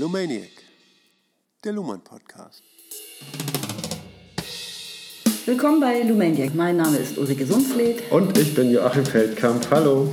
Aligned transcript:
Lumaniac, 0.00 0.48
der 1.62 1.74
Luhmann 1.74 2.02
Podcast. 2.02 2.62
Willkommen 5.44 5.78
bei 5.78 6.00
Lumaniac. 6.00 6.54
Mein 6.54 6.78
Name 6.78 6.96
ist 6.96 7.18
Ulrike 7.18 7.44
Sundfleet. 7.44 8.10
Und 8.10 8.38
ich 8.38 8.54
bin 8.54 8.70
Joachim 8.70 9.04
Feldkamp. 9.04 9.70
Hallo. 9.70 10.08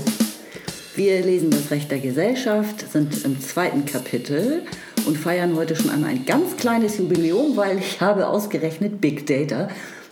Wir 0.97 1.23
lesen 1.23 1.51
das 1.51 1.71
Recht 1.71 1.89
der 1.89 1.99
Gesellschaft, 1.99 2.91
sind 2.91 3.23
im 3.23 3.39
zweiten 3.39 3.85
Kapitel 3.85 4.63
und 5.05 5.17
feiern 5.17 5.55
heute 5.55 5.77
schon 5.77 5.89
einmal 5.89 6.09
ein 6.09 6.25
ganz 6.25 6.57
kleines 6.57 6.97
Jubiläum, 6.97 7.55
weil 7.55 7.77
ich 7.77 8.01
habe 8.01 8.27
ausgerechnet 8.27 8.99
Big 8.99 9.25
Data, 9.25 9.69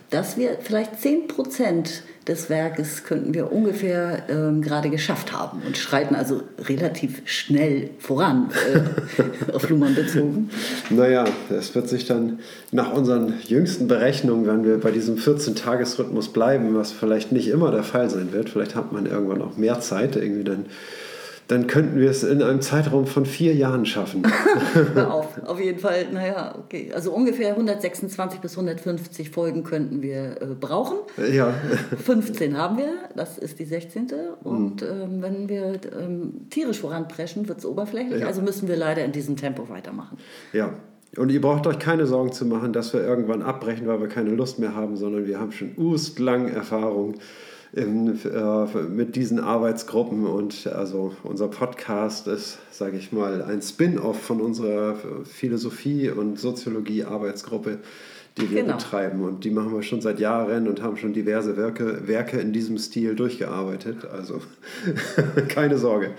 dass 0.08 0.38
wir 0.38 0.56
vielleicht 0.62 0.98
10 0.98 1.28
Prozent 1.28 2.02
des 2.28 2.50
Werkes 2.50 3.04
könnten 3.04 3.34
wir 3.34 3.52
ungefähr 3.52 4.24
ähm, 4.28 4.60
gerade 4.60 4.90
geschafft 4.90 5.32
haben 5.32 5.62
und 5.64 5.76
schreiten 5.76 6.16
also 6.16 6.42
relativ 6.58 7.22
schnell 7.24 7.90
voran, 8.00 8.50
äh, 8.74 9.52
auf 9.52 9.68
Luhmann 9.68 9.94
bezogen. 9.94 10.50
Naja, 10.90 11.24
es 11.50 11.74
wird 11.74 11.88
sich 11.88 12.06
dann 12.06 12.40
nach 12.72 12.92
unseren 12.92 13.34
jüngsten 13.44 13.86
Berechnungen, 13.86 14.46
wenn 14.46 14.64
wir 14.64 14.78
bei 14.78 14.90
diesem 14.90 15.16
14-Tages-Rhythmus 15.16 16.32
bleiben, 16.32 16.74
was 16.74 16.90
vielleicht 16.90 17.30
nicht 17.30 17.48
immer 17.48 17.70
der 17.70 17.84
Fall 17.84 18.10
sein 18.10 18.32
wird, 18.32 18.50
vielleicht 18.50 18.74
hat 18.74 18.92
man 18.92 19.06
irgendwann 19.06 19.42
auch 19.42 19.56
mehr 19.56 19.80
Zeit, 19.80 20.16
irgendwie 20.16 20.44
dann 20.44 20.66
dann 21.48 21.68
könnten 21.68 22.00
wir 22.00 22.10
es 22.10 22.24
in 22.24 22.42
einem 22.42 22.60
Zeitraum 22.60 23.06
von 23.06 23.24
vier 23.24 23.54
Jahren 23.54 23.86
schaffen. 23.86 24.26
Auf, 24.96 25.42
auf 25.44 25.60
jeden 25.60 25.78
Fall, 25.78 26.06
naja, 26.12 26.54
okay. 26.58 26.90
Also 26.92 27.12
ungefähr 27.12 27.50
126 27.50 28.40
bis 28.40 28.52
150 28.52 29.30
Folgen 29.30 29.62
könnten 29.62 30.02
wir 30.02 30.42
äh, 30.42 30.46
brauchen. 30.58 30.98
Ja. 31.32 31.54
15 32.04 32.56
haben 32.56 32.78
wir, 32.78 32.94
das 33.14 33.38
ist 33.38 33.58
die 33.58 33.64
16. 33.64 34.08
Und 34.42 34.82
mhm. 34.82 34.88
ähm, 34.88 35.22
wenn 35.22 35.48
wir 35.48 35.78
ähm, 35.98 36.48
tierisch 36.50 36.80
voranpreschen, 36.80 37.48
wird 37.48 37.58
es 37.58 37.66
oberflächlich. 37.66 38.20
Ja. 38.20 38.26
Also 38.26 38.42
müssen 38.42 38.66
wir 38.66 38.76
leider 38.76 39.04
in 39.04 39.12
diesem 39.12 39.36
Tempo 39.36 39.68
weitermachen. 39.68 40.18
Ja. 40.52 40.74
Und 41.16 41.30
ihr 41.30 41.40
braucht 41.40 41.66
euch 41.66 41.78
keine 41.78 42.06
Sorgen 42.06 42.32
zu 42.32 42.44
machen, 42.44 42.72
dass 42.72 42.92
wir 42.92 43.00
irgendwann 43.00 43.40
abbrechen, 43.42 43.86
weil 43.86 44.00
wir 44.00 44.08
keine 44.08 44.30
Lust 44.30 44.58
mehr 44.58 44.74
haben, 44.74 44.96
sondern 44.96 45.26
wir 45.26 45.38
haben 45.38 45.52
schon 45.52 45.72
ustlang 45.76 46.48
Erfahrung 46.48 47.14
in, 47.76 48.18
äh, 48.24 48.82
mit 48.88 49.16
diesen 49.16 49.38
Arbeitsgruppen. 49.38 50.26
Und 50.26 50.66
also 50.66 51.14
unser 51.22 51.48
Podcast 51.48 52.26
ist, 52.26 52.58
sage 52.70 52.96
ich 52.96 53.12
mal, 53.12 53.42
ein 53.42 53.62
Spin-off 53.62 54.20
von 54.20 54.40
unserer 54.40 54.96
Philosophie- 55.24 56.10
und 56.10 56.38
Soziologie-Arbeitsgruppe, 56.38 57.78
die 58.38 58.50
wir 58.50 58.62
genau. 58.62 58.76
betreiben. 58.76 59.22
Und 59.22 59.44
die 59.44 59.50
machen 59.50 59.74
wir 59.74 59.82
schon 59.82 60.00
seit 60.00 60.18
Jahren 60.18 60.68
und 60.68 60.82
haben 60.82 60.96
schon 60.96 61.12
diverse 61.12 61.56
Werke, 61.56 62.08
Werke 62.08 62.38
in 62.38 62.52
diesem 62.52 62.78
Stil 62.78 63.14
durchgearbeitet. 63.14 64.06
Also 64.06 64.40
keine 65.48 65.78
Sorge. 65.78 66.12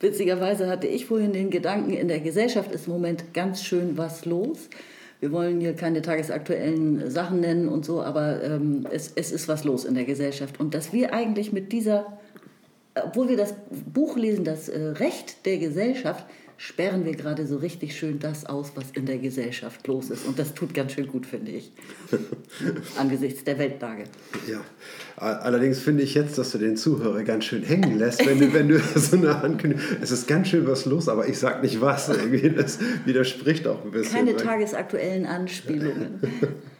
Witzigerweise 0.00 0.68
hatte 0.68 0.86
ich 0.86 1.06
vorhin 1.06 1.32
den 1.32 1.50
Gedanken, 1.50 1.92
in 1.92 2.08
der 2.08 2.20
Gesellschaft 2.20 2.70
ist 2.70 2.86
im 2.86 2.92
Moment 2.92 3.32
ganz 3.32 3.62
schön 3.62 3.96
was 3.96 4.26
los 4.26 4.68
wir 5.20 5.32
wollen 5.32 5.60
hier 5.60 5.74
keine 5.74 6.02
tagesaktuellen 6.02 7.10
Sachen 7.10 7.40
nennen 7.40 7.68
und 7.68 7.84
so, 7.84 8.02
aber 8.02 8.42
ähm, 8.42 8.86
es, 8.90 9.12
es 9.14 9.32
ist 9.32 9.48
was 9.48 9.64
los 9.64 9.84
in 9.84 9.94
der 9.94 10.04
Gesellschaft. 10.04 10.60
Und 10.60 10.74
dass 10.74 10.92
wir 10.92 11.14
eigentlich 11.14 11.52
mit 11.52 11.72
dieser, 11.72 12.18
obwohl 12.94 13.28
wir 13.28 13.36
das 13.36 13.54
Buch 13.92 14.16
lesen, 14.16 14.44
das 14.44 14.68
äh, 14.68 14.78
Recht 14.78 15.46
der 15.46 15.58
Gesellschaft, 15.58 16.26
sperren 16.56 17.04
wir 17.04 17.12
gerade 17.12 17.46
so 17.46 17.56
richtig 17.56 17.96
schön 17.96 18.18
das 18.18 18.46
aus, 18.46 18.72
was 18.74 18.86
in 18.94 19.06
der 19.06 19.18
Gesellschaft 19.18 19.86
los 19.86 20.10
ist. 20.10 20.26
Und 20.26 20.38
das 20.38 20.54
tut 20.54 20.74
ganz 20.74 20.92
schön 20.92 21.06
gut, 21.06 21.26
finde 21.26 21.52
ich, 21.52 21.72
angesichts 22.98 23.44
der 23.44 23.58
Weltlage. 23.58 24.04
Ja, 24.48 24.60
allerdings 25.16 25.80
finde 25.80 26.02
ich 26.02 26.14
jetzt, 26.14 26.38
dass 26.38 26.52
du 26.52 26.58
den 26.58 26.76
Zuhörer 26.76 27.22
ganz 27.24 27.44
schön 27.44 27.62
hängen 27.62 27.98
lässt, 27.98 28.24
wenn 28.26 28.40
du, 28.40 28.52
wenn 28.52 28.68
du 28.68 28.78
so 28.94 29.16
eine 29.16 29.36
Ankündigung, 29.36 29.84
es 30.00 30.10
ist 30.10 30.26
ganz 30.26 30.48
schön 30.48 30.66
was 30.66 30.86
los, 30.86 31.08
aber 31.08 31.28
ich 31.28 31.38
sage 31.38 31.62
nicht 31.62 31.80
was. 31.80 32.08
Irgendwie 32.16 32.50
das 32.50 32.78
widerspricht 33.04 33.66
auch 33.66 33.84
ein 33.84 33.90
bisschen. 33.90 34.14
Keine 34.14 34.36
tagesaktuellen 34.36 35.26
Anspielungen. 35.26 36.20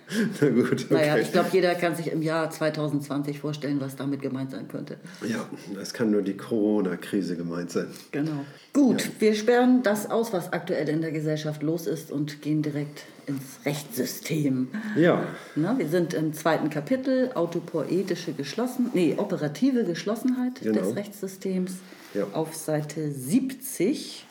Na 0.40 0.48
gut, 0.48 0.72
okay. 0.72 0.86
Naja, 0.90 1.18
ich 1.18 1.32
glaube, 1.32 1.48
jeder 1.52 1.74
kann 1.74 1.96
sich 1.96 2.12
im 2.12 2.22
Jahr 2.22 2.48
2020 2.50 3.40
vorstellen, 3.40 3.80
was 3.80 3.96
damit 3.96 4.22
gemeint 4.22 4.52
sein 4.52 4.68
könnte. 4.68 4.98
Ja, 5.26 5.48
es 5.80 5.92
kann 5.92 6.10
nur 6.10 6.22
die 6.22 6.36
Corona-Krise 6.36 7.36
gemeint 7.36 7.72
sein. 7.72 7.88
Genau. 8.12 8.44
Gut, 8.72 9.04
ja. 9.04 9.10
wir 9.18 9.34
sperren 9.34 9.82
das 9.82 10.08
aus, 10.08 10.32
was 10.32 10.52
aktuell 10.52 10.88
in 10.88 11.00
der 11.00 11.10
Gesellschaft 11.10 11.62
los 11.62 11.86
ist 11.86 12.12
und 12.12 12.40
gehen 12.40 12.62
direkt 12.62 13.04
ins 13.26 13.64
Rechtssystem. 13.64 14.68
Ja. 14.96 15.26
Na, 15.56 15.76
wir 15.76 15.88
sind 15.88 16.14
im 16.14 16.32
zweiten 16.32 16.70
Kapitel, 16.70 17.32
autopoetische 17.34 18.32
Geschlossen, 18.32 18.90
nee, 18.94 19.14
operative 19.16 19.84
Geschlossenheit 19.84 20.60
genau. 20.60 20.80
des 20.80 20.94
Rechtssystems 20.94 21.72
ja. 22.14 22.26
auf 22.32 22.54
Seite 22.54 23.10
70, 23.10 24.24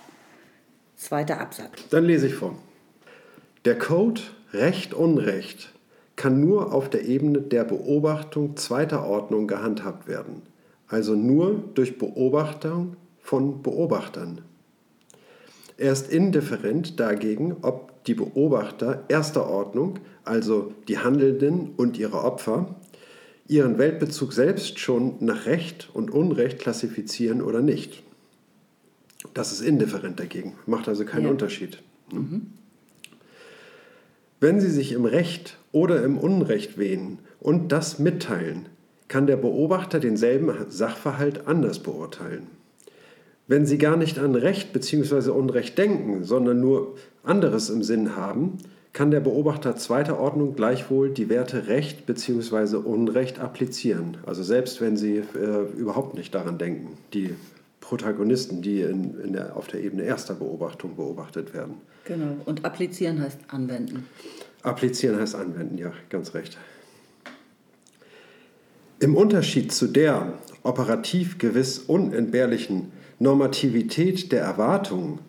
zweiter 0.95 1.41
Absatz. 1.41 1.89
Dann 1.89 2.05
lese 2.05 2.27
ich 2.27 2.35
vor. 2.35 2.57
Der 3.65 3.77
Code 3.77 4.21
Recht 4.57 4.93
Unrecht 4.93 5.73
kann 6.15 6.39
nur 6.39 6.73
auf 6.73 6.89
der 6.89 7.05
Ebene 7.05 7.41
der 7.41 7.63
Beobachtung 7.63 8.55
zweiter 8.55 9.05
Ordnung 9.05 9.47
gehandhabt 9.47 10.07
werden, 10.07 10.43
also 10.87 11.15
nur 11.15 11.63
durch 11.73 11.97
Beobachtung 11.97 12.95
von 13.21 13.61
Beobachtern. 13.61 14.41
Er 15.77 15.91
ist 15.91 16.09
indifferent 16.09 16.99
dagegen, 16.99 17.57
ob 17.61 18.05
die 18.05 18.13
Beobachter 18.13 19.03
erster 19.09 19.49
Ordnung, 19.49 19.99
also 20.23 20.71
die 20.87 20.99
Handelnden 20.99 21.71
und 21.75 21.97
ihre 21.97 22.23
Opfer, 22.23 22.75
ihren 23.47 23.77
Weltbezug 23.77 24.31
selbst 24.31 24.79
schon 24.79 25.15
nach 25.19 25.45
Recht 25.45 25.89
und 25.93 26.11
Unrecht 26.11 26.59
klassifizieren 26.59 27.41
oder 27.41 27.61
nicht. 27.61 28.03
Das 29.33 29.51
ist 29.51 29.61
indifferent 29.61 30.19
dagegen, 30.19 30.53
macht 30.65 30.87
also 30.87 31.03
keinen 31.03 31.25
ja. 31.25 31.31
Unterschied. 31.31 31.81
Mhm. 32.13 32.53
Wenn 34.45 34.61
sie 34.61 34.69
sich 34.69 34.91
im 34.91 35.05
Recht 35.05 35.57
oder 35.71 36.03
im 36.03 36.19
Unrecht 36.19 36.77
wehen 36.77 37.17
und 37.39 37.71
das 37.71 37.97
mitteilen, 37.97 38.67
kann 39.07 39.25
der 39.25 39.37
Beobachter 39.37 39.99
denselben 39.99 40.51
Sachverhalt 40.69 41.47
anders 41.47 41.79
beurteilen. 41.79 42.45
Wenn 43.47 43.65
sie 43.65 43.79
gar 43.79 43.97
nicht 43.97 44.19
an 44.19 44.35
Recht 44.35 44.71
bzw. 44.71 45.31
Unrecht 45.31 45.79
denken, 45.79 46.25
sondern 46.25 46.59
nur 46.59 46.93
anderes 47.23 47.71
im 47.71 47.81
Sinn 47.81 48.15
haben, 48.15 48.59
kann 48.93 49.09
der 49.09 49.19
Beobachter 49.19 49.77
zweiter 49.77 50.19
Ordnung 50.19 50.55
gleichwohl 50.55 51.09
die 51.09 51.27
Werte 51.27 51.65
Recht 51.65 52.05
bzw. 52.05 52.75
Unrecht 52.75 53.39
applizieren. 53.39 54.17
Also 54.27 54.43
selbst 54.43 54.79
wenn 54.79 54.95
sie 54.95 55.23
äh, 55.33 55.75
überhaupt 55.75 56.13
nicht 56.13 56.35
daran 56.35 56.59
denken, 56.59 56.99
die 57.15 57.33
Protagonisten, 57.87 58.63
die 58.63 58.81
in, 58.81 59.19
in 59.19 59.33
der, 59.33 59.55
auf 59.55 59.67
der 59.67 59.83
Ebene 59.83 60.03
erster 60.03 60.33
Beobachtung 60.33 60.95
beobachtet 60.95 61.53
werden. 61.53 61.75
Genau, 62.05 62.35
und 62.45 62.65
applizieren 62.65 63.21
heißt 63.21 63.39
anwenden. 63.47 64.07
Applizieren 64.63 65.19
heißt 65.19 65.35
anwenden, 65.35 65.77
ja, 65.77 65.93
ganz 66.09 66.33
recht. 66.33 66.57
Im 68.99 69.15
Unterschied 69.15 69.71
zu 69.71 69.87
der 69.87 70.33
operativ 70.63 71.37
gewiss 71.37 71.77
unentbehrlichen 71.77 72.91
Normativität 73.19 74.31
der 74.31 74.41
Erwartungen 74.41 75.19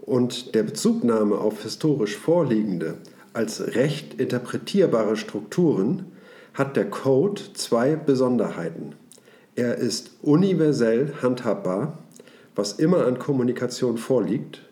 und 0.00 0.54
der 0.56 0.64
Bezugnahme 0.64 1.38
auf 1.38 1.62
historisch 1.62 2.16
vorliegende, 2.16 2.96
als 3.32 3.76
recht 3.76 4.14
interpretierbare 4.14 5.16
Strukturen 5.16 6.06
hat 6.54 6.76
der 6.76 6.90
Code 6.90 7.40
zwei 7.54 7.94
Besonderheiten. 7.94 8.94
Er 9.60 9.74
ist 9.74 10.12
universell 10.22 11.12
handhabbar, 11.20 11.98
was 12.56 12.72
immer 12.72 13.06
an 13.06 13.18
Kommunikation 13.18 13.98
vorliegt, 13.98 14.62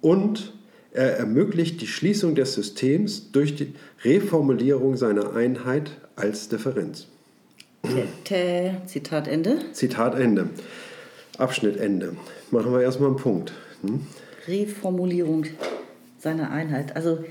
und 0.00 0.54
er 0.92 1.18
ermöglicht 1.18 1.82
die 1.82 1.86
Schließung 1.86 2.34
des 2.34 2.54
Systems 2.54 3.32
durch 3.32 3.54
die 3.54 3.74
Reformulierung 4.02 4.96
seiner 4.96 5.36
Einheit 5.36 5.90
als 6.16 6.48
Differenz. 6.48 7.06
Zitat 8.86 9.28
Ende. 9.28 9.58
Zitat 9.72 10.18
Ende. 10.18 10.48
Abschnitt 11.36 11.76
Ende. 11.76 12.16
Machen 12.50 12.72
wir 12.72 12.80
erstmal 12.80 13.10
einen 13.10 13.18
Punkt. 13.18 13.52
Hm? 13.82 14.06
Reformulierung 14.48 15.44
seiner 16.18 16.50
Einheit. 16.50 16.96
Also 16.96 17.22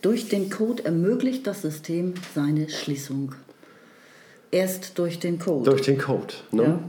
durch 0.00 0.28
den 0.28 0.50
Code 0.50 0.84
ermöglicht 0.84 1.46
das 1.46 1.62
System 1.62 2.14
seine 2.34 2.68
Schließung. 2.68 3.36
Erst 4.52 4.98
durch 4.98 5.18
den 5.18 5.38
Code. 5.38 5.68
Durch 5.68 5.82
den 5.82 5.98
Code. 5.98 6.34
Ne? 6.52 6.62
Ja, 6.62 6.80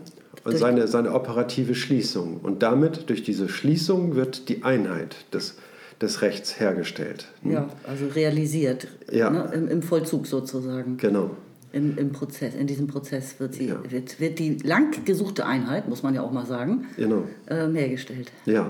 und 0.43 0.57
seine, 0.57 0.87
seine 0.87 1.13
operative 1.13 1.73
Schließung. 1.73 2.41
Und 2.43 2.61
damit, 2.61 3.09
durch 3.09 3.23
diese 3.23 3.47
Schließung, 3.47 4.15
wird 4.15 4.49
die 4.49 4.63
Einheit 4.63 5.15
des, 5.33 5.55
des 6.01 6.21
Rechts 6.21 6.59
hergestellt. 6.59 7.27
Ne? 7.41 7.53
Ja, 7.53 7.69
also 7.87 8.07
realisiert. 8.07 8.87
Ja. 9.09 9.29
Ne? 9.29 9.49
Im, 9.53 9.67
Im, 9.69 9.81
Vollzug 9.81 10.27
sozusagen. 10.27 10.97
Genau. 10.97 11.31
Im, 11.71 11.97
Im 11.97 12.11
Prozess, 12.11 12.53
in 12.53 12.67
diesem 12.67 12.87
Prozess 12.87 13.39
wird, 13.39 13.55
sie, 13.55 13.69
ja. 13.69 13.79
wird, 13.89 14.19
wird 14.19 14.37
die 14.39 14.57
lang 14.57 15.05
gesuchte 15.05 15.45
Einheit, 15.45 15.87
muss 15.87 16.03
man 16.03 16.13
ja 16.13 16.21
auch 16.21 16.31
mal 16.31 16.45
sagen, 16.45 16.87
genau. 16.97 17.23
ähm, 17.49 17.73
hergestellt. 17.73 18.31
Ja. 18.45 18.69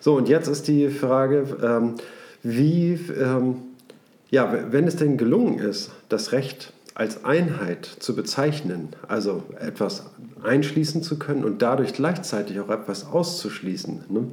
So, 0.00 0.16
und 0.16 0.28
jetzt 0.28 0.48
ist 0.48 0.66
die 0.66 0.88
Frage, 0.88 1.44
ähm, 1.62 1.94
wie, 2.42 2.98
ähm, 3.20 3.56
ja, 4.30 4.66
wenn 4.72 4.88
es 4.88 4.96
denn 4.96 5.18
gelungen 5.18 5.58
ist, 5.58 5.92
das 6.08 6.32
Recht 6.32 6.72
als 6.94 7.24
Einheit 7.24 7.86
zu 7.86 8.14
bezeichnen, 8.14 8.90
also 9.08 9.42
etwas 9.58 10.04
einschließen 10.42 11.02
zu 11.02 11.18
können 11.18 11.44
und 11.44 11.62
dadurch 11.62 11.94
gleichzeitig 11.94 12.60
auch 12.60 12.68
etwas 12.68 13.06
auszuschließen, 13.06 14.04
ne, 14.08 14.28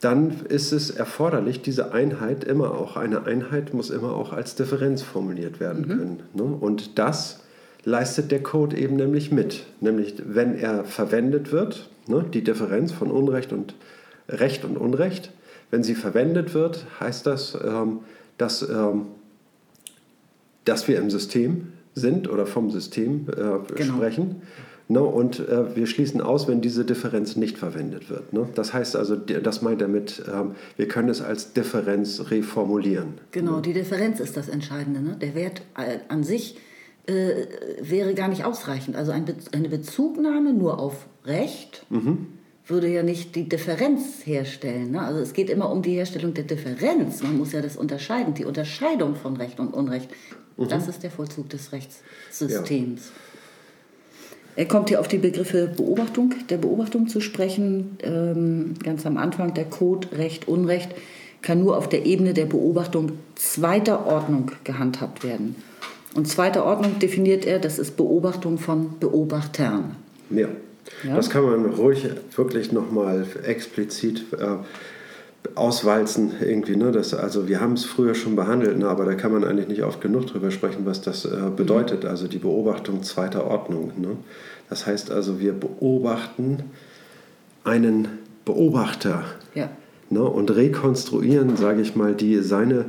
dann 0.00 0.46
ist 0.48 0.72
es 0.72 0.90
erforderlich, 0.90 1.60
diese 1.60 1.92
Einheit 1.92 2.42
immer 2.44 2.72
auch, 2.72 2.96
eine 2.96 3.26
Einheit 3.26 3.74
muss 3.74 3.90
immer 3.90 4.14
auch 4.14 4.32
als 4.32 4.54
Differenz 4.54 5.02
formuliert 5.02 5.60
werden 5.60 5.86
können. 5.88 6.22
Ne? 6.32 6.42
Und 6.42 6.98
das 6.98 7.40
leistet 7.84 8.30
der 8.30 8.42
Code 8.42 8.78
eben 8.78 8.96
nämlich 8.96 9.30
mit. 9.30 9.64
Nämlich, 9.80 10.14
wenn 10.24 10.56
er 10.56 10.84
verwendet 10.84 11.52
wird, 11.52 11.90
ne, 12.06 12.24
die 12.32 12.42
Differenz 12.42 12.92
von 12.92 13.10
Unrecht 13.10 13.52
und 13.52 13.74
Recht 14.28 14.64
und 14.64 14.78
Unrecht, 14.78 15.32
wenn 15.70 15.82
sie 15.82 15.94
verwendet 15.94 16.54
wird, 16.54 16.86
heißt 16.98 17.26
das, 17.26 17.56
ähm, 17.62 18.00
dass, 18.38 18.62
ähm, 18.62 19.06
dass 20.70 20.86
wir 20.86 20.98
im 20.98 21.10
System 21.10 21.72
sind 21.94 22.30
oder 22.30 22.46
vom 22.46 22.70
System 22.70 23.26
äh, 23.28 23.74
Genau. 23.74 23.96
sprechen. 23.96 24.42
Ne, 24.86 25.02
und 25.02 25.38
äh, 25.38 25.76
wir 25.76 25.86
schließen 25.86 26.20
aus, 26.20 26.48
wenn 26.48 26.60
diese 26.60 26.84
Differenz 26.84 27.36
nicht 27.36 27.58
verwendet 27.58 28.10
wird. 28.10 28.32
Ne? 28.32 28.48
Das 28.56 28.72
heißt 28.72 28.96
also, 28.96 29.14
das 29.14 29.62
meint 29.62 29.80
er 29.82 29.86
mit, 29.88 30.22
ähm, 30.32 30.52
wir 30.76 30.88
können 30.88 31.08
es 31.08 31.22
als 31.22 31.52
Differenz 31.52 32.30
reformulieren. 32.30 33.14
Genau, 33.30 33.60
die 33.60 33.72
Differenz 33.72 34.18
ist 34.18 34.36
das 34.36 34.48
Entscheidende. 34.48 35.00
Ne? 35.00 35.16
Der 35.20 35.36
Wert 35.36 35.62
äh, 35.76 35.98
an 36.08 36.24
sich 36.24 36.56
äh, 37.06 37.46
wäre 37.80 38.14
gar 38.14 38.26
nicht 38.26 38.44
ausreichend. 38.44 38.96
Also 38.96 39.12
ein 39.12 39.24
Be 39.24 39.34
eine 39.52 39.68
Bezugnahme 39.68 40.52
nur 40.52 40.80
auf 40.80 41.06
Recht 41.24 41.86
würde 42.70 42.88
ja 42.88 43.02
nicht 43.02 43.34
die 43.34 43.48
Differenz 43.48 44.24
herstellen. 44.24 44.92
Ne? 44.92 45.02
Also 45.02 45.20
es 45.20 45.32
geht 45.34 45.50
immer 45.50 45.70
um 45.70 45.82
die 45.82 45.94
Herstellung 45.94 46.32
der 46.32 46.44
Differenz. 46.44 47.22
Man 47.22 47.36
muss 47.36 47.52
ja 47.52 47.60
das 47.60 47.76
unterscheiden, 47.76 48.32
die 48.34 48.44
Unterscheidung 48.44 49.16
von 49.16 49.36
Recht 49.36 49.60
und 49.60 49.74
Unrecht. 49.74 50.10
Das 50.56 50.88
ist 50.88 51.02
der 51.02 51.10
Vollzug 51.10 51.48
des 51.48 51.72
Rechtssystems. 51.72 53.12
Er 54.56 54.66
kommt 54.66 54.88
hier 54.88 55.00
auf 55.00 55.08
die 55.08 55.18
Begriffe 55.18 55.72
Beobachtung, 55.74 56.34
der 56.50 56.58
Beobachtung 56.58 57.08
zu 57.08 57.20
sprechen. 57.20 57.96
Ähm, 58.02 58.74
ganz 58.82 59.06
am 59.06 59.16
Anfang, 59.16 59.54
der 59.54 59.64
Code 59.64 60.08
Recht, 60.12 60.48
Unrecht 60.48 60.90
kann 61.42 61.60
nur 61.60 61.78
auf 61.78 61.88
der 61.88 62.04
Ebene 62.04 62.34
der 62.34 62.46
Beobachtung 62.46 63.12
zweiter 63.36 64.06
Ordnung 64.06 64.50
gehandhabt 64.64 65.24
werden. 65.24 65.56
Und 66.14 66.28
zweiter 66.28 66.64
Ordnung 66.66 66.98
definiert 66.98 67.46
er, 67.46 67.58
das 67.58 67.78
ist 67.78 67.96
Beobachtung 67.96 68.58
von 68.58 68.98
Beobachtern. 68.98 69.96
Ja. 70.30 70.48
Ja. 71.04 71.16
Das 71.16 71.30
kann 71.30 71.44
man 71.44 71.66
ruhig 71.66 72.04
wirklich 72.34 72.72
nochmal 72.72 73.26
explizit 73.44 74.24
äh, 74.32 74.56
auswalzen 75.54 76.32
irgendwie. 76.40 76.76
Ne? 76.76 76.92
Das, 76.92 77.14
also 77.14 77.48
wir 77.48 77.60
haben 77.60 77.74
es 77.74 77.84
früher 77.84 78.14
schon 78.14 78.36
behandelt, 78.36 78.78
ne? 78.78 78.88
aber 78.88 79.04
da 79.04 79.14
kann 79.14 79.32
man 79.32 79.44
eigentlich 79.44 79.68
nicht 79.68 79.82
oft 79.82 80.00
genug 80.00 80.26
drüber 80.26 80.50
sprechen, 80.50 80.84
was 80.84 81.00
das 81.00 81.24
äh, 81.24 81.50
bedeutet. 81.54 82.04
Also 82.04 82.28
die 82.28 82.38
Beobachtung 82.38 83.02
zweiter 83.02 83.46
Ordnung. 83.46 83.92
Ne? 83.96 84.16
Das 84.68 84.86
heißt 84.86 85.10
also, 85.10 85.40
wir 85.40 85.52
beobachten 85.52 86.64
einen 87.64 88.08
Beobachter 88.44 89.24
Ja. 89.54 89.68
ne? 90.08 90.22
und 90.22 90.54
rekonstruieren, 90.54 91.56
sage 91.56 91.82
ich 91.82 91.96
mal, 91.96 92.14
die, 92.14 92.38
seine 92.38 92.86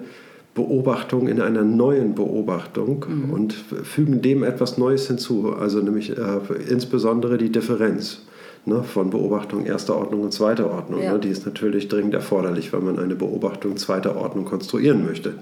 Beobachtung 0.53 1.27
in 1.27 1.39
einer 1.41 1.63
neuen 1.63 2.13
Beobachtung 2.13 3.05
und 3.31 3.53
fügen 3.53 4.21
dem 4.21 4.43
etwas 4.43 4.77
Neues 4.77 5.07
hinzu, 5.07 5.53
also 5.53 5.79
nämlich 5.79 6.17
äh, 6.17 6.39
insbesondere 6.69 7.37
die 7.37 7.51
Differenz 7.51 8.23
ne, 8.65 8.83
von 8.83 9.09
Beobachtung 9.09 9.65
erster 9.65 9.97
Ordnung 9.97 10.21
und 10.21 10.33
zweiter 10.33 10.71
Ordnung. 10.71 11.01
Ja. 11.01 11.13
Ne? 11.13 11.19
Die 11.19 11.29
ist 11.29 11.45
natürlich 11.45 11.87
dringend 11.87 12.13
erforderlich, 12.13 12.73
wenn 12.73 12.83
man 12.83 12.99
eine 12.99 13.15
Beobachtung 13.15 13.77
zweiter 13.77 14.15
Ordnung 14.15 14.45
konstruieren 14.45 15.05
möchte. 15.05 15.35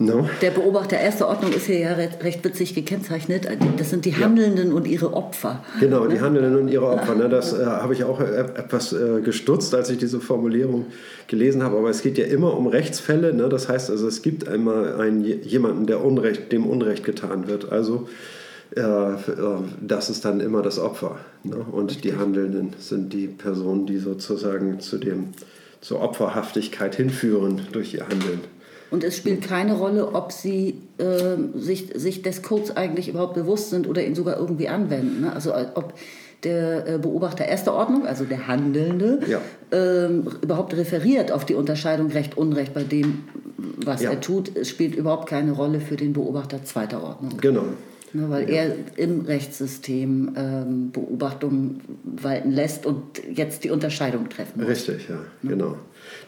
Ne? 0.00 0.30
Der 0.42 0.50
Beobachter 0.52 0.96
erster 0.96 1.26
Ordnung 1.26 1.52
ist 1.52 1.66
hier 1.66 1.80
ja 1.80 1.92
recht, 1.92 2.44
witzig 2.44 2.72
gekennzeichnet. 2.72 3.48
Das 3.78 3.90
sind 3.90 4.04
die 4.04 4.14
Handelnden 4.14 4.72
und 4.72 4.86
ihre 4.86 5.12
Opfer. 5.12 5.64
Genau, 5.80 6.06
die 6.06 6.20
Handelnden 6.20 6.56
und 6.56 6.68
ihre 6.68 6.86
Opfer. 6.86 7.16
Ne, 7.16 7.28
das 7.28 7.52
äh, 7.52 7.64
habe 7.64 7.94
ich 7.94 8.04
auch 8.04 8.20
äh, 8.20 8.26
etwas 8.26 8.92
äh, 8.92 9.20
gestutzt, 9.22 9.74
als 9.74 9.90
ich 9.90 9.98
diese 9.98 10.20
Formulierung 10.20 10.86
gelesen 11.26 11.64
habe. 11.64 11.78
Aber 11.78 11.90
es 11.90 12.02
geht 12.02 12.16
ja 12.16 12.26
immer 12.26 12.56
um 12.56 12.68
Rechtsfälle. 12.68 13.34
Ne? 13.34 13.48
Das 13.48 13.68
heißt 13.68 13.90
also, 13.90 14.06
es 14.06 14.22
gibt 14.22 14.46
einmal 14.46 15.00
einen, 15.00 15.24
jemanden, 15.24 15.86
der 15.86 16.04
Unrecht, 16.04 16.52
dem 16.52 16.66
Unrecht 16.66 17.02
getan 17.02 17.48
wird. 17.48 17.72
Also 17.72 18.08
das 18.74 20.10
ist 20.10 20.24
dann 20.24 20.40
immer 20.40 20.62
das 20.62 20.78
Opfer. 20.78 21.16
Ne? 21.44 21.56
Und 21.56 22.04
die 22.04 22.14
Handelnden 22.16 22.74
sind 22.78 23.12
die 23.12 23.26
Personen, 23.26 23.86
die 23.86 23.98
sozusagen 23.98 24.80
zu 24.80 24.98
dem, 24.98 25.28
zur 25.80 26.00
Opferhaftigkeit 26.00 26.94
hinführen 26.94 27.62
durch 27.72 27.94
ihr 27.94 28.02
Handeln. 28.08 28.40
Und 28.90 29.04
es 29.04 29.16
spielt 29.16 29.42
keine 29.42 29.74
Rolle, 29.74 30.14
ob 30.14 30.32
sie 30.32 30.80
ähm, 30.98 31.50
sich, 31.54 31.90
sich 31.94 32.22
des 32.22 32.42
Codes 32.42 32.74
eigentlich 32.76 33.08
überhaupt 33.08 33.34
bewusst 33.34 33.70
sind 33.70 33.86
oder 33.86 34.02
ihn 34.04 34.14
sogar 34.14 34.38
irgendwie 34.38 34.68
anwenden. 34.68 35.20
Ne? 35.22 35.32
Also 35.32 35.50
äh, 35.50 35.66
ob 35.74 35.92
der 36.44 36.86
äh, 36.94 36.98
Beobachter 36.98 37.44
erster 37.44 37.74
Ordnung, 37.74 38.06
also 38.06 38.24
der 38.24 38.46
Handelnde, 38.48 39.20
Ja. 39.26 39.40
ähm, 39.72 40.26
überhaupt 40.40 40.74
referiert 40.74 41.32
auf 41.32 41.44
die 41.44 41.54
Unterscheidung 41.54 42.10
Recht-Unrecht 42.10 42.72
bei 42.72 42.82
dem, 42.84 43.24
was 43.76 44.02
Ja. 44.02 44.10
er 44.10 44.20
tut. 44.20 44.52
Spielt 44.66 44.94
überhaupt 44.94 45.28
keine 45.28 45.52
Rolle 45.52 45.80
für 45.80 45.96
den 45.96 46.12
Beobachter 46.14 46.64
zweiter 46.64 47.02
Ordnung. 47.02 47.32
Genau. 47.40 47.64
Ne, 48.12 48.30
weil 48.30 48.48
er 48.48 48.74
im 48.96 49.22
Rechtssystem 49.22 50.32
ähm, 50.36 50.90
Beobachtungen 50.92 51.80
walten 52.04 52.50
lässt 52.50 52.86
und 52.86 53.02
jetzt 53.34 53.64
die 53.64 53.70
Unterscheidung 53.70 54.28
treffen 54.28 54.60
muss. 54.60 54.68
Richtig, 54.68 55.08
ja, 55.08 55.20
genau. 55.42 55.76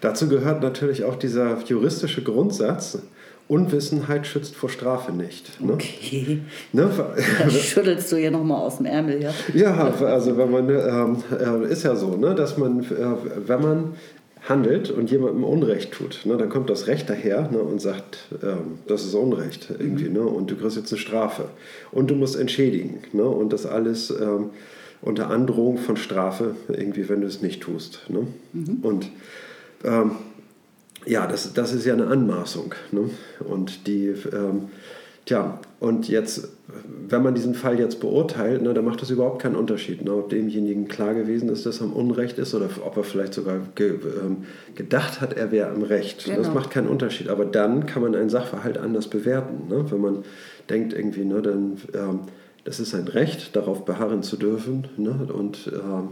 Dazu 0.00 0.28
gehört 0.28 0.62
natürlich 0.62 1.04
auch 1.04 1.16
dieser 1.16 1.58
juristische 1.64 2.22
Grundsatz, 2.22 2.98
Unwissenheit 3.50 4.28
schützt 4.28 4.54
vor 4.54 4.68
Strafe 4.68 5.10
nicht. 5.10 5.60
Ne? 5.60 5.72
Okay. 5.72 6.38
Ne? 6.72 6.88
Das 7.42 7.52
schüttelst 7.54 8.12
du 8.12 8.16
hier 8.16 8.30
nochmal 8.30 8.60
aus 8.60 8.76
dem 8.76 8.86
Ärmel, 8.86 9.20
ja? 9.20 9.32
Ja, 9.54 9.92
also 10.04 10.36
wenn 10.38 10.50
man, 10.52 10.68
ähm, 10.68 11.64
äh, 11.66 11.72
ist 11.72 11.82
ja 11.82 11.96
so, 11.96 12.16
ne, 12.16 12.36
dass 12.36 12.56
man, 12.58 12.80
äh, 12.80 12.86
wenn 13.48 13.60
man 13.60 13.94
handelt 14.48 14.90
und 14.90 15.10
jemandem 15.10 15.44
Unrecht 15.44 15.92
tut, 15.92 16.20
ne, 16.24 16.36
dann 16.36 16.48
kommt 16.48 16.70
das 16.70 16.86
Recht 16.86 17.10
daher 17.10 17.50
ne, 17.50 17.58
und 17.58 17.80
sagt, 17.80 18.28
ähm, 18.42 18.78
das 18.86 19.04
ist 19.04 19.14
Unrecht 19.14 19.68
irgendwie, 19.78 20.08
ne, 20.08 20.22
und 20.22 20.50
du 20.50 20.56
kriegst 20.56 20.76
jetzt 20.76 20.92
eine 20.92 20.98
Strafe 20.98 21.44
und 21.92 22.10
du 22.10 22.14
musst 22.14 22.36
entschädigen, 22.36 23.02
ne, 23.12 23.24
und 23.24 23.52
das 23.52 23.66
alles 23.66 24.10
ähm, 24.10 24.50
unter 25.02 25.30
Androhung 25.30 25.78
von 25.78 25.96
Strafe 25.96 26.54
irgendwie, 26.68 27.08
wenn 27.08 27.20
du 27.20 27.26
es 27.26 27.42
nicht 27.42 27.62
tust, 27.62 28.08
ne, 28.08 28.26
und 28.82 29.10
ähm, 29.84 30.12
ja, 31.06 31.26
das, 31.26 31.52
das 31.54 31.72
ist 31.72 31.86
ja 31.86 31.94
eine 31.94 32.06
Anmaßung. 32.08 32.74
Ne? 32.92 33.10
Und 33.40 33.86
die, 33.86 34.08
ähm, 34.08 34.68
tja, 35.30 35.58
und 35.78 36.08
jetzt, 36.08 36.48
wenn 37.08 37.22
man 37.22 37.34
diesen 37.34 37.54
Fall 37.54 37.78
jetzt 37.78 38.00
beurteilt, 38.00 38.62
ne, 38.62 38.74
dann 38.74 38.84
macht 38.84 39.00
das 39.00 39.10
überhaupt 39.10 39.40
keinen 39.40 39.54
Unterschied, 39.56 40.04
ne, 40.04 40.12
ob 40.12 40.28
demjenigen 40.28 40.88
klar 40.88 41.14
gewesen 41.14 41.48
ist, 41.48 41.64
dass 41.66 41.78
er 41.80 41.84
am 41.86 41.92
Unrecht 41.92 42.38
ist 42.38 42.52
oder 42.54 42.68
ob 42.84 42.96
er 42.96 43.04
vielleicht 43.04 43.34
sogar 43.34 43.60
ge, 43.76 43.90
ähm, 44.22 44.38
gedacht 44.74 45.20
hat, 45.20 45.32
er 45.34 45.52
wäre 45.52 45.70
am 45.70 45.82
Recht. 45.82 46.26
Das 46.28 46.36
Genau. 46.36 46.54
macht 46.54 46.70
keinen 46.70 46.88
Unterschied. 46.88 47.28
Aber 47.28 47.44
dann 47.44 47.86
kann 47.86 48.02
man 48.02 48.14
einen 48.14 48.28
Sachverhalt 48.28 48.76
anders 48.76 49.06
bewerten. 49.08 49.68
Ne? 49.68 49.84
Wenn 49.90 50.00
man 50.00 50.24
denkt 50.68 50.92
irgendwie, 50.92 51.24
ne, 51.24 51.40
dann, 51.42 51.78
ähm, 51.94 52.20
das 52.64 52.80
ist 52.80 52.94
ein 52.94 53.06
Recht, 53.08 53.54
darauf 53.56 53.84
beharren 53.84 54.22
zu 54.22 54.36
dürfen. 54.36 54.88
Ne? 54.96 55.28
Und 55.32 55.70
ähm, 55.72 56.08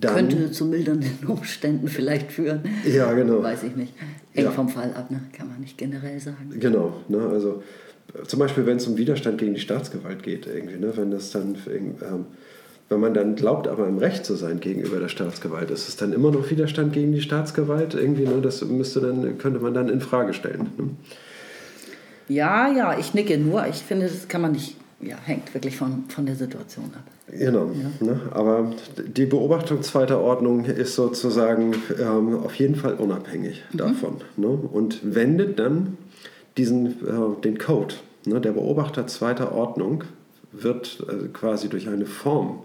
dann, 0.00 0.14
Könnte 0.14 0.52
zu 0.52 0.64
mildernden 0.66 1.26
Umständen 1.26 1.88
vielleicht 1.88 2.30
führen. 2.32 2.60
Ja, 2.86 3.12
genau. 3.12 3.42
Weiß 3.42 3.64
ich 3.64 3.74
nicht. 3.74 3.92
Hängt 4.32 4.46
Ja. 4.46 4.52
vom 4.52 4.68
Fall 4.68 4.92
ab, 4.94 5.10
ne? 5.10 5.20
kann 5.36 5.48
man 5.48 5.60
nicht 5.60 5.76
generell 5.76 6.20
sagen. 6.20 6.54
Genau, 6.60 6.92
ne, 7.08 7.18
also 7.18 7.62
zum 8.26 8.38
Beispiel, 8.38 8.66
wenn 8.66 8.78
es 8.78 8.86
um 8.86 8.96
Widerstand 8.96 9.38
gegen 9.38 9.54
die 9.54 9.60
Staatsgewalt 9.60 10.22
geht, 10.22 10.46
irgendwie, 10.46 10.78
ne, 10.78 10.92
wenn 10.96 11.10
das 11.10 11.30
dann, 11.30 11.56
ähm, 11.66 12.26
wenn 12.88 13.00
man 13.00 13.12
dann 13.12 13.36
glaubt, 13.36 13.68
aber 13.68 13.86
im 13.86 13.98
Recht 13.98 14.24
zu 14.24 14.34
sein 14.34 14.60
gegenüber 14.60 14.98
der 14.98 15.08
Staatsgewalt, 15.08 15.70
ist 15.70 15.88
es 15.88 15.96
dann 15.96 16.12
immer 16.12 16.30
noch 16.30 16.50
Widerstand 16.50 16.94
gegen 16.94 17.12
die 17.12 17.20
Staatsgewalt 17.20 17.94
irgendwie, 17.94 18.24
ne, 18.24 18.40
das 18.40 18.64
müsste 18.64 19.00
dann, 19.00 19.36
könnte 19.38 19.60
man 19.60 19.74
dann 19.74 19.88
in 19.88 20.00
Frage 20.00 20.32
stellen. 20.32 20.68
Ne? 20.78 20.90
Ja, 22.28 22.70
ja, 22.70 22.98
ich 22.98 23.14
nicke 23.14 23.38
nur. 23.38 23.66
Ich 23.68 23.76
finde, 23.76 24.06
das 24.06 24.28
kann 24.28 24.42
man 24.42 24.52
nicht, 24.52 24.76
ja, 25.00 25.16
hängt 25.24 25.54
wirklich 25.54 25.76
von, 25.76 26.04
von 26.08 26.26
der 26.26 26.34
Situation 26.34 26.86
ab. 26.94 27.02
Genau, 27.30 27.70
ne, 28.00 28.20
aber 28.30 28.72
die 28.96 29.26
Beobachtung 29.26 29.82
zweiter 29.82 30.18
Ordnung 30.20 30.64
ist 30.64 30.94
sozusagen 30.94 31.74
ähm, 32.00 32.38
auf 32.38 32.54
jeden 32.54 32.74
Fall 32.74 32.94
unabhängig 32.94 33.62
davon 33.74 34.16
ne, 34.38 34.48
und 34.48 35.14
wendet 35.14 35.58
dann 35.58 35.98
diesen, 36.58 36.86
äh, 36.86 37.40
den 37.42 37.58
Code. 37.58 37.94
Ne, 38.26 38.40
der 38.40 38.52
Beobachter 38.52 39.06
zweiter 39.06 39.52
Ordnung 39.52 40.04
wird 40.52 41.04
äh, 41.08 41.28
quasi 41.28 41.68
durch 41.68 41.88
eine 41.88 42.04
Form 42.04 42.60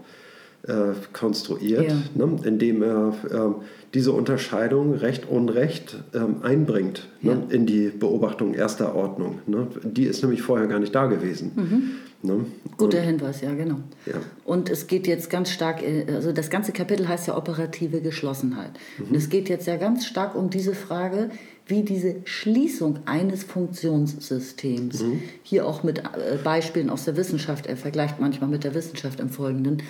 äh, 0.68 0.94
konstruiert, 1.14 1.90
Ja. 1.90 2.26
ne, 2.26 2.38
indem 2.44 2.82
er 2.82 3.14
ähm, 3.32 3.56
diese 3.94 4.12
Unterscheidung 4.12 4.94
Recht 4.96 5.30
Unrecht 5.30 6.04
ähm, 6.14 6.38
einbringt 6.42 7.08
ne, 7.22 7.32
Ja. 7.50 7.56
in 7.56 7.66
die 7.66 7.90
Beobachtung 7.90 8.54
erster 8.56 8.96
Ordnung. 8.96 9.40
Ne. 9.46 9.68
Die 9.84 10.06
ist 10.06 10.22
nämlich 10.24 10.42
vorher 10.42 10.68
gar 10.68 10.80
nicht 10.80 10.96
da 10.96 11.06
gewesen. 11.06 12.00
Ne. 12.24 12.46
Guter 12.78 13.02
Hinweis, 13.02 13.42
ja, 13.42 13.54
genau. 13.54 13.80
Ja. 14.06 14.14
Und 14.46 14.70
es 14.70 14.88
geht 14.88 15.08
jetzt 15.08 15.30
ganz 15.30 15.50
stark, 15.52 15.84
äh, 15.84 16.06
also 16.08 16.32
das 16.32 16.50
ganze 16.50 16.72
Kapitel 16.72 17.08
heißt 17.08 17.28
ja 17.28 17.38
operative 17.38 18.00
Geschlossenheit. 18.02 18.72
Und 18.98 19.16
es 19.16 19.30
geht 19.30 19.50
jetzt 19.50 19.68
ja 19.68 19.76
ganz 19.76 20.06
stark 20.06 20.34
um 20.36 20.50
diese 20.50 20.74
Frage, 20.74 21.30
wie 21.66 21.84
diese 21.84 22.16
Schließung 22.26 23.00
eines 23.06 23.44
Funktionssystems, 23.44 25.04
hier 25.44 25.66
auch 25.66 25.84
mit 25.84 26.00
äh, 26.00 26.38
Beispielen 26.44 26.90
aus 26.90 27.06
der 27.06 27.16
Wissenschaft, 27.16 27.68
er 27.68 27.78
vergleicht 27.78 28.20
manchmal 28.20 28.50
mit 28.50 28.64
der 28.64 28.74
Wissenschaft 28.74 29.20
im 29.20 29.30
Folgenden, 29.30 29.82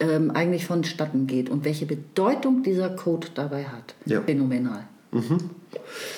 ähm, 0.00 0.30
eigentlich 0.32 0.66
vonstatten 0.66 1.26
geht 1.26 1.48
und 1.48 1.64
welche 1.64 1.86
Bedeutung 1.86 2.62
dieser 2.62 2.90
Code 2.90 3.28
dabei 3.34 3.64
hat. 3.64 3.94
Ja. 4.04 4.20
Phänomenal. 4.22 4.84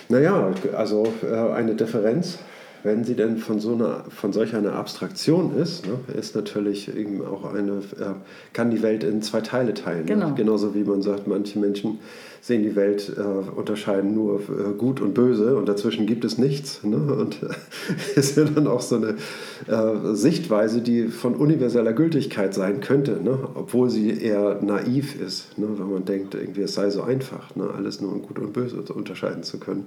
Naja, 0.09 0.53
also 0.77 1.13
äh, 1.23 1.35
eine 1.53 1.75
Differenz, 1.75 2.39
wenn 2.85 3.03
sie 3.03 3.14
denn 3.14 3.38
von, 3.38 3.61
so 3.61 3.73
einer, 3.73 4.05
von 4.11 4.33
solch 4.35 4.55
einer 4.55 4.75
Abstraktion 4.75 5.57
ist, 5.57 5.87
ne, 5.87 5.99
ist 6.14 6.37
natürlich 6.37 6.95
eben 6.95 7.25
auch 7.25 7.53
eine, 7.53 7.79
äh, 7.99 8.12
kann 8.53 8.71
die 8.71 8.83
Welt 8.83 9.03
in 9.03 9.23
zwei 9.23 9.41
Teile 9.41 9.73
teilen. 9.73 10.05
Genau. 10.05 10.29
Ne? 10.29 10.35
Genauso 10.37 10.75
wie 10.75 10.85
man 10.85 11.00
sagt, 11.00 11.26
manche 11.26 11.59
Menschen 11.59 11.99
sehen 12.43 12.62
die 12.62 12.76
Welt, 12.76 13.11
äh, 13.17 13.23
unterscheiden 13.23 14.14
nur 14.14 14.38
äh, 14.41 14.75
gut 14.76 15.00
und 15.00 15.14
böse 15.14 15.57
und 15.57 15.67
dazwischen 15.67 16.05
gibt 16.05 16.26
es 16.26 16.37
nichts. 16.37 16.85
Ne? 16.85 16.97
Und 16.97 17.38
ist 18.17 18.37
ja 18.37 18.45
dann 18.45 18.67
auch 18.67 18.83
so 18.83 18.97
eine 18.97 19.14
äh, 19.67 20.14
Sichtweise, 20.14 20.83
die 20.83 21.09
von 21.09 21.37
universeller 21.37 21.95
Gültigkeit 21.95 22.53
sein 22.53 22.81
könnte, 22.81 23.12
ne? 23.12 23.49
obwohl 23.55 23.88
sie 23.88 24.11
eher 24.11 24.61
naiv 24.61 25.19
ist, 25.19 25.57
ne? 25.57 25.69
wenn 25.79 25.91
man 25.91 26.05
denkt, 26.05 26.35
irgendwie 26.35 26.61
es 26.61 26.75
sei 26.75 26.91
so 26.91 27.00
einfach, 27.00 27.57
ne? 27.57 27.71
alles 27.75 28.03
nur 28.03 28.12
in 28.12 28.21
gut 28.21 28.38
und 28.38 28.53
böse 28.53 28.83
unterscheiden 28.93 29.43
zu 29.43 29.59
können. 29.59 29.87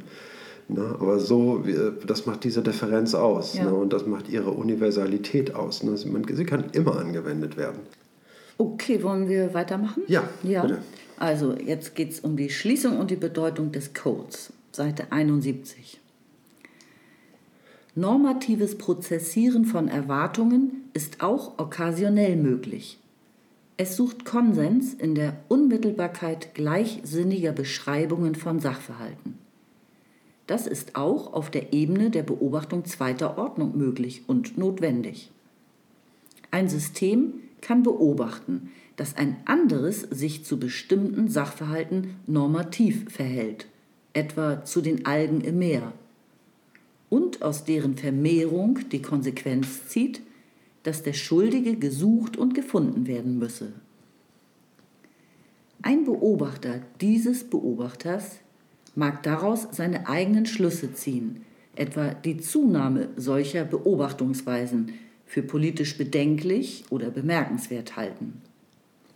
Ne? 0.70 0.96
Aber 1.00 1.20
so, 1.20 1.64
das 2.06 2.26
macht 2.26 2.44
diese 2.44 2.62
Differenz 2.62 3.14
aus 3.14 3.56
Ja. 3.56 3.66
ne? 3.66 3.74
und 3.74 3.94
das 3.94 4.06
macht 4.06 4.30
ihre 4.30 4.52
Universalität 4.52 5.56
aus. 5.56 5.84
Ne? 5.84 5.98
Sie, 5.98 6.10
man, 6.10 6.26
sie 6.28 6.46
kann 6.46 6.66
immer 6.74 6.98
angewendet 6.98 7.58
werden. 7.58 7.80
Okay, 8.58 9.02
wollen 9.04 9.30
wir 9.30 9.54
weitermachen? 9.54 10.04
Ja, 10.08 10.24
ja. 10.44 10.62
bitte. 10.62 10.80
Also 11.18 11.56
jetzt 11.56 11.96
geht 11.96 12.12
es 12.12 12.20
um 12.20 12.38
die 12.38 12.50
Schließung 12.50 13.00
und 13.00 13.12
die 13.12 13.16
Bedeutung 13.16 13.72
des 13.72 13.94
Codes. 13.94 14.52
Seite 14.72 15.12
71. 15.12 16.00
Normatives 17.96 18.78
Prozessieren 18.78 19.66
von 19.66 19.88
Erwartungen 19.88 20.90
ist 20.94 21.24
auch 21.24 21.58
okkasionell 21.58 22.36
möglich. 22.36 23.00
Es 23.78 23.96
sucht 23.96 24.26
Konsens 24.26 24.94
in 24.94 25.16
der 25.16 25.38
Unmittelbarkeit 25.48 26.54
gleichsinniger 26.54 27.52
Beschreibungen 27.52 28.36
von 28.36 28.60
Sachverhalten. 28.60 29.47
Das 30.48 30.66
ist 30.66 30.96
auch 30.96 31.34
auf 31.34 31.51
der 31.51 31.74
Ebene 31.74 32.10
der 32.10 32.24
Beobachtung 32.24 32.86
zweiter 32.86 33.38
Ordnung 33.38 33.77
möglich 33.77 34.24
und 34.27 34.58
notwendig. 34.58 35.30
Ein 36.51 36.70
System 36.70 37.34
kann 37.62 37.84
beobachten, 37.84 38.72
dass 38.96 39.16
ein 39.18 39.36
anderes 39.46 40.01
sich 40.01 40.46
zu 40.46 40.58
bestimmten 40.58 41.27
Sachverhalten 41.27 42.16
normativ 42.25 43.12
verhält, 43.12 43.68
etwa 44.13 44.63
zu 44.63 44.82
den 44.82 45.06
Algen 45.06 45.42
im 45.42 45.60
Meer, 45.60 45.94
und 47.10 47.42
aus 47.42 47.63
deren 47.63 47.96
Vermehrung 47.96 48.80
die 48.92 49.01
Konsequenz 49.01 49.88
zieht, 49.88 50.22
dass 50.84 51.04
der 51.04 51.13
Schuldige 51.13 51.75
gesucht 51.75 52.38
und 52.38 52.54
gefunden 52.54 53.08
werden 53.08 53.38
müsse. 53.39 53.74
Ein 55.82 56.06
Beobachter 56.06 56.82
dieses 57.00 57.44
Beobachters 57.44 58.39
mag 58.98 59.22
daraus 59.22 59.68
seine 59.72 60.10
eigenen 60.10 60.48
Schlüsse 60.48 60.92
ziehen, 60.92 61.46
etwa 61.75 62.16
die 62.16 62.38
Zunahme 62.38 63.10
solcher 63.16 63.63
Beobachtungsweisen 63.63 64.94
für 65.27 65.44
politisch 65.44 65.98
bedenklich 65.98 66.86
oder 66.89 67.12
bemerkenswert 67.12 67.96
halten. 67.96 68.42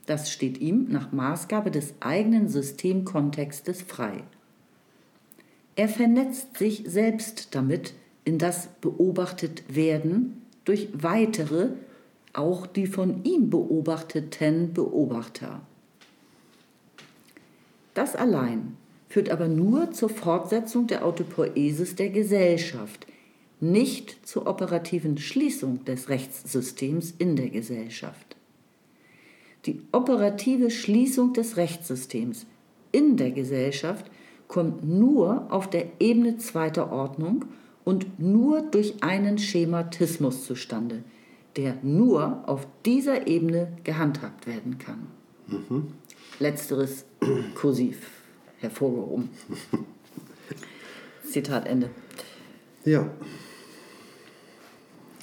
Das 0.06 0.32
steht 0.32 0.60
ihm 0.60 0.86
nach 0.90 1.12
Maßgabe 1.12 1.72
des 1.72 1.96
eigenen 2.00 2.48
Systemkontextes 2.48 3.82
frei. 3.82 4.24
Er 5.76 5.90
vernetzt 5.90 6.58
sich 6.58 6.84
selbst 6.86 7.56
damit 7.56 7.94
in 8.24 8.38
das 8.38 8.68
beobachtet 8.82 9.64
werden 9.68 10.44
durch 10.64 10.90
weitere, 10.94 11.70
auch 12.34 12.68
die 12.68 12.86
von 12.86 13.24
ihm 13.24 13.50
beobachteten 13.50 14.74
Beobachter. 14.74 15.62
Das 17.96 18.16
allein 18.16 18.78
führt 19.12 19.30
aber 19.30 19.50
nur 19.50 19.92
zur 19.92 20.08
Fortsetzung 20.08 20.88
der 20.88 21.06
Autopoiesis 21.06 21.96
der 21.96 22.10
Gesellschaft, 22.12 23.06
nicht 23.60 24.26
zur 24.26 24.48
operativen 24.48 25.18
Schließung 25.18 25.84
des 25.84 26.08
Rechtssystems 26.08 27.14
in 27.18 27.36
der 27.36 27.50
Gesellschaft. 27.50 28.38
Die 29.66 29.82
operative 29.92 30.72
Schließung 30.72 31.34
des 31.34 31.58
Rechtssystems 31.58 32.46
in 32.94 33.18
der 33.18 33.32
Gesellschaft 33.32 34.06
kommt 34.48 34.88
nur 34.88 35.52
auf 35.52 35.70
der 35.70 35.88
Ebene 36.00 36.38
zweiter 36.38 36.90
Ordnung 36.94 37.44
und 37.84 38.18
nur 38.18 38.62
durch 38.62 39.04
einen 39.04 39.38
Schematismus 39.38 40.46
zustande, 40.46 41.04
der 41.58 41.76
nur 41.84 42.48
auf 42.48 42.66
dieser 42.86 43.28
Ebene 43.28 43.74
gehandhabt 43.84 44.48
werden 44.48 44.78
kann. 44.78 45.08
Letzteres 46.40 47.04
kursiv 47.56 48.21
hervorgehoben. 48.62 49.30
Zitat 51.30 51.68
Ende. 51.68 51.90
Ja. 52.86 53.10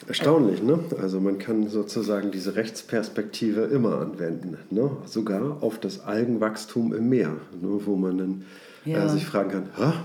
Erstaunlich, 0.06 0.62
ne? 0.62 0.78
Also 1.00 1.20
man 1.20 1.38
kann 1.38 1.68
sozusagen 1.68 2.30
diese 2.30 2.54
Rechtsperspektive 2.56 3.62
immer 3.64 4.00
anwenden, 4.00 4.56
ne? 4.70 4.90
sogar 5.04 5.62
auf 5.62 5.78
das 5.78 6.00
Algenwachstum 6.00 6.94
im 6.94 7.08
Meer, 7.08 7.36
ne? 7.60 7.80
wo 7.84 7.96
man 7.96 8.16
dann 8.18 8.44
Ja. 8.84 9.04
äh, 9.04 9.08
sich 9.08 9.26
fragen 9.26 9.50
kann, 9.50 9.68
"Ha, 9.76 10.04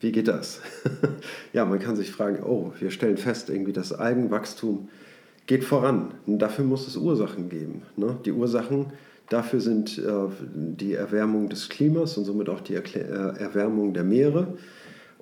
wie 0.00 0.12
geht 0.12 0.28
das? 0.28 0.60
ja, 1.52 1.64
man 1.66 1.78
kann 1.78 1.96
sich 1.96 2.10
fragen, 2.10 2.42
oh, 2.42 2.72
wir 2.78 2.90
stellen 2.90 3.18
fest, 3.18 3.50
irgendwie 3.50 3.72
das 3.72 3.92
Algenwachstum 3.92 4.88
geht 5.46 5.64
voran. 5.64 6.14
Und 6.26 6.38
dafür 6.38 6.64
muss 6.64 6.86
es 6.86 6.96
Ursachen 6.96 7.50
geben. 7.50 7.82
Ne? 7.96 8.16
Die 8.24 8.32
Ursachen 8.32 8.92
dafür 9.28 9.60
sind 9.60 9.98
äh, 9.98 10.02
die 10.54 10.94
Erwärmung 10.94 11.48
des 11.48 11.68
Klimas 11.68 12.16
und 12.18 12.24
somit 12.24 12.48
auch 12.48 12.60
die 12.60 12.74
äh, 12.74 12.80
Erwärmung 12.80 13.94
der 13.94 14.04
Meere. 14.04 14.48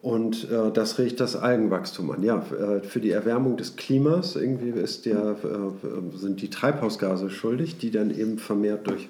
Und 0.02 0.50
äh, 0.50 0.72
das 0.72 0.98
regt 0.98 1.20
das 1.20 1.36
Algenwachstum 1.36 2.10
an. 2.10 2.24
Ja, 2.24 2.44
äh, 2.50 2.82
für 2.82 3.00
die 3.00 3.12
Erwärmung 3.12 3.56
des 3.56 3.76
Klimas 3.76 4.34
irgendwie 4.34 4.72
der, 4.72 5.36
äh, 5.44 6.18
sind 6.18 6.42
die 6.42 6.50
Treibhausgase 6.50 7.30
schuldig, 7.30 7.78
die 7.78 7.92
dann 7.92 8.10
eben 8.10 8.38
vermehrt 8.38 8.88
durch 8.88 9.08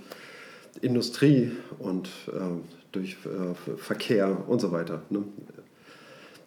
Industrie 0.82 1.52
und 1.78 2.08
äh, 2.28 2.40
durch 2.92 3.16
Verkehr 3.78 4.36
und 4.46 4.60
so 4.60 4.70
weiter. 4.70 5.00
Ne? 5.08 5.22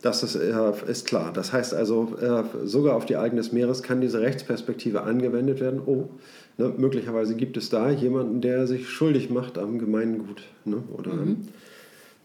Das 0.04 0.22
ist, 0.22 0.36
ist 0.36 1.08
klar. 1.08 1.34
Das 1.34 1.52
heißt 1.52 1.74
also, 1.74 2.16
sogar 2.64 2.96
auf 2.96 3.08
die 3.08 3.16
Algen 3.16 3.38
des 3.38 3.52
Meeres 3.52 3.82
kann 3.82 4.02
diese 4.02 4.22
Rechtsperspektive 4.22 5.02
angewendet 5.02 5.60
werden. 5.60 5.82
Oh, 5.84 6.10
ne, 6.58 6.74
möglicherweise 6.78 7.36
gibt 7.36 7.58
es 7.58 7.70
da 7.70 7.90
jemanden, 7.92 8.42
der 8.42 8.68
sich 8.68 8.90
schuldig 8.90 9.30
macht 9.30 9.58
am 9.58 9.80
Gemeingut 9.80 10.44
ne, 10.66 10.84
oder 10.94 11.12
an, 11.14 11.48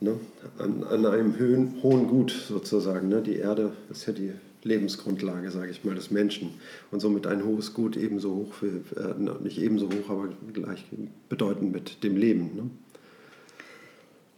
ne, 0.00 0.14
an, 0.58 0.84
an 0.84 1.06
einem 1.06 1.38
höhen, 1.38 1.82
hohen 1.82 2.06
Gut 2.06 2.30
sozusagen. 2.30 3.08
Ne? 3.08 3.22
Die 3.22 3.37
Erde 3.37 3.72
ist 3.90 4.06
ja 4.06 4.12
die 4.12 4.32
Lebensgrundlage, 4.62 5.50
sage 5.50 5.70
ich 5.70 5.84
mal, 5.84 5.94
des 5.94 6.10
Menschen 6.10 6.50
und 6.90 7.00
somit 7.00 7.26
ein 7.26 7.44
hohes 7.44 7.75
Gut 7.75 7.96
ebenso 7.96 8.34
hoch, 8.34 8.52
für, 8.52 8.66
äh, 8.66 9.42
nicht 9.42 9.58
ebenso 9.58 9.87
hoch, 9.87 10.10
aber 10.10 10.28
gleich 10.52 10.84
bedeutend 11.28 11.72
mit 11.72 12.04
dem 12.04 12.16
Leben. 12.16 12.50
Ne? 12.54 12.70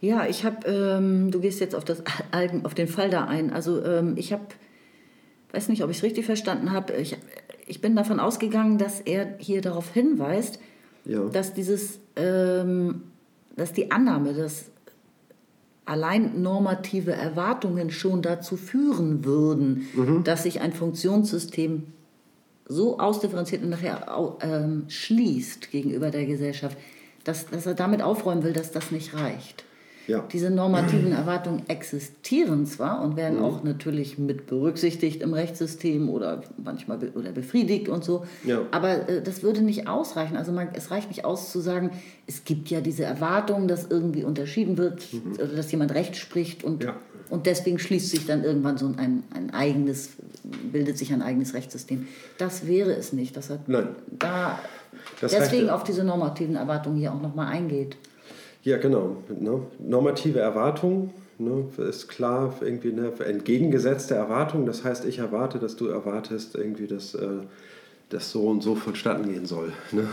Ja, 0.03 0.27
ich 0.27 0.43
habe, 0.43 0.67
ähm, 0.67 1.31
du 1.31 1.39
gehst 1.39 1.61
jetzt 1.61 1.75
auf, 1.75 1.85
das 1.85 2.03
auf 2.63 2.73
den 2.73 2.89
Fall 2.89 3.09
da 3.09 3.23
ein. 3.25 3.51
Also 3.51 3.81
ähm, 3.83 4.15
ich 4.17 4.33
habe, 4.33 4.43
weiß 5.53 5.69
nicht, 5.69 5.81
ob 5.81 5.89
ich 5.89 5.97
es 5.97 6.03
richtig 6.03 6.25
verstanden 6.25 6.71
habe, 6.71 6.93
ich, 6.93 7.17
ich 7.67 7.81
bin 7.81 7.95
davon 7.95 8.19
ausgegangen, 8.19 8.77
dass 8.77 8.99
er 8.99 9.35
hier 9.39 9.61
darauf 9.61 9.91
hinweist, 9.93 10.59
Ja. 11.05 11.25
dass 11.25 11.53
dieses, 11.53 11.99
ähm, 12.15 13.03
dass 13.55 13.73
die 13.73 13.91
Annahme, 13.91 14.33
dass 14.33 14.65
allein 15.85 16.41
normative 16.41 17.11
Erwartungen 17.11 17.91
schon 17.91 18.21
dazu 18.21 18.55
führen 18.55 19.25
würden, 19.25 19.87
dass 20.23 20.43
sich 20.43 20.61
ein 20.61 20.71
Funktionssystem 20.73 21.83
so 22.65 22.99
ausdifferenziert 22.99 23.63
und 23.63 23.69
nachher 23.69 24.37
ähm, 24.41 24.85
schließt 24.87 25.71
gegenüber 25.71 26.09
der 26.09 26.25
Gesellschaft, 26.25 26.77
dass, 27.25 27.47
dass 27.47 27.65
er 27.65 27.73
damit 27.73 28.01
aufräumen 28.01 28.43
will, 28.43 28.53
dass 28.53 28.71
das 28.71 28.91
nicht 28.91 29.13
reicht. 29.13 29.65
Ja. 30.07 30.25
Diese 30.33 30.49
normativen 30.49 31.13
Erwartungen 31.13 31.63
existieren 31.69 32.65
zwar 32.65 33.01
und 33.01 33.15
werden 33.15 33.39
Mhm. 33.39 33.45
auch 33.45 33.63
natürlich 33.63 34.17
mit 34.17 34.47
berücksichtigt 34.47 35.21
im 35.21 35.33
Rechtssystem 35.33 36.09
oder 36.09 36.41
manchmal 36.61 36.97
be 36.97 37.11
oder 37.15 37.31
befriedigt 37.31 37.87
und 37.87 38.03
so, 38.03 38.25
Ja. 38.43 38.61
aber 38.71 39.07
äh, 39.07 39.21
das 39.21 39.43
würde 39.43 39.61
nicht 39.61 39.87
ausreichen. 39.87 40.35
Also 40.35 40.51
man, 40.51 40.67
es 40.73 40.91
reicht 40.91 41.07
nicht 41.09 41.23
aus 41.23 41.51
zu 41.51 41.61
sagen, 41.61 41.91
es 42.27 42.43
gibt 42.43 42.69
ja 42.69 42.81
diese 42.81 43.03
Erwartung, 43.05 43.67
dass 43.67 43.85
irgendwie 43.89 44.23
unterschieden 44.25 44.77
wird 44.77 45.07
oder 45.35 45.47
dass 45.55 45.71
jemand 45.71 45.93
Recht 45.93 46.15
spricht 46.17 46.63
und, 46.65 46.81
Mhm. 46.81 46.87
Ja. 46.87 46.95
und 47.29 47.45
deswegen 47.45 47.79
schließt 47.79 48.09
sich 48.09 48.25
dann 48.25 48.43
irgendwann 48.43 48.77
so 48.77 48.87
ein, 48.87 49.23
ein 49.33 49.53
eigenes, 49.53 50.09
bildet 50.71 50.97
sich 50.97 51.13
ein 51.13 51.21
eigenes 51.21 51.53
Rechtssystem. 51.53 52.07
Das 52.37 52.67
wäre 52.67 52.93
es 52.93 53.13
nicht. 53.13 53.37
Das 53.37 53.49
hat 53.49 53.69
Nein. 53.69 53.87
da 54.19 54.59
Das 55.21 55.31
deswegen 55.31 55.67
heißt- 55.67 55.73
auf 55.73 55.83
diese 55.85 56.03
normativen 56.03 56.55
Erwartungen 56.57 56.97
hier 56.97 57.13
auch 57.13 57.21
nochmal 57.21 57.47
eingeht. 57.47 57.95
Ja, 58.63 58.77
genau. 58.77 59.17
Ne? 59.39 59.61
Normative 59.79 60.39
Erwartung 60.39 61.11
ne, 61.37 61.65
ist 61.89 62.07
klar 62.07 62.53
irgendwie 62.61 62.91
eine 62.91 63.11
entgegengesetzte 63.25 64.15
Erwartung. 64.15 64.65
Das 64.65 64.83
heißt, 64.83 65.05
ich 65.05 65.19
erwarte, 65.19 65.59
dass 65.59 65.75
du 65.75 65.87
erwartest, 65.87 66.55
irgendwie, 66.55 66.87
dass 66.87 67.13
äh, 67.15 67.27
das 68.09 68.31
so 68.31 68.47
und 68.47 68.61
so 68.63 68.75
vonstatten 68.75 69.29
gehen 69.31 69.45
soll. 69.45 69.73
Ne? 69.91 70.07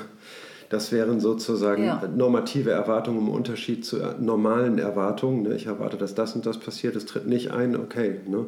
Das 0.69 0.93
wären 0.93 1.21
sozusagen 1.21 1.85
Ja. 1.85 2.03
normative 2.17 2.71
Erwartungen 2.71 3.19
im 3.19 3.29
Unterschied 3.29 3.85
zu 3.85 3.99
äh, 3.99 4.15
normalen 4.21 4.79
Erwartungen. 4.79 5.43
Ne? 5.43 5.55
Ich 5.55 5.67
erwarte, 5.67 5.97
dass 5.97 6.15
das 6.15 6.35
und 6.35 6.45
das 6.47 6.59
passiert, 6.59 6.97
es 6.97 7.07
tritt 7.07 7.27
nicht 7.27 7.51
ein, 7.53 7.77
okay. 7.77 8.21
Ne? 8.27 8.47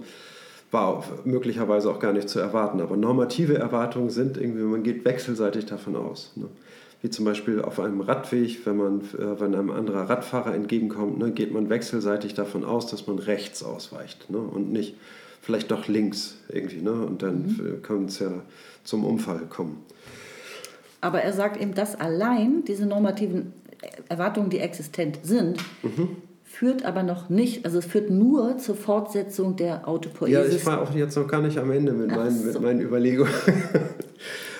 War 0.72 1.04
möglicherweise 1.24 1.90
auch 1.90 1.98
gar 2.00 2.12
nicht 2.12 2.28
zu 2.28 2.40
erwarten. 2.40 2.80
Aber 2.80 2.96
normative 2.96 3.58
Erwartungen 3.58 4.10
sind 4.10 4.36
irgendwie, 4.38 4.62
man 4.62 4.82
geht 4.82 5.04
wechselseitig 5.04 5.66
davon 5.66 5.94
aus. 5.96 6.32
Ne? 6.34 6.46
Wie 7.02 7.10
zum 7.10 7.24
Beispiel 7.24 7.60
auf 7.60 7.80
einem 7.80 8.00
Radweg, 8.00 8.64
wenn, 8.64 8.76
man, 8.76 9.00
äh, 9.00 9.40
wenn 9.40 9.54
einem 9.54 9.70
anderer 9.70 10.08
Radfahrer 10.08 10.54
entgegenkommt, 10.54 11.18
ne, 11.18 11.32
geht 11.32 11.52
man 11.52 11.68
wechselseitig 11.68 12.34
davon 12.34 12.64
aus, 12.64 12.86
dass 12.86 13.08
man 13.08 13.18
rechts 13.18 13.62
ausweicht 13.64 14.30
ne? 14.30 14.38
und 14.38 14.72
nicht 14.72 14.94
vielleicht 15.40 15.72
doch 15.72 15.88
links 15.88 16.36
irgendwie. 16.48 16.80
Ne? 16.80 16.92
Und 16.92 17.22
dann 17.22 17.60
äh, 17.60 17.84
kann 17.84 18.04
es 18.04 18.20
ja 18.20 18.30
zum 18.84 19.04
Unfall 19.04 19.40
kommen. 19.48 19.84
Aber 21.00 21.20
er 21.20 21.32
sagt 21.32 21.60
eben, 21.60 21.74
dass 21.74 21.96
allein 22.00 22.64
diese 22.64 22.86
normativen 22.86 23.52
Erwartungen, 24.08 24.50
die 24.50 24.60
existent 24.60 25.18
sind, 25.24 25.58
führt 26.44 26.84
aber 26.84 27.02
noch 27.02 27.28
nicht, 27.28 27.64
also 27.64 27.78
es 27.78 27.86
führt 27.86 28.10
nur 28.10 28.58
zur 28.58 28.76
Fortsetzung 28.76 29.56
der 29.56 29.66
Ja, 29.66 29.84
Autopoiesis. 29.84 30.54
ich 30.54 30.66
war 30.66 30.80
auch 30.80 30.94
jetzt 30.94 31.16
noch 31.16 31.26
gar 31.26 31.40
nicht 31.40 31.58
am 31.58 31.72
Ende 31.72 31.92
mit, 31.92 32.08
meinen, 32.08 32.38
so. 32.38 32.52
mit 32.52 32.60
meinen 32.60 32.80
Überlegungen. 32.80 33.32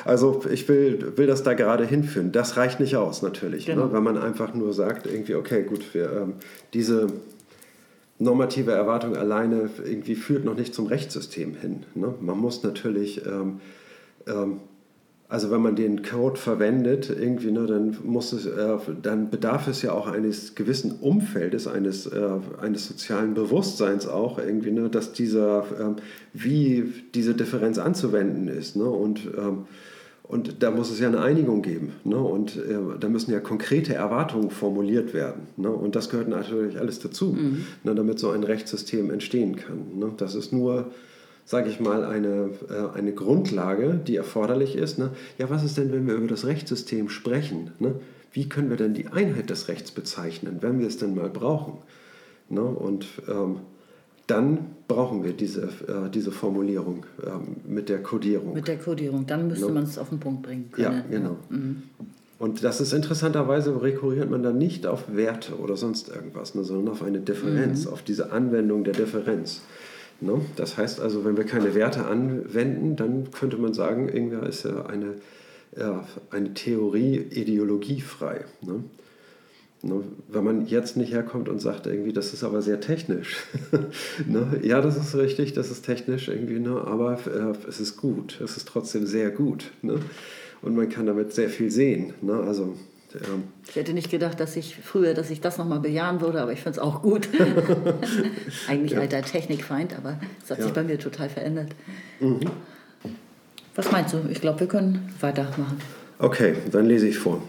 Also 0.04 0.42
ich 0.50 0.68
will, 0.68 1.16
will 1.16 1.26
das 1.26 1.42
da 1.42 1.54
gerade 1.54 1.84
hinführen. 1.84 2.32
Das 2.32 2.56
reicht 2.56 2.80
nicht 2.80 2.96
aus 2.96 3.22
natürlich, 3.22 3.66
Genau. 3.66 3.86
ne? 3.86 3.92
wenn 3.92 4.02
man 4.02 4.18
einfach 4.18 4.54
nur 4.54 4.72
sagt, 4.72 5.06
irgendwie, 5.06 5.34
okay, 5.34 5.62
gut, 5.62 5.94
wir, 5.94 6.10
ähm, 6.12 6.32
diese 6.74 7.06
normative 8.18 8.72
Erwartung 8.72 9.16
alleine 9.16 9.70
irgendwie 9.84 10.14
führt 10.14 10.44
noch 10.44 10.56
nicht 10.56 10.74
zum 10.74 10.86
Rechtssystem 10.86 11.54
hin. 11.54 11.84
Ne? 11.94 12.14
Man 12.20 12.38
muss 12.38 12.62
natürlich, 12.62 13.24
ähm, 13.26 13.60
ähm, 14.26 14.60
also 15.28 15.50
wenn 15.50 15.62
man 15.62 15.76
den 15.76 16.02
Code 16.02 16.38
verwendet, 16.38 17.08
irgendwie, 17.08 17.50
ne, 17.52 17.64
dann, 17.64 17.96
muss 18.04 18.34
es, 18.34 18.44
äh, 18.44 18.76
dann 19.00 19.30
bedarf 19.30 19.66
es 19.66 19.80
ja 19.80 19.92
auch 19.92 20.06
eines 20.06 20.54
gewissen 20.54 20.98
Umfeldes, 21.00 21.66
eines, 21.66 22.06
äh, 22.06 22.28
eines 22.60 22.86
sozialen 22.86 23.32
Bewusstseins 23.32 24.06
auch, 24.06 24.38
irgendwie, 24.38 24.72
ne, 24.72 24.90
dass 24.90 25.14
dieser, 25.14 25.64
ähm, 25.80 25.96
wie 26.34 26.92
diese 27.14 27.32
Differenz 27.34 27.78
anzuwenden 27.78 28.46
ist. 28.48 28.76
Ne? 28.76 28.84
Und, 28.84 29.20
ähm, 29.38 29.64
und 30.32 30.62
da 30.62 30.70
muss 30.70 30.90
es 30.90 30.98
ja 30.98 31.08
eine 31.08 31.20
Einigung 31.20 31.60
geben. 31.60 31.92
Ne? 32.04 32.16
Und 32.16 32.56
äh, 32.56 32.78
da 32.98 33.10
müssen 33.10 33.32
ja 33.32 33.40
konkrete 33.40 33.94
Erwartungen 33.94 34.48
formuliert 34.48 35.12
werden. 35.12 35.42
Ne? 35.58 35.70
Und 35.70 35.94
das 35.94 36.08
gehört 36.08 36.28
natürlich 36.28 36.78
alles 36.78 37.00
dazu, 37.00 37.36
ne? 37.84 37.94
damit 37.94 38.18
so 38.18 38.30
ein 38.30 38.42
Rechtssystem 38.42 39.10
entstehen 39.10 39.56
kann. 39.56 39.98
Ne? 39.98 40.10
Das 40.16 40.34
ist 40.34 40.50
nur, 40.50 40.90
sage 41.44 41.68
ich 41.68 41.80
mal, 41.80 42.06
eine, 42.06 42.48
äh, 42.70 42.96
eine 42.96 43.12
Grundlage, 43.12 44.00
die 44.06 44.16
erforderlich 44.16 44.74
ist. 44.74 44.98
Ne? 44.98 45.10
Ja, 45.36 45.50
was 45.50 45.64
ist 45.64 45.76
denn, 45.76 45.92
wenn 45.92 46.06
wir 46.06 46.14
über 46.14 46.28
das 46.28 46.46
Rechtssystem 46.46 47.10
sprechen? 47.10 47.72
Ne? 47.78 47.96
Wie 48.32 48.48
können 48.48 48.70
wir 48.70 48.78
denn 48.78 48.94
die 48.94 49.08
Einheit 49.08 49.50
des 49.50 49.68
Rechts 49.68 49.90
bezeichnen, 49.90 50.60
wenn 50.62 50.78
wir 50.80 50.86
es 50.86 50.96
denn 50.96 51.14
mal 51.14 51.28
brauchen? 51.28 51.74
Ne? 52.48 52.62
Und 52.62 53.06
ähm, 53.28 53.56
dann 54.26 54.58
brauchen 54.88 55.24
wir 55.24 55.32
diese, 55.32 55.62
äh, 55.62 56.10
diese 56.12 56.32
Formulierung 56.32 57.04
ähm, 57.24 57.56
mit 57.66 57.88
der 57.88 58.02
Kodierung. 58.02 58.54
Mit 58.54 58.68
der 58.68 58.78
Kodierung, 58.78 59.26
dann 59.26 59.48
müsste 59.48 59.66
No. 59.66 59.72
man 59.72 59.84
es 59.84 59.98
auf 59.98 60.10
den 60.10 60.20
Punkt 60.20 60.42
bringen 60.42 60.70
Ja, 60.76 60.90
können. 60.90 61.04
genau. 61.10 61.36
Und 62.38 62.64
das 62.64 62.80
ist 62.80 62.92
interessanterweise, 62.92 63.80
rekurriert 63.82 64.28
man 64.30 64.42
dann 64.42 64.58
nicht 64.58 64.86
auf 64.86 65.04
Werte 65.14 65.56
oder 65.58 65.76
sonst 65.76 66.08
irgendwas, 66.08 66.54
ne, 66.54 66.64
sondern 66.64 66.88
auf 66.92 67.02
eine 67.02 67.20
Differenz, 67.20 67.86
auf 67.86 68.02
diese 68.02 68.32
Anwendung 68.32 68.82
der 68.84 68.94
Differenz. 68.94 69.62
Ne? 70.20 70.40
Das 70.56 70.76
heißt 70.76 71.00
also, 71.00 71.24
wenn 71.24 71.36
wir 71.36 71.44
keine 71.44 71.74
Werte 71.74 72.04
anwenden, 72.06 72.96
dann 72.96 73.30
könnte 73.30 73.56
man 73.58 73.74
sagen, 73.74 74.08
irgendwie 74.08 74.44
ist 74.48 74.64
ja 74.64 74.86
eine, 74.86 75.14
ja, 75.76 76.04
eine 76.30 76.52
Theorie 76.54 77.16
ideologiefrei. 77.16 78.44
Ne? 78.62 78.84
Ne, 79.84 80.00
wenn 80.28 80.44
man 80.44 80.66
jetzt 80.66 80.96
nicht 80.96 81.12
herkommt 81.12 81.48
und 81.48 81.60
sagt, 81.60 81.88
irgendwie, 81.88 82.12
das 82.12 82.32
ist 82.32 82.44
aber 82.44 82.62
sehr 82.62 82.80
technisch. 82.80 83.36
ne? 84.28 84.60
Ja, 84.62 84.80
das 84.80 84.96
ist 84.96 85.16
richtig, 85.16 85.54
das 85.54 85.72
ist 85.72 85.84
technisch 85.84 86.28
irgendwie, 86.28 86.60
ne? 86.60 86.80
aber 86.86 87.18
äh, 87.26 87.68
es 87.68 87.80
ist 87.80 87.96
gut, 87.96 88.40
es 88.40 88.56
ist 88.56 88.68
trotzdem 88.68 89.06
sehr 89.06 89.30
gut. 89.30 89.72
Ne? 89.82 89.98
Und 90.62 90.76
man 90.76 90.88
kann 90.88 91.06
damit 91.06 91.32
sehr 91.32 91.48
viel 91.48 91.68
sehen. 91.72 92.14
Ne? 92.22 92.34
Also, 92.34 92.76
ähm, 93.16 93.42
Ich 93.68 93.74
hätte 93.74 93.92
nicht 93.92 94.08
gedacht, 94.08 94.38
dass 94.38 94.54
ich 94.54 94.76
früher, 94.76 95.14
dass 95.14 95.30
ich 95.30 95.40
das 95.40 95.58
nochmal 95.58 95.80
bejahen 95.80 96.20
würde, 96.20 96.40
aber 96.40 96.52
ich 96.52 96.60
finde 96.60 96.78
es 96.78 96.84
auch 96.84 97.02
gut. 97.02 97.28
Eigentlich 98.68 98.96
alter 98.96 99.22
Technikfeind, 99.22 99.96
aber 99.98 100.20
es 100.44 100.50
hat 100.52 100.58
Ja. 100.58 100.64
sich 100.64 100.72
bei 100.72 100.84
mir 100.84 101.00
total 101.00 101.28
verändert. 101.28 101.74
Was 103.74 103.90
meinst 103.90 104.14
du? 104.14 104.18
Ich 104.30 104.40
glaube, 104.40 104.60
wir 104.60 104.68
können 104.68 105.12
weitermachen. 105.20 105.78
Okay, 106.20 106.54
dann 106.70 106.86
lese 106.86 107.08
ich 107.08 107.18
vor. 107.18 107.42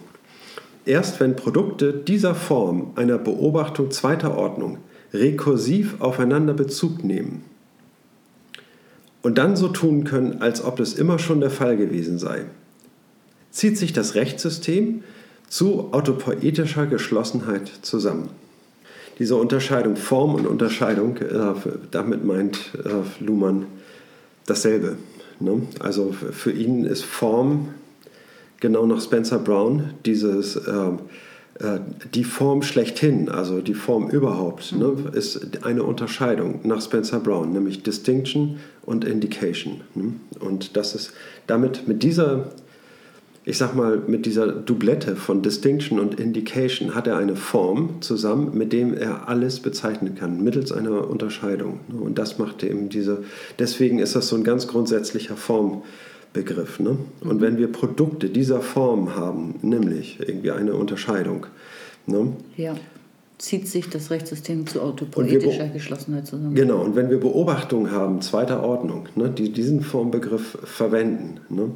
Erst 0.86 1.20
wenn 1.20 1.36
Produkte 1.36 1.94
dieser 1.94 2.36
Form 2.36 2.92
einer 2.96 3.18
Beobachtung 3.18 3.92
zweiter 3.92 4.38
Ordnung 4.38 4.80
rekursiv 5.14 6.02
aufeinander 6.02 6.54
Bezug 6.54 7.04
nehmen 7.04 7.44
und 9.22 9.38
dann 9.38 9.56
so 9.56 9.70
tun 9.70 10.04
können, 10.04 10.42
als 10.42 10.64
ob 10.64 10.80
es 10.80 10.94
immer 10.94 11.20
schon 11.20 11.40
der 11.40 11.52
Fall 11.52 11.78
gewesen 11.78 12.18
sei, 12.18 12.46
zieht 13.52 13.78
sich 13.78 13.94
das 13.94 14.16
Rechtssystem 14.16 15.04
zu 15.48 15.94
autopoetischer 15.94 16.88
Geschlossenheit 16.88 17.72
zusammen. 17.84 18.30
Diese 19.20 19.36
Unterscheidung 19.36 19.96
Form 19.96 20.34
und 20.34 20.48
Unterscheidung, 20.48 21.18
äh, 21.18 21.54
damit 21.92 22.26
meint 22.26 22.72
äh, 22.84 23.24
Luhmann 23.24 23.68
dasselbe. 24.48 24.98
Ne? 25.40 25.62
Also 25.80 26.12
für 26.12 26.52
ihn 26.52 26.86
ist 26.86 27.06
Form 27.06 27.70
genau 28.64 28.86
nach 28.86 29.02
Spencer 29.02 29.40
Brown 29.40 29.90
dieses 30.06 30.56
ähm, 30.68 31.00
äh, 31.60 31.80
die 32.14 32.24
Form 32.24 32.62
schlechthin, 32.62 33.28
also 33.28 33.60
die 33.60 33.74
Form 33.74 34.10
überhaupt, 34.10 34.74
ne, 34.74 34.96
ist 35.12 35.64
eine 35.66 35.84
Unterscheidung 35.84 36.62
nach 36.64 36.82
Spencer 36.82 37.20
Brown, 37.20 37.52
nämlich 37.52 37.84
Distinction 37.84 38.60
und 38.84 39.04
Indication. 39.04 39.82
Ne? 39.96 40.14
Und 40.40 40.78
das 40.78 40.96
ist 40.96 41.12
damit 41.46 41.90
mit 41.90 42.04
dieser, 42.04 42.54
ich 43.44 43.58
sag 43.58 43.76
mal, 43.76 44.02
mit 44.08 44.26
dieser 44.26 44.48
Doublette 44.48 45.18
von 45.18 45.42
Distinction 45.42 46.00
und 46.00 46.18
Indication 46.22 46.96
hat 46.96 47.06
er 47.06 47.18
eine 47.18 47.36
Form 47.36 48.02
zusammen, 48.02 48.58
mit 48.58 48.72
dem 48.72 48.94
er 48.94 49.28
alles 49.28 49.60
bezeichnen 49.60 50.16
kann, 50.16 50.42
mittels 50.42 50.72
einer 50.72 51.10
Unterscheidung. 51.10 51.82
Ne? 51.90 52.00
Und 52.00 52.18
das 52.18 52.40
macht 52.40 52.64
eben 52.64 52.88
diese, 52.88 53.26
deswegen 53.60 54.00
ist 54.00 54.16
das 54.16 54.30
so 54.30 54.38
ein 54.38 54.46
ganz 54.46 54.70
grundsätzlicher 54.70 55.36
Formbegriff. 56.34 56.80
Ne? 56.80 56.98
Und 57.22 57.42
wenn 57.42 57.58
wir 57.58 57.72
Produkte 57.72 58.30
dieser 58.30 58.62
Form 58.62 59.16
haben, 59.16 59.56
nämlich 59.62 60.20
irgendwie 60.20 60.52
eine 60.52 60.74
Unterscheidung, 60.76 61.46
ne? 62.06 62.34
Ja. 62.58 62.76
Zieht 63.40 63.68
sich 63.68 63.90
das 63.90 64.10
Rechtssystem 64.10 64.68
zu 64.68 64.82
autopoetischer 64.82 65.68
Geschlossenheit 65.68 66.28
zusammen. 66.28 66.56
Genau, 66.56 66.82
und 66.82 66.96
wenn 66.96 67.10
wir 67.10 67.20
Beobachtungen 67.20 67.92
haben, 67.92 68.22
zweiter 68.22 68.64
Ordnung, 68.64 69.10
ne, 69.16 69.30
die 69.30 69.52
diesen 69.52 69.82
Formbegriff 69.82 70.58
verwenden 70.64 71.42
ne, 71.50 71.72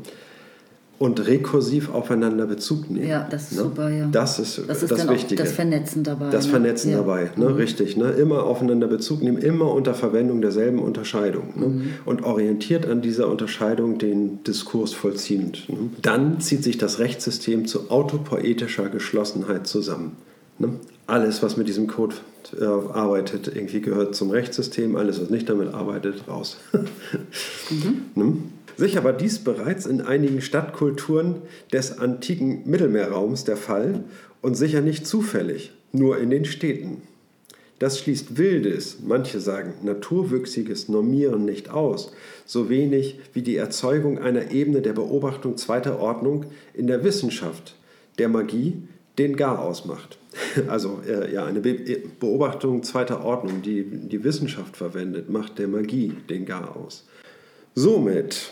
und 1.00 1.28
rekursiv 1.28 1.94
aufeinander 1.94 2.48
Bezug 2.48 2.90
nehmen. 2.90 3.08
Ja, 3.08 3.28
das 3.30 3.52
ist 3.52 3.58
ne, 3.58 3.64
super, 3.64 3.90
ja. 3.92 4.08
Das 4.12 4.40
ist 4.40 4.58
Das 4.58 4.66
das, 4.68 4.84
ist 4.84 4.92
dann 5.00 5.10
auch 5.10 5.14
Wichtige. 5.14 5.44
das 5.44 5.52
Vernetzen 5.52 6.04
dabei. 6.04 6.30
Das 6.32 6.46
ne? 6.46 6.52
Vernetzen 6.52 6.92
ja. 6.92 6.98
dabei, 6.98 7.30
ne, 7.36 7.56
richtig. 7.56 7.98
Ne, 7.98 8.10
immer 8.12 8.44
aufeinander 8.44 8.88
Bezug 8.88 9.22
nehmen, 9.22 9.38
immer 9.38 9.72
unter 9.72 9.94
Verwendung 9.94 10.42
derselben 10.42 10.80
Unterscheidung 10.80 11.54
ne, 11.56 11.66
Mhm. 11.68 11.90
und 12.06 12.24
orientiert 12.24 12.88
an 12.88 13.02
dieser 13.02 13.28
Unterscheidung 13.30 14.00
den 14.00 14.44
Diskurs 14.44 14.94
vollziehend. 14.94 15.70
Ne. 15.70 15.78
Dann 16.02 16.40
zieht 16.40 16.64
sich 16.64 16.80
das 16.80 16.98
Rechtssystem 16.98 17.68
zu 17.68 17.92
autopoetischer 17.92 18.90
Geschlossenheit 18.90 19.68
zusammen. 19.68 20.14
Ne. 20.58 20.70
Alles, 21.06 21.44
was 21.44 21.58
mit 21.58 21.68
diesem 21.68 21.86
Code 21.88 22.16
äh, 22.60 22.66
arbeitet, 22.66 23.52
irgendwie 23.56 23.82
gehört 23.82 24.16
zum 24.16 24.32
Rechtssystem, 24.32 24.96
alles, 24.96 25.22
was 25.22 25.30
nicht 25.30 25.48
damit 25.48 25.74
arbeitet, 25.74 26.28
raus. 26.28 26.58
Ne? 28.16 28.34
Sicher 28.78 29.04
war 29.04 29.14
dies 29.14 29.40
bereits 29.40 29.88
in 29.88 30.02
einigen 30.02 30.40
Stadtkulturen 30.40 31.42
des 31.74 31.98
antiken 31.98 32.62
Mittelmeerraums 32.70 33.44
der 33.44 33.58
Fall 33.58 34.04
und 34.42 34.56
sicher 34.56 34.82
nicht 34.82 35.08
zufällig, 35.08 35.72
nur 35.92 36.20
in 36.20 36.30
den 36.30 36.46
Städten. 36.46 37.02
Das 37.80 38.00
schließt 38.00 38.38
wildes, 38.38 38.98
manche 39.06 39.40
sagen 39.40 39.74
naturwüchsiges 39.84 40.90
Normieren 40.90 41.44
nicht 41.44 41.70
aus, 41.72 42.12
so 42.46 42.70
wenig 42.70 43.20
wie 43.34 43.42
die 43.42 43.56
Erzeugung 43.56 44.20
einer 44.20 44.52
Ebene 44.52 44.82
der 44.82 44.94
Beobachtung 44.94 45.58
zweiter 45.58 46.00
Ordnung 46.00 46.46
in 46.76 46.86
der 46.86 47.04
Wissenschaft, 47.04 47.76
der 48.20 48.30
Magie, 48.30 48.84
den 49.18 49.36
Gar 49.36 49.60
ausmacht. 49.60 50.20
Also 50.68 51.02
äh, 51.08 51.34
ja, 51.34 51.46
eine 51.46 51.62
Be 51.62 52.04
Beobachtung 52.20 52.84
zweiter 52.84 53.26
Ordnung, 53.26 53.64
die 53.64 53.84
die 53.84 54.24
Wissenschaft 54.24 54.78
verwendet, 54.78 55.32
macht 55.32 55.58
der 55.58 55.68
Magie 55.68 56.14
den 56.30 56.46
Gar 56.46 56.76
aus. 56.76 57.08
Somit 57.74 58.52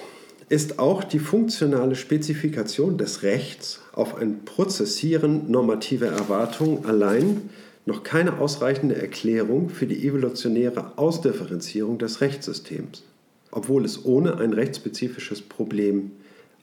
ist 0.50 0.80
auch 0.80 1.04
die 1.04 1.20
funktionale 1.20 1.96
Spezifikation 1.96 2.98
des 2.98 3.24
Rechts 3.24 3.82
auf 3.94 4.16
ein 4.16 4.46
Prozessieren 4.46 5.50
normativer 5.50 6.08
Erwartungen 6.08 6.86
allein 6.86 7.50
noch 7.86 8.04
keine 8.04 8.40
ausreichende 8.40 8.96
Erklärung 8.96 9.70
für 9.70 9.88
die 9.88 10.08
evolutionäre 10.08 10.98
Ausdifferenzierung 10.98 11.98
des 11.98 12.22
Rechtssystems, 12.22 13.04
obwohl 13.52 13.86
es 13.86 14.06
ohne 14.06 14.38
ein 14.38 14.54
rechtsspezifisches 14.54 15.42
Problem 15.42 16.12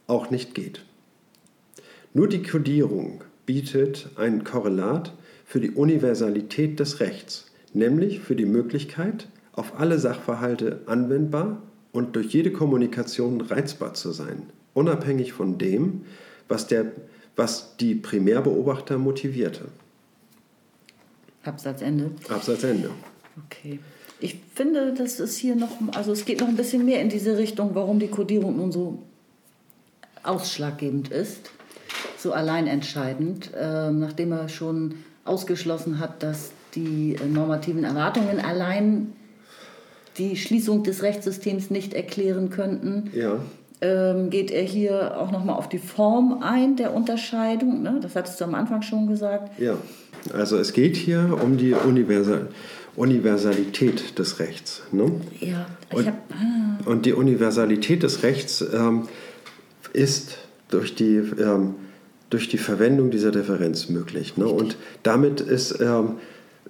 auch 0.07 0.31
nicht 0.31 0.55
geht. 0.55 0.85
Nur 2.15 2.29
die 2.29 2.43
Kodierung 2.43 3.25
bietet 3.47 4.11
ein 4.17 4.45
Korrelat 4.45 5.13
für 5.45 5.61
die 5.61 5.71
Universalität 5.71 6.79
des 6.79 7.01
Rechts, 7.01 7.47
nämlich 7.73 8.21
für 8.21 8.37
die 8.37 8.47
Möglichkeit, 8.47 9.29
auf 9.53 9.79
alle 9.79 9.99
Sachverhalte 9.99 10.81
anwendbar 10.87 11.63
und 11.93 12.17
durch 12.17 12.33
jede 12.33 12.53
Kommunikation 12.53 13.41
reizbar 13.41 13.95
zu 13.95 14.13
sein, 14.13 14.47
unabhängig 14.75 15.33
von 15.33 15.59
dem, 15.59 16.03
was, 16.49 16.67
der, 16.67 16.93
was 17.37 17.77
die 17.77 17.95
Primärbeobachter 17.95 18.99
motivierte. 18.99 19.67
Absatz 21.45 21.83
Ende. 21.83 22.11
Absatz 22.29 22.65
Ende. 22.65 22.91
Okay. 23.47 23.81
Ich 24.21 24.39
finde, 24.55 24.95
das 24.95 25.19
ist 25.19 25.37
hier 25.37 25.57
noch, 25.57 25.71
also 25.95 26.13
es 26.13 26.25
geht 26.25 26.41
noch 26.41 26.49
ein 26.49 26.57
bisschen 26.57 26.85
mehr 26.85 27.01
in 27.01 27.09
diese 27.09 27.37
Richtung, 27.37 27.75
warum 27.75 27.99
die 27.99 28.09
Kodierung 28.09 28.57
nun 28.57 28.71
so 28.71 29.03
ausschlaggebend 30.23 31.09
ist, 31.11 31.51
so 32.17 32.33
alleinentscheidend, 32.33 33.51
äh, 33.53 33.91
nachdem 33.91 34.31
er 34.31 34.49
schon 34.49 34.95
ausgeschlossen 35.25 35.99
hat, 35.99 36.23
dass 36.23 36.53
die 36.75 37.17
normativen 37.29 37.83
Erwartungen 37.85 38.39
allein 38.39 39.13
die 40.19 40.37
Schließung 40.37 40.83
des 40.83 41.03
Rechtssystems 41.03 41.71
nicht 41.71 41.95
erklären 41.95 42.51
könnten. 42.51 43.11
Ja. 43.15 43.39
Ähm, 43.81 44.31
geht 44.31 44.51
er 44.51 44.63
hier 44.63 45.19
auch 45.19 45.33
nochmal 45.33 45.57
auf 45.57 45.69
die 45.69 45.79
Form 45.79 46.39
ein 46.43 46.77
der 46.77 46.95
Unterscheidung? 46.95 47.83
Ne? 47.83 47.99
Das 48.01 48.15
hattest 48.15 48.41
du 48.41 48.45
am 48.45 48.55
Anfang 48.55 48.83
schon 48.83 49.09
gesagt. 49.09 49.59
Ja, 49.59 49.77
also 50.33 50.57
es 50.57 50.73
geht 50.73 50.97
hier 50.97 51.39
um 51.43 51.57
die 51.57 51.73
Universal 51.75 52.49
Universalität 52.95 54.19
des 54.19 54.39
Rechts. 54.39 54.83
Ne? 54.93 55.11
Ja, 55.41 55.67
ich 55.91 55.97
Und, 55.97 56.07
hab, 56.07 56.15
ah, 56.31 56.91
und 56.91 57.07
die 57.07 57.15
Universalität 57.15 58.03
des 58.03 58.23
Rechts 58.23 58.63
ähm, 58.73 59.09
ist 59.93 60.37
durch 60.69 60.95
die, 60.95 61.17
ähm, 61.17 61.75
durch 62.29 62.49
die 62.49 62.59
Verwendung 62.59 63.11
dieser 63.11 63.31
Differenz 63.31 63.89
möglich. 63.89 64.37
Ne? 64.37 64.47
Und 64.47 64.77
damit 65.03 65.41
ist, 65.41 65.81
ähm, 65.81 66.17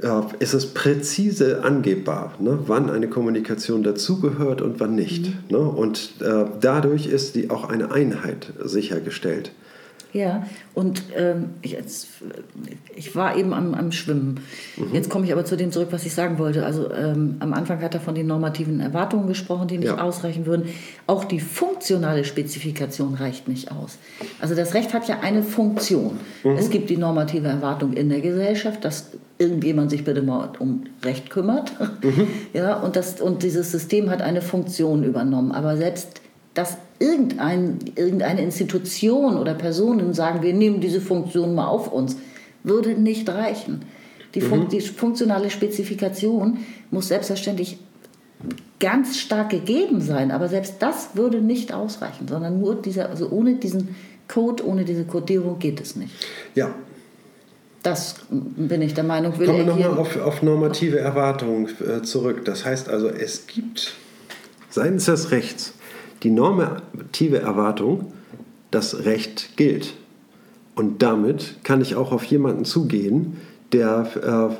äh, 0.01 0.21
ist 0.39 0.55
es 0.55 0.73
präzise 0.73 1.65
angebbar, 1.65 2.35
ne? 2.39 2.59
wann 2.67 2.91
eine 2.91 3.09
Kommunikation 3.09 3.83
dazugehört 3.83 4.63
und 4.63 4.81
wann 4.81 4.95
nicht. 4.95 5.51
Ne? 5.51 5.59
Und 5.59 6.15
äh, 6.21 6.45
dadurch 6.61 7.07
ist 7.07 7.35
die 7.35 7.51
auch 7.51 7.69
eine 7.69 7.93
Einheit 7.93 8.53
sichergestellt. 8.63 9.53
Ja, 10.13 10.47
und 10.75 11.03
ähm, 11.17 11.51
ich, 11.63 11.73
jetzt, 11.73 12.09
ich 12.95 13.15
war 13.17 13.37
eben 13.37 13.53
am, 13.53 13.75
am 13.75 13.93
Schwimmen. 13.93 14.41
Jetzt 14.93 15.11
komme 15.11 15.25
ich 15.27 15.33
aber 15.33 15.45
zu 15.45 15.57
dem 15.57 15.73
zurück, 15.73 15.89
was 15.91 16.05
ich 16.07 16.15
sagen 16.15 16.39
wollte. 16.39 16.65
Also 16.65 16.91
ähm, 16.93 17.37
am 17.41 17.53
Anfang 17.53 17.81
hat 17.83 17.95
er 17.95 18.01
von 18.01 18.15
den 18.15 18.27
normativen 18.27 18.81
Erwartungen 18.81 19.27
gesprochen, 19.27 19.69
die 19.69 19.79
nicht 19.79 19.89
Ja. 19.89 20.01
ausreichen 20.03 20.47
würden. 20.47 20.69
Auch 21.07 21.25
die 21.25 21.41
funktionale 21.41 22.25
Spezifikation 22.25 23.15
reicht 23.15 23.49
nicht 23.49 23.71
aus. 23.73 23.99
Also 24.41 24.55
das 24.55 24.75
Recht 24.75 24.95
hat 24.95 25.09
ja 25.09 25.21
eine 25.21 25.43
Funktion. 25.43 26.19
Es 26.57 26.71
gibt 26.71 26.89
die 26.91 26.97
normative 26.97 27.49
Erwartung 27.49 27.93
in 27.93 28.09
der 28.09 28.21
Gesellschaft, 28.21 28.85
dass 28.85 29.11
irgendjemand 29.39 29.91
sich 29.91 30.05
bitte 30.05 30.23
mal 30.23 30.51
um 30.59 30.85
Recht 31.05 31.29
kümmert. 31.31 31.73
Ja, 32.55 32.77
und, 32.81 32.97
das, 32.97 33.21
und 33.21 33.43
dieses 33.43 33.73
System 33.73 34.11
hat 34.11 34.21
eine 34.23 34.43
Funktion 34.43 35.05
übernommen. 35.05 35.53
Aber 35.53 35.77
selbst 35.77 36.22
dass 36.55 36.77
irgendein, 36.99 37.79
irgendeine 37.97 38.43
Institution 38.43 39.39
oder 39.39 39.55
Personen 39.55 40.15
sagen, 40.15 40.43
wir 40.43 40.53
nehmen 40.53 40.81
diese 40.81 41.01
Funktion 41.01 41.55
mal 41.55 41.69
auf 41.69 41.91
uns, 41.91 42.17
würde 42.63 42.91
nicht 42.95 43.29
reichen. 43.29 43.83
Die, 44.35 44.41
Fun 44.41 44.69
die 44.69 44.81
funktionale 44.81 45.51
Spezifikation 45.51 46.59
muss 46.91 47.09
selbstverständlich 47.09 47.79
ganz 48.81 49.19
stark 49.19 49.51
gegeben 49.51 50.01
sein, 50.01 50.31
aber 50.31 50.49
selbst 50.49 50.77
das 50.81 51.11
würde 51.15 51.41
nicht 51.41 51.73
ausreichen, 51.73 52.27
sondern 52.29 52.61
nur 52.61 52.75
dieser, 52.75 53.11
also 53.11 53.29
ohne 53.31 53.57
diesen 53.57 53.95
Code, 54.29 54.67
ohne 54.67 54.85
diese 54.85 55.05
Codierung 55.05 55.59
geht 55.59 55.81
es 55.81 55.97
nicht. 55.97 56.13
Ja, 56.55 56.75
Das 57.83 58.17
bin 58.31 58.81
ich 58.83 58.95
der 58.95 59.05
Meinung, 59.05 59.39
will 59.39 59.47
Kommen 59.47 59.59
wir 59.59 59.67
nochmal 59.67 59.99
auf, 59.99 60.17
auf 60.21 60.43
normative 60.43 60.99
Erwartungen 60.99 61.69
äh, 61.81 62.03
zurück. 62.03 62.45
Das 62.45 62.65
heißt 62.65 62.89
also, 62.89 63.09
es 63.09 63.47
gibt 63.47 63.95
seitens 64.71 65.05
des 65.05 65.31
Rechts 65.31 65.75
die 66.23 66.31
normative 66.31 67.39
Erwartung, 67.39 68.13
das 68.71 69.05
Recht 69.05 69.57
gilt. 69.57 69.95
Und 70.75 71.03
damit 71.03 71.57
kann 71.65 71.81
ich 71.81 71.97
auch 71.97 72.13
auf 72.13 72.25
jemanden 72.25 72.65
zugehen, 72.65 73.37
der, 73.73 74.51
äh, 74.51 74.55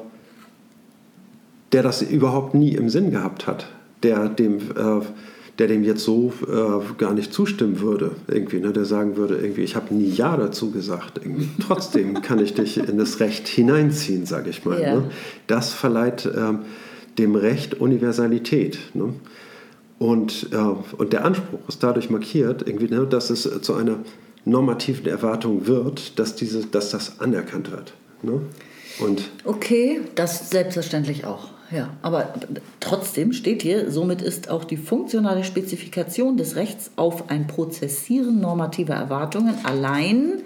der 1.73 1.83
das 1.83 2.03
überhaupt 2.03 2.55
nie 2.55 2.75
im 2.75 2.89
Sinn 2.91 3.11
gehabt 3.11 3.47
hat, 3.47 3.67
der 4.03 4.29
dem, 4.29 4.59
äh, 4.59 5.01
der 5.59 5.69
dem 5.69 5.85
jetzt 5.85 6.05
so 6.05 6.33
äh, 6.47 6.95
gar 6.99 7.15
nicht 7.15 7.33
zustimmen 7.33 7.81
würde, 7.81 8.13
irgendwie, 8.27 8.61
ne? 8.61 8.73
der 8.73 8.85
sagen 8.85 9.17
würde, 9.17 9.37
irgendwie, 9.37 9.63
ich 9.63 9.77
habe 9.77 9.95
nie 9.95 10.09
Ja 10.09 10.37
dazu 10.37 10.71
gesagt. 10.71 11.21
Irgendwie. 11.23 11.49
Trotzdem 11.67 12.21
kann 12.23 12.39
ich 12.39 12.55
dich 12.55 12.77
in 12.77 12.99
das 12.99 13.21
Recht 13.21 13.49
hineinziehen, 13.49 14.27
sage 14.27 14.51
ich 14.51 14.65
mal. 14.65 14.81
Ja. 14.81 14.95
Ne? 14.97 15.11
Das 15.47 15.73
verleiht 15.73 16.29
ähm, 16.37 16.61
dem 17.19 17.35
Recht 17.37 17.75
Universalität. 17.75 18.79
Ne? 18.95 19.15
Und, 20.03 20.49
äh, 20.51 20.57
und 20.57 21.13
der 21.13 21.25
Anspruch 21.25 21.61
ist 21.69 21.81
dadurch 21.81 22.11
markiert, 22.11 22.67
irgendwie, 22.67 22.93
ne, 22.93 23.07
dass 23.07 23.31
es 23.31 23.49
zu 23.63 23.75
einer 23.75 23.99
normativen 24.45 25.07
Erwartung 25.07 25.69
wird, 25.69 26.19
dass, 26.19 26.35
diese, 26.35 26.67
dass 26.67 26.91
das 26.91 27.21
anerkannt 27.21 27.71
wird. 27.71 27.95
Ne? 28.23 28.41
Und 28.99 29.31
Okay, 29.45 30.01
das 30.17 30.51
selbstverständlich 30.51 31.25
auch. 31.25 31.51
Ja, 31.71 31.91
aber 32.03 32.35
trotzdem 32.81 33.33
steht 33.33 33.63
hier, 33.63 33.93
somit 33.93 34.23
ist 34.23 34.51
auch 34.51 34.65
die 34.65 34.77
funktionale 34.77 35.45
Spezifikation 35.45 36.37
des 36.37 36.57
Rechts 36.57 36.91
auf 36.97 37.31
ein 37.31 37.47
Prozessieren 37.47 38.41
normativer 38.41 38.95
Erwartungen 38.95 39.55
allein 39.63 40.43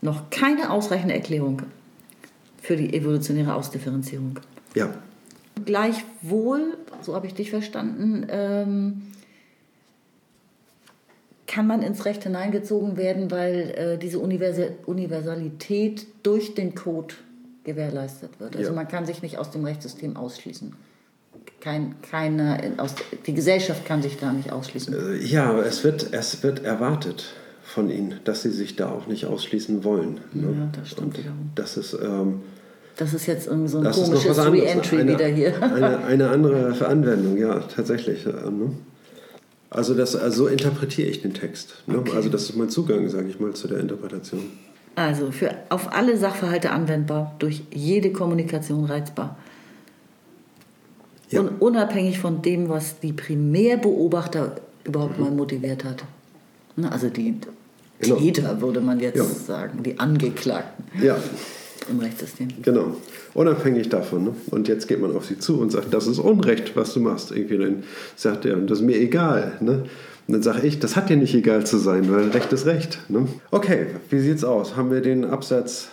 noch 0.00 0.30
keine 0.30 0.68
ausreichende 0.70 1.14
Erklärung 1.14 1.62
für 2.60 2.76
die 2.76 2.92
evolutionäre 2.92 3.54
Ausdifferenzierung. 3.54 4.40
ja, 4.74 4.90
Gleichwohl, 5.64 6.76
so 7.04 7.14
habe 7.14 7.26
ich 7.26 7.34
dich 7.34 7.50
verstanden, 7.50 8.26
ähm, 8.28 9.02
kann 11.46 11.66
man 11.66 11.82
ins 11.82 12.04
Recht 12.04 12.22
hineingezogen 12.22 12.96
werden, 12.96 13.30
weil 13.30 13.70
äh, 13.76 13.98
diese 13.98 14.18
Universal 14.20 14.72
Universalität 14.86 16.06
durch 16.22 16.54
den 16.54 16.74
Code 16.74 17.14
gewährleistet 17.64 18.38
wird. 18.38 18.56
Also 18.56 18.70
Ja. 18.70 18.74
man 18.76 18.86
kann 18.88 19.04
sich 19.04 19.20
nicht 19.22 19.36
aus 19.38 19.50
dem 19.50 19.64
Rechtssystem 19.64 20.16
ausschließen. 20.16 20.74
Kein, 21.60 21.96
keiner 22.02 22.62
in- 22.62 22.78
aus, 22.78 22.94
die 23.26 23.34
Gesellschaft 23.34 23.84
kann 23.84 24.00
sich 24.00 24.16
da 24.18 24.32
nicht 24.32 24.52
ausschließen. 24.52 24.94
Äh, 24.94 25.16
ja 25.24 25.58
es, 25.60 25.82
wird, 25.84 26.12
es 26.12 26.42
wird 26.42 26.64
erwartet 26.64 27.34
von 27.64 27.90
ihnen, 27.90 28.20
dass 28.24 28.42
sie 28.42 28.50
sich 28.50 28.76
da 28.76 28.90
auch 28.90 29.06
nicht 29.08 29.26
ausschließen 29.26 29.82
wollen. 29.84 30.20
Ne? 30.32 30.54
Ja, 30.56 30.68
das 30.80 30.90
stimmt 30.90 31.18
Und. 31.18 31.50
Das 31.56 31.76
ist, 31.76 31.94
ähm, 31.94 32.42
Das 33.00 33.14
ist 33.14 33.26
jetzt 33.26 33.46
irgendwie 33.46 33.68
so 33.68 33.78
ein 33.78 33.84
das 33.84 33.96
komisches. 33.96 34.36
Re-Entry 34.38 35.08
wieder 35.08 35.26
hier. 35.26 35.54
Eine, 35.62 35.98
eine 36.04 36.28
andere 36.28 36.86
Anwendung, 36.86 37.38
ja, 37.38 37.60
tatsächlich. 37.60 38.26
Ne? 38.26 38.72
Also, 39.70 39.94
das, 39.94 40.14
also 40.16 40.44
so 40.44 40.48
interpretiere 40.48 41.08
ich 41.08 41.22
den 41.22 41.32
Text. 41.32 41.82
Ne? 41.86 41.98
Okay. 41.98 42.12
Also 42.14 42.28
das 42.28 42.42
ist 42.42 42.56
mein 42.56 42.68
Zugang, 42.68 43.08
sage 43.08 43.28
ich 43.28 43.40
mal, 43.40 43.54
zu 43.54 43.68
der 43.68 43.78
Interpretation. 43.80 44.42
Also 44.96 45.30
für 45.30 45.50
auf 45.70 45.94
alle 45.94 46.18
Sachverhalte 46.18 46.70
anwendbar, 46.72 47.34
durch 47.38 47.62
jede 47.72 48.12
Kommunikation 48.12 48.84
reizbar. 48.84 49.36
Ja. 51.30 51.40
Und 51.40 51.62
unabhängig 51.62 52.18
von 52.18 52.42
dem, 52.42 52.68
was 52.68 53.00
die 53.00 53.14
Primärbeobachter 53.14 54.56
überhaupt 54.84 55.18
mal 55.18 55.30
motiviert 55.30 55.84
hat. 55.84 56.04
Ne, 56.76 56.92
Also 56.92 57.08
die 57.08 57.36
Genau. 58.00 58.16
Täter, 58.16 58.60
würde 58.60 58.80
man 58.80 59.00
jetzt 59.00 59.16
Ja. 59.16 59.24
sagen, 59.24 59.82
die 59.82 59.98
Angeklagten 59.98 60.84
Ja, 61.02 61.16
im 61.90 61.98
Rechtssystem. 61.98 62.48
Genau. 62.62 62.96
Unabhängig 63.34 63.88
davon. 63.88 64.24
Ne? 64.24 64.34
Und 64.50 64.68
jetzt 64.68 64.88
geht 64.88 65.00
man 65.00 65.14
auf 65.14 65.26
sie 65.26 65.38
zu 65.38 65.60
und 65.60 65.70
sagt, 65.70 65.92
das 65.92 66.06
ist 66.06 66.18
Unrecht, 66.18 66.76
was 66.76 66.94
du 66.94 67.00
machst. 67.00 67.32
Irgendwie 67.32 67.58
dann 67.58 67.82
sagt 68.16 68.44
er, 68.44 68.56
das 68.56 68.78
ist 68.80 68.84
mir 68.84 68.96
egal. 68.96 69.52
Ne? 69.60 69.84
Und 70.26 70.34
dann 70.34 70.42
sage 70.42 70.66
ich, 70.66 70.78
das 70.78 70.96
hat 70.96 71.10
dir 71.10 71.16
nicht 71.16 71.34
egal 71.34 71.66
zu 71.66 71.76
sein, 71.78 72.10
weil 72.12 72.28
Recht 72.30 72.52
ist 72.52 72.66
Recht. 72.66 73.00
Ne? 73.08 73.26
Okay, 73.50 73.86
wie 74.10 74.20
sieht's 74.20 74.44
aus? 74.44 74.76
Haben 74.76 74.90
wir 74.90 75.00
den 75.00 75.24
Absatz 75.24 75.88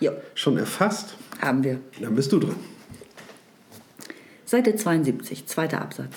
Ja, 0.00 0.12
schon 0.34 0.56
erfasst? 0.58 1.14
haben 1.40 1.62
wir. 1.64 1.78
Dann 2.00 2.14
bist 2.14 2.32
du 2.32 2.38
dran. 2.38 2.54
Seite 4.46 4.74
72, 4.76 5.46
zweiter 5.46 5.82
Absatz. 5.82 6.14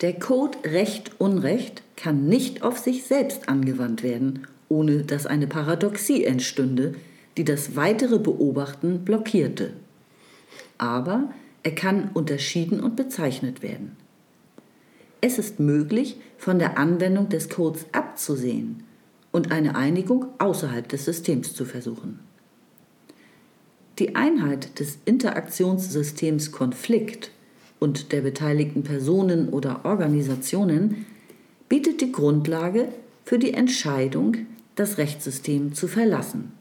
Der 0.00 0.12
Code 0.14 0.58
Recht-Unrecht 0.64 1.82
kann 1.96 2.26
nicht 2.26 2.62
auf 2.62 2.78
sich 2.78 3.04
selbst 3.04 3.48
angewandt 3.48 4.02
werden, 4.02 4.46
ohne 4.68 5.02
dass 5.02 5.26
eine 5.26 5.46
Paradoxie 5.46 6.24
entstünde, 6.24 6.94
die 7.36 7.44
das 7.44 7.76
weitere 7.76 8.18
Beobachten 8.18 9.04
blockierte. 9.04 9.72
Aber 10.78 11.30
er 11.62 11.74
kann 11.74 12.10
unterschieden 12.14 12.80
und 12.80 12.96
bezeichnet 12.96 13.62
werden. 13.62 13.96
Es 15.20 15.38
ist 15.38 15.58
möglich, 15.58 16.16
von 16.38 16.58
der 16.58 16.78
Anwendung 16.78 17.28
des 17.28 17.48
Codes 17.48 17.86
abzusehen 17.92 18.84
und 19.32 19.50
eine 19.50 19.74
Einigung 19.74 20.26
außerhalb 20.38 20.88
des 20.88 21.04
Systems 21.04 21.54
zu 21.54 21.64
versuchen. 21.64 22.20
Die 23.98 24.14
Einheit 24.14 24.78
des 24.78 24.98
Interaktionssystems 25.06 26.52
Konflikt 26.52 27.30
und 27.80 28.12
der 28.12 28.20
beteiligten 28.20 28.82
Personen 28.82 29.48
oder 29.48 29.84
Organisationen 29.84 31.06
bietet 31.68 32.00
die 32.00 32.12
Grundlage 32.12 32.88
für 33.24 33.38
die 33.38 33.54
Entscheidung, 33.54 34.36
das 34.74 34.98
Rechtssystem 34.98 35.74
zu 35.74 35.88
verlassen. 35.88 36.52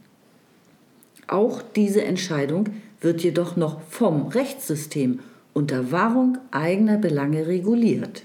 Auch 1.28 1.62
diese 1.62 2.04
Entscheidung 2.04 2.70
wird 3.02 3.24
jedoch 3.24 3.56
noch 3.56 3.82
vom 3.82 4.28
Rechtssystem 4.28 5.20
unter 5.54 5.92
Wahrung 5.92 6.38
eigener 6.52 6.98
Belange 6.98 7.48
reguliert. 7.48 8.24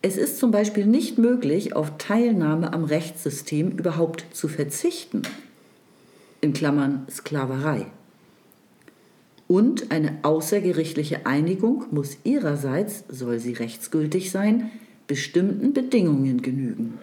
Es 0.00 0.16
ist 0.16 0.38
zum 0.38 0.50
Beispiel 0.50 0.86
nicht 0.86 1.18
möglich, 1.18 1.74
auf 1.74 1.98
Teilnahme 1.98 2.72
am 2.72 2.84
Rechtssystem 2.84 3.72
überhaupt 3.72 4.24
zu 4.32 4.48
verzichten, 4.48 5.22
in 6.40 6.52
Klammern 6.52 7.06
Sklaverei. 7.10 7.86
Und 9.48 9.90
eine 9.90 10.18
außergerichtliche 10.22 11.26
Einigung 11.26 11.86
muss 11.90 12.18
ihrerseits, 12.22 13.04
soll 13.08 13.40
sie 13.40 13.54
rechtsgültig 13.54 14.30
sein, 14.30 14.70
bestimmten 15.08 15.72
Bedingungen 15.72 16.42
genügen. 16.42 16.98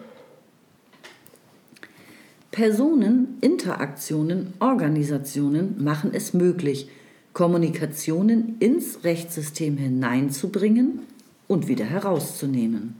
Personen, 2.56 3.36
Interaktionen, 3.42 4.54
Organisationen 4.60 5.74
machen 5.84 6.12
es 6.14 6.32
möglich, 6.32 6.88
Kommunikationen 7.34 8.56
ins 8.60 9.04
Rechtssystem 9.04 9.76
hineinzubringen 9.76 11.00
und 11.48 11.68
wieder 11.68 11.84
herauszunehmen. 11.84 12.94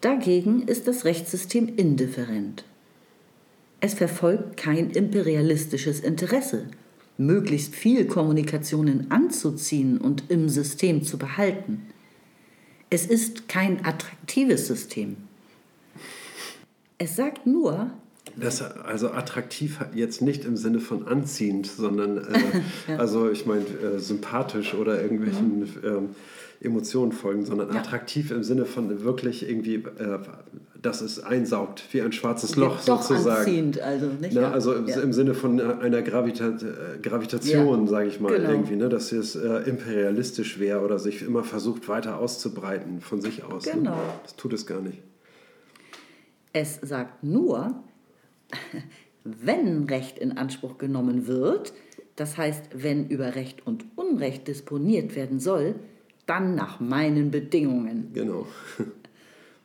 Dagegen 0.00 0.62
ist 0.68 0.86
das 0.86 1.04
Rechtssystem 1.04 1.72
indifferent. 1.76 2.62
Es 3.80 3.94
verfolgt 3.94 4.56
kein 4.56 4.90
imperialistisches 4.90 5.98
Interesse, 5.98 6.66
möglichst 7.18 7.74
viel 7.74 8.06
Kommunikationen 8.06 9.10
anzuziehen 9.10 9.98
und 9.98 10.30
im 10.30 10.48
System 10.48 11.02
zu 11.02 11.18
behalten. 11.18 11.82
Es 12.90 13.06
ist 13.06 13.48
kein 13.48 13.84
attraktives 13.84 14.68
System. 14.68 15.16
Es 17.02 17.16
sagt 17.16 17.48
nur, 17.48 17.90
das 18.36 18.62
also 18.62 19.10
attraktiv 19.10 19.80
jetzt 19.92 20.22
nicht 20.22 20.44
im 20.44 20.56
Sinne 20.56 20.78
von 20.78 21.08
anziehend, 21.08 21.66
sondern 21.66 22.18
äh, 22.18 22.22
ja. 22.92 22.96
also 22.96 23.28
ich 23.28 23.44
meine 23.44 23.64
äh, 23.64 23.98
sympathisch 23.98 24.74
oder 24.74 25.02
irgendwelchen 25.02 25.58
mhm. 25.58 25.66
ähm, 25.82 26.08
Emotionen 26.60 27.10
folgen, 27.10 27.44
sondern 27.44 27.72
ja. 27.74 27.80
attraktiv 27.80 28.30
im 28.30 28.44
Sinne 28.44 28.66
von 28.66 29.02
wirklich 29.02 29.48
irgendwie, 29.48 29.74
äh, 29.74 30.20
dass 30.80 31.00
es 31.00 31.18
einsaugt, 31.18 31.82
wie 31.90 32.02
ein 32.02 32.12
schwarzes 32.12 32.54
Loch 32.54 32.84
Doch 32.84 33.02
sozusagen. 33.02 33.40
Anziehend, 33.40 33.80
also 33.80 34.06
nicht. 34.20 34.34
Ne? 34.34 34.46
Also 34.46 34.74
im, 34.74 34.86
ja. 34.86 35.00
im, 35.00 35.12
Sinne 35.12 35.34
von 35.34 35.60
einer 35.60 36.02
Gravita 36.02 36.50
äh, 36.50 36.98
Gravitation, 37.02 37.88
sage 37.88 38.06
ich 38.06 38.20
mal, 38.20 38.32
genau. 38.32 38.50
irgendwie, 38.50 38.76
ne? 38.76 38.88
dass 38.88 39.10
es 39.10 39.34
äh, 39.34 39.68
imperialistisch 39.68 40.60
wäre 40.60 40.82
oder 40.82 41.00
sich 41.00 41.22
immer 41.22 41.42
versucht, 41.42 41.88
weiter 41.88 42.18
auszubreiten 42.18 43.00
von 43.00 43.20
sich 43.20 43.42
aus. 43.42 43.66
Ne? 43.66 43.72
Genau. 43.72 43.90
Ne? 43.90 44.02
Das 44.22 44.36
tut 44.36 44.52
es 44.52 44.66
gar 44.66 44.80
nicht. 44.80 45.02
Es 46.52 46.78
sagt 46.82 47.24
nur, 47.24 47.82
wenn 49.24 49.84
Recht 49.84 50.18
in 50.18 50.36
Anspruch 50.36 50.78
genommen 50.78 51.26
wird, 51.26 51.72
das 52.16 52.36
heißt, 52.36 52.70
wenn 52.74 53.08
über 53.08 53.34
Recht 53.34 53.66
und 53.66 53.84
Unrecht 53.96 54.48
disponiert 54.48 55.16
werden 55.16 55.40
soll, 55.40 55.74
dann 56.26 56.54
nach 56.54 56.80
meinen 56.80 57.30
Bedingungen. 57.30 58.10
Genau. 58.12 58.46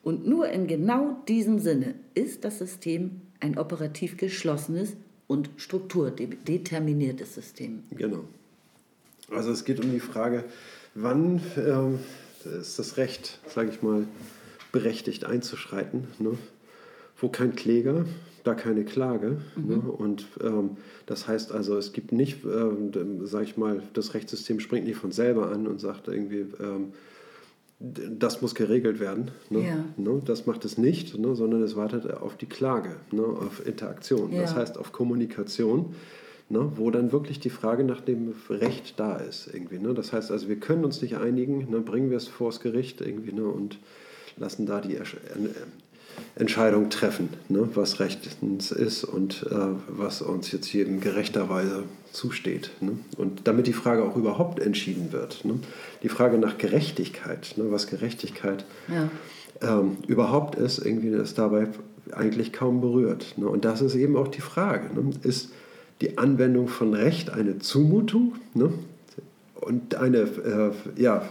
Und 0.03 0.25
nur 0.25 0.47
in 0.47 0.67
genau 0.67 1.21
diesem 1.27 1.59
Sinne 1.59 1.95
ist 2.13 2.45
das 2.45 2.59
System 2.59 3.21
ein 3.41 3.57
operativ 3.57 4.15
geschlossenes 4.15 4.95
und 5.27 5.49
strukturdeterminiertes 5.57 7.35
System. 7.35 7.83
Genau. 7.91 8.23
Also 9.29 9.51
es 9.51 9.65
geht 9.65 9.83
um 9.83 9.91
die 9.91 9.99
Frage, 9.99 10.45
wann 10.95 11.41
äh, 11.57 12.57
ist 12.57 12.79
das 12.79 12.95
Recht, 12.95 13.39
sage 13.53 13.69
ich 13.69 13.81
mal, 13.81 14.07
berechtigt 14.71 15.25
einzuschreiten, 15.25 16.07
ne? 16.19 16.37
Wo 17.19 17.29
kein 17.29 17.55
Kläger, 17.55 18.05
da 18.43 18.53
keine 18.53 18.85
Klage. 18.85 19.41
Mhm. 19.55 19.67
Ne? 19.67 19.77
Und 19.79 20.27
ähm, 20.41 20.77
das 21.05 21.27
heißt 21.27 21.51
also, 21.51 21.77
es 21.77 21.93
gibt 21.93 22.11
nicht, 22.11 22.43
ähm, 22.45 23.25
sage 23.25 23.45
ich 23.45 23.57
mal, 23.57 23.81
das 23.93 24.13
Rechtssystem 24.13 24.59
springt 24.59 24.85
nicht 24.85 24.97
von 24.97 25.11
selber 25.11 25.51
an 25.51 25.67
und 25.67 25.79
sagt 25.79 26.07
irgendwie, 26.07 26.45
ähm, 26.59 26.93
das 27.79 28.41
muss 28.41 28.55
geregelt 28.55 28.99
werden. 28.99 29.31
Ne? 29.49 29.67
Ja. 29.67 29.85
Ne? 29.97 30.21
Das 30.25 30.47
macht 30.47 30.65
es 30.65 30.77
nicht, 30.77 31.17
ne? 31.17 31.35
sondern 31.35 31.61
es 31.61 31.75
wartet 31.75 32.11
auf 32.11 32.35
die 32.35 32.47
Klage, 32.47 32.95
ne? 33.11 33.23
auf 33.23 33.65
Interaktion. 33.65 34.33
Ja. 34.33 34.41
Das 34.41 34.55
heißt 34.55 34.77
auf 34.77 34.91
Kommunikation, 34.91 35.93
ne? 36.49 36.71
wo 36.75 36.89
dann 36.89 37.11
wirklich 37.11 37.39
die 37.39 37.51
Frage 37.51 37.83
nach 37.83 38.01
dem 38.01 38.33
Recht 38.49 38.99
da 38.99 39.17
ist. 39.17 39.47
Irgendwie, 39.53 39.77
ne? 39.77 39.93
Das 39.93 40.11
heißt 40.11 40.31
also, 40.31 40.47
wir 40.47 40.59
können 40.59 40.85
uns 40.85 41.01
nicht 41.03 41.17
einigen, 41.17 41.69
ne? 41.69 41.79
bringen 41.81 42.09
wir 42.09 42.17
es 42.17 42.27
vor 42.27 42.49
das 42.49 42.61
Gericht 42.61 43.01
irgendwie, 43.01 43.33
ne? 43.33 43.45
und 43.45 43.77
lassen 44.37 44.65
da 44.65 44.81
die 44.81 44.97
Entscheidung 46.35 46.89
treffen, 46.89 47.29
ne, 47.49 47.67
was 47.73 47.99
rechtens 47.99 48.71
ist 48.71 49.03
und 49.03 49.45
äh, 49.49 49.55
was 49.87 50.21
uns 50.21 50.51
jetzt 50.51 50.67
hier 50.67 50.85
in 50.85 50.99
gerechterweise 50.99 51.83
zusteht. 52.11 52.71
Ne? 52.79 52.99
Und 53.17 53.47
damit 53.47 53.67
die 53.67 53.73
Frage 53.73 54.03
auch 54.03 54.15
überhaupt 54.15 54.59
entschieden 54.59 55.11
wird. 55.11 55.45
Ne? 55.45 55.59
Die 56.03 56.09
Frage 56.09 56.37
nach 56.37 56.57
Gerechtigkeit, 56.57 57.53
ne, 57.57 57.65
was 57.69 57.87
Gerechtigkeit 57.87 58.65
ja. 58.87 59.09
ähm, 59.61 59.97
überhaupt 60.07 60.55
ist, 60.55 60.79
irgendwie 60.79 61.09
ist 61.09 61.37
dabei 61.37 61.67
eigentlich 62.11 62.53
kaum 62.53 62.81
berührt. 62.81 63.37
Ne? 63.37 63.47
Und 63.47 63.65
das 63.65 63.81
ist 63.81 63.95
eben 63.95 64.15
auch 64.15 64.27
die 64.27 64.41
Frage. 64.41 64.93
Ne? 64.93 65.11
Ist 65.23 65.51
die 66.01 66.17
Anwendung 66.17 66.67
von 66.67 66.93
Recht 66.93 67.31
eine 67.31 67.59
Zumutung 67.59 68.35
ne? 68.53 68.71
und 69.55 69.95
eine 69.95 70.19
äh, 70.19 70.71
ja, 71.01 71.27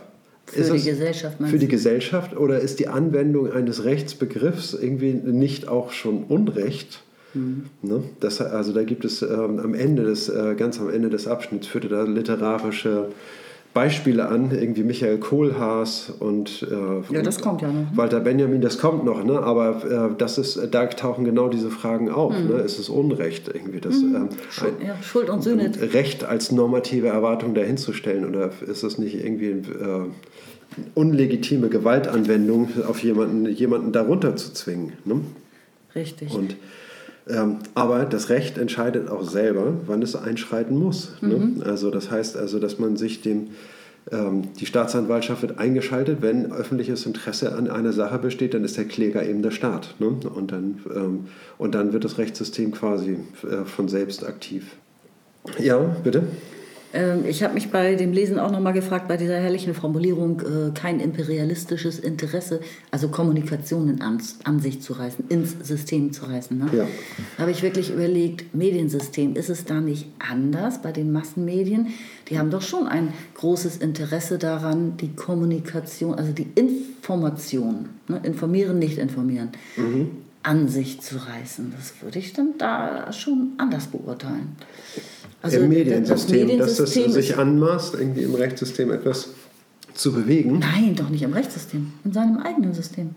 für 0.46 0.60
ist 0.60 0.72
die 0.72 0.90
Gesellschaft, 0.90 1.36
Für 1.44 1.58
die 1.58 1.68
Gesellschaft 1.68 2.36
oder 2.36 2.60
ist 2.60 2.78
die 2.78 2.88
Anwendung 2.88 3.52
eines 3.52 3.84
Rechtsbegriffs 3.84 4.74
irgendwie 4.74 5.12
nicht 5.12 5.68
auch 5.68 5.92
schon 5.92 6.24
Unrecht? 6.24 7.02
Mhm. 7.34 7.66
Ne? 7.82 8.02
Das, 8.20 8.40
also 8.40 8.72
da 8.72 8.84
gibt 8.84 9.04
es 9.04 9.22
ähm, 9.22 9.58
am 9.58 9.74
Ende 9.74 10.04
des, 10.04 10.28
äh, 10.28 10.54
ganz 10.56 10.80
am 10.80 10.88
Ende 10.88 11.10
des 11.10 11.26
Abschnitts 11.26 11.66
führte 11.66 11.88
da 11.88 12.02
literarische 12.02 13.08
Beispiele 13.76 14.26
an, 14.28 14.52
irgendwie 14.52 14.84
Michael 14.84 15.18
Kohlhaas 15.18 16.10
und, 16.18 16.66
äh, 16.70 17.14
ja, 17.14 17.20
das 17.20 17.42
kommt 17.42 17.60
ja 17.60 17.68
noch, 17.68 17.74
ne? 17.74 17.88
Walter 17.94 18.20
Benjamin, 18.20 18.62
das 18.62 18.78
kommt 18.78 19.04
noch, 19.04 19.22
ne? 19.22 19.38
aber 19.38 20.12
äh, 20.12 20.16
das 20.16 20.38
ist, 20.38 20.58
da 20.70 20.86
tauchen 20.86 21.26
genau 21.26 21.48
diese 21.48 21.70
Fragen 21.70 22.10
auf. 22.10 22.32
Mhm. 22.32 22.48
Ne? 22.48 22.54
Ist 22.62 22.78
es 22.78 22.88
Unrecht 22.88 23.50
irgendwie? 23.52 23.80
Das, 23.80 23.96
mhm. 23.96 24.16
ähm, 24.16 24.28
Schuld, 24.48 24.72
ja, 24.82 24.96
Schuld 25.02 25.28
und 25.28 25.42
Sühne. 25.42 25.70
Recht 25.92 26.24
als 26.24 26.52
normative 26.52 27.08
Erwartung 27.08 27.52
dahinzustellen 27.52 28.24
oder 28.24 28.50
ist 28.66 28.82
es 28.82 28.96
nicht 28.96 29.22
irgendwie 29.22 29.50
äh, 29.50 30.06
unlegitime 30.94 31.68
Gewaltanwendung 31.68 32.68
auf 32.86 33.02
jemanden, 33.02 33.46
jemanden 33.46 33.92
darunter 33.92 34.36
zu 34.36 34.52
zwingen? 34.52 34.92
Ne? 35.04 35.20
Richtig. 35.94 36.32
Und 36.34 36.56
ähm, 37.28 37.58
aber 37.74 38.04
das 38.04 38.28
Recht 38.28 38.56
entscheidet 38.56 39.08
auch 39.08 39.28
selber, 39.28 39.74
wann 39.86 40.00
es 40.00 40.14
einschreiten 40.14 40.78
muss. 40.78 41.14
Ne? 41.20 41.36
Mhm. 41.36 41.58
Ne? 41.58 41.66
Also 41.66 41.90
das 41.90 42.10
heißt 42.10 42.36
also, 42.36 42.60
dass 42.60 42.78
man 42.78 42.96
sich 42.96 43.20
dem 43.20 43.48
ähm, 44.12 44.54
die 44.60 44.66
Staatsanwaltschaft 44.66 45.42
wird 45.42 45.58
eingeschaltet, 45.58 46.18
wenn 46.20 46.52
öffentliches 46.52 47.06
Interesse 47.06 47.54
an 47.56 47.68
einer 47.68 47.92
Sache 47.92 48.18
besteht, 48.18 48.54
dann 48.54 48.64
ist 48.64 48.76
der 48.76 48.84
Kläger 48.84 49.26
eben 49.26 49.42
der 49.42 49.50
Staat. 49.50 49.96
Ne? 49.98 50.06
Und, 50.06 50.52
dann, 50.52 50.78
ähm, 50.94 51.26
und 51.58 51.74
dann 51.74 51.92
wird 51.92 52.04
das 52.04 52.18
Rechtssystem 52.18 52.70
quasi 52.70 53.18
äh, 53.42 53.64
von 53.64 53.88
selbst 53.88 54.24
aktiv. 54.24 54.76
Ja, 55.58 55.78
bitte. 55.78 56.22
Ähm, 56.96 57.24
ich 57.26 57.42
habe 57.42 57.54
mich 57.54 57.70
bei 57.70 57.94
dem 57.94 58.12
Lesen 58.12 58.38
auch 58.38 58.50
nochmal 58.50 58.72
gefragt, 58.72 59.06
bei 59.06 59.16
dieser 59.16 59.38
herrlichen 59.38 59.74
Formulierung, 59.74 60.40
äh, 60.40 60.70
kein 60.72 60.98
imperialistisches 61.00 61.98
Interesse, 61.98 62.60
also 62.90 63.08
Kommunikationen 63.08 64.00
an, 64.00 64.22
an 64.44 64.60
sich 64.60 64.80
zu 64.80 64.94
reißen, 64.94 65.26
ins 65.28 65.56
System 65.62 66.12
zu 66.12 66.24
reißen. 66.24 66.56
Ne? 66.56 66.66
Ja. 66.72 66.86
Habe 67.38 67.50
ich 67.50 67.62
wirklich 67.62 67.92
überlegt, 67.92 68.54
Mediensystem, 68.54 69.36
ist 69.36 69.50
es 69.50 69.64
da 69.64 69.80
nicht 69.80 70.06
anders 70.18 70.80
bei 70.80 70.90
den 70.90 71.12
Massenmedien? 71.12 71.88
Die 72.28 72.38
haben 72.38 72.50
doch 72.50 72.62
schon 72.62 72.88
ein 72.88 73.12
großes 73.34 73.76
Interesse 73.76 74.38
daran, 74.38 74.96
die 74.96 75.14
Kommunikation, 75.14 76.14
also 76.14 76.32
die 76.32 76.48
Information, 76.54 77.90
ne? 78.08 78.20
informieren, 78.24 78.78
nicht 78.78 78.98
informieren, 78.98 79.50
mhm. 79.76 80.10
an 80.42 80.68
sich 80.68 81.00
zu 81.02 81.16
reißen. 81.16 81.72
Das 81.76 81.92
würde 82.00 82.18
ich 82.18 82.32
dann 82.32 82.54
da 82.56 83.12
schon 83.12 83.52
anders 83.58 83.86
beurteilen. 83.88 84.56
Also 85.42 85.58
Im 85.58 85.68
Mediensystem, 85.68 86.58
das 86.58 86.76
dass 86.76 86.94
das 86.94 87.14
sich 87.14 87.36
anmaßt, 87.36 87.94
irgendwie 87.94 88.22
im 88.22 88.34
Rechtssystem 88.34 88.90
etwas 88.90 89.30
zu 89.94 90.12
bewegen? 90.12 90.58
Nein, 90.58 90.94
doch 90.96 91.08
nicht 91.08 91.22
im 91.22 91.32
Rechtssystem, 91.32 91.92
in 92.04 92.12
seinem 92.12 92.38
eigenen 92.38 92.74
System. 92.74 93.14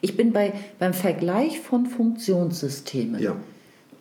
Ich 0.00 0.16
bin 0.16 0.32
bei, 0.32 0.52
beim 0.78 0.94
Vergleich 0.94 1.60
von 1.60 1.86
Funktionssystemen. 1.86 3.20
Ja. 3.20 3.36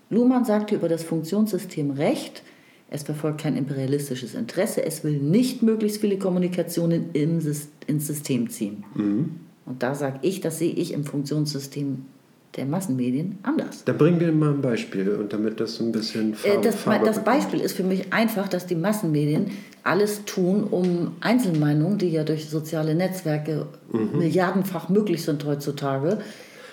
Luhmann 0.09 0.45
sagte 0.45 0.75
über 0.75 0.89
das 0.89 1.03
Funktionssystem 1.03 1.91
Recht, 1.91 2.43
es 2.89 3.03
verfolgt 3.03 3.41
kein 3.41 3.55
imperialistisches 3.55 4.35
Interesse, 4.35 4.83
es 4.83 5.03
will 5.03 5.17
nicht 5.17 5.63
möglichst 5.63 6.01
viele 6.01 6.17
Kommunikationen 6.17 7.11
ins 7.13 8.07
System 8.07 8.49
ziehen. 8.49 8.83
Mhm. 8.95 9.31
Und 9.65 9.81
da 9.81 9.95
sage 9.95 10.19
ich, 10.23 10.41
das 10.41 10.59
sehe 10.59 10.73
ich 10.73 10.91
im 10.91 11.05
Funktionssystem 11.05 12.05
der 12.55 12.65
Massenmedien 12.65 13.39
anders. 13.43 13.85
Dann 13.85 13.97
bringen 13.97 14.19
wir 14.19 14.31
mal 14.31 14.51
ein 14.51 14.61
Beispiel 14.61 15.09
und 15.15 15.31
damit 15.31 15.59
das 15.59 15.79
ein 15.79 15.91
bisschen 15.91 16.35
Farbe, 16.35 16.57
äh, 16.57 16.61
das, 16.61 16.75
Farbe 16.75 17.05
das 17.05 17.23
Beispiel 17.23 17.61
ist 17.61 17.77
für 17.77 17.83
mich 17.83 18.11
einfach, 18.11 18.47
dass 18.49 18.67
die 18.67 18.75
Massenmedien 18.75 19.51
alles 19.83 20.25
tun, 20.25 20.65
um 20.65 21.15
Einzelmeinungen, 21.21 21.97
die 21.97 22.09
ja 22.09 22.23
durch 22.23 22.49
soziale 22.49 22.93
Netzwerke 22.93 23.67
mhm. 23.91 24.17
milliardenfach 24.17 24.89
möglich 24.89 25.23
sind 25.23 25.45
heutzutage, 25.45 26.19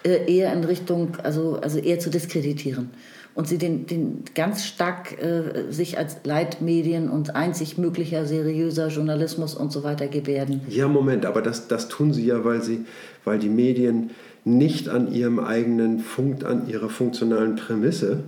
äh, 0.04 0.32
eher 0.32 0.52
in 0.52 0.64
Richtung, 0.64 1.16
also, 1.22 1.58
also 1.62 1.78
eher 1.78 2.00
zu 2.00 2.10
diskreditieren. 2.10 2.90
Und 3.34 3.46
sie 3.46 3.58
den, 3.58 3.86
den 3.86 4.24
ganz 4.34 4.64
stark 4.64 5.22
äh, 5.22 5.70
sich 5.70 5.96
als 5.96 6.16
Leitmedien 6.24 7.08
und 7.08 7.36
einzig 7.36 7.78
möglicher 7.78 8.26
seriöser 8.26 8.88
Journalismus 8.88 9.54
und 9.54 9.70
so 9.70 9.84
weiter 9.84 10.08
gebärden. 10.08 10.62
Ja, 10.68 10.88
Moment, 10.88 11.24
aber 11.24 11.40
das, 11.40 11.68
das 11.68 11.86
tun 11.88 12.12
sie 12.12 12.26
ja, 12.26 12.44
weil, 12.44 12.62
sie, 12.62 12.84
weil 13.24 13.38
die 13.38 13.48
Medien 13.48 14.10
nicht 14.44 14.88
an 14.88 15.12
ihrem 15.12 15.38
eigenen 15.38 15.98
Funkt, 16.00 16.44
an 16.44 16.68
ihrer 16.68 16.88
funktionalen 16.88 17.56
Prämisse 17.56 18.24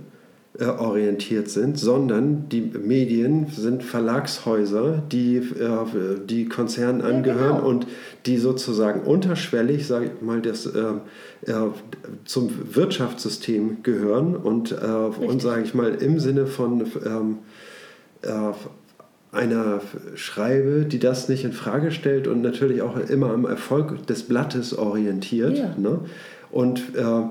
äh, 0.59 0.65
orientiert 0.65 1.49
sind, 1.49 1.79
sondern 1.79 2.49
die 2.49 2.59
Medien 2.59 3.47
sind 3.47 3.83
Verlagshäuser, 3.83 5.01
die, 5.09 5.37
äh, 5.37 6.25
die 6.25 6.49
Konzernen 6.49 7.01
angehören 7.01 7.39
ja, 7.39 7.55
genau. 7.59 7.69
und 7.69 7.87
die 8.25 8.35
sozusagen 8.35 9.01
unterschwellig, 9.01 9.87
sage 9.87 10.11
ich 10.13 10.21
mal, 10.21 10.41
das, 10.41 10.65
äh, 10.65 10.83
zum 12.25 12.51
Wirtschaftssystem 12.75 13.81
gehören 13.81 14.35
und, 14.35 14.73
und 14.73 15.41
sage 15.41 15.63
ich 15.63 15.73
mal, 15.73 15.95
im 15.95 16.19
Sinne 16.19 16.45
von 16.45 16.85
ähm, 17.03 17.37
einer 19.31 19.81
Schreibe, 20.15 20.85
die 20.85 20.99
das 20.99 21.29
nicht 21.29 21.45
in 21.45 21.53
Frage 21.53 21.91
stellt 21.91 22.27
und 22.27 22.41
natürlich 22.41 22.81
auch 22.81 22.97
immer 22.97 23.31
am 23.31 23.45
Erfolg 23.45 24.05
des 24.07 24.23
Blattes 24.23 24.77
orientiert. 24.77 25.57
Ja. 25.57 25.73
Ne? 25.77 25.99
Und 26.51 26.95
äh, 26.95 27.23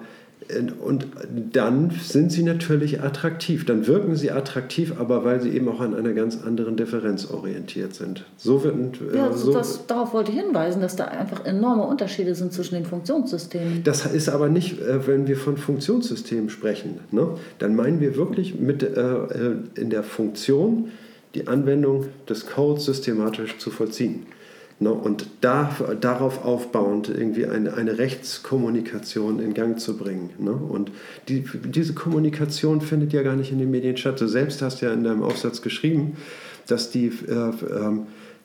und 0.81 1.07
dann 1.53 1.91
sind 2.03 2.33
sie 2.33 2.43
natürlich 2.43 3.03
attraktiv. 3.03 3.67
Dann 3.67 3.87
wirken 3.87 4.17
sie 4.17 4.31
attraktiv, 4.31 4.95
aber 4.99 5.25
weil 5.25 5.41
sie 5.41 5.51
eben 5.51 5.69
auch 5.69 5.81
an 5.81 5.95
einer 5.95 6.13
ganz 6.13 6.39
anderen 6.45 6.77
Differenz 6.77 7.31
orientiert 7.31 7.95
sind. 7.95 8.25
So 8.37 8.65
wird, 8.65 8.75
äh, 9.01 9.17
ja, 9.17 9.33
so 9.33 9.53
das, 9.53 9.87
darauf 9.87 10.13
wollte 10.13 10.33
ich 10.33 10.39
hinweisen, 10.39 10.81
dass 10.81 10.97
da 10.97 11.05
einfach 11.05 11.45
enorme 11.45 11.85
Unterschiede 11.85 12.35
sind 12.35 12.53
zwischen 12.53 12.75
den 12.75 12.85
Funktionssystemen. 12.85 13.85
Das 13.85 14.07
ist 14.07 14.29
aber 14.29 14.49
nicht, 14.49 14.81
äh, 14.81 15.07
wenn 15.07 15.29
wir 15.29 15.37
von 15.37 15.57
Funktionssystemen 15.57 16.51
sprechen. 16.51 16.99
Ne? 17.13 17.29
Dann 17.59 17.77
meinen 17.77 18.01
wir 18.01 18.17
wirklich 18.17 18.59
mit, 18.59 18.83
äh, 18.83 18.87
äh 18.89 19.57
in 19.77 19.91
der 19.91 20.03
Funktion 20.03 20.89
die 21.35 21.47
Anwendung 21.47 22.07
des 22.29 22.47
Codes 22.47 22.85
systematisch 22.85 23.59
zu 23.59 23.71
vollziehen. 23.71 24.27
Ne, 24.83 24.91
und 24.91 25.27
da, 25.43 25.77
darauf 26.01 26.43
aufbauend 26.43 27.11
irgendwie 27.11 27.45
eine, 27.45 27.75
eine 27.75 27.99
Rechtskommunikation 27.99 29.39
in 29.39 29.53
Gang 29.53 29.79
zu 29.79 29.99
bringen. 29.99 30.31
Ne? 30.39 30.53
Und 30.53 30.91
die, 31.29 31.45
diese 31.67 31.93
Kommunikation 31.93 32.81
findet 32.81 33.13
ja 33.13 33.23
gar 33.23 33.37
nicht 33.37 33.53
in 33.53 33.59
den 33.59 33.71
Medien 33.71 33.99
statt. 33.99 34.19
Du 34.23 34.27
selbst 34.27 34.63
hast 34.63 34.81
ja 34.81 34.91
in 34.91 35.05
deinem 35.05 35.23
Aufsatz 35.23 35.61
geschrieben, 35.61 36.17
dass 36.67 36.91
die, 36.91 37.09
äh, 37.29 37.33
äh, 37.33 37.99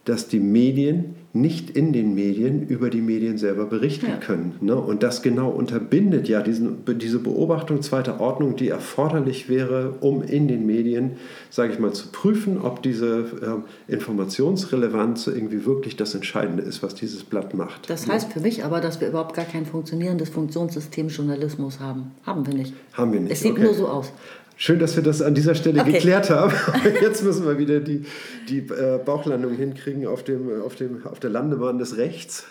dass 0.05 0.27
die 0.27 0.39
Medien 0.39 1.15
nicht 1.33 1.71
in 1.71 1.91
den 1.91 2.15
Medien 2.15 2.65
über 2.67 2.89
die 2.89 3.01
Medien 3.01 3.37
selber 3.37 3.65
berichten 3.65 4.07
ja. 4.07 4.17
können. 4.17 4.55
Ne? 4.61 4.75
Und 4.75 5.03
das 5.03 5.21
genau 5.21 5.49
unterbindet 5.49 6.29
ja 6.29 6.41
diesen, 6.41 6.85
diese 6.97 7.19
Beobachtung 7.19 7.81
zweiter 7.81 8.21
Ordnung, 8.21 8.55
die 8.55 8.69
erforderlich 8.69 9.49
wäre, 9.49 9.95
um 9.99 10.23
in 10.23 10.47
den 10.47 10.65
Medien, 10.65 11.17
sage 11.49 11.73
ich 11.73 11.79
mal, 11.79 11.91
zu 11.91 12.07
prüfen, 12.07 12.61
ob 12.61 12.81
diese 12.83 13.63
äh, 13.89 13.91
Informationsrelevanz 13.91 15.27
irgendwie 15.27 15.65
wirklich 15.65 15.97
das 15.97 16.15
Entscheidende 16.15 16.63
ist, 16.63 16.81
was 16.81 16.95
dieses 16.95 17.23
Blatt 17.23 17.53
macht. 17.53 17.89
Das 17.89 18.07
heißt 18.07 18.31
für 18.31 18.39
mich 18.39 18.63
aber, 18.63 18.79
dass 18.79 19.01
wir 19.01 19.09
überhaupt 19.09 19.35
gar 19.35 19.45
kein 19.45 19.65
funktionierendes 19.65 20.29
Funktionssystem 20.29 21.09
Journalismus 21.09 21.81
haben. 21.81 22.11
Haben 22.23 22.47
wir 22.47 22.53
nicht. 22.53 22.73
Haben 22.93 23.11
wir 23.11 23.19
nicht. 23.19 23.33
Es 23.33 23.41
sieht 23.41 23.53
okay. 23.53 23.63
nur 23.63 23.73
so 23.73 23.89
aus. 23.89 24.13
Schön, 24.57 24.79
dass 24.79 24.95
wir 24.95 25.03
das 25.03 25.21
an 25.21 25.35
dieser 25.35 25.53
Stelle 25.53 25.81
okay. 25.81 25.93
geklärt 25.93 26.29
haben. 26.29 26.53
Jetzt 27.01 27.23
müssen 27.23 27.45
wir 27.45 27.57
wieder 27.57 27.81
die, 27.81 28.05
die 28.47 28.59
äh, 28.59 28.99
Bauchlandung 29.03 29.53
hinkriegen 29.53 30.07
auf, 30.07 30.23
dem, 30.23 30.61
auf, 30.61 30.75
dem, 30.75 31.05
auf 31.05 31.19
der 31.19 31.29
Landebahn 31.29 31.77
des 31.77 31.97
Rechts. 31.97 32.45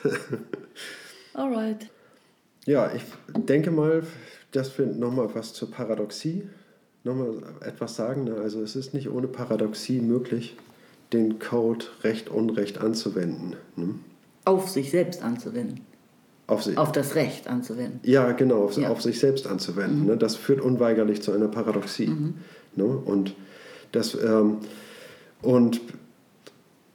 Alright. 1.34 1.88
Ja, 2.66 2.92
ich 2.94 3.02
denke 3.36 3.70
mal, 3.70 4.02
dass 4.52 4.76
wir 4.78 4.86
nochmal 4.86 5.28
was 5.34 5.54
zur 5.54 5.70
Paradoxie 5.70 6.48
nochmal 7.04 7.42
etwas 7.60 7.96
sagen. 7.96 8.30
Also 8.30 8.62
es 8.62 8.76
ist 8.76 8.94
nicht 8.94 9.10
ohne 9.10 9.26
Paradoxie 9.26 10.00
möglich, 10.00 10.56
den 11.12 11.38
Code 11.38 11.86
Recht 12.02 12.28
Unrecht 12.28 12.78
anzuwenden. 12.78 13.56
Ne? 13.76 13.94
Auf 14.44 14.68
sich 14.68 14.90
selbst 14.90 15.22
anzuwenden 15.22 15.80
auf, 16.46 16.62
sich, 16.62 16.76
auf 16.76 16.92
das 16.92 17.14
Recht 17.14 17.48
anzuwenden. 17.48 18.00
Ja, 18.02 18.32
genau, 18.32 18.64
auf, 18.64 18.76
ja. 18.76 18.88
auf 18.88 19.02
sich 19.02 19.18
selbst 19.18 19.46
anzuwenden. 19.46 20.00
Mhm. 20.00 20.06
Ne? 20.06 20.16
Das 20.16 20.36
führt 20.36 20.60
unweigerlich 20.60 21.22
zu 21.22 21.32
einer 21.32 21.48
Paradoxie. 21.48 22.08
Mhm. 22.08 22.34
Ne? 22.76 22.84
Und, 22.84 23.34
das, 23.92 24.14
ähm, 24.14 24.58
und 25.42 25.80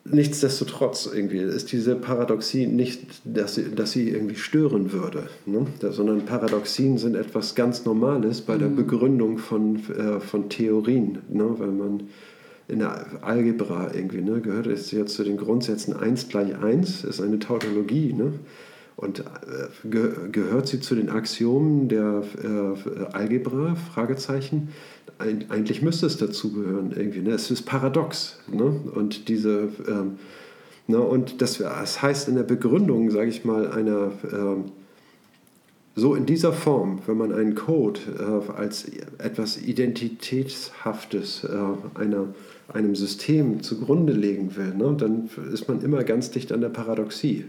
nichtsdestotrotz 0.06 1.10
irgendwie 1.12 1.40
ist 1.40 1.72
diese 1.72 1.96
Paradoxie 1.96 2.68
nicht, 2.68 3.02
dass 3.26 3.56
sie, 3.56 3.74
dass 3.74 3.92
sie 3.92 4.10
irgendwie 4.10 4.36
stören 4.36 4.92
würde, 4.92 5.30
ne? 5.46 5.66
sondern 5.92 6.26
Paradoxien 6.26 6.98
sind 6.98 7.16
etwas 7.16 7.56
ganz 7.56 7.86
Normales 7.86 8.42
bei 8.42 8.58
der 8.58 8.70
mhm. 8.70 8.76
Begründung 8.76 9.38
von, 9.38 9.78
äh, 9.90 10.20
von 10.20 10.50
Theorien, 10.50 11.20
ne? 11.30 11.56
weil 11.58 11.72
man 11.72 12.04
in 12.68 12.80
der 12.80 13.24
Algebra 13.24 13.90
irgendwie, 13.96 14.22
ne, 14.22 14.42
gehört 14.42 14.68
es 14.68 14.92
jetzt 14.92 15.16
zu 15.16 15.24
den 15.24 15.38
Grundsätzen 15.38 15.96
1 15.96 16.30
gleich 16.30 16.56
1, 16.56 17.04
ist 17.04 17.20
eine 17.20 17.40
Tautologie, 17.40 18.14
ne? 18.14 18.34
Und 19.00 19.20
äh, 19.20 19.24
ge 19.86 20.12
gehört 20.30 20.68
sie 20.68 20.82
zu 20.82 20.94
den 20.94 21.10
Axiomen 21.10 21.88
der 21.88 22.22
äh, 22.44 23.14
Algebra? 23.14 23.76
Fragezeichen. 23.76 24.70
Eig 25.20 25.46
eigentlich 25.48 25.82
müsste 25.82 26.06
es 26.06 26.18
dazugehören 26.18 26.92
irgendwie. 26.94 27.22
Ne? 27.22 27.32
Es 27.32 27.50
ist 27.50 27.62
paradox. 27.62 28.40
Ne? 28.52 28.66
Und 28.66 29.30
diese 29.30 29.70
ähm, 29.88 30.20
ne? 30.88 31.00
und 31.00 31.42
das, 31.42 31.60
das, 31.60 32.02
heißt 32.02 32.28
in 32.28 32.36
der 32.36 32.44
Begründung, 32.44 33.10
sage 33.10 33.30
ich 33.30 33.46
mal, 33.46 33.72
einer 33.72 34.12
ähm, 34.34 34.66
so 35.96 36.14
in 36.14 36.26
dieser 36.26 36.52
Form, 36.52 37.00
wenn 37.06 37.16
man 37.18 37.32
einen 37.32 37.56
Code 37.56 38.02
äh, 38.20 38.52
als 38.52 38.92
etwas 39.18 39.62
Identitätshaftes 39.62 41.46
äh, 41.46 41.98
einer, 41.98 42.34
einem 42.68 42.98
System 42.98 43.64
zugrunde 43.64 44.12
legen 44.12 44.58
will, 44.58 44.76
ne, 44.76 44.94
dann 44.98 45.30
ist 45.54 45.70
man 45.70 45.82
immer 45.82 46.04
ganz 46.04 46.32
dicht 46.32 46.52
an 46.52 46.60
der 46.60 46.70
Paradoxie. 46.70 47.46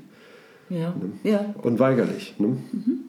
Ja. 0.70 0.90
Ne? 0.90 1.12
ja. 1.24 1.54
Unweigerlich. 1.62 2.34
Ne? 2.38 2.48
Mhm. 2.48 3.00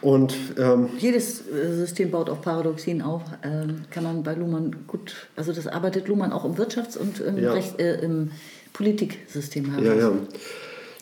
Und, 0.00 0.34
ähm, 0.58 0.88
Jedes 0.98 1.40
äh, 1.48 1.74
System 1.74 2.10
baut 2.10 2.30
auf 2.30 2.40
Paradoxien 2.40 3.02
auf, 3.02 3.22
ähm, 3.42 3.82
kann 3.90 4.04
man 4.04 4.22
bei 4.22 4.34
Luhmann 4.34 4.76
gut, 4.86 5.28
also 5.34 5.52
das 5.52 5.66
arbeitet 5.66 6.06
Luhmann 6.06 6.32
auch 6.32 6.44
im 6.44 6.54
Wirtschafts- 6.54 6.96
und 6.96 7.20
im, 7.20 7.36
ja. 7.36 7.52
Recht, 7.52 7.80
äh, 7.80 8.00
im 8.00 8.30
Politiksystem 8.72 9.70
heraus. 9.70 9.84
Ja, 9.84 9.94
ja. 9.94 10.12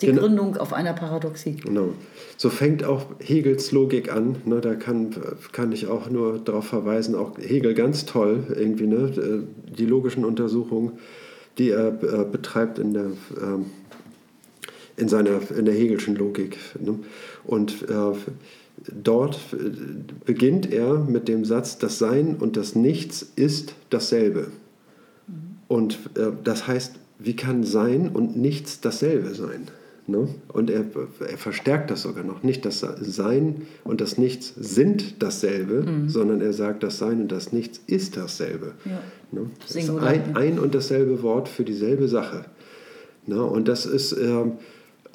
Die 0.01 0.07
genau. 0.07 0.23
Gründung 0.23 0.57
auf 0.59 0.73
einer 0.73 0.93
Paradoxie. 0.93 1.57
Genau. 1.57 1.91
So 2.37 2.51
fängt 2.51 2.85
auch 2.85 3.07
Hegels 3.19 3.73
Logik 3.73 4.13
an. 4.13 4.37
Ne, 4.45 4.61
da 4.61 4.75
kann, 4.75 5.15
kann 5.53 5.73
ich 5.73 5.87
auch 5.87 6.11
nur 6.11 6.39
darauf 6.39 6.67
verweisen, 6.67 7.15
auch 7.15 7.39
Hegel 7.39 7.73
ganz 7.73 8.05
toll, 8.05 8.45
irgendwie, 8.55 8.87
ne, 8.87 8.97
äh, 8.97 9.73
die 9.75 9.87
logischen 9.87 10.25
Untersuchungen, 10.25 10.99
die 11.57 11.71
er 11.71 11.89
äh, 12.03 12.25
betreibt 12.31 12.79
in 12.79 12.93
der 12.93 13.11
ähm, 13.41 13.67
in, 14.97 15.09
seiner, 15.09 15.41
in 15.57 15.65
der 15.65 15.75
Hegelschen 15.75 16.17
Logik. 16.17 16.57
Ne? 16.81 16.99
Und 17.45 17.89
äh, 17.89 18.13
dort 18.93 19.39
äh, 19.53 19.71
beginnt 20.25 20.73
er 20.73 20.99
mit 20.99 21.29
dem 21.29 21.45
Satz, 21.45 21.79
das 21.79 21.99
Sein 21.99 22.37
und 22.39 22.57
das 22.57 22.75
Nichts 22.75 23.27
ist 23.37 23.75
dasselbe. 23.91 24.49
Mhm. 25.27 25.35
Und 25.69 25.99
äh, 26.17 26.33
das 26.43 26.67
heißt, 26.67 26.95
wie 27.19 27.37
kann 27.37 27.65
Sein 27.65 28.09
und 28.09 28.37
Nichts 28.37 28.81
dasselbe 28.81 29.35
sein? 29.35 29.69
Ne? 30.09 30.29
Und 30.53 30.71
er, 30.71 30.85
er, 31.29 31.37
verstärkt 31.37 31.91
das 31.91 32.03
sogar 32.03 32.23
noch. 32.23 32.45
Nicht 32.45 32.65
das 32.65 32.81
Sein 33.01 33.63
und 33.83 34.01
das 34.01 34.19
Nichts 34.19 34.55
sind 34.57 35.21
dasselbe, 35.23 35.83
mhm. 35.83 36.09
sondern 36.09 36.41
er 36.41 36.53
sagt, 36.53 36.85
das 36.85 36.99
Sein 36.99 37.23
und 37.23 37.33
das 37.33 37.53
Nichts 37.53 37.81
ist 37.87 38.17
dasselbe. 38.17 38.75
Ja. 38.85 39.03
Ne? 39.33 39.51
Das 39.61 39.75
ist 39.75 39.91
ein, 39.91 40.37
ein, 40.37 40.59
und 40.61 40.75
dasselbe 40.75 41.23
Wort 41.23 41.49
für 41.49 41.65
dieselbe 41.65 42.07
Sache. 42.09 42.45
Ne? 43.27 43.43
Und 43.43 43.69
das 43.69 43.85
ist... 43.85 44.13
Äh, 44.13 44.45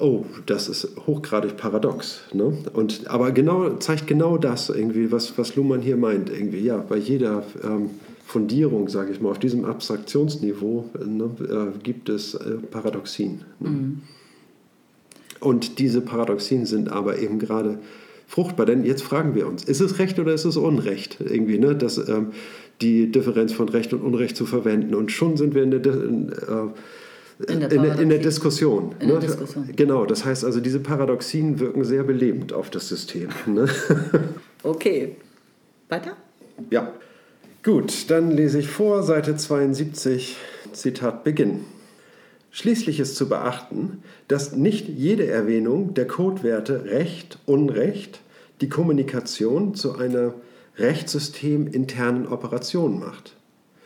oh, 0.02 0.24
das 0.46 0.68
ist 0.68 0.96
hochgradig 1.06 1.56
paradox. 1.56 2.20
Ne? 2.32 2.52
Und, 2.72 3.06
aber 3.06 3.30
genau, 3.30 3.76
zeigt 3.76 4.06
genau 4.06 4.36
das 4.36 4.68
irgendwie, 4.68 5.12
was, 5.12 5.38
was 5.38 5.54
Luhmann 5.54 5.80
hier 5.80 5.96
meint. 5.96 6.28
Irgendwie, 6.28 6.60
ja, 6.60 6.78
bei 6.78 6.96
jeder 6.96 7.44
ähm, 7.62 7.90
Fundierung, 8.26 8.88
sage 8.88 9.12
ich 9.12 9.20
mal, 9.20 9.30
auf 9.30 9.38
diesem 9.38 9.64
Abstraktionsniveau 9.64 10.90
ne, 11.06 11.30
äh, 11.48 11.78
gibt 11.82 12.08
es 12.08 12.34
äh, 12.34 12.56
Paradoxien. 12.70 13.42
Ne? 13.60 13.68
Mhm. 13.68 14.00
Und 15.38 15.78
diese 15.78 16.00
Paradoxien 16.00 16.66
sind 16.66 16.90
aber 16.90 17.18
eben 17.18 17.38
gerade 17.38 17.78
fruchtbar. 18.26 18.66
Denn 18.66 18.84
jetzt 18.84 19.02
fragen 19.02 19.34
wir 19.34 19.46
uns, 19.46 19.64
ist 19.64 19.80
es 19.80 19.98
Recht 19.98 20.18
oder 20.18 20.34
ist 20.34 20.44
es 20.44 20.56
Unrecht? 20.56 21.18
Irgendwie, 21.20 21.58
ne? 21.58 21.74
Das, 21.74 21.96
ähm, 22.08 22.28
die 22.80 23.10
Differenz 23.10 23.52
von 23.52 23.68
Recht 23.68 23.92
und 23.92 24.02
Unrecht 24.02 24.36
zu 24.36 24.46
verwenden. 24.46 24.94
Und 24.94 25.12
schon 25.12 25.36
sind 25.36 25.54
wir 25.54 25.62
in 25.62 25.70
der... 25.70 25.86
Äh, 25.86 26.68
in 27.48 27.60
der, 27.60 27.72
in, 27.72 27.84
in 27.84 28.08
der 28.08 28.18
Diskussion. 28.18 28.94
In 29.00 29.08
ne? 29.08 29.12
der 29.14 29.20
Diskussion. 29.20 29.68
Genau, 29.74 30.06
das 30.06 30.24
heißt 30.24 30.44
also, 30.44 30.60
diese 30.60 30.80
Paradoxien 30.80 31.58
wirken 31.58 31.84
sehr 31.84 32.04
belebend 32.04 32.52
auf 32.52 32.70
das 32.70 32.88
System. 32.88 33.28
Ne? 33.46 33.68
Okay. 34.64 35.16
Weiter? 35.88 36.16
Ja. 36.70 36.92
Gut, 37.64 38.10
dann 38.10 38.30
lese 38.30 38.60
ich 38.60 38.68
vor, 38.68 39.02
Seite 39.02 39.36
72, 39.36 40.36
Zitat 40.72 41.24
Beginn. 41.24 41.64
Schließlich 42.52 43.00
ist 43.00 43.16
zu 43.16 43.28
beachten, 43.28 44.02
dass 44.28 44.52
nicht 44.52 44.88
jede 44.88 45.26
Erwähnung 45.26 45.94
der 45.94 46.06
Codewerte 46.06 46.84
Recht, 46.84 47.38
Unrecht 47.46 48.20
die 48.60 48.68
Kommunikation 48.68 49.74
zu 49.74 49.96
einer 49.96 50.34
rechtssysteminternen 50.76 52.26
Operation 52.28 53.00
macht. 53.00 53.34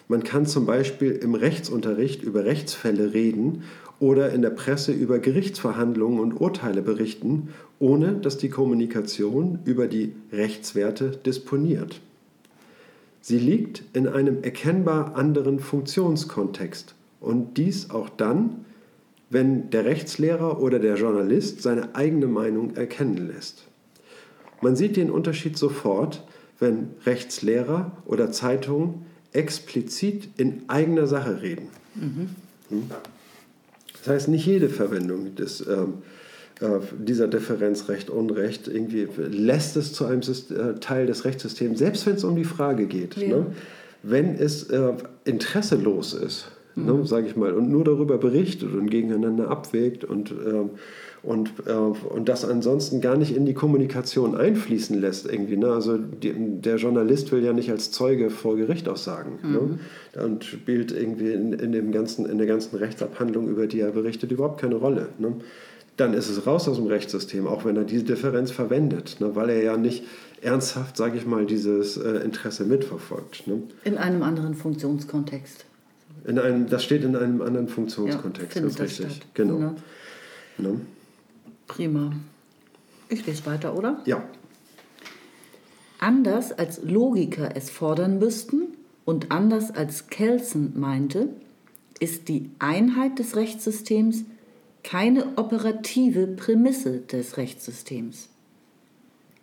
Man 0.09 0.23
kann 0.23 0.47
zum 0.47 0.67
Beispiel 0.67 1.13
im 1.13 1.35
Rechtsunterricht 1.35 2.23
über 2.23 2.45
Rechtsfälle 2.45 3.13
reden 3.13 3.65
oder 3.99 4.33
in 4.33 4.43
der 4.43 4.51
Presse 4.51 4.93
über 4.93 5.19
Gerichtsverhandlungen 5.19 6.21
und 6.21 6.41
Urteile 6.41 6.83
berichten, 6.83 7.49
ohne 7.79 8.13
dass 8.15 8.39
die 8.39 8.51
Kommunikation 8.51 9.59
über 9.65 9.89
die 9.89 10.13
Rechtswerte 10.33 11.11
disponiert. 11.11 12.01
Sie 13.21 13.39
liegt 13.39 13.83
in 13.93 14.07
einem 14.07 14.45
erkennbar 14.45 15.17
anderen 15.17 15.59
Funktionskontext 15.59 16.95
und 17.21 17.57
dies 17.57 17.91
auch 17.91 18.09
dann, 18.09 18.65
wenn 19.31 19.71
der 19.71 19.85
Rechtslehrer 19.85 20.61
oder 20.61 20.79
der 20.79 20.95
Journalist 20.95 21.61
seine 21.63 21.97
eigene 21.97 22.29
Meinung 22.29 22.77
erkennen 22.77 23.27
lässt. 23.27 23.65
Man 24.61 24.77
sieht 24.77 24.97
den 24.97 25.11
Unterschied 25.11 25.59
sofort, 25.59 26.25
wenn 26.61 26.91
Rechtslehrer 27.05 27.91
oder 28.07 28.31
Zeitungen 28.31 29.07
explizit 29.37 30.29
in 30.37 30.63
eigener 30.69 31.07
Sache 31.07 31.43
reden. 31.43 31.69
Mhm. 31.95 32.31
Das 33.99 34.09
heißt, 34.15 34.29
nicht 34.29 34.47
jede 34.47 34.69
Verwendung 34.69 35.35
des, 35.35 35.67
ähm, 35.67 35.95
äh, 36.61 36.81
dieser 36.99 37.29
Differenz 37.29 37.89
Recht-Unrecht 37.89 38.69
irgendwie 38.69 39.09
lässt 39.17 39.77
es 39.77 39.93
zu 39.93 40.07
einem 40.07 40.23
System, 40.23 40.59
äh, 40.59 40.75
Teil 40.81 41.07
des 41.07 41.25
Rechtssystems, 41.25 41.79
selbst 41.79 42.07
wenn 42.07 42.15
es 42.15 42.25
um 42.25 42.37
die 42.37 42.45
Frage 42.45 42.87
geht. 42.87 43.17
Ja. 43.17 43.29
Ne? 43.29 43.47
Wenn 44.03 44.37
es 44.37 44.65
äh, 44.71 44.93
interesselos 45.25 46.15
ist, 46.15 46.51
ne, 46.75 46.93
mhm. 46.93 47.01
ne, 47.01 47.07
sage 47.07 47.27
ich 47.27 47.37
mal, 47.37 47.53
und 47.53 47.69
nur 47.69 47.85
darüber 47.85 48.19
berichtet 48.19 48.73
und 48.73 48.91
gegeneinander 48.91 49.51
abwägt 49.51 50.05
und 50.05 50.31
ähm, 50.31 50.71
und, 51.23 51.51
äh, 51.67 51.73
und 51.73 52.29
das 52.29 52.45
ansonsten 52.45 53.01
gar 53.01 53.17
nicht 53.17 53.35
in 53.35 53.47
die 53.47 53.55
Kommunikation 53.55 54.37
einfließen 54.37 55.01
lässt 55.01 55.27
irgendwie. 55.27 55.57
Ne? 55.57 55.73
Also 55.73 55.99
die, 55.99 56.33
der 56.37 56.77
Journalist 56.77 57.33
will 57.33 57.45
ja 57.45 57.53
nicht 57.53 57.71
als 57.71 57.91
Zeuge 57.91 58.31
vor 58.31 58.57
Gericht 58.57 58.89
aussagen 58.89 59.39
ne? 59.43 59.59
mhm. 59.59 59.79
ne? 60.15 60.25
und 60.25 60.45
spielt 60.45 60.93
irgendwie 60.93 61.33
in, 61.33 61.53
in, 61.53 61.73
dem 61.73 61.93
ganzen, 61.93 62.27
in 62.27 62.39
der 62.39 62.47
ganzen 62.47 62.77
Rechtsabhandlung, 62.77 63.49
über 63.49 63.67
die 63.67 63.81
er 63.81 63.91
berichtet, 63.91 64.31
überhaupt 64.31 64.61
keine 64.61 64.77
Rolle. 64.77 65.09
Ne? 65.19 65.35
Dann 65.97 66.13
ist 66.13 66.29
es 66.29 66.47
raus 66.47 66.69
aus 66.69 66.77
dem 66.77 66.87
Rechtssystem, 66.87 67.47
auch 67.47 67.65
wenn 67.65 67.77
er 67.77 67.85
diese 67.85 68.05
Differenz 68.05 68.51
verwendet, 68.51 69.17
ne? 69.19 69.35
weil 69.35 69.51
er 69.51 69.63
ja 69.63 69.77
nicht 69.77 70.05
ernsthaft, 70.43 70.97
sage 70.97 71.17
ich 71.17 71.27
mal, 71.27 71.47
dieses 71.47 71.97
äh, 71.97 72.19
Interesse 72.19 72.65
mitverfolgt. 72.65 73.47
Ne? 73.47 73.63
In 73.85 73.99
einem 73.99 74.23
anderen 74.23 74.55
Funktionskontext. 74.55 75.65
In 76.25 76.39
einem, 76.39 76.69
das 76.69 76.85
steht 76.85 77.05
in 77.05 77.17
einem 77.17 77.41
anderen 77.41 77.69
Funktionskontext, 77.69 78.57
ja, 78.57 78.63
das 78.63 78.81
richtig. 78.81 79.07
Statt. 79.07 79.27
Genau. 79.35 79.61
Ja. 79.61 79.75
Ne? 80.59 80.81
Prima. 81.67 82.13
Ich 83.09 83.27
lese 83.27 83.47
weiter, 83.47 83.77
oder? 83.77 84.03
Ja. 84.05 84.25
Anders 85.99 86.53
als 86.53 86.83
Logiker 86.83 87.57
es 87.57 87.71
fordern 87.71 88.19
müssten 88.19 88.69
und 89.05 89.31
anders 89.31 89.71
als 89.71 90.09
Kelsen 90.09 90.79
meinte, 90.79 91.31
ist 92.01 92.29
die 92.29 92.51
Einheit 92.59 93.19
des 93.19 93.37
Rechtssystems 93.37 94.25
keine 94.83 95.37
operative 95.37 96.27
Prämisse 96.27 97.01
des 97.01 97.37
Rechtssystems. 97.37 98.29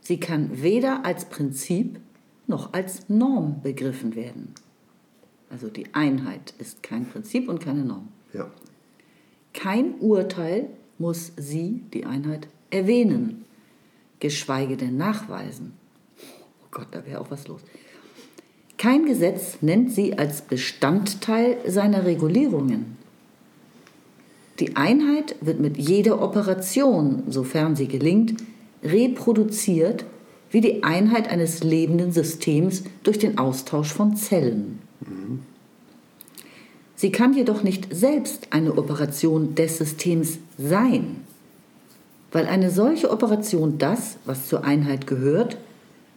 Sie 0.02 0.20
kann 0.20 0.62
weder 0.62 1.06
als 1.06 1.26
Prinzip 1.26 2.00
noch 2.48 2.74
als 2.74 3.10
Norm 3.10 3.62
begriffen 3.62 4.16
werden. 4.16 4.54
Also 5.50 5.70
die 5.70 5.94
Einheit 5.94 6.54
ist 6.60 6.84
kein 6.84 7.06
Prinzip 7.06 7.48
und 7.48 7.60
keine 7.60 7.84
Norm. 7.84 8.10
Ja. 8.34 8.50
Kein 9.54 9.96
Urteil 10.00 10.70
muss 10.98 11.32
sie, 11.38 11.82
die 11.94 12.06
Einheit, 12.06 12.48
erwähnen, 12.70 13.46
geschweige 14.20 14.78
denn 14.78 14.98
nachweisen. 14.98 15.74
Oh 16.64 16.68
Gott, 16.72 16.88
da 16.92 17.06
wäre 17.06 17.22
auch 17.22 17.32
was 17.32 17.48
los. 17.48 17.62
Kein 18.78 19.06
Gesetz 19.06 19.58
nennt 19.62 19.92
sie 19.92 20.18
als 20.18 20.42
Bestandteil 20.42 21.58
seiner 21.66 22.06
Regulierungen. 22.06 22.98
Die 24.60 24.76
Einheit 24.76 25.36
wird 25.42 25.60
mit 25.60 25.78
jeder 25.78 26.22
Operation, 26.22 27.24
sofern 27.28 27.76
sie 27.76 27.88
gelingt, 27.88 28.44
reproduziert 28.84 30.06
wie 30.52 30.62
die 30.62 30.84
Einheit 30.84 31.28
eines 31.30 31.64
lebenden 31.64 32.12
Systems 32.12 32.84
durch 33.02 33.18
den 33.18 33.38
Austausch 33.40 33.92
von 33.92 34.16
Zellen. 34.16 34.80
Mhm. 35.02 35.40
Sie 36.96 37.12
kann 37.12 37.34
jedoch 37.34 37.64
nicht 37.64 37.94
selbst 37.94 38.48
eine 38.52 38.78
Operation 38.78 39.56
des 39.56 39.80
Systems 39.80 40.38
sein, 40.58 41.18
weil 42.32 42.48
eine 42.48 42.70
solche 42.70 43.12
Operation 43.12 43.78
das, 43.78 44.18
was 44.26 44.48
zur 44.48 44.64
Einheit 44.64 45.08
gehört, 45.08 45.58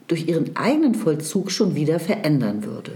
durch 0.08 0.28
ihren 0.28 0.56
eigenen 0.56 0.94
Vollzug 0.94 1.50
schon 1.50 1.74
wieder 1.74 1.98
verändern 1.98 2.64
würde. 2.64 2.92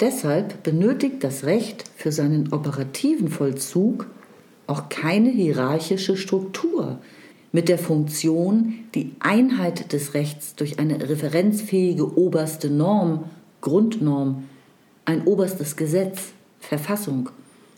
Deshalb 0.00 0.62
benötigt 0.62 1.22
das 1.22 1.44
Recht 1.44 1.84
für 1.96 2.10
seinen 2.10 2.52
operativen 2.52 3.28
Vollzug 3.28 4.06
auch 4.66 4.88
keine 4.88 5.30
hierarchische 5.30 6.16
Struktur 6.16 6.98
mit 7.52 7.68
der 7.68 7.78
Funktion, 7.78 8.74
die 8.94 9.12
Einheit 9.20 9.92
des 9.92 10.14
Rechts 10.14 10.56
durch 10.56 10.78
eine 10.78 11.08
referenzfähige 11.08 12.18
oberste 12.18 12.70
Norm, 12.70 13.24
Grundnorm 13.60 14.44
ein 15.04 15.24
oberstes 15.24 15.76
Gesetz, 15.76 16.32
Verfassung 16.58 17.28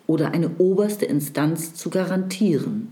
oder 0.06 0.32
eine 0.32 0.50
oberste 0.58 1.06
Instanz 1.06 1.74
zu 1.74 1.90
garantieren. 1.90 2.88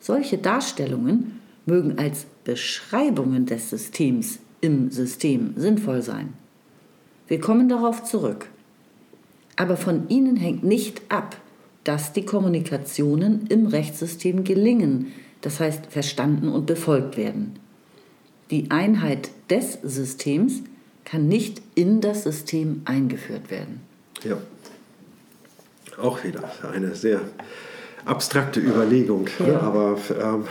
Solche 0.00 0.38
Darstellungen 0.38 1.40
mögen 1.64 1.98
als 1.98 2.26
Beschreibungen 2.44 3.46
des 3.46 3.70
Systems 3.70 4.38
im 4.60 4.90
System 4.90 5.54
sinnvoll 5.56 6.02
sein. 6.02 6.34
Wir 7.28 7.40
kommen 7.40 7.68
darauf 7.68 8.04
zurück. 8.04 8.46
Aber 9.56 9.76
von 9.76 10.08
ihnen 10.08 10.36
hängt 10.36 10.62
nicht 10.62 11.02
ab, 11.08 11.36
dass 11.82 12.12
die 12.12 12.24
Kommunikationen 12.24 13.46
im 13.48 13.66
Rechtssystem 13.66 14.44
gelingen, 14.44 15.12
das 15.40 15.60
heißt 15.60 15.86
verstanden 15.86 16.48
und 16.48 16.66
befolgt 16.66 17.16
werden. 17.16 17.58
Die 18.50 18.70
Einheit 18.70 19.30
des 19.50 19.78
Systems 19.82 20.62
kann 21.04 21.28
nicht 21.28 21.62
in 21.74 22.00
das 22.00 22.24
System 22.24 22.82
eingeführt 22.84 23.50
werden. 23.50 23.80
Ja, 24.24 24.38
auch 26.00 26.24
wieder 26.24 26.44
eine 26.72 26.94
sehr 26.94 27.20
abstrakte 28.04 28.60
Überlegung, 28.60 29.28
ja. 29.38 29.46
ne? 29.46 29.60
aber 29.60 29.98
ähm, 30.20 30.44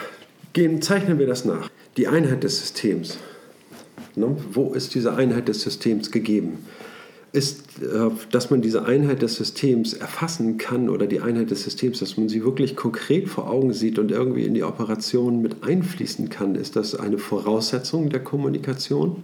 gehen, 0.53 0.81
zeichnen 0.81 1.19
wir 1.19 1.27
das 1.27 1.45
nach. 1.45 1.69
Die 1.97 2.07
Einheit 2.07 2.43
des 2.43 2.59
Systems. 2.59 3.17
Ne? 4.15 4.35
Wo 4.51 4.73
ist 4.73 4.95
diese 4.95 5.15
Einheit 5.15 5.47
des 5.47 5.61
Systems 5.61 6.11
gegeben? 6.11 6.65
Ist, 7.31 7.81
äh, 7.81 8.09
dass 8.31 8.49
man 8.49 8.61
diese 8.61 8.85
Einheit 8.85 9.21
des 9.21 9.35
Systems 9.35 9.93
erfassen 9.93 10.57
kann 10.57 10.89
oder 10.89 11.07
die 11.07 11.21
Einheit 11.21 11.51
des 11.51 11.63
Systems, 11.63 11.99
dass 11.99 12.17
man 12.17 12.29
sie 12.29 12.43
wirklich 12.43 12.75
konkret 12.75 13.29
vor 13.29 13.49
Augen 13.49 13.73
sieht 13.73 13.99
und 13.99 14.11
irgendwie 14.11 14.45
in 14.45 14.53
die 14.53 14.63
Operation 14.63 15.41
mit 15.41 15.63
einfließen 15.63 16.29
kann, 16.29 16.55
ist 16.55 16.75
das 16.75 16.95
eine 16.95 17.17
Voraussetzung 17.17 18.09
der 18.09 18.21
Kommunikation? 18.21 19.23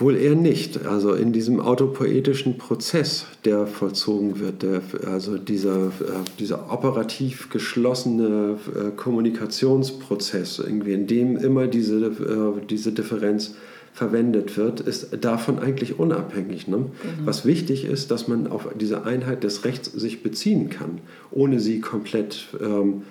Wohl 0.00 0.16
eher 0.16 0.34
nicht. 0.34 0.86
Also 0.86 1.12
in 1.12 1.32
diesem 1.32 1.60
autopoetischen 1.60 2.56
Prozess, 2.56 3.26
der 3.44 3.66
vollzogen 3.66 4.40
wird, 4.40 4.62
der, 4.62 4.80
also 5.06 5.36
dieser, 5.36 5.88
äh, 5.88 6.24
dieser 6.38 6.72
operativ 6.72 7.50
geschlossene 7.50 8.56
äh, 8.74 8.90
Kommunikationsprozess, 8.96 10.58
irgendwie, 10.58 10.94
in 10.94 11.06
dem 11.06 11.36
immer 11.36 11.66
diese, 11.66 12.06
äh, 12.06 12.66
diese 12.66 12.92
Differenz 12.92 13.56
verwendet 13.92 14.56
wird, 14.56 14.80
ist 14.80 15.08
davon 15.20 15.58
eigentlich 15.58 15.98
unabhängig. 15.98 16.66
Ne? 16.66 16.76
Genau. 16.76 16.90
Was 17.26 17.44
wichtig 17.44 17.84
ist, 17.84 18.10
dass 18.10 18.26
man 18.26 18.46
auf 18.46 18.68
diese 18.80 19.04
Einheit 19.04 19.44
des 19.44 19.66
Rechts 19.66 19.92
sich 19.92 20.22
beziehen 20.22 20.70
kann, 20.70 21.00
ohne 21.30 21.60
sie 21.60 21.80
komplett 21.80 22.46
ähm, 22.58 23.02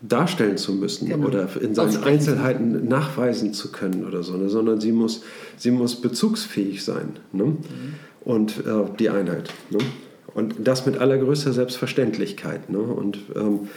darstellen 0.00 0.56
zu 0.56 0.72
müssen 0.72 1.08
genau. 1.08 1.26
oder 1.26 1.48
in 1.60 1.74
seinen 1.74 2.02
Einzelheiten 2.04 2.86
nachweisen 2.86 3.52
zu 3.52 3.72
können 3.72 4.06
oder 4.06 4.22
so, 4.22 4.36
ne? 4.36 4.48
sondern 4.48 4.80
sie 4.80 4.92
muss, 4.92 5.22
sie 5.56 5.70
muss 5.70 6.00
bezugsfähig 6.00 6.84
sein. 6.84 7.18
Ne? 7.32 7.44
Mhm. 7.44 7.58
Und 8.20 8.58
äh, 8.58 8.84
die 8.98 9.10
Einheit. 9.10 9.52
Ne? 9.70 9.78
Und 10.34 10.54
das 10.60 10.86
mit 10.86 10.98
allergrößter 10.98 11.52
Selbstverständlichkeit. 11.52 12.70
Ne? 12.70 12.78
Und 12.78 13.18
ähm, 13.34 13.68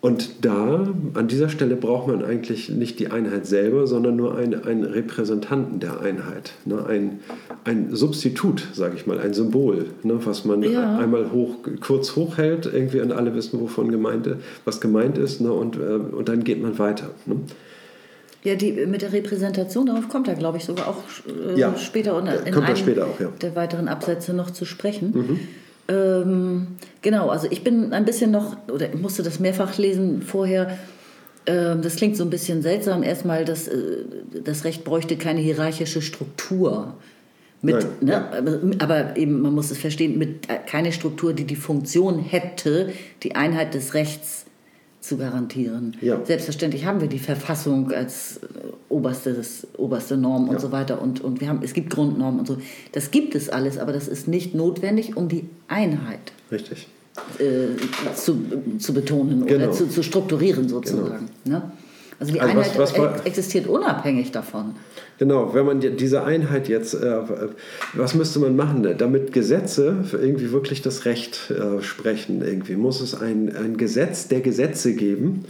und 0.00 0.44
da, 0.44 0.86
an 1.14 1.26
dieser 1.26 1.48
Stelle 1.48 1.74
braucht 1.74 2.06
man 2.06 2.24
eigentlich 2.24 2.68
nicht 2.68 3.00
die 3.00 3.10
Einheit 3.10 3.46
selber, 3.46 3.88
sondern 3.88 4.14
nur 4.14 4.36
einen, 4.38 4.62
einen 4.64 4.84
Repräsentanten 4.84 5.80
der 5.80 6.00
Einheit. 6.00 6.52
Ne? 6.64 6.86
Ein, 6.86 7.18
ein 7.64 7.88
Substitut, 7.96 8.64
sage 8.72 8.94
ich 8.94 9.08
mal, 9.08 9.18
ein 9.18 9.34
Symbol, 9.34 9.86
ne? 10.04 10.20
was 10.24 10.44
man 10.44 10.62
ja. 10.62 10.98
einmal 10.98 11.32
hoch, 11.32 11.56
kurz 11.80 12.14
hochhält, 12.14 12.66
irgendwie 12.72 13.00
und 13.00 13.10
alle 13.10 13.34
wissen, 13.34 13.60
wovon 13.60 13.90
gemeint, 13.90 14.28
was 14.64 14.80
gemeint 14.80 15.18
ist, 15.18 15.40
ne? 15.40 15.52
und, 15.52 15.76
äh, 15.76 15.80
und 15.80 16.28
dann 16.28 16.44
geht 16.44 16.62
man 16.62 16.78
weiter. 16.78 17.10
Ne? 17.26 17.36
Ja, 18.44 18.54
die, 18.54 18.86
mit 18.86 19.02
der 19.02 19.12
Repräsentation, 19.12 19.86
darauf 19.86 20.08
kommt 20.08 20.28
er, 20.28 20.34
glaube 20.36 20.58
ich, 20.58 20.64
sogar 20.64 20.86
auch 20.86 21.02
äh, 21.26 21.58
ja, 21.58 21.76
später 21.76 22.16
in 22.20 22.52
kommt 22.54 22.66
einem 22.68 22.76
später 22.76 23.04
auch, 23.04 23.18
ja. 23.18 23.32
der 23.42 23.56
weiteren 23.56 23.88
Absätze 23.88 24.32
noch 24.32 24.52
zu 24.52 24.64
sprechen. 24.64 25.10
Mhm. 25.12 25.40
Ähm, 25.88 26.76
genau, 27.02 27.28
also 27.28 27.48
ich 27.50 27.64
bin 27.64 27.92
ein 27.92 28.04
bisschen 28.04 28.30
noch, 28.30 28.56
oder 28.70 28.92
ich 28.92 29.00
musste 29.00 29.22
das 29.22 29.40
mehrfach 29.40 29.78
lesen 29.78 30.22
vorher. 30.22 30.78
Ähm, 31.46 31.82
das 31.82 31.96
klingt 31.96 32.16
so 32.16 32.24
ein 32.24 32.30
bisschen 32.30 32.62
seltsam. 32.62 33.02
Erstmal, 33.02 33.44
dass 33.44 33.68
äh, 33.68 34.04
das 34.44 34.64
Recht 34.64 34.84
bräuchte 34.84 35.16
keine 35.16 35.40
hierarchische 35.40 36.02
Struktur. 36.02 36.94
Mit, 37.60 37.74
Nein, 37.74 37.86
ne, 38.00 38.12
ja. 38.12 38.78
aber, 38.78 39.16
eben, 39.16 39.40
man 39.40 39.52
muss 39.52 39.72
es 39.72 39.78
verstehen, 39.78 40.16
mit 40.16 40.48
äh, 40.48 40.58
keine 40.64 40.92
Struktur, 40.92 41.32
die 41.32 41.44
die 41.44 41.56
Funktion 41.56 42.20
hätte, 42.20 42.92
die 43.24 43.34
Einheit 43.34 43.74
des 43.74 43.94
Rechts 43.94 44.44
zu 45.08 45.16
garantieren. 45.16 45.96
Ja. 46.00 46.24
Selbstverständlich 46.24 46.84
haben 46.84 47.00
wir 47.00 47.08
die 47.08 47.18
Verfassung 47.18 47.90
als 47.92 48.36
äh, 48.38 48.46
oberstes, 48.88 49.66
oberste 49.76 50.16
Norm 50.16 50.48
und 50.48 50.56
Ja. 50.56 50.60
so 50.60 50.70
weiter 50.70 51.00
und, 51.00 51.20
und 51.22 51.40
wir 51.40 51.48
haben, 51.48 51.60
es 51.62 51.72
gibt 51.72 51.90
Grundnormen 51.90 52.40
und 52.40 52.46
so. 52.46 52.58
Das 52.92 53.10
gibt 53.10 53.34
es 53.34 53.48
alles, 53.48 53.78
aber 53.78 53.92
das 53.92 54.06
ist 54.06 54.28
nicht 54.28 54.54
notwendig, 54.54 55.16
um 55.16 55.28
die 55.28 55.48
Einheit 55.66 56.20
Richtig. 56.52 56.86
äh, 57.38 58.14
zu, 58.14 58.36
zu 58.78 58.92
betonen 58.94 59.46
Genau. 59.46 59.64
oder 59.64 59.72
zu, 59.72 59.88
zu 59.88 60.02
strukturieren 60.02 60.68
sozusagen. 60.68 61.28
Ne? 61.44 61.62
Also 62.20 62.32
die 62.32 62.40
Also 62.40 62.54
was- 62.56 62.66
Einheit 62.66 62.78
was 62.78 62.98
war- 62.98 63.14
ex- 63.16 63.24
existiert 63.26 63.66
unabhängig 63.66 64.30
davon. 64.30 64.74
Genau, 65.18 65.52
wenn 65.52 65.66
man 65.66 65.80
die- 65.80 65.90
diese 65.96 66.22
Einheit 66.24 66.68
jetzt, 66.68 66.94
äh, 66.94 67.16
was 67.94 68.14
müsste 68.14 68.38
man 68.38 68.54
machen, 68.54 68.82
ne? 68.82 68.94
damit 68.94 69.32
Gesetze 69.32 69.96
für 70.04 70.18
irgendwie 70.18 70.52
wirklich 70.52 70.80
das 70.80 71.04
Recht 71.06 71.50
äh, 71.50 71.82
sprechen? 71.82 72.40
Irgendwie 72.42 72.76
muss 72.76 73.00
es 73.00 73.20
ein, 73.20 73.54
ein 73.56 73.76
Gesetz 73.76 74.28
der 74.28 74.40
Gesetze 74.40 74.94
geben, 74.94 75.44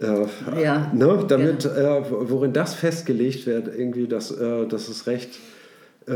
äh, 0.00 0.06
Ja, 0.62 0.90
ne? 0.94 1.24
damit, 1.28 1.66
äh, 1.66 2.00
worin 2.10 2.54
das 2.54 2.74
festgelegt 2.74 3.46
wird, 3.46 3.68
irgendwie, 3.76 4.06
dass, 4.08 4.30
äh, 4.30 4.66
dass 4.66 4.86
das 4.88 5.06
Recht, 5.06 5.38
äh, 6.06 6.14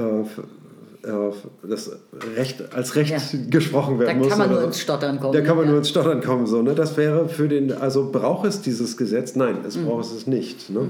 das 1.68 1.90
Recht 2.36 2.74
als 2.74 2.96
Recht 2.96 3.10
Ja. 3.10 3.18
gesprochen 3.50 3.98
werden 4.00 4.08
Da 4.08 4.14
muss. 4.18 4.28
kann 4.28 4.38
man 4.38 4.50
nur 4.50 4.60
so. 4.60 4.66
ins 4.66 4.80
Stottern 4.80 5.20
kommen, 5.20 5.32
Da 5.34 5.40
kann 5.42 5.56
man 5.56 5.66
ja. 5.66 5.70
nur 5.70 5.78
ins 5.80 5.88
Stottern 5.90 6.20
kommen. 6.22 6.46
So, 6.46 6.62
ne? 6.62 6.74
Das 6.74 6.96
wäre 6.96 7.28
für 7.28 7.46
den, 7.48 7.72
also 7.72 8.10
braucht 8.10 8.46
es 8.48 8.60
dieses 8.62 8.96
Gesetz? 8.96 9.36
Nein, 9.36 9.58
es 9.66 9.76
Mhm. 9.76 9.84
braucht 9.86 10.04
es 10.06 10.26
nicht. 10.26 10.70
Ne? 10.70 10.88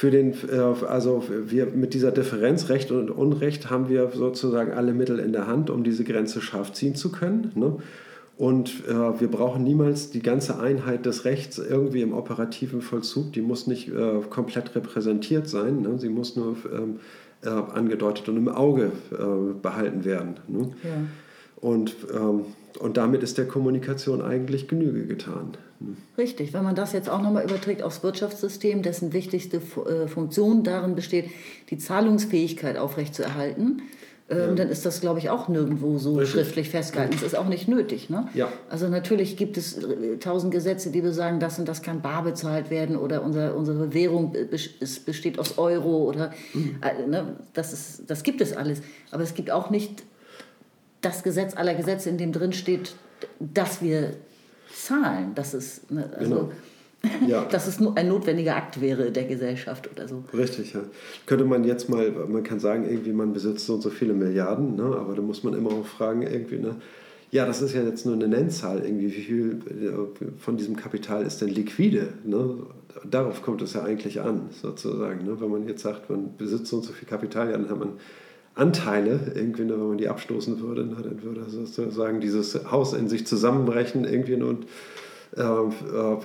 Für 0.00 0.10
den, 0.10 0.32
äh, 0.50 0.56
also 0.86 1.22
wir 1.28 1.66
mit 1.66 1.92
dieser 1.92 2.10
Differenz 2.10 2.70
Recht 2.70 2.90
und 2.90 3.10
Unrecht 3.10 3.68
haben 3.68 3.90
wir 3.90 4.10
sozusagen 4.14 4.72
alle 4.72 4.94
Mittel 4.94 5.18
in 5.18 5.34
der 5.34 5.46
Hand, 5.46 5.68
um 5.68 5.84
diese 5.84 6.04
Grenze 6.04 6.40
scharf 6.40 6.72
ziehen 6.72 6.94
zu 6.94 7.12
können. 7.12 7.52
Ne? 7.54 7.76
Und 8.38 8.88
äh, 8.88 9.20
wir 9.20 9.28
brauchen 9.28 9.62
niemals 9.62 10.08
die 10.08 10.22
ganze 10.22 10.58
Einheit 10.58 11.04
des 11.04 11.26
Rechts 11.26 11.58
irgendwie 11.58 12.00
im 12.00 12.14
operativen 12.14 12.80
Vollzug. 12.80 13.34
Die 13.34 13.42
muss 13.42 13.66
nicht 13.66 13.88
äh, 13.88 14.20
komplett 14.30 14.74
repräsentiert 14.74 15.50
sein. 15.50 15.82
Ne? 15.82 15.98
Sie 15.98 16.08
muss 16.08 16.34
nur 16.34 16.56
ähm, 16.74 17.00
äh, 17.44 17.50
angedeutet 17.50 18.26
und 18.30 18.38
im 18.38 18.48
Auge 18.48 18.92
äh, 19.12 19.52
behalten 19.60 20.06
werden. 20.06 20.36
Ne? 20.48 20.70
Ja. 20.82 20.90
Und, 21.56 21.94
ähm, 22.18 22.46
und 22.78 22.96
damit 22.96 23.22
ist 23.22 23.36
der 23.36 23.46
Kommunikation 23.46 24.22
eigentlich 24.22 24.66
Genüge 24.66 25.04
getan. 25.04 25.58
Richtig, 26.18 26.52
wenn 26.52 26.62
man 26.62 26.74
das 26.74 26.92
jetzt 26.92 27.08
auch 27.08 27.22
nochmal 27.22 27.44
überträgt 27.44 27.82
aufs 27.82 28.02
Wirtschaftssystem, 28.02 28.82
dessen 28.82 29.12
wichtigste 29.12 29.56
äh, 29.58 30.06
Funktion 30.08 30.62
darin 30.62 30.94
besteht, 30.94 31.30
die 31.70 31.78
Zahlungsfähigkeit 31.78 32.76
aufrechtzuerhalten, 32.76 33.82
ähm, 34.28 34.54
dann 34.56 34.68
ist 34.68 34.84
das, 34.86 35.00
glaube 35.00 35.18
ich, 35.18 35.30
auch 35.30 35.48
nirgendwo 35.48 35.98
so 35.98 36.14
Richtig. 36.16 36.34
schriftlich 36.34 36.68
festgehalten. 36.70 37.14
Es 37.16 37.22
ist 37.22 37.34
auch 37.34 37.48
nicht 37.48 37.66
nötig. 37.66 38.10
Ne? 38.10 38.28
Ja. 38.34 38.52
Also 38.68 38.88
natürlich 38.88 39.36
gibt 39.36 39.56
es 39.56 39.78
äh, 39.78 40.18
tausend 40.18 40.52
Gesetze, 40.52 40.90
die 40.90 41.00
besagen, 41.00 41.40
das 41.40 41.58
und 41.58 41.66
das 41.66 41.82
kann 41.82 42.02
bar 42.02 42.22
bezahlt 42.22 42.70
werden 42.70 42.96
oder 42.96 43.22
unser, 43.24 43.56
unsere 43.56 43.92
Währung 43.94 44.32
be- 44.32 44.46
bes- 44.52 44.70
es 44.80 45.00
besteht 45.00 45.38
aus 45.38 45.58
Euro 45.58 46.04
oder 46.04 46.32
äh, 46.54 47.08
ne? 47.08 47.36
das, 47.54 47.72
ist, 47.72 48.02
das 48.08 48.22
gibt 48.22 48.40
es 48.40 48.56
alles. 48.56 48.82
Aber 49.10 49.22
es 49.22 49.34
gibt 49.34 49.50
auch 49.50 49.70
nicht 49.70 50.04
das 51.00 51.22
Gesetz 51.22 51.56
aller 51.56 51.74
Gesetze, 51.74 52.10
in 52.10 52.18
dem 52.18 52.32
drin 52.32 52.52
steht, 52.52 52.94
dass 53.40 53.80
wir 53.82 54.12
zahlen. 54.72 55.32
Das 55.34 55.54
ist, 55.54 55.90
ne, 55.90 56.10
also, 56.16 56.30
Genau. 56.30 56.50
Ja. 57.26 57.44
dass 57.50 57.66
es 57.66 57.80
ein 57.80 58.08
notwendiger 58.08 58.56
Akt 58.56 58.80
wäre 58.80 59.10
der 59.10 59.24
Gesellschaft 59.24 59.88
oder 59.90 60.06
so. 60.06 60.22
Richtig, 60.34 60.74
ja. 60.74 60.80
Könnte 61.26 61.44
man 61.44 61.64
jetzt 61.64 61.88
mal, 61.88 62.10
man 62.28 62.42
kann 62.42 62.60
sagen, 62.60 62.84
irgendwie 62.88 63.12
man 63.12 63.32
besitzt 63.32 63.66
so 63.66 63.74
und 63.74 63.80
so 63.80 63.90
viele 63.90 64.12
Milliarden, 64.12 64.76
ne? 64.76 64.84
aber 64.84 65.14
da 65.14 65.22
muss 65.22 65.42
man 65.42 65.54
immer 65.54 65.70
auch 65.70 65.86
fragen, 65.86 66.22
irgendwie, 66.22 66.58
ne? 66.58 66.76
ja, 67.30 67.46
das 67.46 67.62
ist 67.62 67.74
ja 67.74 67.82
jetzt 67.82 68.04
nur 68.06 68.14
eine 68.14 68.28
Nennzahl, 68.28 68.84
irgendwie, 68.84 69.06
wie 69.06 69.22
viel 69.22 69.60
äh, 69.70 70.38
von 70.38 70.56
diesem 70.56 70.76
Kapital 70.76 71.24
ist 71.24 71.40
denn 71.40 71.48
liquide? 71.48 72.08
Ne? 72.24 72.66
Darauf 73.08 73.40
kommt 73.40 73.62
es 73.62 73.74
ja 73.74 73.82
eigentlich 73.82 74.20
an, 74.20 74.50
sozusagen. 74.50 75.24
Ne? 75.24 75.40
Wenn 75.40 75.50
man 75.50 75.66
jetzt 75.68 75.82
sagt, 75.82 76.10
man 76.10 76.36
besitzt 76.36 76.66
so 76.66 76.76
und 76.78 76.82
so 76.82 76.92
viel 76.92 77.08
Kapital, 77.08 77.50
ja, 77.50 77.56
dann 77.56 77.70
hat 77.70 77.78
man 77.78 77.92
Anteile, 78.54 79.32
irgendwie, 79.34 79.64
ne, 79.64 79.72
wenn 79.74 79.88
man 79.88 79.98
die 79.98 80.08
abstoßen 80.08 80.60
würde, 80.60 80.84
ne, 80.86 80.96
dann 81.02 81.22
würde 81.22 81.44
sozusagen 81.48 82.20
dieses 82.20 82.70
Haus 82.70 82.92
in 82.92 83.08
sich 83.08 83.26
zusammenbrechen 83.26 84.04
irgendwie 84.04 84.36
ne, 84.36 84.44
und 84.46 84.66
äh, 85.36 85.40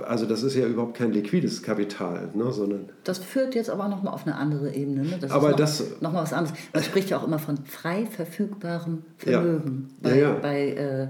also 0.03 0.25
das 0.25 0.41
ist 0.41 0.55
ja 0.55 0.65
überhaupt 0.65 0.97
kein 0.97 1.11
liquides 1.11 1.61
Kapital, 1.61 2.29
ne, 2.33 2.51
sondern 2.51 2.89
Das 3.03 3.19
führt 3.19 3.53
jetzt 3.53 3.69
aber 3.69 3.87
nochmal 3.87 4.13
auf 4.13 4.25
eine 4.25 4.35
andere 4.35 4.73
Ebene. 4.73 5.03
Ne? 5.03 5.17
Das 5.21 5.31
Aber 5.31 5.47
ist 5.49 5.51
noch, 5.51 5.57
das- 5.59 6.01
noch 6.01 6.11
mal 6.13 6.23
was 6.23 6.33
anderes. 6.33 6.57
Man 6.73 6.83
spricht 6.83 7.09
ja 7.11 7.17
auch 7.19 7.27
immer 7.27 7.37
von 7.39 7.57
frei 7.65 8.07
verfügbarem 8.07 9.03
Ja. 9.23 9.41
Vermögen 9.41 9.89
Ja, 10.03 10.09
bei, 10.09 10.19
ja. 10.19 10.33
bei, 10.41 10.67
äh, 10.71 11.07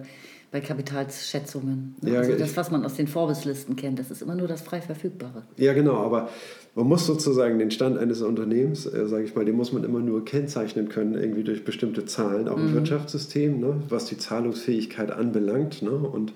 bei 0.52 0.62
Kapitalsschätzungen. 0.62 1.96
Ne? 2.02 2.14
Ja, 2.14 2.20
also 2.20 2.34
das, 2.34 2.56
was 2.56 2.72
man 2.72 2.86
aus 2.86 2.96
den 2.96 3.08
Forbes-Listen 3.08 3.76
kennt, 3.76 4.00
das 4.00 4.12
ist 4.12 4.22
immer 4.22 4.36
nur 4.36 4.48
das 4.48 4.62
frei 4.62 4.82
verfügbare. 4.82 5.44
Ja, 5.58 5.74
genau, 5.74 5.98
aber 5.98 6.30
man 6.76 6.88
muss 6.88 7.06
sozusagen 7.06 7.60
den 7.60 7.72
Stand 7.72 7.98
eines 7.98 8.22
Unternehmens, 8.22 8.86
äh, 8.86 9.08
sage 9.08 9.24
ich 9.24 9.36
mal, 9.36 9.46
den 9.46 9.56
muss 9.56 9.72
man 9.72 9.84
immer 9.84 10.00
nur 10.00 10.26
kennzeichnen 10.26 10.90
können, 10.90 11.16
irgendwie 11.16 11.44
durch 11.44 11.64
bestimmte 11.64 12.06
Zahlen, 12.06 12.48
auch 12.48 12.58
im 12.58 12.74
Wirtschaftssystem, 12.74 13.60
ne, 13.60 13.82
was 13.90 14.06
die 14.06 14.18
Zahlungsfähigkeit 14.18 15.12
anbelangt. 15.12 15.82
Ne, 15.82 15.92
und 15.92 16.34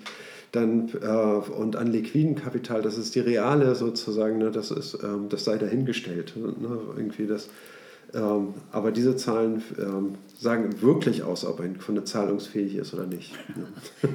dann 0.52 0.88
äh, 1.00 1.52
und 1.52 1.76
an 1.76 1.86
liquidem 1.86 2.34
Kapital, 2.34 2.82
das 2.82 2.98
ist 2.98 3.14
die 3.14 3.20
reale 3.20 3.74
sozusagen, 3.74 4.38
ne, 4.38 4.50
das 4.50 4.70
ist, 4.70 4.98
ähm, 5.02 5.28
das 5.28 5.44
sei 5.44 5.58
dahingestellt. 5.58 6.34
Ne, 6.36 6.78
irgendwie 6.96 7.26
das, 7.26 7.48
ähm, 8.14 8.54
aber 8.72 8.92
diese 8.92 9.16
Zahlen 9.16 9.62
ähm, 9.78 10.14
sagen 10.38 10.80
wirklich 10.82 11.22
aus, 11.22 11.44
ob 11.44 11.60
ein 11.60 11.78
Kunde 11.78 12.04
zahlungsfähig 12.04 12.76
ist 12.76 12.94
oder 12.94 13.06
nicht. 13.06 13.32
Ne. 13.56 13.66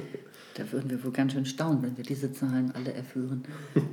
Da 0.54 0.62
würden 0.72 0.88
wir 0.88 1.04
wohl 1.04 1.12
ganz 1.12 1.34
schön 1.34 1.44
staunen, 1.44 1.82
wenn 1.82 1.98
wir 1.98 2.04
diese 2.04 2.32
Zahlen 2.32 2.72
alle 2.74 2.92
erführen. 2.92 3.44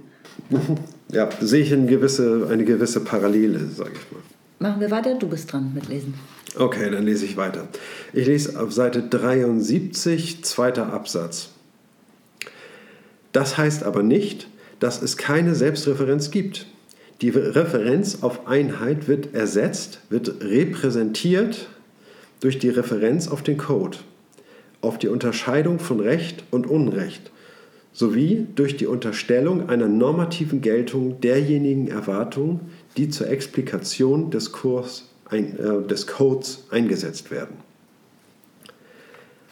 Ja, 1.09 1.29
sehe 1.41 1.61
ich 1.61 1.71
eine 1.71 1.85
gewisse, 1.85 2.47
eine 2.49 2.65
gewisse 2.65 3.01
Parallele, 3.01 3.59
sage 3.67 3.91
ich 3.93 4.11
mal. 4.11 4.21
Machen 4.57 4.81
wir 4.81 4.89
weiter, 4.89 5.15
du 5.15 5.27
bist 5.27 5.51
dran 5.51 5.73
mit 5.75 5.89
Lesen. 5.89 6.15
Okay, 6.57 6.89
dann 6.89 7.03
lese 7.03 7.25
ich 7.25 7.37
weiter. 7.37 7.67
Ich 8.13 8.25
lese 8.25 8.59
auf 8.59 8.71
Seite 8.71 9.03
73, 9.03 10.43
zweiter 10.43 10.91
Absatz. 10.91 11.49
Das 13.31 13.57
heißt 13.57 13.83
aber 13.83 14.01
nicht, 14.01 14.47
dass 14.79 15.01
es 15.01 15.17
keine 15.17 15.53
Selbstreferenz 15.53 16.31
gibt. 16.31 16.65
Die 17.23 17.29
Referenz 17.29 18.17
auf 18.21 18.47
Einheit 18.47 19.07
wird 19.07 19.33
ersetzt, 19.33 20.01
wird 20.09 20.43
repräsentiert 20.43 21.69
durch 22.41 22.59
die 22.59 22.67
Referenz 22.67 23.29
auf 23.29 23.41
den 23.41 23.57
Code, 23.57 23.99
auf 24.81 24.99
die 24.99 25.07
Unterscheidung 25.07 25.79
von 25.79 26.01
Recht 26.01 26.43
und 26.51 26.67
Unrecht 26.67 27.31
sowie 27.93 28.45
durch 28.55 28.75
die 28.75 28.87
Unterstellung 28.87 29.69
einer 29.69 29.87
normativen 29.87 30.59
Geltung 30.59 31.21
derjenigen 31.21 31.87
Erwartungen, 31.87 32.59
die 32.97 33.07
zur 33.07 33.29
Explikation 33.29 34.29
des, 34.29 34.51
Kurs, 34.51 35.09
ein, 35.29 35.57
äh, 35.57 35.87
des 35.87 36.07
Codes 36.07 36.65
eingesetzt 36.71 37.31
werden. 37.31 37.55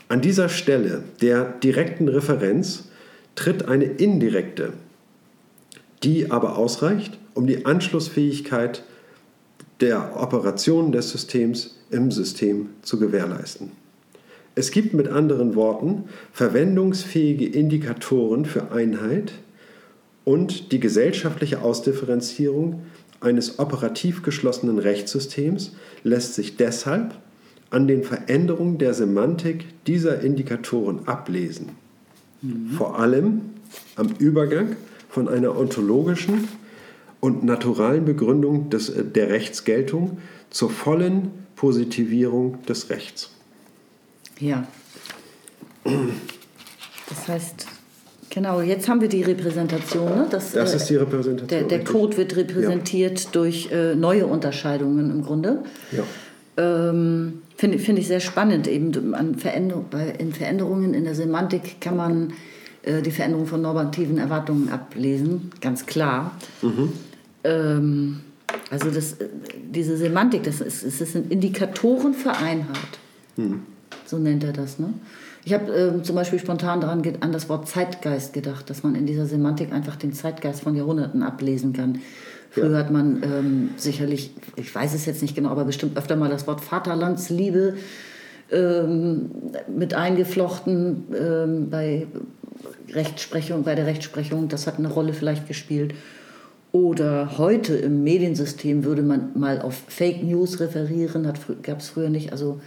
An 0.10 0.20
dieser 0.20 0.50
Stelle 0.50 1.04
der 1.22 1.46
direkten 1.46 2.10
Referenz 2.10 2.90
tritt 3.36 3.70
eine 3.70 3.86
indirekte, 3.86 4.74
die 6.04 6.32
aber 6.32 6.58
ausreicht, 6.58 7.21
um 7.34 7.48
die 7.48 7.66
Anschlussfähigkeit 7.66 8.84
der 9.80 10.22
Operationen 10.22 10.92
des 10.92 11.10
Systems 11.10 11.76
im 11.90 12.12
System 12.12 12.70
zu 12.82 13.00
gewährleisten. 13.00 13.72
Es 14.54 14.72
gibt 14.72 14.94
mit 14.94 15.08
anderen 15.08 15.56
Worten 15.56 16.06
verwendungsfähige 16.34 17.48
Indikatoren 17.48 18.46
für 18.46 18.72
Einheit 18.72 19.34
und 20.24 20.72
die 20.72 20.80
gesellschaftliche 20.80 21.62
Ausdifferenzierung 21.62 22.82
eines 23.22 23.60
operativ 23.60 24.24
geschlossenen 24.24 24.80
Rechtssystems 24.80 25.72
lässt 26.04 26.34
sich 26.34 26.58
deshalb 26.58 27.16
an 27.70 27.88
den 27.88 28.04
Veränderungen 28.04 28.78
der 28.78 28.94
Semantik 28.94 29.66
dieser 29.86 30.22
Indikatoren 30.22 31.08
ablesen. 31.08 31.70
Vor 32.76 33.00
allem 33.00 33.42
am 33.96 34.10
Übergang 34.18 34.76
von 35.10 35.30
einer 35.30 35.58
ontologischen 35.58 36.48
und 37.22 37.44
naturalen 37.44 38.04
Begründung 38.04 38.70
des, 38.70 38.92
der 39.16 39.30
Rechtsgeltung 39.30 40.18
zur 40.50 40.70
vollen 40.70 41.32
Positivierung 41.56 42.58
des 42.66 42.90
Rechts. 42.90 43.30
Ja. 44.40 44.68
Das 47.08 47.28
heißt, 47.28 47.68
genau, 48.30 48.62
jetzt 48.62 48.90
haben 48.90 49.00
wir 49.00 49.08
die 49.08 49.22
Repräsentation. 49.22 50.10
Ne? 50.10 50.28
Das, 50.30 50.52
Das 50.52 50.74
äh, 50.74 50.78
ist 50.78 50.90
die 50.90 50.96
Repräsentation. 50.96 51.48
Der, 51.48 51.64
der. 51.64 51.84
Code 51.84 52.18
wird 52.18 52.36
repräsentiert 52.36 53.34
durch 53.36 53.72
äh, 53.72 53.96
neue 53.96 54.26
Unterscheidungen 54.26 55.12
im 55.12 55.24
Grunde. 55.24 55.64
Ja. 55.92 56.04
Ähm, 56.58 57.44
Finde 57.56 57.78
find 57.78 58.00
ich 58.00 58.08
sehr 58.08 58.20
spannend. 58.20 58.68
Eben 58.68 59.14
an 59.14 59.36
Veränderung, 59.36 59.86
bei, 59.92 60.16
in 60.18 60.34
Veränderungen 60.34 60.96
in 60.96 61.04
der 61.04 61.14
Semantik 61.14 61.80
kann 61.80 61.96
man 61.96 62.34
äh, 62.82 63.04
die 63.04 63.12
Veränderung 63.12 63.46
von 63.46 63.62
normativen 63.62 64.18
Erwartungen 64.18 64.70
ablesen, 64.70 65.52
ganz 65.62 65.86
klar. 65.86 66.36
Ähm, 67.44 68.22
also 68.70 68.90
das, 68.90 69.14
äh, 69.14 69.28
diese 69.72 69.98
Semantik, 69.98 70.44
das, 70.44 70.62
ist, 70.62 70.84
das 70.84 71.12
sind 71.12 71.32
Indikatoren 71.32 72.14
für 72.14 72.32
Einheit. 72.32 73.00
So 74.06 74.18
nennt 74.18 74.44
er 74.44 74.54
das. 74.54 74.80
Ne? 74.80 74.94
Ich 75.44 75.54
habe 75.54 75.72
ähm, 75.72 76.04
zum 76.04 76.16
Beispiel 76.16 76.40
spontan 76.40 76.82
daran 76.82 77.02
an 77.22 77.32
das 77.32 77.50
Wort 77.50 77.68
Zeitgeist 77.68 78.34
gedacht, 78.34 78.70
dass 78.70 78.84
man 78.84 78.96
in 78.96 79.06
dieser 79.06 79.26
Semantik 79.26 79.72
einfach 79.72 79.96
den 79.96 80.14
Zeitgeist 80.14 80.62
von 80.62 80.76
Jahrhunderten 80.76 81.24
ablesen 81.24 81.74
kann. 81.74 82.00
Früher 82.52 82.78
hat 82.78 82.92
man 82.92 83.24
ähm, 83.24 83.70
sicherlich, 83.78 84.32
ich 84.58 84.76
weiß 84.76 84.94
es 84.94 85.06
jetzt 85.06 85.22
nicht 85.22 85.36
genau, 85.36 85.50
aber 85.50 85.64
bestimmt 85.64 85.98
öfter 85.98 86.18
mal 86.18 86.30
das 86.30 86.48
Wort 86.48 86.60
Vaterlandsliebe 86.60 87.76
ähm, 88.52 89.32
mit 89.74 89.94
eingeflochten 89.94 91.06
ähm, 91.18 91.70
bei 91.70 92.08
Rechtsprechung, 92.90 93.64
bei 93.64 93.76
der 93.76 93.86
Rechtsprechung. 93.86 94.50
Das 94.50 94.68
hat 94.68 94.80
eine 94.80 94.90
Rolle 94.90 95.14
vielleicht 95.14 95.48
gespielt. 95.48 95.94
Oder 96.72 97.38
heute 97.38 97.76
im 97.76 98.04
Mediensystem 98.04 98.86
würde 98.86 99.02
man 99.02 99.32
mal 99.36 99.62
auf 99.62 99.82
Fake 99.88 100.24
News 100.24 100.60
referieren, 100.60 101.32
gab 101.64 101.80
es 101.80 101.90
früher 101.90 102.10
nicht. 102.10 102.32
Also 102.32 102.62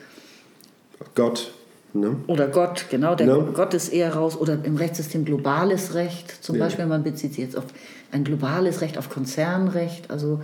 Gott. 1.15 1.53
Ne? 1.97 2.17
oder 2.27 2.49
Gott, 2.49 2.87
genau, 2.91 3.15
der 3.15 3.29
Ja. 3.29 3.37
Gott 3.37 3.73
ist 3.73 3.91
eher 3.91 4.15
raus. 4.15 4.37
Oder 4.37 4.59
im 4.65 4.77
Rechtssystem 4.77 5.25
globales 5.25 5.95
Recht, 5.95 6.45
zum 6.45 6.57
Ja. 6.57 6.65
Beispiel, 6.65 6.87
man 6.87 7.05
bezieht 7.05 7.35
sich 7.35 7.45
jetzt 7.45 7.57
auf 7.57 7.67
ein 8.11 8.25
globales 8.25 8.81
Recht, 8.81 8.99
auf 8.99 9.09
Konzernrecht. 9.11 10.11
Also 10.11 10.41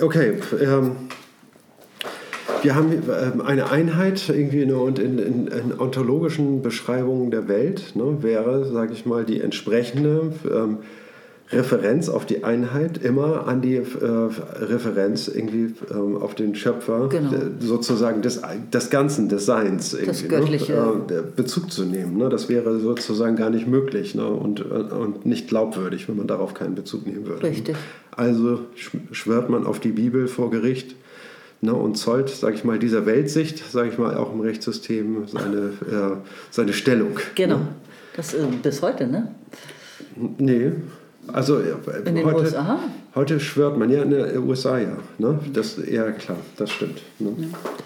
Okay, 0.00 0.40
ähm, 0.60 0.96
wir 2.62 2.74
haben 2.74 2.92
ähm, 2.92 3.40
eine 3.42 3.70
Einheit 3.70 4.28
irgendwie 4.28 4.62
in, 4.62 4.72
und 4.72 4.98
in, 4.98 5.18
in, 5.20 5.46
in 5.46 5.78
ontologischen 5.78 6.62
Beschreibungen 6.62 7.30
der 7.30 7.46
Welt 7.46 7.94
ne, 7.94 8.22
wäre, 8.22 8.64
sage 8.64 8.92
ich 8.94 9.06
mal, 9.06 9.24
die 9.24 9.40
entsprechende 9.40 10.32
ähm, 10.52 10.78
Referenz 11.54 12.08
auf 12.08 12.26
die 12.26 12.44
Einheit 12.44 12.98
immer 12.98 13.46
an 13.46 13.60
die 13.62 13.76
äh, 13.76 13.82
Referenz 14.60 15.28
irgendwie 15.28 15.74
ähm, 15.90 16.16
auf 16.16 16.34
den 16.34 16.54
Schöpfer 16.54 17.08
Genau. 17.08 17.30
sozusagen 17.60 18.22
des, 18.22 18.42
des 18.72 18.90
Ganzen, 18.90 19.28
des 19.28 19.46
Seins 19.46 19.94
irgendwie, 19.94 20.28
Göttliche. 20.28 20.72
Ne, 20.72 21.02
äh, 21.04 21.08
der 21.08 21.22
Bezug 21.22 21.72
zu 21.72 21.84
nehmen. 21.84 22.16
Ne, 22.16 22.28
das 22.28 22.48
wäre 22.48 22.78
sozusagen 22.80 23.36
gar 23.36 23.50
nicht 23.50 23.66
möglich 23.66 24.14
ne, 24.14 24.26
und, 24.26 24.60
äh, 24.60 24.64
und 24.64 25.24
nicht 25.26 25.48
glaubwürdig, 25.48 26.08
wenn 26.08 26.16
man 26.16 26.26
darauf 26.26 26.54
keinen 26.54 26.74
Bezug 26.74 27.06
nehmen 27.06 27.26
würde. 27.26 27.42
Richtig. 27.46 27.76
Also 28.16 28.60
sch- 28.76 29.12
schwört 29.12 29.50
man 29.50 29.66
auf 29.66 29.80
die 29.80 29.92
Bibel 29.92 30.26
vor 30.28 30.50
Gericht 30.50 30.94
ne, 31.60 31.74
und 31.74 31.96
zollt, 31.96 32.28
sage 32.28 32.54
ich 32.54 32.64
mal, 32.64 32.78
dieser 32.78 33.06
Weltsicht, 33.06 33.70
sage 33.70 33.88
ich 33.88 33.98
mal, 33.98 34.16
auch 34.16 34.32
im 34.32 34.40
Rechtssystem 34.40 35.24
seine, 35.26 35.56
äh, 35.90 36.16
seine 36.50 36.72
Stellung. 36.72 37.18
genau, 37.34 37.56
Ne? 37.58 37.66
das 38.16 38.34
äh, 38.34 38.38
bis 38.62 38.80
heute, 38.82 39.06
ne? 39.08 39.28
Nee, 40.38 40.70
also 41.32 41.58
äh, 41.58 41.74
In 42.04 42.14
den 42.14 42.24
heute, 42.24 42.40
USA? 42.40 42.78
heute 43.14 43.40
schwört 43.40 43.78
man 43.78 43.90
ja 43.90 44.02
in 44.02 44.10
den 44.10 44.38
USA 44.48 44.78
ja. 44.78 44.96
Ne? 45.18 45.38
Das, 45.52 45.78
ja, 45.90 46.10
klar, 46.12 46.38
das 46.56 46.70
stimmt. 46.70 47.02
Ne? 47.18 47.32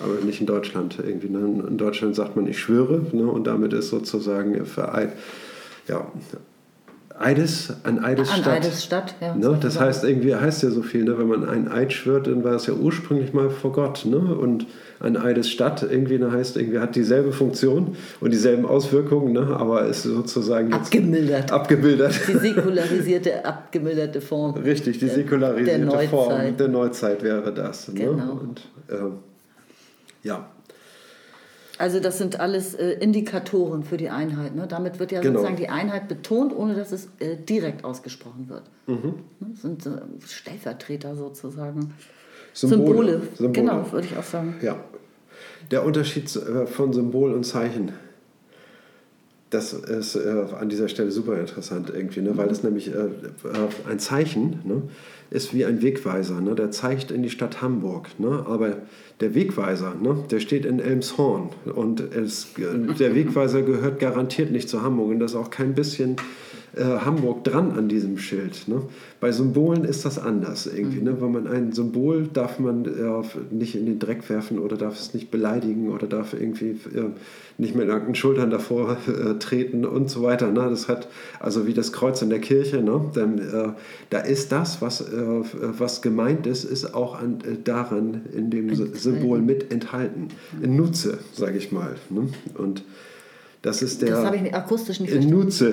Aber 0.03 0.25
nicht 0.25 0.41
in 0.41 0.47
Deutschland 0.47 0.99
irgendwie. 0.99 1.29
Ne? 1.29 1.65
In 1.69 1.79
Deutschland 1.79 2.15
sagt 2.15 2.37
man, 2.37 2.47
ich 2.47 2.59
schwöre 2.59 3.01
ne? 3.13 3.27
und 3.27 3.47
damit 3.47 3.73
ist 3.73 3.91
sozusagen 3.91 4.65
für 4.67 4.95
Eid, 4.95 5.13
ja, 5.87 6.07
Eides, 7.21 7.73
an 7.83 7.99
Eidesstadt. 8.05 8.47
An 8.47 8.53
Eidesstadt, 8.53 9.15
ja. 9.21 9.35
Ne? 9.35 9.59
Das 9.61 9.81
heißt, 9.81 10.05
irgendwie 10.05 10.35
heißt 10.35 10.63
ja 10.63 10.71
so 10.71 10.83
viel, 10.83 11.05
ne? 11.05 11.19
wenn 11.19 11.27
man 11.27 11.49
einen 11.49 11.69
Eid 11.69 11.93
schwört, 11.93 12.29
dann 12.29 12.45
war 12.45 12.55
es 12.55 12.67
ja 12.67 12.75
ursprünglich 12.75 13.33
mal 13.33 13.51
vor 13.51 13.73
Gott. 13.73 14.05
Ne? 14.05 14.19
Und 14.19 14.67
ein 15.01 15.17
Eidesstadt 15.17 15.83
irgendwie 15.83 16.19
ne, 16.19 16.31
heißt, 16.31 16.57
irgendwie 16.57 16.79
hat 16.79 16.95
dieselbe 16.95 17.33
Funktion 17.33 17.97
und 18.21 18.33
dieselben 18.33 18.67
Auswirkungen, 18.67 19.33
ne? 19.33 19.57
aber 19.59 19.87
ist 19.87 20.05
sozusagen 20.05 20.71
jetzt 20.71 20.87
Abgemildert. 20.87 21.53
abgemildert. 21.53 22.15
Die 22.29 22.37
säkularisierte, 22.39 23.45
abgemilderte 23.45 24.21
Form. 24.21 24.55
Richtig, 24.55 24.99
die 24.99 25.07
der- 25.07 25.15
säkularisierte 25.15 25.87
der. 25.87 26.09
Form 26.09 26.57
der 26.57 26.69
Neuzeit 26.69 27.23
wäre 27.23 27.53
das. 27.53 27.89
Ne? 27.89 28.01
Genau. 28.01 28.33
Und, 28.33 28.63
ähm, 28.91 29.13
ja, 30.23 30.49
Also 31.79 32.01
das 32.01 32.19
sind 32.19 32.41
alles 32.41 32.75
äh, 32.75 32.91
Indikatoren 32.95 33.85
für 33.85 33.97
die 33.97 34.11
Einheit. 34.11 34.55
Ne? 34.55 34.67
Damit 34.69 34.99
wird 34.99 35.13
ja 35.13 35.21
Genau. 35.21 35.35
sozusagen 35.35 35.57
die 35.57 35.69
Einheit 35.69 36.09
betont, 36.09 36.55
ohne 36.55 36.75
dass 36.75 36.91
es 36.93 37.09
äh, 37.21 37.37
direkt 37.37 37.85
ausgesprochen 37.85 38.49
wird. 38.49 38.65
Mhm. 38.87 39.15
Ne? 39.41 39.49
Das 39.53 39.63
sind 39.63 39.87
äh, 39.87 39.91
Stellvertreter 40.27 41.15
sozusagen. 41.15 41.95
Symbole. 42.53 43.23
Symbole. 43.37 43.53
Genau, 43.53 43.93
würde 43.93 44.09
ich 44.11 44.17
auch 44.17 44.25
sagen. 44.25 44.57
Ja. 44.61 44.77
Der 45.71 45.85
Unterschied 45.85 46.35
äh, 46.35 46.67
von 46.67 46.93
Symbol 46.93 47.33
und 47.33 47.45
Zeichen, 47.45 47.93
das 49.51 49.73
ist 49.73 50.17
äh, 50.17 50.47
an 50.59 50.69
dieser 50.69 50.89
Stelle 50.89 51.11
super 51.11 51.39
interessant 51.39 51.91
irgendwie, 51.95 52.21
ne? 52.21 52.37
weil 52.37 52.51
es 52.51 52.63
nämlich 52.63 52.89
äh, 52.89 52.99
äh, 52.99 53.09
ein 53.89 53.99
Zeichen 53.99 54.61
ne? 54.65 54.83
Ist 55.31 55.55
wie 55.55 55.65
ein 55.65 55.83
Wegweiser, 55.83 56.41
ne? 56.41 56.55
der 56.55 56.71
zeigt 56.71 57.11
in 57.11 57.23
die 57.23 57.31
Stadt 57.31 57.61
Hamburg, 57.61 58.09
ne? 58.19 58.45
aber 58.47 58.79
der 59.21 59.35
Wegweiser, 59.35 59.95
ne? 60.01 60.25
der 60.31 60.41
steht 60.41 60.65
in 60.65 60.81
Elmshorn 60.81 61.51
und 61.75 62.01
es, 62.01 62.49
der 62.57 63.15
Wegweiser 63.15 63.63
gehört 63.63 63.99
garantiert 63.99 64.51
nicht 64.51 64.69
zu 64.69 64.83
Hamburg 64.83 65.11
und 65.11 65.19
da 65.21 65.27
ist 65.27 65.37
auch 65.37 65.51
kein 65.51 65.75
bisschen 65.75 66.17
äh, 66.77 66.83
Hamburg 66.83 67.45
dran 67.45 67.73
an 67.73 67.89
diesem 67.89 68.19
Schild. 68.19 68.69
Ne? 68.69 68.83
Bei 69.21 69.33
Symbolen 69.33 69.85
ist 69.85 70.05
das 70.05 70.19
anders 70.19 70.67
irgendwie. 70.67 71.01
Ne? 71.01 71.21
Wenn 71.21 71.33
man 71.33 71.47
ein 71.47 71.73
Symbol 71.73 72.29
darf 72.33 72.59
man 72.59 72.85
äh, 72.85 73.55
nicht 73.55 73.75
in 73.75 73.87
den 73.87 73.99
Dreck 73.99 74.29
werfen 74.29 74.59
oder 74.59 74.77
darf 74.77 74.99
es 74.99 75.15
nicht 75.15 75.31
beleidigen 75.31 75.91
oder 75.91 76.07
darf 76.07 76.35
irgendwie 76.35 76.71
äh, 76.95 77.11
nicht 77.57 77.75
mit 77.75 77.89
nackten 77.89 78.15
Schultern 78.15 78.51
davor 78.51 78.97
äh, 79.09 79.35
treten 79.39 79.85
und 79.85 80.11
so 80.11 80.23
weiter. 80.23 80.51
Ne? 80.51 80.67
Das 80.69 80.89
hat 80.89 81.09
also 81.41 81.67
wie 81.67 81.75
das 81.75 81.93
Kreuz 81.93 82.21
in 82.23 82.31
der 82.31 82.41
Kirche. 82.41 82.83
Ne? 82.83 83.01
Dann, 83.15 83.39
äh, 83.39 83.73
da 84.11 84.19
ist 84.21 84.53
das, 84.53 84.83
was, 84.83 85.05
was 85.11 86.03
gemeint 86.03 86.47
ist, 86.47 86.65
ist 86.65 86.95
auch 86.95 87.21
an, 87.21 87.39
daran 87.65 88.23
in 88.35 88.51
dem 88.51 88.69
Enthalten. 88.69 88.95
Symbol 88.95 89.41
mit 89.41 89.73
enthalten. 89.73 90.29
In 90.63 90.77
Nutze, 90.77 91.19
sage 91.33 91.59
ich 91.59 91.73
mal. 91.73 91.97
Ne? 92.11 92.29
Und 92.55 92.85
das 93.63 93.83
ist 93.83 94.03
der 94.03 94.11
Das 94.11 94.25
habe 94.25 94.37
ich 94.37 94.43
nicht- 94.43 94.55
akustisch 94.55 95.01
nicht 95.01 95.13
in 95.13 95.23
verstanden. 95.23 95.45
Nutze. 95.45 95.73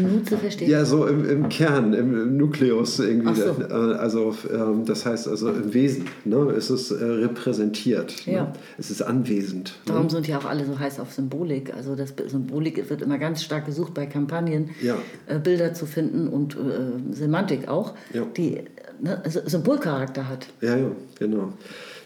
Minute 0.00 0.36
verstehen. 0.36 0.70
Ja, 0.70 0.84
so 0.84 1.06
im, 1.06 1.28
im 1.28 1.48
Kern, 1.48 1.94
im, 1.94 2.14
im 2.14 2.36
Nukleus 2.36 2.98
irgendwie. 2.98 3.28
Ach 3.30 3.36
so. 3.36 3.62
Äh, 3.62 3.94
Also 3.94 4.34
ähm, 4.52 4.84
das 4.84 5.06
heißt 5.06 5.28
also 5.28 5.48
im 5.50 5.72
Wesen 5.74 6.04
ne, 6.24 6.52
ist 6.56 6.70
es 6.70 6.90
äh, 6.90 7.02
repräsentiert. 7.04 8.26
Ja. 8.26 8.44
Ne? 8.44 8.52
Es 8.78 8.90
ist 8.90 9.02
anwesend. 9.02 9.74
Darum 9.86 10.04
Ne? 10.04 10.10
sind 10.10 10.28
ja 10.28 10.38
auch 10.38 10.44
alle 10.44 10.64
so 10.64 10.78
heiß 10.78 11.00
auf 11.00 11.12
Symbolik. 11.12 11.72
Also 11.74 11.96
das 11.96 12.14
Symbolik 12.28 12.88
wird 12.90 13.02
immer 13.02 13.18
ganz 13.18 13.42
stark 13.42 13.66
gesucht 13.66 13.94
bei 13.94 14.06
Kampagnen, 14.06 14.70
Ja. 14.82 14.96
äh, 15.26 15.38
Bilder 15.38 15.74
zu 15.74 15.86
finden 15.86 16.28
und 16.28 16.54
äh, 16.54 17.14
Semantik 17.14 17.68
auch, 17.68 17.94
Ja. 18.12 18.22
die 18.36 18.58
ne, 19.00 19.22
Symbolcharakter 19.46 20.28
hat. 20.28 20.46
Ja, 20.60 20.76
ja, 20.76 20.90
genau. 21.18 21.52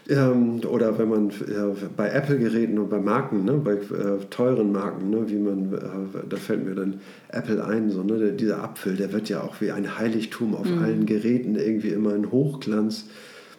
Ähm, 0.09 0.61
oder 0.65 0.97
wenn 0.97 1.09
man 1.09 1.29
äh, 1.29 1.75
bei 1.95 2.09
Apple-Geräten 2.09 2.79
und 2.79 2.89
bei 2.89 2.99
Marken, 2.99 3.45
ne, 3.45 3.53
bei 3.53 3.73
äh, 3.73 4.25
teuren 4.31 4.71
Marken, 4.71 5.11
ne, 5.11 5.29
wie 5.29 5.37
man, 5.37 5.71
äh, 5.71 6.27
da 6.27 6.37
fällt 6.37 6.65
mir 6.65 6.73
dann 6.73 7.01
Apple 7.27 7.63
ein, 7.63 7.91
so, 7.91 8.01
ne, 8.01 8.17
der, 8.17 8.31
dieser 8.31 8.63
Apfel, 8.63 8.95
der 8.95 9.13
wird 9.13 9.29
ja 9.29 9.41
auch 9.41 9.61
wie 9.61 9.71
ein 9.71 9.99
Heiligtum 9.99 10.55
auf 10.55 10.65
allen 10.81 11.05
Geräten 11.05 11.55
irgendwie 11.55 11.89
immer 11.89 12.15
in 12.15 12.31
Hochglanz 12.31 13.05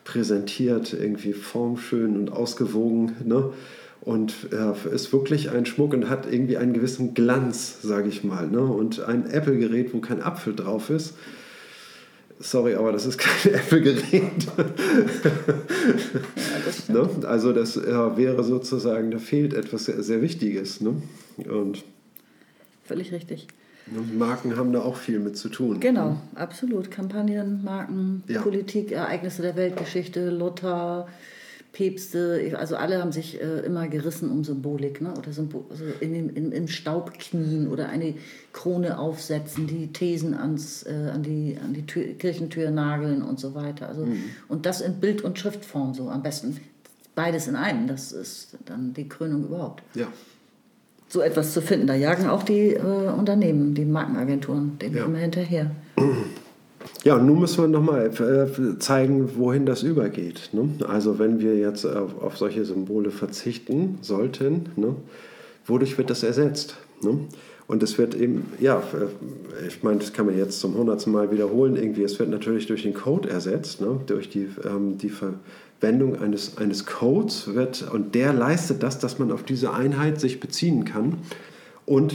präsentiert, 0.02 0.92
irgendwie 0.92 1.34
formschön 1.34 2.16
und 2.16 2.32
ausgewogen. 2.32 3.12
Ne? 3.24 3.52
Und 4.00 4.34
äh, 4.50 4.94
ist 4.94 5.12
wirklich 5.12 5.50
ein 5.50 5.66
Schmuck 5.66 5.92
und 5.92 6.08
hat 6.08 6.26
irgendwie 6.30 6.56
einen 6.56 6.72
gewissen 6.72 7.14
Glanz, 7.14 7.82
sage 7.82 8.08
ich 8.08 8.24
mal. 8.24 8.48
Ne? 8.48 8.62
Und 8.62 9.00
ein 9.04 9.30
Apple-Gerät, 9.30 9.94
wo 9.94 10.00
kein 10.00 10.22
Apfel 10.22 10.56
drauf 10.56 10.90
ist, 10.90 11.14
Sorry, 12.42 12.74
aber 12.74 12.90
das 12.92 13.04
ist 13.04 13.18
kein 13.18 13.52
Apple-Gerät. 13.54 14.46
ne? 16.88 17.08
Also 17.26 17.52
das 17.52 17.76
äh, 17.76 18.16
wäre 18.16 18.42
sozusagen, 18.44 19.10
da 19.10 19.18
fehlt 19.18 19.54
etwas 19.54 19.84
sehr, 19.84 20.02
sehr 20.02 20.22
Wichtiges. 20.22 20.80
Ne? 20.80 20.94
Und 21.48 21.84
Völlig 22.84 23.12
richtig. 23.12 23.46
ne, 23.86 24.00
Marken 24.18 24.56
haben 24.56 24.72
da 24.72 24.80
auch 24.80 24.96
viel 24.96 25.18
mit 25.20 25.36
zu 25.36 25.48
tun. 25.48 25.80
Genau, 25.80 26.16
absolut. 26.34 26.90
Kampagnen, 26.90 27.62
Marken, 27.62 28.22
Ja. 28.26 28.40
Politik, 28.42 28.92
Ereignisse 28.92 29.42
der 29.42 29.56
Weltgeschichte, 29.56 30.30
Luther, 30.30 31.08
Päpste, 31.72 32.56
also 32.58 32.76
alle 32.76 33.00
haben 33.00 33.12
sich 33.12 33.40
äh, 33.40 33.60
immer 33.60 33.86
gerissen 33.88 34.30
um 34.30 34.42
Symbolik, 34.44 35.00
ne? 35.00 35.14
oder 35.16 35.32
Symbol, 35.32 35.64
also 35.70 35.84
in 36.00 36.12
dem, 36.12 36.30
in, 36.34 36.50
im 36.52 36.66
Staub 36.68 37.12
knien 37.18 37.68
oder 37.68 37.88
eine 37.88 38.14
Krone 38.52 38.98
aufsetzen, 38.98 39.66
die 39.66 39.92
Thesen 39.92 40.34
ans, 40.34 40.82
äh, 40.82 41.10
an 41.14 41.22
die, 41.22 41.56
an 41.62 41.72
die 41.72 41.86
Tür, 41.86 42.04
Kirchentür 42.14 42.70
nageln 42.70 43.22
und 43.22 43.38
so 43.38 43.54
weiter. 43.54 43.88
Also, 43.88 44.06
Und 44.48 44.66
das 44.66 44.80
in 44.80 44.94
Bild- 45.00 45.22
und 45.22 45.38
Schriftform 45.38 45.94
so 45.94 46.08
am 46.08 46.22
besten. 46.22 46.56
Beides 47.14 47.46
in 47.48 47.56
einem, 47.56 47.86
das 47.86 48.12
ist 48.12 48.56
dann 48.66 48.92
die 48.94 49.08
Krönung 49.08 49.44
überhaupt. 49.44 49.82
Ja. 49.94 50.08
So 51.08 51.20
etwas 51.20 51.52
zu 51.52 51.60
finden, 51.62 51.86
da 51.86 51.94
jagen 51.94 52.28
auch 52.28 52.42
die 52.42 52.74
äh, 52.74 52.80
Unternehmen, 52.80 53.74
die 53.74 53.84
Markenagenturen, 53.84 54.78
dem 54.78 54.96
Ja. 54.96 55.04
immer 55.04 55.18
hinterher. 55.18 55.70
Ja, 57.04 57.16
und 57.16 57.26
nun 57.26 57.40
müssen 57.40 57.62
wir 57.62 57.68
nochmal 57.68 58.06
äh, 58.06 58.78
zeigen, 58.78 59.30
wohin 59.36 59.64
das 59.64 59.82
übergeht. 59.82 60.50
Ne? 60.52 60.68
Also 60.86 61.18
wenn 61.18 61.40
wir 61.40 61.56
jetzt 61.56 61.84
auf, 61.86 62.22
auf, 62.22 62.36
solche 62.36 62.64
Symbole 62.64 63.10
verzichten 63.10 63.98
sollten, 64.02 64.66
ne? 64.76 64.94
wodurch 65.66 65.96
wird 65.96 66.10
das 66.10 66.22
ersetzt? 66.22 66.76
Ne? 67.02 67.20
Und 67.66 67.82
es 67.82 67.96
wird 67.98 68.14
eben, 68.14 68.52
ja, 68.60 68.78
äh, 68.78 69.66
ich 69.66 69.82
meine, 69.82 69.98
das 69.98 70.12
kann 70.12 70.26
man 70.26 70.36
jetzt 70.36 70.60
zum 70.60 70.74
hundertsten 70.74 71.12
Mal 71.12 71.30
wiederholen, 71.30 71.76
irgendwie, 71.76 72.02
es 72.02 72.18
wird 72.18 72.28
natürlich 72.28 72.66
durch 72.66 72.82
den 72.82 72.94
Code 72.94 73.30
ersetzt, 73.30 73.80
ne? 73.80 74.00
durch 74.06 74.28
die, 74.28 74.48
ähm, 74.64 74.98
die 74.98 75.10
Verwendung 75.10 76.20
eines, 76.20 76.58
eines 76.58 76.84
Codes 76.84 77.54
wird, 77.54 77.90
und 77.90 78.14
der 78.14 78.34
leistet 78.34 78.82
das, 78.82 78.98
dass 78.98 79.18
man 79.18 79.32
auf 79.32 79.42
diese 79.42 79.72
Einheit 79.72 80.20
sich 80.20 80.38
beziehen 80.38 80.84
kann 80.84 81.18
und 81.86 82.14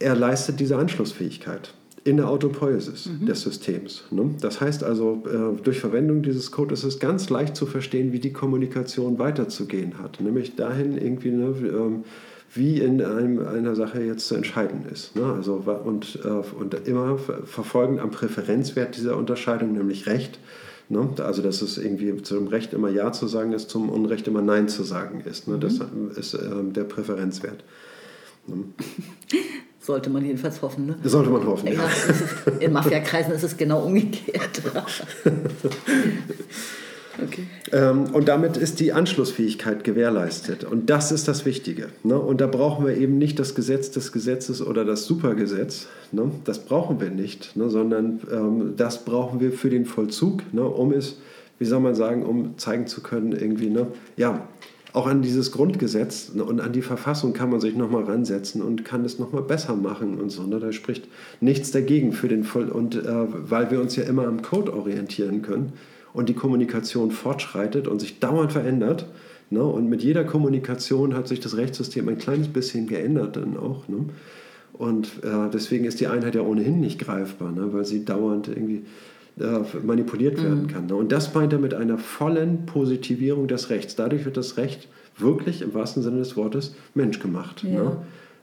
er 0.00 0.16
leistet 0.16 0.58
diese 0.58 0.76
Anschlussfähigkeit 0.76 1.74
in 2.04 2.16
der 2.16 2.28
Autopoiesis 2.28 3.06
mhm. 3.06 3.26
des 3.26 3.42
Systems. 3.42 4.04
Ne? 4.10 4.34
Das 4.40 4.60
heißt 4.60 4.82
also, 4.84 5.22
äh, 5.26 5.62
durch 5.62 5.80
Verwendung 5.80 6.22
dieses 6.22 6.50
Codes 6.50 6.80
ist 6.80 6.94
es 6.94 7.00
ganz 7.00 7.28
leicht 7.28 7.56
zu 7.56 7.66
verstehen, 7.66 8.12
wie 8.12 8.20
die 8.20 8.32
Kommunikation 8.32 9.18
weiterzugehen 9.18 9.98
hat. 9.98 10.20
Nämlich 10.20 10.56
dahin 10.56 10.96
irgendwie, 10.96 11.30
ne, 11.30 11.54
ähm, 11.62 12.04
wie 12.54 12.80
in 12.80 13.02
einem, 13.02 13.46
einer 13.46 13.74
Sache 13.76 14.02
jetzt 14.02 14.26
zu 14.26 14.34
entscheiden 14.34 14.86
ist. 14.90 15.14
Ne? 15.14 15.24
Also, 15.24 15.62
und, 15.84 16.18
äh, 16.24 16.28
und 16.28 16.74
immer 16.88 17.18
verfolgend 17.18 18.00
am 18.00 18.10
Präferenzwert 18.10 18.96
dieser 18.96 19.16
Unterscheidung, 19.16 19.74
nämlich 19.74 20.06
Recht. 20.06 20.38
Ne? 20.88 21.06
Also, 21.18 21.42
dass 21.42 21.60
es 21.60 21.76
irgendwie 21.76 22.22
zum 22.22 22.48
Recht 22.48 22.72
immer 22.72 22.88
Ja 22.88 23.12
zu 23.12 23.28
sagen 23.28 23.52
ist, 23.52 23.68
zum 23.68 23.90
Unrecht 23.90 24.26
immer 24.26 24.42
Nein 24.42 24.68
zu 24.68 24.84
sagen 24.84 25.20
ist. 25.20 25.48
Ne? 25.48 25.58
Das 25.58 25.78
mhm. 25.78 26.12
ist 26.16 26.34
äh, 26.34 26.40
der 26.74 26.84
Präferenzwert. 26.84 27.62
Sollte 29.82 30.10
man 30.10 30.24
jedenfalls 30.24 30.60
hoffen. 30.60 30.86
Ne? 30.86 30.96
Sollte 31.04 31.30
man 31.30 31.46
hoffen, 31.46 31.68
ja. 31.68 31.72
ja. 31.72 32.52
in 32.60 32.72
Mafiakreisen 32.72 33.32
ist 33.32 33.42
es 33.42 33.56
genau 33.56 33.80
umgekehrt. 33.80 34.60
okay. 37.22 37.46
Ähm, 37.72 38.04
und 38.12 38.28
damit 38.28 38.58
ist 38.58 38.78
die 38.80 38.92
Anschlussfähigkeit 38.92 39.82
gewährleistet. 39.82 40.64
Und 40.64 40.90
das 40.90 41.12
ist 41.12 41.28
das 41.28 41.46
Wichtige. 41.46 41.88
Ne? 42.02 42.18
Und 42.18 42.42
da 42.42 42.46
brauchen 42.46 42.86
wir 42.86 42.94
eben 42.94 43.16
nicht 43.16 43.38
das 43.38 43.54
Gesetz 43.54 43.90
des 43.90 44.12
Gesetzes 44.12 44.60
oder 44.60 44.84
das 44.84 45.06
Supergesetz. 45.06 45.86
Ne? 46.12 46.30
Das 46.44 46.58
brauchen 46.58 47.00
wir 47.00 47.08
nicht, 47.08 47.56
ne? 47.56 47.70
sondern 47.70 48.20
ähm, 48.30 48.74
das 48.76 49.06
brauchen 49.06 49.40
wir 49.40 49.50
für 49.50 49.70
den 49.70 49.86
Vollzug, 49.86 50.42
ne? 50.52 50.62
um 50.62 50.92
es, 50.92 51.16
wie 51.58 51.64
soll 51.64 51.80
man 51.80 51.94
sagen, 51.94 52.26
um 52.26 52.58
zeigen 52.58 52.86
zu 52.86 53.02
können, 53.02 53.32
irgendwie, 53.32 53.70
ne? 53.70 53.86
ja, 54.18 54.46
auch 54.92 55.06
an 55.06 55.22
dieses 55.22 55.52
Grundgesetz 55.52 56.30
und 56.34 56.60
an 56.60 56.72
die 56.72 56.82
Verfassung 56.82 57.32
kann 57.32 57.50
man 57.50 57.60
sich 57.60 57.76
nochmal 57.76 58.04
ransetzen 58.04 58.62
und 58.62 58.84
kann 58.84 59.04
es 59.04 59.18
nochmal 59.18 59.42
besser 59.42 59.76
machen 59.76 60.20
und 60.20 60.30
so. 60.30 60.42
Ne? 60.42 60.58
Da 60.58 60.72
spricht 60.72 61.08
nichts 61.40 61.70
dagegen 61.70 62.12
für 62.12 62.28
den 62.28 62.44
Voll 62.44 62.68
und 62.68 62.96
äh, 62.96 63.04
weil 63.04 63.70
wir 63.70 63.80
uns 63.80 63.96
ja 63.96 64.04
immer 64.04 64.26
am 64.26 64.42
Code 64.42 64.74
orientieren 64.74 65.42
können 65.42 65.74
und 66.12 66.28
die 66.28 66.34
Kommunikation 66.34 67.10
fortschreitet 67.10 67.86
und 67.86 68.00
sich 68.00 68.18
dauernd 68.18 68.52
verändert. 68.52 69.06
Ne? 69.50 69.62
Und 69.62 69.88
mit 69.88 70.02
jeder 70.02 70.24
Kommunikation 70.24 71.14
hat 71.14 71.28
sich 71.28 71.40
das 71.40 71.56
Rechtssystem 71.56 72.08
ein 72.08 72.18
kleines 72.18 72.48
bisschen 72.48 72.86
geändert 72.86 73.36
dann 73.36 73.56
auch. 73.56 73.86
Ne? 73.86 74.06
Und 74.72 75.08
äh, 75.22 75.50
deswegen 75.52 75.84
ist 75.84 76.00
die 76.00 76.06
Einheit 76.06 76.34
ja 76.34 76.42
ohnehin 76.42 76.80
nicht 76.80 76.98
greifbar, 76.98 77.52
ne? 77.52 77.72
weil 77.72 77.84
sie 77.84 78.04
dauernd 78.04 78.48
irgendwie 78.48 78.82
äh, 79.38 79.60
manipuliert 79.84 80.38
mhm. 80.38 80.42
werden 80.42 80.66
kann. 80.68 80.86
Ne? 80.86 80.94
Und 80.94 81.12
das 81.12 81.34
meint 81.34 81.52
er 81.52 81.58
mit 81.58 81.74
einer 81.74 81.98
vollen 81.98 82.66
Positivierung 82.66 83.48
des 83.48 83.70
Rechts. 83.70 83.96
Dadurch 83.96 84.24
wird 84.24 84.36
das 84.36 84.56
Recht 84.56 84.88
wirklich 85.16 85.62
im 85.62 85.74
wahrsten 85.74 86.02
Sinne 86.02 86.18
des 86.18 86.36
Wortes 86.36 86.74
menschgemacht. 86.94 87.62
Ja. 87.64 87.70
Ne? 87.70 87.96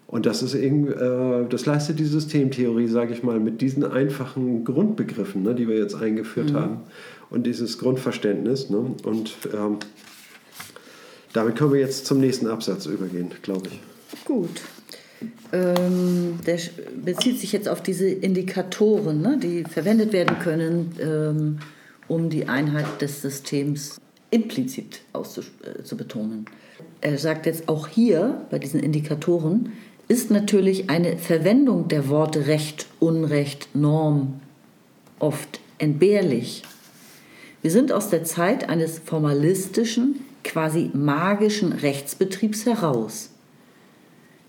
Und 0.08 0.26
das 0.26 0.42
ist 0.42 0.56
eben, 0.56 0.88
äh, 0.88 1.48
das 1.50 1.66
leistet 1.66 2.00
die 2.00 2.06
Systemtheorie, 2.06 2.88
sage 2.88 3.14
ich 3.14 3.24
mal, 3.24 3.40
mit 3.40 3.60
diesen 3.60 3.84
einfachen 3.84 4.64
Grundbegriffen, 4.64 5.44
ne, 5.44 5.54
die 5.54 5.68
wir 5.68 5.78
jetzt 5.78 5.96
eingeführt 5.96 6.52
mhm. 6.52 6.56
haben 6.56 6.78
und 7.30 7.46
dieses 7.46 7.78
Grundverständnis. 7.78 8.70
Ne? 8.70 8.96
Und 9.04 9.36
ähm, 9.54 9.78
damit 11.34 11.58
können 11.58 11.74
wir 11.74 11.82
jetzt 11.82 12.06
zum 12.06 12.20
nächsten 12.20 12.48
Absatz 12.48 12.86
übergehen, 12.86 13.30
glaube 13.42 13.68
ich. 13.68 14.26
Gut. 14.26 14.62
Ähm, 15.51 16.39
der 16.45 16.59
bezieht 17.03 17.39
sich 17.39 17.51
jetzt 17.51 17.68
auf 17.68 17.82
diese 17.82 18.07
Indikatoren, 18.07 19.22
ne, 19.22 19.39
die 19.41 19.63
verwendet 19.63 20.13
werden 20.13 20.38
können, 20.39 20.95
ähm, 20.99 21.59
um 22.07 22.30
die 22.30 22.47
Einheit 22.47 23.01
des 23.01 23.22
Systems 23.22 23.99
implizit 24.30 25.01
auszubetonen. 25.13 26.45
Äh, 27.01 27.11
er 27.11 27.18
sagt 27.18 27.45
jetzt 27.45 27.70
auch 27.70 27.88
hier 27.88 28.45
bei 28.49 28.59
diesen 28.59 28.80
Indikatoren 28.80 29.72
ist 30.07 30.32
natürlich 30.32 30.89
eine 30.89 31.18
Verwendung 31.18 31.88
der 31.89 32.07
Worte 32.07 32.47
Recht, 32.47 32.88
Unrecht, 32.99 33.70
Norm 33.74 34.39
oft 35.20 35.59
entbehrlich. 35.80 36.63
Wir 37.61 37.72
sind 37.72 37.91
aus 37.91 38.09
der 38.09 38.24
Zeit 38.24 38.70
eines 38.70 38.99
formalistischen, 38.99 40.22
quasi 40.43 40.91
magischen 40.93 41.74
Rechtsbetriebs 41.74 42.65
heraus. 42.65 43.32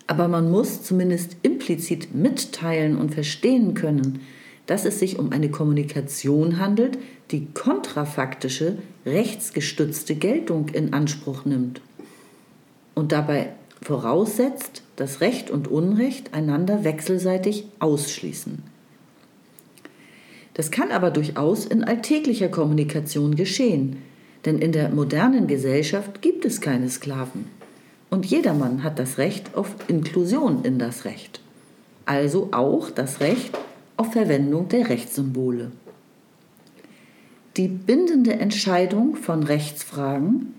Aber 0.09 0.27
man 0.27 0.51
muss 0.51 0.83
zumindest 0.83 1.37
implizit 1.43 2.15
mitteilen 2.15 2.99
und 2.99 3.15
verstehen 3.15 3.75
können, 3.75 4.21
dass 4.67 4.85
es 4.85 4.99
sich 4.99 5.19
um 5.19 5.33
eine 5.33 5.51
Kommunikation 5.51 6.59
handelt, 6.59 6.99
die 7.31 7.47
kontrafaktische, 7.53 8.79
rechtsgestützte 9.07 10.17
Geltung 10.17 10.71
in 10.71 10.93
Anspruch 10.93 11.45
nimmt 11.45 11.81
und 12.95 13.13
dabei 13.13 13.51
voraussetzt, 13.83 14.83
dass 14.97 15.21
Recht 15.21 15.51
und 15.51 15.69
Unrecht 15.69 16.35
einander 16.35 16.85
wechselseitig 16.85 17.67
ausschließen. 17.79 18.63
Das 20.55 20.71
kann 20.71 20.91
aber 20.91 21.11
durchaus 21.11 21.65
in 21.65 21.85
alltäglicher 21.85 22.49
Kommunikation 22.49 23.37
geschehen, 23.37 23.99
denn 24.45 24.59
in 24.59 24.73
der 24.73 24.89
modernen 24.89 25.47
Gesellschaft 25.47 26.23
gibt 26.23 26.45
es 26.45 26.61
keine 26.61 26.89
Sklaven. 26.89 27.58
Und 28.11 28.27
jedermann 28.27 28.83
hat 28.83 28.99
das 28.99 29.19
Recht 29.19 29.55
auf 29.55 29.75
Inklusion 29.89 30.65
in 30.65 30.79
das 30.79 31.05
Recht. 31.05 31.41
Also 32.07 32.49
auch 32.53 32.91
das 32.91 33.21
Recht 33.21 33.57
auf 33.97 34.13
Verwendung 34.13 34.69
der 34.69 34.89
Rechtssymbole. 34.89 35.73
Die 37.57 37.69
bindende 37.69 38.35
Entscheidung 38.35 39.17
von 39.17 39.43
Rechtsfragen 39.43 40.55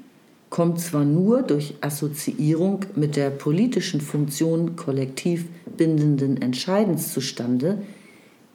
kommt 0.50 0.80
zwar 0.80 1.06
nur 1.06 1.44
durch 1.44 1.76
Assoziierung 1.82 2.82
mit 2.96 3.16
der 3.16 3.30
politischen 3.30 4.02
Funktion 4.02 4.76
kollektiv 4.76 5.46
bindenden 5.78 6.42
Entscheidens 6.42 7.14
zustande, 7.14 7.82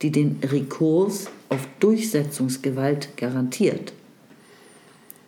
die 0.02 0.10
den 0.10 0.38
Rekurs 0.42 1.30
auf 1.48 1.66
Durchsetzungsgewalt 1.80 3.16
garantiert. 3.16 3.92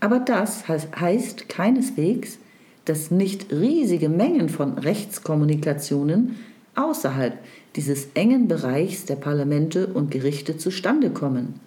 Aber 0.00 0.18
das 0.18 0.68
heißt 0.68 1.48
keineswegs, 1.48 2.38
dass 2.86 3.10
nicht 3.10 3.52
riesige 3.52 4.08
Mengen 4.08 4.48
von 4.48 4.78
Rechtskommunikationen 4.78 6.36
außerhalb 6.74 7.38
dieses 7.74 8.08
engen 8.14 8.48
Bereichs 8.48 9.04
der 9.04 9.16
Parlamente 9.16 9.88
und 9.88 10.10
Gerichte 10.10 10.56
zustande 10.56 11.10
kommen 11.10 11.60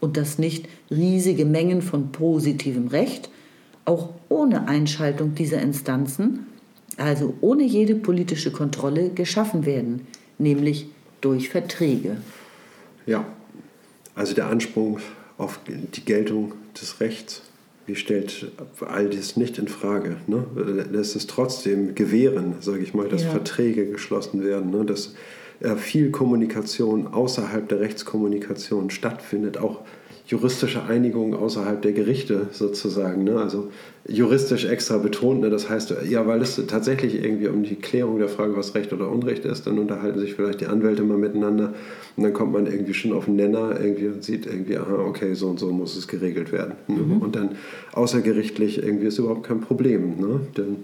und 0.00 0.16
dass 0.16 0.38
nicht 0.38 0.66
riesige 0.90 1.44
Mengen 1.44 1.82
von 1.82 2.10
positivem 2.10 2.88
Recht 2.88 3.30
auch 3.84 4.10
ohne 4.28 4.66
Einschaltung 4.66 5.34
dieser 5.34 5.60
Instanzen, 5.60 6.46
also 6.96 7.34
ohne 7.40 7.62
jede 7.62 7.94
politische 7.94 8.50
Kontrolle, 8.50 9.10
geschaffen 9.10 9.66
werden, 9.66 10.06
nämlich 10.38 10.86
durch 11.20 11.50
Verträge. 11.50 12.16
Ja, 13.04 13.24
also 14.14 14.34
der 14.34 14.48
Anspruch 14.48 15.00
auf 15.38 15.60
die 15.66 16.04
Geltung 16.04 16.52
des 16.80 17.00
Rechts 17.00 17.42
wie 17.86 17.94
stellt 17.94 18.50
all 18.80 19.08
das 19.08 19.36
nicht 19.36 19.58
in 19.58 19.68
Frage. 19.68 20.16
Ne? 20.26 20.44
Das 20.92 21.16
ist 21.16 21.30
trotzdem 21.30 21.94
gewähren, 21.94 22.54
sage 22.60 22.80
ich 22.80 22.94
mal, 22.94 23.08
dass 23.08 23.22
ja. 23.22 23.30
Verträge 23.30 23.86
geschlossen 23.86 24.44
werden, 24.44 24.70
ne? 24.70 24.84
dass 24.84 25.14
äh, 25.60 25.76
viel 25.76 26.10
Kommunikation 26.10 27.06
außerhalb 27.06 27.68
der 27.68 27.80
Rechtskommunikation 27.80 28.90
stattfindet, 28.90 29.58
auch 29.58 29.82
juristische 30.26 30.82
Einigungen 30.82 31.34
außerhalb 31.34 31.80
der 31.80 31.92
Gerichte 31.92 32.48
sozusagen. 32.50 33.24
Ne? 33.24 33.40
Also 33.40 33.70
juristisch 34.08 34.64
extra 34.64 34.98
betont. 34.98 35.40
Ne? 35.40 35.50
Das 35.50 35.68
heißt, 35.68 35.94
ja, 36.08 36.26
weil 36.26 36.40
es 36.40 36.60
tatsächlich 36.68 37.22
irgendwie 37.22 37.48
um 37.48 37.62
die 37.62 37.76
Klärung 37.76 38.18
der 38.18 38.28
Frage, 38.28 38.56
was 38.56 38.74
Recht 38.74 38.92
oder 38.92 39.10
Unrecht 39.10 39.44
ist, 39.44 39.66
dann 39.66 39.78
unterhalten 39.78 40.18
sich 40.18 40.34
vielleicht 40.34 40.60
die 40.60 40.66
Anwälte 40.66 41.02
mal 41.02 41.18
miteinander 41.18 41.74
und 42.16 42.22
dann 42.22 42.32
kommt 42.32 42.52
man 42.52 42.66
irgendwie 42.66 42.94
schon 42.94 43.12
auf 43.12 43.26
den 43.26 43.36
Nenner 43.36 43.78
irgendwie 43.80 44.06
und 44.08 44.22
sieht 44.22 44.46
irgendwie, 44.46 44.78
aha, 44.78 44.98
okay, 45.06 45.34
so 45.34 45.48
und 45.48 45.58
so 45.58 45.70
muss 45.70 45.96
es 45.96 46.08
geregelt 46.08 46.52
werden. 46.52 46.74
Ne? 46.88 46.98
Mhm. 46.98 47.18
Und 47.18 47.36
dann 47.36 47.56
außergerichtlich 47.92 48.82
irgendwie 48.82 49.06
ist 49.06 49.18
überhaupt 49.18 49.44
kein 49.44 49.60
Problem. 49.60 50.20
Ne? 50.20 50.40
Denn 50.56 50.76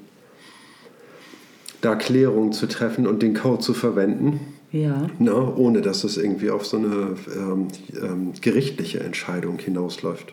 da 1.81 1.95
Klärungen 1.95 2.53
zu 2.53 2.67
treffen 2.67 3.07
und 3.07 3.23
den 3.23 3.35
Code 3.35 3.61
zu 3.61 3.75
verwenden, 3.75 4.41
ja. 4.73 5.07
Ne, 5.19 5.35
ohne 5.35 5.83
dass 5.83 6.03
es 6.03 6.17
irgendwie 6.17 6.49
auf 6.51 6.65
so 6.65 6.79
eine 6.79 7.15
ähm, 7.37 7.69
ähm, 8.03 8.33
gerichtliche 8.41 9.01
Entscheidung 9.01 9.59
hinausläuft. 9.59 10.33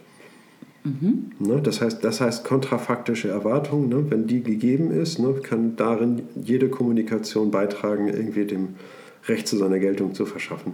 Mhm. 0.83 1.31
Ne, 1.39 1.61
das, 1.61 1.81
heißt, 1.81 2.03
das 2.03 2.21
heißt, 2.21 2.45
kontrafaktische 2.45 3.29
Erwartung, 3.29 3.89
ne, 3.89 4.09
wenn 4.09 4.27
die 4.27 4.41
gegeben 4.41 4.91
ist, 4.91 5.19
ne, 5.19 5.33
kann 5.43 5.75
darin 5.75 6.23
jede 6.35 6.69
Kommunikation 6.69 7.51
beitragen, 7.51 8.07
irgendwie 8.07 8.45
dem 8.45 8.75
Recht 9.27 9.47
zu 9.47 9.57
seiner 9.57 9.79
Geltung 9.79 10.13
zu 10.13 10.25
verschaffen. 10.25 10.73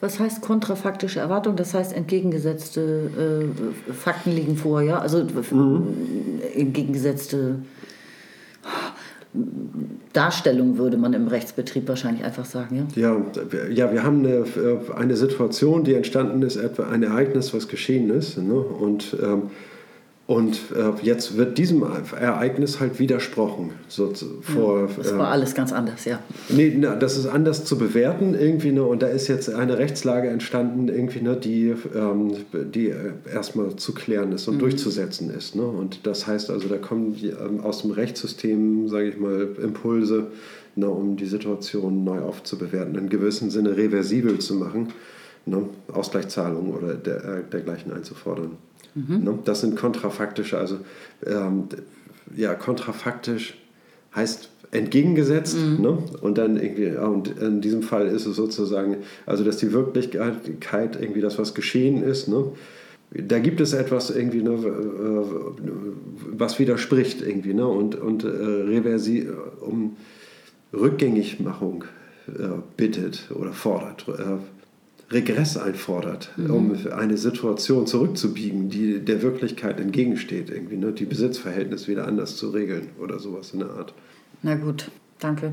Was 0.00 0.20
heißt 0.20 0.42
kontrafaktische 0.42 1.18
Erwartung? 1.18 1.56
Das 1.56 1.74
heißt, 1.74 1.92
entgegengesetzte 1.92 3.50
äh, 3.88 3.92
Fakten 3.92 4.30
liegen 4.32 4.56
vor, 4.56 4.80
ja? 4.80 5.00
Also 5.00 5.24
mhm. 5.24 5.88
entgegengesetzte 6.54 7.56
Darstellung 10.12 10.78
würde 10.78 10.96
man 10.96 11.12
im 11.12 11.28
Rechtsbetrieb 11.28 11.86
wahrscheinlich 11.88 12.24
einfach 12.24 12.44
sagen, 12.44 12.88
ja? 12.96 13.02
Ja, 13.02 13.70
ja 13.70 13.92
wir 13.92 14.02
haben 14.02 14.24
eine, 14.24 14.44
eine 14.96 15.16
Situation, 15.16 15.84
die 15.84 15.94
entstanden 15.94 16.42
ist, 16.42 16.56
etwa 16.56 16.88
ein 16.88 17.02
Ereignis, 17.02 17.52
was 17.52 17.68
geschehen 17.68 18.10
ist. 18.10 18.38
Ne? 18.38 18.54
Und 18.54 19.16
ähm, 19.22 19.42
und 20.28 20.60
äh, 20.76 20.92
jetzt 21.00 21.38
wird 21.38 21.56
diesem 21.56 21.82
Ereignis 21.82 22.80
halt 22.80 22.98
widersprochen. 22.98 23.70
So 23.88 24.12
vor, 24.42 24.80
ja, 24.80 24.88
das 24.98 25.16
war 25.16 25.28
äh, 25.28 25.32
alles 25.32 25.54
ganz 25.54 25.72
anders, 25.72 26.04
ja. 26.04 26.18
Nee, 26.50 26.76
na, 26.78 26.96
das 26.96 27.16
ist 27.16 27.24
anders 27.24 27.64
zu 27.64 27.78
bewerten 27.78 28.34
irgendwie. 28.34 28.72
Ne, 28.72 28.82
und 28.82 29.00
da 29.00 29.06
ist 29.06 29.26
jetzt 29.28 29.48
eine 29.48 29.78
Rechtslage 29.78 30.28
entstanden, 30.28 30.88
irgendwie, 30.88 31.22
ne, 31.22 31.34
die, 31.34 31.74
ähm, 31.94 32.34
die 32.52 32.90
äh, 32.90 33.12
erstmal 33.32 33.76
zu 33.76 33.94
klären 33.94 34.32
ist 34.32 34.46
und 34.48 34.56
mhm. 34.56 34.58
durchzusetzen 34.58 35.30
ist. 35.30 35.56
Ne? 35.56 35.62
Und 35.62 36.06
das 36.06 36.26
heißt 36.26 36.50
also, 36.50 36.68
da 36.68 36.76
kommen 36.76 37.14
die, 37.14 37.28
ähm, 37.28 37.60
aus 37.62 37.80
dem 37.80 37.92
Rechtssystem, 37.92 38.86
sage 38.86 39.08
ich 39.08 39.18
mal, 39.18 39.48
Impulse, 39.62 40.26
ne, 40.76 40.90
um 40.90 41.16
die 41.16 41.24
Situation 41.24 42.04
neu 42.04 42.20
aufzubewerten, 42.20 42.96
in 42.96 43.08
gewissem 43.08 43.48
Sinne 43.48 43.78
reversibel 43.78 44.38
zu 44.40 44.56
machen, 44.56 44.88
ne? 45.46 45.62
Ausgleichszahlungen 45.90 46.74
oder 46.74 46.96
der, 46.96 47.24
äh, 47.24 47.42
dergleichen 47.50 47.92
einzufordern. 47.92 48.58
Mhm. 49.06 49.24
Ne? 49.24 49.38
Das 49.44 49.60
sind 49.60 49.76
kontrafaktische, 49.76 50.58
also 50.58 50.78
ähm, 51.26 51.64
ja, 52.36 52.54
kontrafaktisch 52.54 53.58
heißt 54.14 54.50
entgegengesetzt. 54.70 55.56
Mhm. 55.56 55.82
Ne? 55.82 55.98
Und 56.20 56.38
dann 56.38 56.60
irgendwie, 56.60 56.88
und 56.96 57.28
in 57.40 57.60
diesem 57.60 57.82
Fall 57.82 58.06
ist 58.06 58.26
es 58.26 58.36
sozusagen, 58.36 58.98
also 59.26 59.44
dass 59.44 59.56
die 59.56 59.72
Wirklichkeit 59.72 60.98
irgendwie 61.00 61.20
das, 61.20 61.38
was 61.38 61.54
geschehen 61.54 62.02
ist, 62.02 62.28
ne? 62.28 62.44
da 63.10 63.38
gibt 63.38 63.60
es 63.60 63.72
etwas 63.72 64.10
irgendwie, 64.10 64.42
ne, 64.42 64.58
was 66.30 66.58
widerspricht 66.58 67.22
irgendwie, 67.22 67.54
ne? 67.54 67.66
Und, 67.66 67.94
und 67.94 68.24
äh, 68.24 68.28
reversi 68.28 69.28
um 69.60 69.96
Rückgängigmachung 70.72 71.84
äh, 72.28 72.48
bittet 72.76 73.30
oder 73.34 73.52
fordert. 73.52 74.06
Äh, 74.08 74.38
Regress 75.10 75.56
einfordert, 75.56 76.30
mhm. 76.36 76.50
um 76.50 76.76
eine 76.92 77.16
Situation 77.16 77.86
zurückzubiegen, 77.86 78.68
die 78.68 79.00
der 79.00 79.22
Wirklichkeit 79.22 79.80
entgegensteht, 79.80 80.50
irgendwie, 80.50 80.76
ne? 80.76 80.92
die 80.92 81.06
Besitzverhältnisse 81.06 81.88
wieder 81.88 82.06
anders 82.06 82.36
zu 82.36 82.50
regeln 82.50 82.90
oder 83.00 83.18
sowas 83.18 83.52
in 83.52 83.60
der 83.60 83.70
Art. 83.70 83.94
Na 84.42 84.54
gut, 84.56 84.90
danke. 85.18 85.52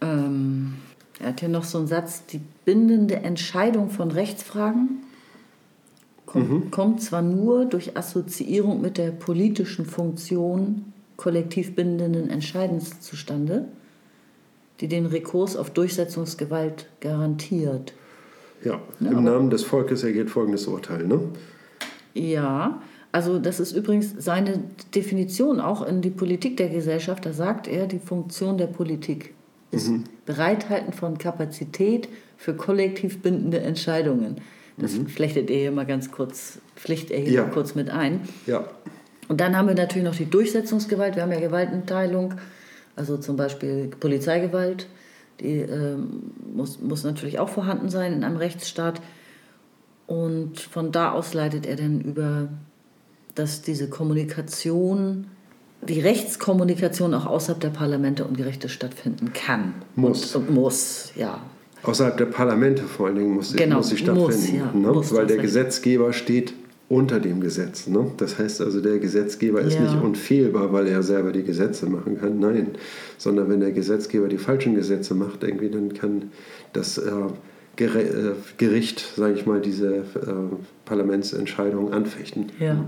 Ähm, 0.00 0.74
er 1.18 1.28
hat 1.28 1.40
hier 1.40 1.48
noch 1.48 1.64
so 1.64 1.78
einen 1.78 1.88
Satz, 1.88 2.26
die 2.26 2.40
bindende 2.64 3.16
Entscheidung 3.16 3.90
von 3.90 4.10
Rechtsfragen 4.10 5.02
kommt, 6.26 6.50
mhm. 6.50 6.70
kommt 6.70 7.02
zwar 7.02 7.22
nur 7.22 7.64
durch 7.64 7.96
Assoziierung 7.96 8.80
mit 8.80 8.98
der 8.98 9.10
politischen 9.10 9.84
Funktion 9.84 10.92
kollektiv 11.16 11.74
bindenden 11.74 12.30
Entscheidens 12.30 13.00
zustande, 13.00 13.66
die 14.80 14.88
den 14.88 15.06
Rekurs 15.06 15.56
auf 15.56 15.70
Durchsetzungsgewalt 15.70 16.88
garantiert. 17.00 17.92
Ja, 18.64 18.80
ja 19.00 19.10
im 19.10 19.24
Namen 19.24 19.50
des 19.50 19.64
Volkes 19.64 20.02
ergeht 20.04 20.30
folgendes 20.30 20.66
Urteil, 20.66 21.04
ne? 21.06 21.20
Ja, 22.14 22.80
also 23.10 23.38
das 23.38 23.60
ist 23.60 23.72
übrigens 23.72 24.14
seine 24.18 24.62
Definition 24.94 25.60
auch 25.60 25.86
in 25.86 26.00
die 26.00 26.10
Politik 26.10 26.56
der 26.56 26.68
Gesellschaft. 26.68 27.26
Da 27.26 27.32
sagt 27.32 27.68
er, 27.68 27.86
die 27.86 27.98
Funktion 27.98 28.58
der 28.58 28.66
Politik 28.66 29.34
ist 29.70 29.88
mhm. 29.88 30.04
Bereithalten 30.26 30.92
von 30.92 31.18
Kapazität 31.18 32.08
für 32.36 32.54
kollektiv 32.54 33.20
bindende 33.20 33.60
Entscheidungen. 33.60 34.36
Das 34.78 34.94
mhm. 34.94 35.06
flechtet 35.06 35.50
er 35.50 35.58
hier 35.58 35.72
mal 35.72 35.86
ganz 35.86 36.10
kurz, 36.10 36.58
pflicht 36.76 37.10
er 37.10 37.20
hier 37.20 37.32
ja. 37.32 37.42
mal 37.42 37.50
kurz 37.50 37.74
mit 37.74 37.90
ein. 37.90 38.20
Ja. 38.46 38.64
Und 39.28 39.40
dann 39.40 39.56
haben 39.56 39.68
wir 39.68 39.74
natürlich 39.74 40.04
noch 40.04 40.16
die 40.16 40.28
Durchsetzungsgewalt. 40.28 41.16
Wir 41.16 41.22
haben 41.22 41.32
ja 41.32 41.40
Gewaltenteilung, 41.40 42.34
also 42.96 43.16
zum 43.16 43.36
Beispiel 43.36 43.90
Polizeigewalt, 44.00 44.86
die 45.42 45.60
äh, 45.60 45.96
muss, 46.54 46.80
muss 46.80 47.04
natürlich 47.04 47.38
auch 47.38 47.48
vorhanden 47.48 47.88
sein 47.88 48.12
in 48.12 48.24
einem 48.24 48.36
Rechtsstaat. 48.36 49.00
Und 50.06 50.60
von 50.60 50.92
da 50.92 51.12
aus 51.12 51.34
leitet 51.34 51.66
er 51.66 51.76
dann 51.76 52.00
über, 52.00 52.48
dass 53.34 53.62
diese 53.62 53.88
Kommunikation, 53.88 55.26
die 55.80 56.00
Rechtskommunikation 56.00 57.14
auch 57.14 57.26
außerhalb 57.26 57.60
der 57.60 57.70
Parlamente 57.70 58.24
und 58.24 58.36
Gerichte 58.36 58.68
stattfinden 58.68 59.32
kann. 59.32 59.74
Muss. 59.96 60.34
Und, 60.36 60.48
und 60.48 60.54
muss, 60.54 61.12
ja. 61.16 61.40
Außerhalb 61.82 62.16
der 62.16 62.26
Parlamente 62.26 62.84
vor 62.84 63.06
allen 63.06 63.16
Dingen 63.16 63.34
muss, 63.34 63.54
genau, 63.54 63.78
muss 63.78 63.88
sie 63.88 63.96
stattfinden. 63.96 64.30
Muss, 64.30 64.52
ja, 64.52 64.72
ne? 64.72 64.92
muss 64.92 65.12
Weil 65.12 65.26
der 65.26 65.38
Gesetzgeber 65.38 66.12
steht 66.12 66.54
unter 66.92 67.20
dem 67.20 67.40
Gesetz. 67.40 67.86
Ne? 67.86 68.10
Das 68.18 68.38
heißt 68.38 68.60
also, 68.60 68.82
der 68.82 68.98
Gesetzgeber 68.98 69.62
ist 69.62 69.76
ja. 69.76 69.80
nicht 69.80 70.02
unfehlbar, 70.02 70.74
weil 70.74 70.86
er 70.88 71.02
selber 71.02 71.32
die 71.32 71.42
Gesetze 71.42 71.86
machen 71.86 72.20
kann. 72.20 72.38
Nein, 72.38 72.72
sondern 73.16 73.48
wenn 73.48 73.60
der 73.60 73.72
Gesetzgeber 73.72 74.28
die 74.28 74.36
falschen 74.36 74.74
Gesetze 74.74 75.14
macht, 75.14 75.42
irgendwie, 75.42 75.70
dann 75.70 75.94
kann 75.94 76.32
das 76.74 76.98
äh, 76.98 77.10
äh 77.82 78.34
Gericht, 78.58 79.04
sage 79.16 79.32
ich 79.32 79.46
mal, 79.46 79.62
diese 79.62 79.96
äh, 79.96 80.02
Parlamentsentscheidung 80.84 81.94
anfechten. 81.94 82.52
Ja. 82.60 82.84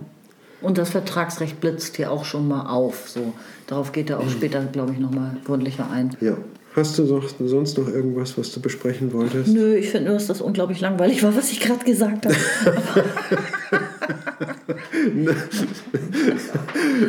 Und 0.61 0.77
das 0.77 0.91
Vertragsrecht 0.91 1.61
blitzt 1.61 1.97
hier 1.97 2.11
auch 2.11 2.27
schon 2.27 2.47
mal 2.47 2.67
auf. 2.67 3.09
So, 3.09 3.33
darauf 3.67 3.93
geht 3.93 4.11
er 4.11 4.21
auch 4.21 4.29
später, 4.29 4.63
glaube 4.67 4.93
ich, 4.93 4.99
nochmal 4.99 5.39
gründlicher 5.47 5.91
ein. 5.91 6.15
Ja. 6.21 6.37
Hast 6.77 6.99
du 6.99 7.07
sonst 7.07 7.79
noch 7.79 7.89
irgendwas, 7.89 8.37
was 8.37 8.53
du 8.53 8.61
besprechen 8.61 9.13
wolltest? 9.13 9.49
Nö, 9.49 9.77
ich 9.77 9.91
finde 9.91 10.09
nur, 10.09 10.15
dass 10.15 10.27
das 10.27 10.41
unglaublich 10.41 10.81
langweilig 10.81 11.23
war, 11.23 11.35
was 11.37 11.53
ich 11.53 11.61
gerade 11.61 11.85
gesagt 11.85 12.27
habe. 12.27 12.35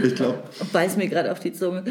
ich 0.04 0.16
glaube. 0.16 0.40
Beiß 0.72 0.98
mir 0.98 1.08
gerade 1.08 1.32
auf 1.32 1.40
die 1.40 1.54
Zunge. 1.54 1.84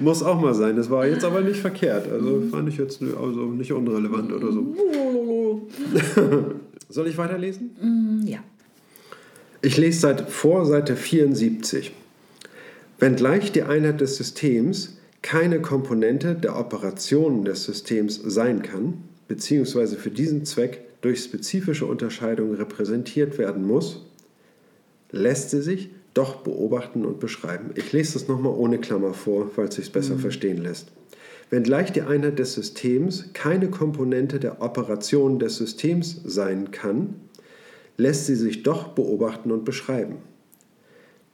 Muss 0.00 0.22
auch 0.22 0.40
mal 0.40 0.54
sein. 0.54 0.76
Das 0.76 0.90
war 0.90 1.06
jetzt 1.06 1.24
aber 1.24 1.40
nicht 1.40 1.60
verkehrt. 1.60 2.10
Also 2.10 2.42
fand 2.50 2.68
ich 2.68 2.78
jetzt 2.78 3.00
also 3.02 3.46
nicht 3.46 3.72
unrelevant 3.72 4.32
oder 4.32 4.52
so. 4.52 4.74
Soll 6.88 7.08
ich 7.08 7.18
weiterlesen? 7.18 7.70
Mm, 7.80 8.26
ja. 8.26 8.38
Ich 9.62 9.76
lese 9.76 10.00
seit 10.00 10.30
vor 10.30 10.66
Seite 10.66 10.96
74. 10.96 11.92
Wenngleich 12.98 13.52
die 13.52 13.62
Einheit 13.62 14.00
des 14.00 14.16
Systems 14.16 14.98
keine 15.22 15.60
Komponente 15.60 16.34
der 16.34 16.58
Operationen 16.58 17.44
des 17.44 17.64
Systems 17.64 18.20
sein 18.22 18.62
kann, 18.62 18.98
beziehungsweise 19.26 19.96
für 19.96 20.10
diesen 20.10 20.44
Zweck 20.44 20.82
durch 21.04 21.22
spezifische 21.22 21.84
Unterscheidungen 21.84 22.54
repräsentiert 22.54 23.36
werden 23.36 23.66
muss, 23.66 24.06
lässt 25.10 25.50
sie 25.50 25.60
sich 25.60 25.90
doch 26.14 26.36
beobachten 26.36 27.04
und 27.04 27.20
beschreiben. 27.20 27.70
Ich 27.74 27.92
lese 27.92 28.14
das 28.14 28.28
nochmal 28.28 28.54
ohne 28.54 28.78
Klammer 28.78 29.12
vor, 29.12 29.50
es 29.58 29.74
sich 29.74 29.92
besser 29.92 30.14
mhm. 30.14 30.20
verstehen 30.20 30.58
lässt. 30.58 30.88
Wenngleich 31.50 31.92
die 31.92 32.02
Einheit 32.02 32.38
des 32.38 32.54
Systems 32.54 33.30
keine 33.34 33.68
Komponente 33.68 34.40
der 34.40 34.62
Operation 34.62 35.38
des 35.38 35.56
Systems 35.56 36.22
sein 36.24 36.70
kann, 36.70 37.16
lässt 37.96 38.26
sie 38.26 38.34
sich 38.34 38.62
doch 38.62 38.88
beobachten 38.88 39.52
und 39.52 39.64
beschreiben. 39.64 40.16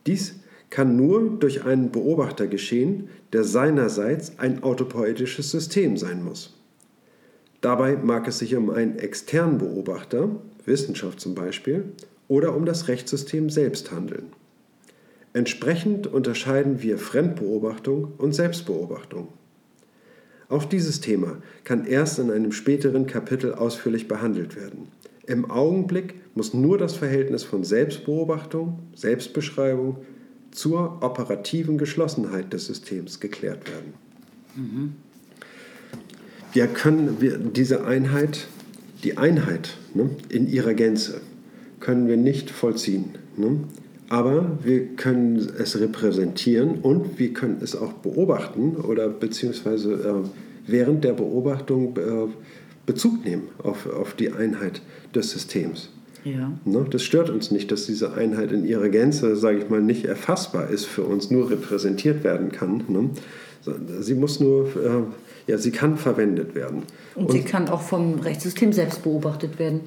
Dies 0.07 0.41
kann 0.69 0.97
nur 0.97 1.39
durch 1.39 1.65
einen 1.65 1.91
Beobachter 1.91 2.47
geschehen, 2.47 3.09
der 3.33 3.45
seinerseits 3.45 4.39
ein 4.39 4.63
autopoetisches 4.63 5.51
System 5.51 5.97
sein 5.97 6.25
muss. 6.25 6.60
Dabei 7.61 7.97
mag 7.97 8.27
es 8.27 8.39
sich 8.39 8.57
um 8.57 8.71
einen 8.71 8.99
externen 8.99 9.59
Beobachter, 9.59 10.31
Wissenschaft 10.65 11.21
zum 11.21 11.35
Beispiel, 11.35 11.85
oder 12.27 12.55
um 12.55 12.65
das 12.65 12.89
Rechtssystem 12.89 13.51
selbst 13.51 13.93
handeln. 13.93 14.33
Entsprechend 15.33 16.07
unterscheiden 16.07 16.83
wir 16.83 16.99
Fremdbeobachtung 16.99 18.13
und 18.19 18.35
Selbstbeobachtung. 18.35 19.29
Auch 20.49 20.65
dieses 20.65 21.01
Thema 21.01 21.37
kann 21.63 21.87
erst 21.87 22.19
in 22.19 22.31
einem 22.31 22.53
späteren 22.53 23.07
Kapitel 23.07 23.55
ausführlich 23.55 24.09
behandelt 24.09 24.57
werden. 24.57 24.89
Im 25.27 25.49
Augenblick 25.49 26.15
muss 26.35 26.55
nur 26.55 26.79
das 26.79 26.97
Verhältnis 26.97 27.45
von 27.45 27.63
Selbstbeobachtung, 27.63 28.81
Selbstbeschreibung 28.95 29.99
zur 30.51 30.99
operativen 31.03 31.79
Geschlossenheit 31.79 32.53
des 32.53 32.67
Systems 32.67 33.21
geklärt 33.21 33.71
werden. 33.71 33.95
Mhm 34.57 34.95
ja, 36.55 36.67
können 36.67 37.21
wir 37.21 37.39
diese 37.39 37.85
Einheit, 37.85 38.47
die 39.05 39.19
Einheit 39.19 39.77
ne, 39.95 40.11
in 40.29 40.49
ihrer 40.49 40.75
Gänze, 40.75 41.21
können 41.81 42.09
wir 42.09 42.17
nicht 42.17 42.51
vollziehen. 42.51 43.17
Ne? 43.37 43.61
Aber 44.09 44.59
wir 44.63 44.87
können 44.97 45.37
es 45.37 45.79
repräsentieren 45.79 46.81
und 46.83 47.19
wir 47.19 47.33
können 47.33 47.59
es 47.63 47.77
auch 47.77 47.93
beobachten 47.93 48.77
oder 48.77 49.09
beziehungsweise 49.09 49.93
äh, 49.93 50.29
während 50.67 51.05
der 51.05 51.13
Beobachtung 51.13 51.97
äh, 51.97 52.29
Bezug 52.87 53.25
nehmen 53.25 53.45
auf, 53.59 53.87
auf 53.87 54.15
die 54.15 54.33
Einheit 54.33 54.83
des 55.15 55.31
Systems. 55.31 55.91
Ja. 56.25 56.53
Ne? 56.65 56.87
Das 56.91 57.03
stört 57.03 57.31
uns 57.31 57.51
nicht, 57.51 57.71
dass 57.71 57.87
diese 57.87 58.13
Einheit 58.15 58.53
in 58.53 58.65
ihrer 58.67 58.89
Gänze, 58.89 59.37
sage 59.37 59.59
ich 59.59 59.71
mal, 59.71 59.81
nicht 59.81 60.05
erfassbar 60.05 60.69
ist 60.69 60.87
für 60.87 61.05
uns, 61.05 61.31
nur 61.31 61.51
repräsentiert 61.51 62.25
werden 62.25 62.53
kann, 62.53 62.85
ne? 62.89 63.11
Sie 64.01 64.15
muss 64.15 64.41
nur, 64.41 64.69
äh, 64.69 65.03
ja, 65.51 65.59
sie 65.59 65.73
kann 65.73 65.97
verwendet 65.97 66.55
werden. 66.55 66.85
Und, 67.17 67.27
und 67.27 67.33
sie 67.33 67.43
kann 67.43 67.69
auch 67.69 67.83
vom 67.83 68.21
Rechtssystem 68.21 68.73
selbst 68.73 69.03
beobachtet 69.03 69.59
werden. 69.59 69.81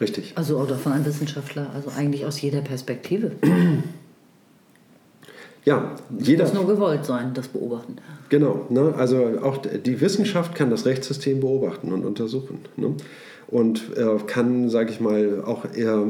Richtig. 0.00 0.32
Also 0.34 0.58
oder 0.58 0.74
von 0.74 0.92
einem 0.92 1.04
Wissenschaftler, 1.04 1.70
also 1.72 1.92
eigentlich 1.96 2.26
aus 2.26 2.40
jeder 2.40 2.60
Perspektive. 2.60 3.32
Ja, 5.66 5.94
jeder. 6.18 6.44
Es 6.44 6.54
muss 6.54 6.62
nur 6.64 6.74
gewollt 6.74 7.04
sein, 7.04 7.34
das 7.34 7.48
Beobachten. 7.48 7.96
Genau, 8.30 8.64
ne? 8.70 8.94
also 8.96 9.40
auch 9.42 9.58
die 9.58 10.00
Wissenschaft 10.00 10.54
kann 10.54 10.70
das 10.70 10.86
Rechtssystem 10.86 11.40
beobachten 11.40 11.92
und 11.92 12.06
untersuchen. 12.06 12.60
Ne? 12.76 12.94
Und 13.46 13.94
äh, 13.94 14.16
kann, 14.26 14.70
sage 14.70 14.90
ich 14.90 15.00
mal, 15.00 15.44
auch 15.44 15.66
eher 15.76 16.06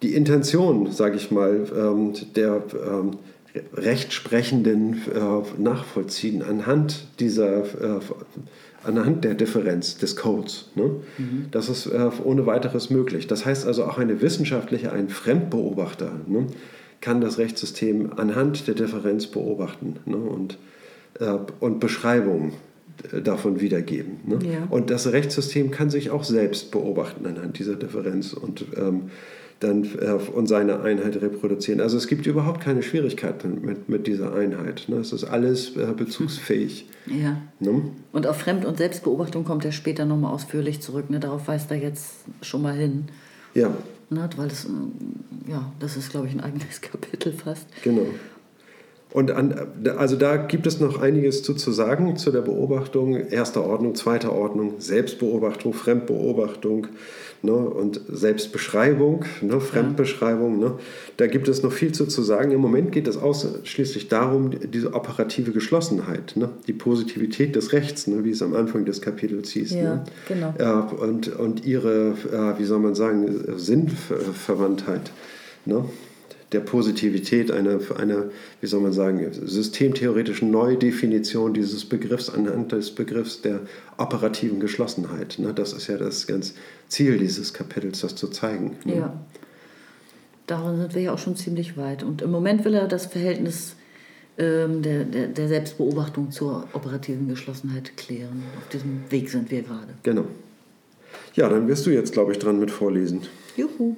die 0.00 0.14
Intention, 0.14 0.90
sage 0.92 1.16
ich 1.16 1.30
mal, 1.30 1.66
ähm, 1.76 2.14
der 2.34 2.62
ähm, 2.74 3.18
Rechtsprechenden 3.74 4.94
äh, 4.94 5.60
nachvollziehen 5.60 6.42
anhand 6.42 7.06
dieser, 7.18 7.60
äh, 7.60 8.00
anhand 8.84 9.24
der 9.24 9.34
Differenz 9.34 9.98
des 9.98 10.16
Codes. 10.16 10.70
Ne? 10.74 10.90
Mhm. 11.18 11.46
Das 11.50 11.68
ist 11.68 11.86
äh, 11.86 12.10
ohne 12.24 12.46
weiteres 12.46 12.90
möglich. 12.90 13.26
Das 13.26 13.44
heißt 13.44 13.66
also 13.66 13.84
auch 13.84 13.98
eine 13.98 14.20
wissenschaftliche, 14.20 14.92
ein 14.92 15.08
Fremdbeobachter. 15.08 16.12
Ne? 16.26 16.46
kann 17.00 17.20
das 17.20 17.38
Rechtssystem 17.38 18.10
anhand 18.16 18.66
der 18.66 18.74
Differenz 18.74 19.26
beobachten 19.26 19.96
ne, 20.04 20.16
und, 20.16 20.58
äh, 21.18 21.36
und 21.60 21.80
Beschreibungen 21.80 22.52
äh, 23.12 23.22
davon 23.22 23.60
wiedergeben. 23.60 24.20
Ne? 24.26 24.38
Ja. 24.42 24.66
Und 24.68 24.90
das 24.90 25.10
Rechtssystem 25.10 25.70
kann 25.70 25.90
sich 25.90 26.10
auch 26.10 26.24
selbst 26.24 26.70
beobachten 26.70 27.26
anhand 27.26 27.58
dieser 27.58 27.76
Differenz 27.76 28.32
und 28.32 28.66
ähm, 28.76 29.10
dann 29.60 29.84
äh, 30.00 30.12
und 30.12 30.46
seine 30.46 30.80
Einheit 30.80 31.20
reproduzieren. 31.20 31.80
Also 31.80 31.96
es 31.96 32.06
gibt 32.06 32.26
überhaupt 32.26 32.60
keine 32.60 32.82
Schwierigkeiten 32.82 33.60
mit, 33.60 33.88
mit 33.88 34.06
dieser 34.06 34.34
Einheit. 34.34 34.86
Ne? 34.88 34.96
Es 34.96 35.12
ist 35.12 35.24
alles 35.24 35.76
äh, 35.76 35.92
bezugsfähig. 35.94 36.86
Ja. 37.06 37.36
Ne? 37.60 37.82
Und 38.12 38.26
auf 38.26 38.38
Fremd- 38.38 38.64
und 38.64 38.78
Selbstbeobachtung 38.78 39.44
kommt 39.44 39.64
er 39.64 39.72
später 39.72 40.06
nochmal 40.06 40.32
ausführlich 40.32 40.80
zurück. 40.80 41.10
Ne? 41.10 41.20
Darauf 41.20 41.46
weist 41.46 41.70
er 41.70 41.76
jetzt 41.76 42.24
schon 42.42 42.62
mal 42.62 42.74
hin. 42.74 43.04
Ja. 43.54 43.70
Ne, 44.08 44.28
weil 44.36 44.48
das, 44.48 44.66
ja, 45.46 45.72
das 45.78 45.96
ist, 45.96 46.10
glaube 46.10 46.26
ich, 46.26 46.32
ein 46.32 46.40
eigenes 46.40 46.80
Kapitel 46.80 47.32
fast. 47.32 47.66
Genau. 47.84 48.06
Und 49.12 49.32
an, 49.32 49.54
also 49.96 50.14
da 50.14 50.36
gibt 50.36 50.66
es 50.66 50.78
noch 50.78 51.00
einiges 51.00 51.42
zu, 51.42 51.54
zu 51.54 51.72
sagen 51.72 52.16
zu 52.16 52.30
der 52.30 52.42
Beobachtung, 52.42 53.16
erster 53.16 53.64
Ordnung, 53.64 53.96
zweiter 53.96 54.32
Ordnung, 54.32 54.74
Selbstbeobachtung, 54.78 55.72
Fremdbeobachtung, 55.72 56.86
ne, 57.42 57.52
und 57.52 58.00
Selbstbeschreibung, 58.08 59.24
ne, 59.40 59.60
Fremdbeschreibung. 59.60 60.60
Ne, 60.60 60.74
da 61.16 61.26
gibt 61.26 61.48
es 61.48 61.64
noch 61.64 61.72
viel 61.72 61.90
zu, 61.90 62.06
zu 62.06 62.22
sagen. 62.22 62.52
Im 62.52 62.60
Moment 62.60 62.92
geht 62.92 63.08
es 63.08 63.16
ausschließlich 63.16 64.06
darum, 64.08 64.50
diese 64.72 64.94
operative 64.94 65.50
Geschlossenheit, 65.50 66.36
ne, 66.36 66.50
die 66.68 66.72
Positivität 66.72 67.56
des 67.56 67.72
Rechts, 67.72 68.06
ne, 68.06 68.24
wie 68.24 68.30
es 68.30 68.42
am 68.42 68.54
Anfang 68.54 68.84
des 68.84 69.02
Kapitels 69.02 69.50
hieß. 69.50 69.72
Ja, 69.72 69.82
ne, 69.82 70.04
genau. 70.28 70.54
äh, 70.56 70.94
und, 71.02 71.28
und 71.36 71.66
ihre, 71.66 72.14
wie 72.58 72.64
soll 72.64 72.78
man 72.78 72.94
sagen, 72.94 73.26
Sinnverwandtheit. 73.56 75.10
Ne? 75.66 75.84
Der 76.52 76.60
Positivität, 76.60 77.50
einer, 77.50 77.78
einer, 77.96 78.30
wie 78.60 78.66
soll 78.66 78.80
man 78.80 78.92
sagen, 78.92 79.26
systemtheoretischen 79.32 80.50
Neudefinition 80.50 81.54
dieses 81.54 81.84
Begriffs 81.84 82.28
anhand 82.28 82.72
des 82.72 82.90
Begriffs 82.90 83.40
der 83.42 83.60
operativen 83.98 84.58
Geschlossenheit. 84.58 85.38
Ne? 85.38 85.54
Das 85.54 85.72
ist 85.72 85.86
ja 85.86 85.96
das 85.96 86.26
ganz 86.26 86.54
Ziel 86.88 87.18
dieses 87.18 87.54
Kapitels, 87.54 88.00
das 88.00 88.16
zu 88.16 88.28
zeigen. 88.28 88.76
Ne? 88.84 88.96
Ja, 88.96 89.20
darin 90.46 90.78
sind 90.78 90.94
wir 90.94 91.02
ja 91.02 91.14
auch 91.14 91.18
schon 91.18 91.36
ziemlich 91.36 91.76
weit. 91.76 92.02
Und 92.02 92.20
im 92.22 92.32
Moment 92.32 92.64
will 92.64 92.74
er 92.74 92.88
das 92.88 93.06
Verhältnis 93.06 93.76
ähm, 94.36 94.82
der, 94.82 95.04
der, 95.04 95.28
der 95.28 95.48
Selbstbeobachtung 95.48 96.32
zur 96.32 96.66
operativen 96.72 97.28
Geschlossenheit 97.28 97.96
klären. 97.96 98.42
Auf 98.58 98.68
diesem 98.70 99.02
Weg 99.10 99.30
sind 99.30 99.50
wir 99.50 99.62
gerade. 99.62 99.94
Genau. 100.02 100.24
Ja, 101.34 101.48
dann 101.48 101.68
wirst 101.68 101.86
du 101.86 101.90
jetzt, 101.90 102.12
glaube 102.12 102.32
ich, 102.32 102.38
dran 102.38 102.58
mit 102.58 102.72
vorlesen. 102.72 103.22
Juhu. 103.56 103.96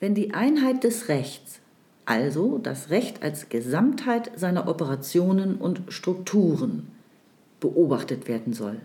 Wenn 0.00 0.14
die 0.14 0.32
Einheit 0.32 0.82
des 0.82 1.08
Rechts, 1.08 1.60
also 2.06 2.58
das 2.58 2.88
Recht 2.88 3.22
als 3.22 3.50
Gesamtheit 3.50 4.32
seiner 4.34 4.66
Operationen 4.66 5.56
und 5.56 5.82
Strukturen, 5.88 6.88
beobachtet 7.60 8.26
werden 8.26 8.54
soll, 8.54 8.80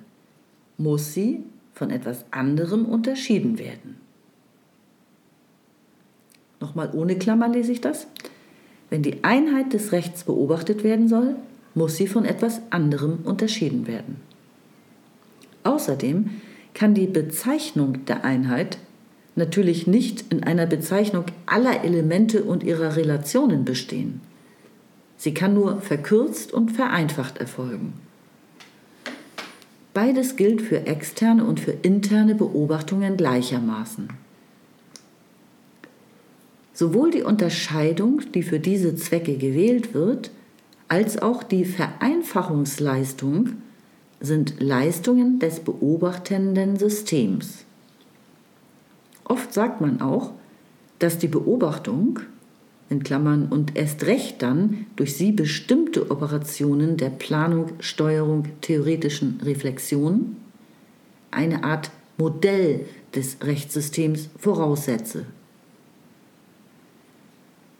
muss 0.77 1.13
sie 1.13 1.41
von 1.73 1.89
etwas 1.89 2.25
anderem 2.31 2.85
unterschieden 2.85 3.57
werden. 3.57 3.95
Nochmal 6.59 6.91
ohne 6.93 7.17
Klammer 7.17 7.47
lese 7.47 7.71
ich 7.71 7.81
das. 7.81 8.07
Wenn 8.89 9.01
die 9.01 9.23
Einheit 9.23 9.73
des 9.73 9.93
Rechts 9.93 10.25
beobachtet 10.25 10.83
werden 10.83 11.07
soll, 11.07 11.35
muss 11.73 11.95
sie 11.95 12.07
von 12.07 12.25
etwas 12.25 12.61
anderem 12.69 13.19
unterschieden 13.23 13.87
werden. 13.87 14.17
Außerdem 15.63 16.29
kann 16.73 16.93
die 16.93 17.07
Bezeichnung 17.07 18.05
der 18.05 18.23
Einheit 18.23 18.77
natürlich 19.35 19.87
nicht 19.87 20.25
in 20.31 20.43
einer 20.43 20.65
Bezeichnung 20.65 21.25
aller 21.45 21.83
Elemente 21.83 22.43
und 22.43 22.63
ihrer 22.63 22.95
Relationen 22.95 23.65
bestehen. 23.65 24.21
Sie 25.17 25.33
kann 25.33 25.53
nur 25.53 25.81
verkürzt 25.81 26.53
und 26.53 26.71
vereinfacht 26.71 27.37
erfolgen. 27.37 27.93
Beides 29.93 30.35
gilt 30.35 30.61
für 30.61 30.87
externe 30.87 31.45
und 31.45 31.59
für 31.59 31.71
interne 31.71 32.35
Beobachtungen 32.35 33.15
gleichermaßen. 33.15 34.09
Sowohl 36.73 37.11
die 37.11 37.23
Unterscheidung, 37.23 38.21
die 38.33 38.43
für 38.43 38.59
diese 38.59 38.97
Zwecke 38.97 39.37
gewählt 39.37 39.93
wird, 39.93 40.31
als 40.89 41.21
auch 41.21 41.43
die 41.43 41.63
Vereinfachungsleistung 41.63 43.53
sind 44.19 44.61
Leistungen 44.61 45.39
des 45.39 45.61
beobachtenden 45.61 46.77
Systems. 46.77 47.65
Oft 49.25 49.53
sagt 49.53 49.81
man 49.81 50.01
auch, 50.01 50.31
dass 50.99 51.17
die 51.17 51.27
Beobachtung, 51.27 52.19
in 52.89 53.03
Klammern 53.03 53.47
und 53.47 53.75
erst 53.75 54.05
recht 54.05 54.41
dann 54.43 54.85
durch 54.95 55.15
sie 55.15 55.31
bestimmte 55.31 56.11
Operationen 56.11 56.97
der 56.97 57.09
Planung, 57.09 57.71
Steuerung, 57.79 58.47
theoretischen 58.61 59.39
Reflexion, 59.43 60.37
eine 61.31 61.63
Art 61.63 61.89
Modell 62.17 62.85
des 63.13 63.37
Rechtssystems 63.41 64.29
voraussetze. 64.37 65.25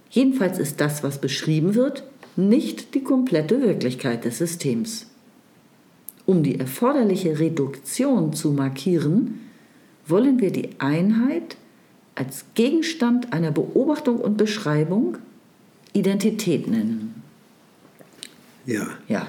Jedenfalls 0.10 0.60
ist 0.60 0.82
das, 0.82 1.04
was 1.04 1.22
beschrieben 1.22 1.76
wird, 1.76 2.04
nicht 2.36 2.96
die 2.96 3.04
komplette 3.04 3.62
Wirklichkeit 3.62 4.26
des 4.26 4.40
Systems. 4.40 5.08
Um 6.26 6.42
die 6.42 6.60
erforderliche 6.60 7.40
Reduktion 7.40 8.34
zu 8.34 8.52
markieren, 8.52 9.40
wollen 10.08 10.40
wir 10.40 10.52
die 10.52 10.70
Einheit 10.80 11.58
als 12.16 12.46
Gegenstand 12.54 13.34
einer 13.34 13.52
Beobachtung 13.52 14.20
und 14.20 14.38
Beschreibung 14.38 15.18
Identität 15.94 16.68
nennen. 16.68 17.24
Ja. 18.66 18.88
Ja. 19.08 19.28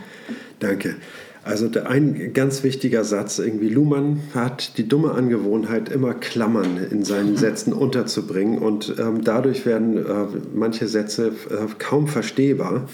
Danke. 0.61 0.97
Also 1.45 1.71
ein 1.85 2.33
ganz 2.33 2.65
wichtiger 2.65 3.05
Satz, 3.05 3.39
irgendwie 3.39 3.69
Luhmann 3.69 4.21
hat 4.35 4.79
die 4.79 4.89
dumme 4.89 5.13
Angewohnheit, 5.13 5.89
immer 5.91 6.13
Klammern 6.15 6.77
in 6.91 7.05
seinen 7.05 7.37
Sätzen 7.37 7.73
unterzubringen 7.73 8.59
und 8.59 8.97
ähm, 8.99 9.23
dadurch 9.23 9.65
werden 9.65 9.97
äh, 9.97 10.27
manche 10.53 10.89
Sätze 10.89 11.29
äh, 11.29 11.67
kaum 11.79 12.09
verstehbar, 12.09 12.89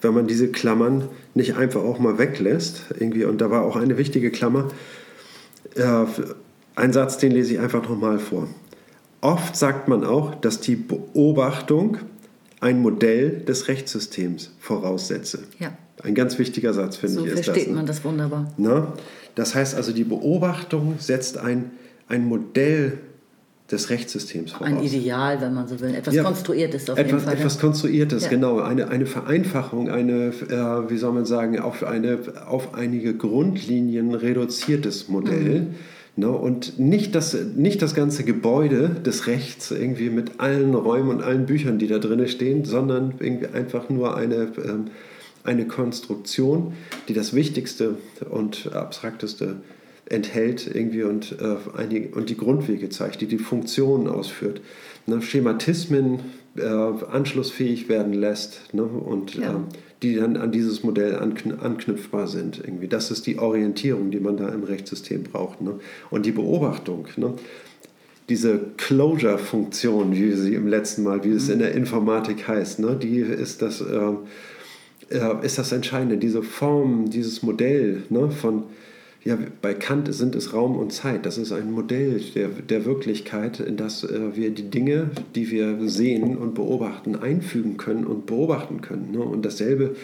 wenn 0.00 0.14
man 0.14 0.26
diese 0.26 0.48
Klammern 0.48 1.08
nicht 1.34 1.56
einfach 1.56 1.82
auch 1.82 1.98
mal 1.98 2.18
weglässt. 2.18 2.84
Irgendwie. 2.98 3.24
Und 3.24 3.42
da 3.42 3.50
war 3.50 3.62
auch 3.62 3.76
eine 3.76 3.98
wichtige 3.98 4.30
Klammer, 4.30 4.68
äh, 5.74 6.04
ein 6.78 6.92
Satz, 6.92 7.18
den 7.18 7.32
lese 7.32 7.54
ich 7.54 7.60
einfach 7.60 7.82
nochmal 7.88 8.18
vor. 8.18 8.48
Oft 9.20 9.56
sagt 9.56 9.88
man 9.88 10.04
auch, 10.04 10.34
dass 10.36 10.60
die 10.60 10.76
Beobachtung 10.76 11.98
ein 12.60 12.80
Modell 12.80 13.40
des 13.40 13.68
Rechtssystems 13.68 14.52
voraussetze. 14.60 15.40
Ja. 15.58 15.76
Ein 16.02 16.14
ganz 16.14 16.38
wichtiger 16.38 16.72
Satz, 16.72 16.96
finde 16.96 17.16
so 17.16 17.24
ich. 17.24 17.30
So 17.30 17.42
versteht 17.42 17.68
das, 17.68 17.74
man 17.74 17.86
das 17.86 18.04
wunderbar. 18.04 18.52
Na? 18.56 18.92
Das 19.34 19.54
heißt 19.54 19.74
also, 19.74 19.92
die 19.92 20.04
Beobachtung 20.04 20.94
setzt 20.98 21.38
ein, 21.38 21.72
ein 22.06 22.26
Modell 22.26 22.98
des 23.70 23.90
Rechtssystems 23.90 24.52
voraus. 24.52 24.68
Ein 24.68 24.82
Ideal, 24.82 25.40
wenn 25.40 25.54
man 25.54 25.66
so 25.66 25.78
will. 25.80 25.94
Etwas 25.94 26.14
ja, 26.14 26.22
Konstruiertes 26.22 26.88
auf 26.88 26.96
etwas, 26.96 27.12
jeden 27.12 27.24
Fall. 27.24 27.34
Etwas 27.34 27.58
Konstruiertes, 27.58 28.24
ja. 28.24 28.28
genau. 28.30 28.60
Eine, 28.60 28.88
eine 28.88 29.06
Vereinfachung, 29.06 29.90
eine, 29.90 30.28
äh, 30.28 30.90
wie 30.90 30.96
soll 30.96 31.12
man 31.12 31.26
sagen, 31.26 31.58
auf, 31.58 31.82
eine, 31.82 32.18
auf 32.46 32.74
einige 32.74 33.16
Grundlinien 33.16 34.14
reduziertes 34.14 35.08
Modell. 35.08 35.60
Mhm 35.60 35.74
Ne? 36.18 36.28
Und 36.28 36.80
nicht 36.80 37.14
das, 37.14 37.36
nicht 37.54 37.80
das 37.80 37.94
ganze 37.94 38.24
Gebäude 38.24 38.88
des 38.88 39.28
Rechts 39.28 39.70
irgendwie 39.70 40.10
mit 40.10 40.40
allen 40.40 40.74
Räumen 40.74 41.10
und 41.10 41.22
allen 41.22 41.46
Büchern, 41.46 41.78
die 41.78 41.86
da 41.86 41.98
drin 41.98 42.26
stehen, 42.26 42.64
sondern 42.64 43.14
irgendwie 43.20 43.46
einfach 43.46 43.88
nur 43.88 44.16
eine, 44.16 44.52
ähm, 44.64 44.86
eine 45.44 45.68
Konstruktion, 45.68 46.72
die 47.06 47.14
das 47.14 47.34
Wichtigste 47.34 47.98
und 48.28 48.72
Abstrakteste 48.72 49.58
enthält 50.06 50.66
irgendwie 50.66 51.04
und, 51.04 51.36
äh, 51.40 51.56
einige, 51.76 52.08
und 52.16 52.30
die 52.30 52.36
Grundwege 52.36 52.88
zeigt, 52.88 53.20
die 53.20 53.26
die 53.26 53.38
Funktionen 53.38 54.08
ausführt. 54.08 54.60
Ne? 55.06 55.22
Schematismen 55.22 56.18
äh, 56.56 56.64
anschlussfähig 56.64 57.88
werden 57.88 58.12
lässt 58.12 58.74
ne? 58.74 58.82
und 58.82 59.36
ja. 59.36 59.52
äh, 59.52 59.56
die 60.02 60.14
dann 60.14 60.36
an 60.36 60.52
dieses 60.52 60.82
Modell 60.82 61.16
anknüpfbar 61.16 62.28
sind. 62.28 62.58
Irgendwie. 62.58 62.88
Das 62.88 63.10
ist 63.10 63.26
die 63.26 63.38
Orientierung, 63.38 64.10
die 64.10 64.20
man 64.20 64.36
da 64.36 64.48
im 64.48 64.62
Rechtssystem 64.62 65.24
braucht. 65.24 65.60
Ne? 65.60 65.74
Und 66.10 66.24
die 66.26 66.32
Beobachtung. 66.32 67.06
Ne? 67.16 67.34
Diese 68.28 68.60
Closure-Funktion, 68.76 70.14
wie 70.14 70.32
sie 70.32 70.54
im 70.54 70.68
letzten 70.68 71.02
Mal, 71.02 71.24
wie 71.24 71.30
es 71.30 71.48
in 71.48 71.58
der 71.58 71.74
Informatik 71.74 72.46
heißt, 72.46 72.78
ne? 72.78 72.96
die 73.00 73.18
ist 73.18 73.62
das, 73.62 73.80
äh, 73.80 74.12
äh, 75.10 75.44
ist 75.44 75.58
das 75.58 75.72
Entscheidende. 75.72 76.18
Diese 76.18 76.42
Form, 76.42 77.10
dieses 77.10 77.42
Modell 77.42 78.02
ne? 78.10 78.30
von 78.30 78.64
ja, 79.28 79.36
bei 79.60 79.74
Kant 79.74 80.12
sind 80.14 80.34
es 80.34 80.54
Raum 80.54 80.78
und 80.78 80.90
Zeit. 80.90 81.26
Das 81.26 81.36
ist 81.36 81.52
ein 81.52 81.70
Modell 81.70 82.18
der, 82.34 82.48
der 82.48 82.86
Wirklichkeit, 82.86 83.60
in 83.60 83.76
das 83.76 84.02
äh, 84.02 84.34
wir 84.34 84.50
die 84.52 84.70
Dinge, 84.70 85.10
die 85.34 85.50
wir 85.50 85.86
sehen 85.86 86.38
und 86.38 86.54
beobachten, 86.54 87.14
einfügen 87.14 87.76
können 87.76 88.06
und 88.06 88.24
beobachten 88.24 88.80
können. 88.80 89.10
Ne? 89.12 89.20
Und 89.20 89.44
dasselbe 89.44 89.96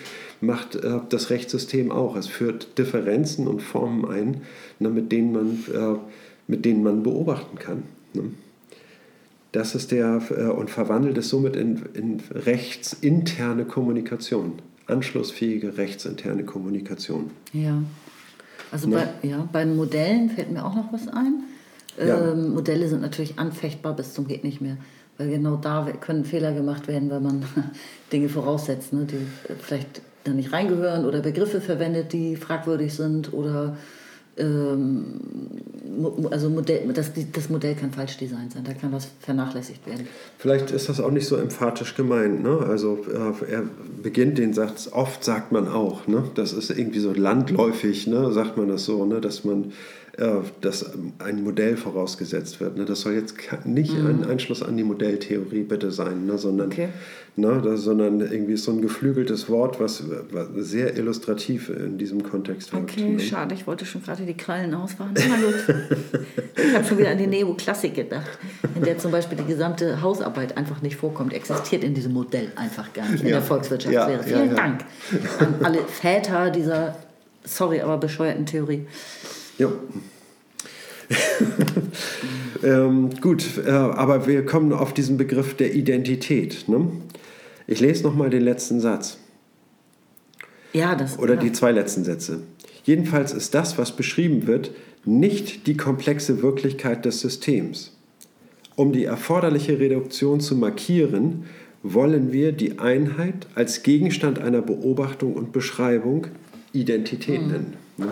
macht 0.43 0.77
äh, 0.77 1.01
das 1.09 1.31
Rechtssystem 1.31 1.91
auch. 1.91 2.17
Es 2.17 2.27
führt 2.27 2.77
Differenzen 2.77 3.49
und 3.49 3.63
Formen 3.63 4.05
ein, 4.05 4.43
ne, 4.79 4.91
mit, 4.91 5.11
denen 5.11 5.33
man, 5.33 5.65
äh, 5.73 5.99
mit 6.47 6.67
denen 6.67 6.83
man 6.83 7.03
beobachten 7.03 7.59
kann. 7.59 7.85
Ne? 8.13 8.25
Das 9.53 9.75
ist 9.75 9.91
der, 9.91 10.21
äh, 10.37 10.51
und 10.51 10.69
verwandelt 10.69 11.17
es 11.17 11.31
somit 11.31 11.57
in, 11.57 11.81
in 11.95 12.21
rechtsinterne 12.31 13.65
Kommunikation, 13.65 14.57
anschlussfähige 14.87 15.79
rechtsinterne 15.79 16.45
Kommunikation. 16.45 17.31
Ja. 17.55 17.83
Also 18.75 18.89
ne? 18.89 19.09
bei, 19.23 19.29
ja, 19.29 19.49
bei 19.53 19.65
Modellen 19.65 20.31
fällt 20.31 20.51
mir 20.51 20.65
auch 20.65 20.75
noch 20.75 20.93
was 20.93 21.07
ein. 21.07 21.45
Ja. 21.97 22.33
Ähm, 22.33 22.55
Modelle 22.55 22.89
sind 22.89 23.03
natürlich 23.03 23.39
anfechtbar 23.39 23.95
bis 23.95 24.15
zum 24.15 24.27
geht 24.27 24.43
nicht 24.43 24.61
mehr. 24.61 24.77
Weil 25.17 25.31
genau 25.31 25.55
da 25.55 25.87
können 26.01 26.25
Fehler 26.25 26.53
gemacht 26.53 26.89
werden, 26.89 27.09
weil 27.09 27.21
man 27.21 27.45
Dinge 28.13 28.29
voraussetzt, 28.29 28.93
ne, 28.93 29.05
die 29.05 29.25
vielleicht 29.61 30.03
da 30.25 30.33
nicht 30.33 30.53
reingehören 30.53 31.05
oder 31.05 31.21
Begriffe 31.21 31.61
verwendet, 31.61 32.13
die 32.13 32.35
fragwürdig 32.35 32.93
sind 32.95 33.33
oder 33.33 33.77
ähm, 34.37 35.21
also 36.31 36.51
Modell, 36.51 36.93
das, 36.93 37.13
das 37.33 37.49
Modell 37.49 37.75
kann 37.75 37.93
falsch 37.93 38.17
designt 38.17 38.53
sein, 38.53 38.65
da 38.65 38.73
kann 38.73 38.93
was 38.93 39.09
vernachlässigt 39.21 39.87
werden. 39.87 40.09
Vielleicht 40.39 40.71
ist 40.71 40.89
das 40.89 41.01
auch 41.01 41.11
nicht 41.11 41.27
so 41.27 41.37
emphatisch 41.37 41.95
gemeint. 41.95 42.43
Ne? 42.43 42.59
Also 42.59 42.99
äh, 43.09 43.53
er 43.53 43.63
beginnt 44.03 44.39
den 44.39 44.53
Satz, 44.53 44.89
oft 44.91 45.23
sagt 45.23 45.53
man 45.53 45.69
auch, 45.69 46.07
ne? 46.07 46.25
das 46.35 46.53
ist 46.53 46.71
irgendwie 46.71 47.01
so 47.01 47.13
landläufig, 47.13 48.07
ne? 48.07 48.33
sagt 48.33 48.57
man 48.57 48.69
das 48.69 48.85
so, 48.85 49.05
ne? 49.05 49.21
dass 49.21 49.45
man 49.45 49.73
dass 50.61 50.93
ein 51.19 51.43
Modell 51.43 51.77
vorausgesetzt 51.77 52.61
wird. 52.61 52.77
Ne? 52.77 52.85
Das 52.85 53.01
soll 53.01 53.15
jetzt 53.15 53.35
nicht 53.65 53.93
mhm. 53.93 54.07
ein 54.07 54.25
Einschluss 54.31 54.63
an 54.63 54.77
die 54.77 54.85
Modelltheorie 54.85 55.63
bitte 55.63 55.91
sein, 55.91 56.27
ne? 56.27 56.39
sondern, 56.39 56.69
okay. 56.69 56.91
ne? 57.35 57.61
das, 57.65 57.83
sondern 57.83 58.21
irgendwie 58.21 58.57
so 58.57 58.71
ein 58.71 58.81
geflügeltes 58.81 59.49
Wort, 59.49 59.81
was, 59.81 60.05
was, 60.31 60.47
sehr 60.55 60.97
illustrativ 60.97 61.69
in 61.69 61.99
diesem 61.99 62.23
Kontext 62.23 62.73
wirkt. 62.73 62.93
Okay, 62.93 63.11
ne? 63.11 63.21
schade, 63.21 63.55
ich 63.55 63.67
wollte 63.67 63.85
schon 63.87 64.05
gerade 64.05 64.25
die 64.25 64.35
Krallen 64.35 64.73
ausfahren. 64.75 65.15
Ich 65.17 66.75
habe 66.75 66.85
schon 66.85 66.99
wieder 66.99 67.11
an 67.11 67.19
die 67.19 67.27
Neoklassik 67.27 67.95
gedacht, 67.95 68.39
in 68.77 68.83
der 68.83 68.99
zum 68.99 69.11
Beispiel 69.11 69.37
die 69.37 69.45
gesamte 69.45 70.01
Hausarbeit 70.01 70.57
einfach 70.57 70.81
nicht 70.81 70.97
vorkommt, 70.97 71.33
existiert 71.33 71.83
in 71.83 71.95
diesem 71.95 72.13
Modell 72.13 72.53
einfach 72.55 72.93
gar 72.93 73.09
nicht, 73.09 73.23
in 73.23 73.29
ja. 73.29 73.37
der 73.37 73.43
Volkswirtschaftslehre. 73.43 74.21
Ja, 74.21 74.23
Vielen 74.23 74.51
ja, 74.51 74.55
Dank 74.55 74.85
an 75.41 75.55
alle 75.63 75.79
Väter 75.79 76.51
dieser, 76.51 76.97
sorry, 77.45 77.81
aber 77.81 77.99
bescheuerten 77.99 78.47
Theorie. 78.47 78.87
Ja. 79.59 79.73
ähm, 82.63 83.11
gut, 83.21 83.45
äh, 83.65 83.71
aber 83.71 84.27
wir 84.27 84.45
kommen 84.47 84.73
auf 84.73 84.95
diesen 84.95 85.17
Begriff 85.17 85.55
der 85.55 85.75
Identität. 85.75 86.69
Ne? 86.69 86.91
Ich 87.67 87.81
lese 87.81 88.03
nochmal 88.05 88.31
den 88.31 88.43
letzten 88.43 88.81
Satz. 88.81 89.19
Ja, 90.73 90.95
das. 90.95 91.19
Oder 91.19 91.37
die 91.37 91.53
zwei 91.53 91.73
letzten 91.73 92.05
Sätze. 92.05 92.43
Jedenfalls 92.85 93.33
ist 93.33 93.55
das, 93.55 93.79
was 93.79 93.97
beschrieben 93.97 94.47
wird, 94.47 94.73
nicht 95.05 95.67
die 95.67 95.77
komplexe 95.77 96.43
Wirklichkeit 96.43 97.05
des 97.05 97.21
Systems. 97.21 97.93
Um 98.77 98.93
die 98.93 99.05
erforderliche 99.05 99.79
Reduktion 99.79 100.41
zu 100.41 100.57
markieren, 100.57 101.45
wollen 101.83 102.33
wir 102.33 102.53
die 102.53 102.79
Einheit 102.79 103.47
als 103.55 103.83
Gegenstand 103.83 104.39
einer 104.39 104.63
Beobachtung 104.63 105.35
und 105.35 105.53
Beschreibung 105.53 106.27
Identität 106.73 107.43
mhm. 107.43 107.49
nennen. 107.49 107.73
Ne? 107.99 108.09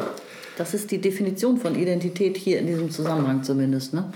Das 0.57 0.75
ist 0.75 0.91
die 0.91 0.99
Definition 0.99 1.57
von 1.57 1.75
Identität 1.75 2.37
hier 2.37 2.59
in 2.59 2.67
diesem 2.67 2.91
Zusammenhang 2.91 3.43
zumindest, 3.43 3.95
ne? 3.95 4.13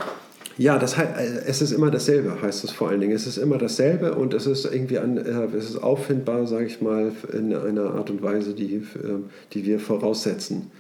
Ja, 0.59 0.79
das 0.79 0.97
äh, 0.97 1.05
es 1.47 1.61
ist 1.61 1.73
immer 1.73 1.91
dasselbe, 1.91 2.41
heißt 2.41 2.65
es 2.65 2.71
vor 2.71 2.89
allen 2.89 3.01
Dingen. 3.01 3.13
Es 3.13 3.27
ist 3.27 3.37
immer 3.37 3.59
dasselbe 3.59 4.15
und 4.15 4.33
es 4.33 4.47
ist 4.47 4.65
irgendwie 4.65 4.99
an, 4.99 5.19
äh, 5.19 5.57
es 5.57 5.69
ist 5.69 5.77
auffindbar, 5.77 6.47
sage 6.47 6.67
ich 6.67 6.81
mal, 6.81 7.13
in 7.33 7.55
einer 7.55 7.95
Art 7.95 8.09
und 8.09 8.23
Weise, 8.23 8.55
die, 8.55 8.77
äh, 8.77 8.83
die 9.53 9.67
wir 9.67 9.79
voraussetzen. 9.79 10.71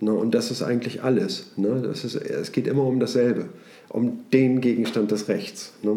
Ne? 0.00 0.12
Und 0.12 0.34
das 0.34 0.50
ist 0.50 0.62
eigentlich 0.62 1.02
alles. 1.02 1.52
Ne? 1.56 1.80
Das 1.82 2.04
ist, 2.04 2.16
es 2.16 2.52
geht 2.52 2.66
immer 2.66 2.84
um 2.84 3.00
dasselbe, 3.00 3.46
um 3.88 4.20
den 4.32 4.60
Gegenstand 4.60 5.10
des 5.10 5.28
Rechts. 5.28 5.72
Ne? 5.82 5.96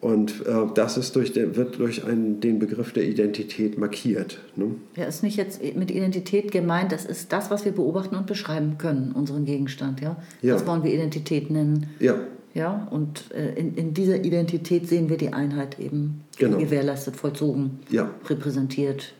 Und 0.00 0.46
äh, 0.46 0.66
das 0.74 0.96
ist 0.96 1.16
durch 1.16 1.32
den, 1.32 1.56
wird 1.56 1.78
durch 1.78 2.04
einen, 2.04 2.40
den 2.40 2.58
Begriff 2.60 2.92
der 2.92 3.04
Identität 3.04 3.78
markiert. 3.78 4.38
Ne? 4.54 4.76
Ja, 4.96 5.06
ist 5.06 5.24
nicht 5.24 5.36
jetzt 5.36 5.60
mit 5.74 5.90
Identität 5.90 6.52
gemeint, 6.52 6.92
das 6.92 7.04
ist 7.04 7.32
das, 7.32 7.50
was 7.50 7.64
wir 7.64 7.72
beobachten 7.72 8.14
und 8.14 8.26
beschreiben 8.26 8.78
können, 8.78 9.12
unseren 9.12 9.44
Gegenstand. 9.44 10.00
Ja? 10.00 10.16
ja. 10.40 10.54
Das 10.54 10.66
wollen 10.66 10.84
wir 10.84 10.92
Identität 10.92 11.50
nennen. 11.50 11.88
Ja. 11.98 12.16
Ja, 12.54 12.88
und 12.90 13.30
äh, 13.32 13.54
in, 13.54 13.74
in 13.74 13.94
dieser 13.94 14.24
Identität 14.24 14.88
sehen 14.88 15.08
wir 15.08 15.16
die 15.16 15.32
Einheit 15.32 15.78
eben 15.78 16.24
genau. 16.38 16.58
gewährleistet, 16.58 17.14
vollzogen, 17.14 17.78
ja. 17.90 18.10
repräsentiert, 18.28 19.12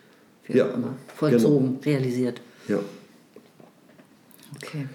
wie 0.47 0.59
ja. 0.59 0.69
auch 0.69 0.75
immer, 0.75 0.95
vollzogen, 1.15 1.79
genau. 1.81 1.99
realisiert. 1.99 2.41
Ja. 2.69 2.79
Okay. 4.57 4.87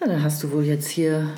Ja, 0.00 0.06
dann 0.06 0.22
hast 0.22 0.42
du 0.42 0.52
wohl 0.52 0.64
jetzt 0.64 0.88
hier 0.88 1.28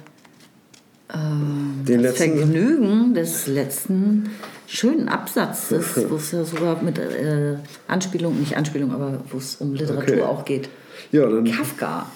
das 1.13 2.19
letzten? 2.19 2.39
Vergnügen 2.39 3.15
des 3.15 3.47
letzten 3.47 4.31
schönen 4.67 5.09
Absatzes, 5.09 5.85
wo 6.09 6.17
es 6.17 6.31
ja 6.31 6.45
sogar 6.45 6.83
mit 6.83 6.99
äh, 6.99 7.57
Anspielung, 7.89 8.39
nicht 8.39 8.57
Anspielung, 8.57 8.93
aber 8.93 9.23
wo 9.31 9.39
es 9.39 9.57
um 9.57 9.75
Literatur 9.75 10.17
okay. 10.17 10.23
auch 10.23 10.45
geht. 10.45 10.69
Ja, 11.13 11.29
dann, 11.29 11.45
Kafka. 11.45 12.07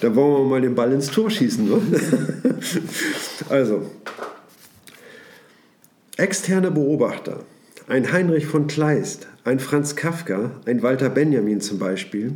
Dann 0.00 0.14
wollen 0.14 0.44
wir 0.44 0.48
mal 0.48 0.60
den 0.60 0.74
Ball 0.74 0.92
ins 0.92 1.10
Tor 1.10 1.30
schießen. 1.30 1.68
Ne? 1.68 1.80
also, 3.48 3.90
externe 6.16 6.70
Beobachter, 6.70 7.40
ein 7.88 8.12
Heinrich 8.12 8.46
von 8.46 8.66
Kleist, 8.66 9.26
ein 9.44 9.58
Franz 9.58 9.96
Kafka, 9.96 10.52
ein 10.66 10.82
Walter 10.82 11.08
Benjamin 11.10 11.60
zum 11.60 11.78
Beispiel, 11.78 12.32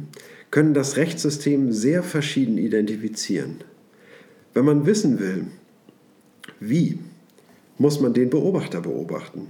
können 0.51 0.75
das 0.75 0.97
Rechtssystem 0.97 1.73
sehr 1.73 2.03
verschieden 2.03 2.59
identifizieren. 2.59 3.59
Wenn 4.55 4.65
man 4.65 4.87
wissen 4.87 5.19
will, 5.21 5.47
wie 6.69 6.99
muss 7.79 8.01
man 8.01 8.15
den 8.15 8.31
Beobachter 8.31 8.81
beobachten? 8.81 9.49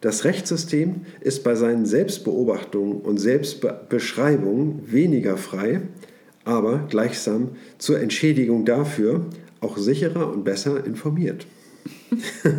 Das 0.00 0.24
Rechtssystem 0.24 1.06
ist 1.20 1.42
bei 1.42 1.54
seinen 1.54 1.86
Selbstbeobachtungen 1.86 3.00
und 3.00 3.18
Selbstbeschreibungen 3.18 4.80
weniger 4.92 5.36
frei, 5.36 5.80
aber 6.44 6.86
gleichsam 6.88 7.56
zur 7.78 7.98
Entschädigung 7.98 8.64
dafür 8.64 9.26
auch 9.60 9.78
sicherer 9.78 10.32
und 10.32 10.44
besser 10.44 10.84
informiert. 10.86 11.46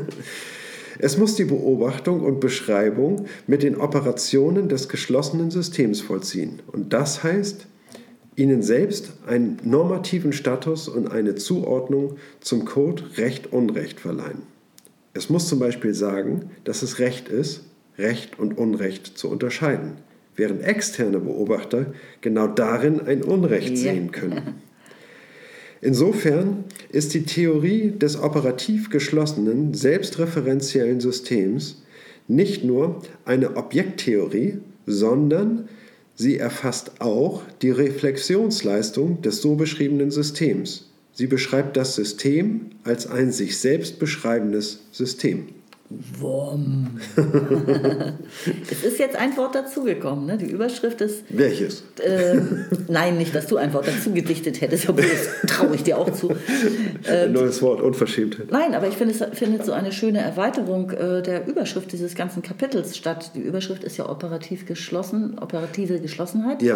es 1.00 1.18
muss 1.18 1.36
die 1.36 1.46
Beobachtung 1.46 2.22
und 2.22 2.40
Beschreibung 2.40 3.28
mit 3.46 3.64
den 3.64 3.78
Operationen 3.78 4.68
des 4.68 4.90
geschlossenen 4.90 5.52
Systems 5.52 6.02
vollziehen. 6.02 6.62
Und 6.68 6.92
das 6.92 7.24
heißt, 7.24 7.68
ihnen 8.38 8.62
selbst 8.62 9.14
einen 9.26 9.58
normativen 9.64 10.32
Status 10.32 10.88
und 10.88 11.12
eine 11.12 11.36
Zuordnung 11.36 12.18
zum 12.40 12.64
Code 12.64 13.04
Recht-Unrecht 13.18 14.00
verleihen. 14.00 14.44
Es 15.14 15.30
muss 15.30 15.50
zum 15.50 15.60
Beispiel 15.60 15.96
sagen, 15.96 16.52
dass 16.64 16.84
es 16.84 17.00
Recht 17.00 17.28
ist, 17.28 17.64
Recht 17.98 18.38
und 18.40 18.56
Unrecht 18.56 19.18
zu 19.18 19.30
unterscheiden, 19.30 19.94
während 20.36 20.62
externe 20.62 21.20
Beobachter 21.20 21.88
genau 22.22 22.46
darin 22.46 23.02
ein 23.02 23.24
Unrecht 23.24 23.76
sehen 23.76 24.12
können. 24.12 24.62
Insofern 25.82 26.66
ist 26.90 27.16
die 27.16 27.24
Theorie 27.24 27.92
des 27.92 28.22
operativ 28.22 28.92
geschlossenen, 28.92 29.74
selbstreferenziellen 29.74 31.00
Systems 31.00 31.82
nicht 32.28 32.64
nur 32.64 33.02
eine 33.26 33.58
Objekttheorie, 33.58 34.60
sondern 34.86 35.68
Sie 36.20 36.38
erfasst 36.38 37.00
auch 37.00 37.44
die 37.62 37.70
Reflexionsleistung 37.70 39.22
des 39.22 39.40
so 39.40 39.56
beschriebenen 39.56 40.10
Systems. 40.10 40.90
Sie 41.14 41.28
beschreibt 41.28 41.78
das 41.78 41.94
System 41.94 42.72
als 42.84 43.06
ein 43.06 43.32
sich 43.32 43.60
selbst 43.60 44.00
beschreibendes 44.00 44.80
System. 44.92 45.50
Wom. 45.90 47.00
es 48.70 48.84
ist 48.84 49.00
jetzt 49.00 49.16
ein 49.16 49.38
Wort 49.38 49.56
dazugekommen. 49.56 50.26
Ne? 50.26 50.38
Die 50.38 50.48
Überschrift 50.48 51.00
ist. 51.00 51.24
Welches? 51.30 51.84
Äh, 52.04 52.42
nein, 52.90 53.18
nicht, 53.18 53.34
dass 53.34 53.48
du 53.48 53.56
ein 53.56 53.74
Wort 53.74 53.88
dazu 53.88 54.12
gedichtet 54.12 54.60
hättest, 54.60 54.90
obwohl 54.90 55.06
das 55.06 55.50
traue 55.50 55.76
ich 55.76 55.84
dir 55.84 55.98
auch 55.98 56.12
zu. 56.12 56.36
Ein 57.10 57.32
neues 57.32 57.62
Wort, 57.62 57.82
Unverschämtheit. 57.82 58.52
Nein, 58.52 58.76
aber 58.76 58.90
ich 58.90 58.96
finde, 58.96 59.14
es 59.14 59.38
findet 59.38 59.64
so 59.64 59.72
eine 59.72 59.94
schöne 59.94 60.20
Erweiterung 60.20 60.92
äh, 60.92 61.22
der 61.22 61.48
Überschrift 61.48 61.92
dieses 61.94 62.16
ganzen 62.16 62.42
Kapitels 62.42 62.98
statt. 62.98 63.32
Die 63.36 63.40
Überschrift 63.40 63.86
ist 63.86 63.96
ja 63.96 64.10
operativ 64.10 64.66
geschlossen, 64.66 65.40
operative 65.40 66.02
Geschlossenheit. 66.02 66.62
Ja. 66.62 66.76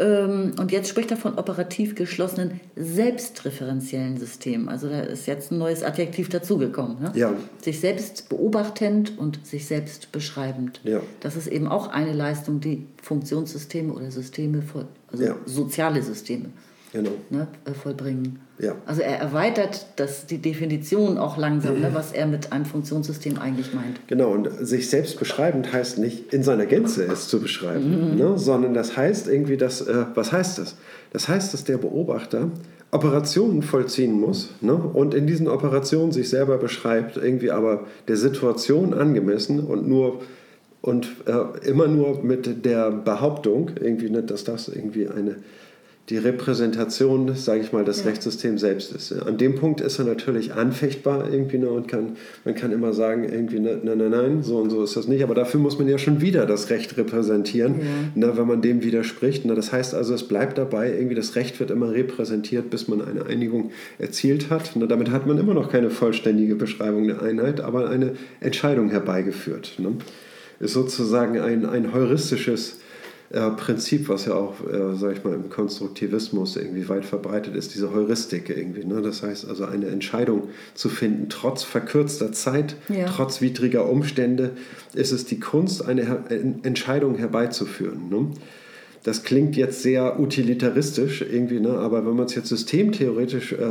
Ähm, 0.00 0.52
und 0.58 0.72
jetzt 0.72 0.88
spricht 0.88 1.10
er 1.10 1.16
von 1.18 1.34
operativ 1.38 1.94
geschlossenen 1.94 2.58
selbstreferenziellen 2.74 4.16
Systemen. 4.16 4.68
Also 4.68 4.88
da 4.88 5.00
ist 5.00 5.26
jetzt 5.26 5.52
ein 5.52 5.58
neues 5.58 5.82
Adjektiv 5.82 6.28
dazugekommen. 6.30 7.00
Ne? 7.00 7.12
Ja. 7.14 7.34
Sich 7.62 7.80
selbst 7.80 8.28
beobachtend 8.30 9.18
und 9.18 9.46
sich 9.46 9.66
selbst 9.66 10.10
beschreibend. 10.10 10.80
Ja. 10.84 11.00
Das 11.20 11.36
ist 11.36 11.46
eben 11.48 11.68
auch 11.68 11.88
eine 11.88 12.12
Leistung, 12.14 12.60
die 12.60 12.86
Funktionssysteme 13.02 13.92
oder 13.92 14.10
Systeme, 14.10 14.62
voll, 14.62 14.86
also 15.12 15.22
Ja. 15.24 15.36
soziale 15.44 16.02
Systeme 16.02 16.46
Genau. 16.92 17.10
ne, 17.28 17.46
äh, 17.66 17.72
vollbringen. 17.72 18.40
Ja. 18.60 18.76
Also 18.86 19.00
er 19.00 19.18
erweitert 19.18 19.86
das, 19.96 20.26
die 20.26 20.38
Definition 20.38 21.16
auch 21.16 21.38
langsam, 21.38 21.80
ne, 21.80 21.90
was 21.92 22.12
er 22.12 22.26
mit 22.26 22.52
einem 22.52 22.66
Funktionssystem 22.66 23.38
eigentlich 23.38 23.72
meint. 23.72 24.06
Genau, 24.06 24.30
und 24.32 24.48
sich 24.60 24.90
selbst 24.90 25.18
beschreibend 25.18 25.72
heißt 25.72 25.98
nicht 25.98 26.32
in 26.34 26.42
seiner 26.42 26.66
Gänze 26.66 27.04
es 27.04 27.28
zu 27.28 27.40
beschreiben, 27.40 28.16
ne? 28.16 28.36
sondern 28.36 28.74
das 28.74 28.96
heißt 28.96 29.28
irgendwie, 29.28 29.56
dass, 29.56 29.80
äh, 29.80 30.04
was 30.14 30.32
heißt 30.32 30.58
das? 30.58 30.76
Das 31.12 31.28
heißt, 31.28 31.54
dass 31.54 31.64
der 31.64 31.78
Beobachter 31.78 32.50
Operationen 32.92 33.62
vollziehen 33.62 34.12
muss 34.12 34.50
ne? 34.60 34.74
und 34.74 35.14
in 35.14 35.26
diesen 35.26 35.48
Operationen 35.48 36.12
sich 36.12 36.28
selber 36.28 36.58
beschreibt, 36.58 37.16
irgendwie 37.16 37.50
aber 37.50 37.86
der 38.08 38.16
Situation 38.16 38.92
angemessen 38.92 39.60
und 39.60 39.88
nur 39.88 40.20
und 40.82 41.08
äh, 41.26 41.68
immer 41.68 41.88
nur 41.88 42.22
mit 42.22 42.64
der 42.64 42.90
Behauptung, 42.90 43.70
irgendwie, 43.78 44.08
ne, 44.08 44.22
dass 44.22 44.44
das 44.44 44.68
irgendwie 44.68 45.08
eine 45.08 45.36
die 46.10 46.18
Repräsentation, 46.18 47.36
sage 47.36 47.60
ich 47.60 47.72
mal, 47.72 47.84
des 47.84 48.00
Ja. 48.00 48.06
Rechtssystems 48.06 48.60
selbst 48.60 48.92
ist. 48.92 49.12
An 49.12 49.38
dem 49.38 49.54
Punkt 49.54 49.80
ist 49.80 50.00
er 50.00 50.04
natürlich 50.04 50.52
anfechtbar 50.52 51.32
irgendwie 51.32 51.58
ne, 51.58 51.70
und 51.70 51.86
kann, 51.86 52.16
man 52.44 52.56
kann 52.56 52.72
immer 52.72 52.92
sagen, 52.92 53.24
irgendwie, 53.24 53.60
ne, 53.60 53.78
nein, 53.80 53.98
nein, 53.98 54.10
nein, 54.10 54.42
so 54.42 54.58
und 54.58 54.70
so 54.70 54.82
ist 54.82 54.96
das 54.96 55.06
nicht. 55.06 55.22
Aber 55.22 55.36
dafür 55.36 55.60
muss 55.60 55.78
man 55.78 55.86
ja 55.86 55.98
schon 55.98 56.20
wieder 56.20 56.46
das 56.46 56.68
Recht 56.68 56.96
repräsentieren, 56.96 57.76
ne, 58.16 58.32
wenn 58.36 58.46
man 58.48 58.60
dem 58.60 58.82
widerspricht. 58.82 59.44
Ne, 59.44 59.54
das 59.54 59.70
heißt 59.70 59.94
also, 59.94 60.12
es 60.12 60.24
bleibt 60.24 60.58
dabei, 60.58 60.92
irgendwie 60.92 61.14
das 61.14 61.36
Recht 61.36 61.60
wird 61.60 61.70
immer 61.70 61.92
repräsentiert, 61.92 62.70
bis 62.70 62.88
man 62.88 63.02
eine 63.02 63.26
Einigung 63.26 63.70
erzielt 64.00 64.50
hat. 64.50 64.74
Ne, 64.74 64.88
damit 64.88 65.12
hat 65.12 65.28
man 65.28 65.38
immer 65.38 65.54
noch 65.54 65.70
keine 65.70 65.90
vollständige 65.90 66.56
Beschreibung 66.56 67.06
der 67.06 67.22
Einheit, 67.22 67.60
aber 67.60 67.88
eine 67.88 68.14
Entscheidung 68.40 68.90
herbeigeführt. 68.90 69.74
Ne. 69.78 69.92
Ist 70.58 70.72
sozusagen 70.72 71.38
ein, 71.38 71.64
ein 71.66 71.94
heuristisches 71.94 72.79
äh, 73.30 73.50
Prinzip, 73.52 74.08
was 74.08 74.24
ja 74.26 74.34
auch, 74.34 74.54
äh, 74.66 74.96
sag 74.96 75.16
ich 75.16 75.24
mal, 75.24 75.34
im 75.34 75.48
Konstruktivismus 75.50 76.56
irgendwie 76.56 76.88
weit 76.88 77.04
verbreitet 77.04 77.54
ist, 77.54 77.74
diese 77.74 77.92
Heuristik 77.92 78.48
irgendwie. 78.50 78.84
Ne? 78.84 79.02
Das 79.02 79.22
heißt 79.22 79.48
also, 79.48 79.64
eine 79.64 79.86
Entscheidung 79.86 80.48
zu 80.74 80.88
finden, 80.88 81.28
trotz 81.28 81.62
verkürzter 81.62 82.32
Zeit, 82.32 82.76
Ja. 82.88 83.06
trotz 83.06 83.40
widriger 83.40 83.88
Umstände, 83.88 84.50
ist 84.94 85.12
es 85.12 85.24
die 85.26 85.38
Kunst, 85.40 85.84
eine 85.84 86.06
Her 86.06 86.24
en- 86.30 86.64
Entscheidung 86.64 87.16
herbeizuführen. 87.16 88.08
Ne? 88.08 88.26
Das 89.02 89.22
klingt 89.22 89.56
jetzt 89.56 89.82
sehr 89.82 90.20
utilitaristisch 90.20 91.22
irgendwie, 91.22 91.58
ne? 91.58 91.70
aber 91.70 92.06
wenn 92.06 92.16
man 92.16 92.26
es 92.26 92.34
jetzt 92.34 92.48
systemtheoretisch 92.48 93.52
äh, 93.52 93.64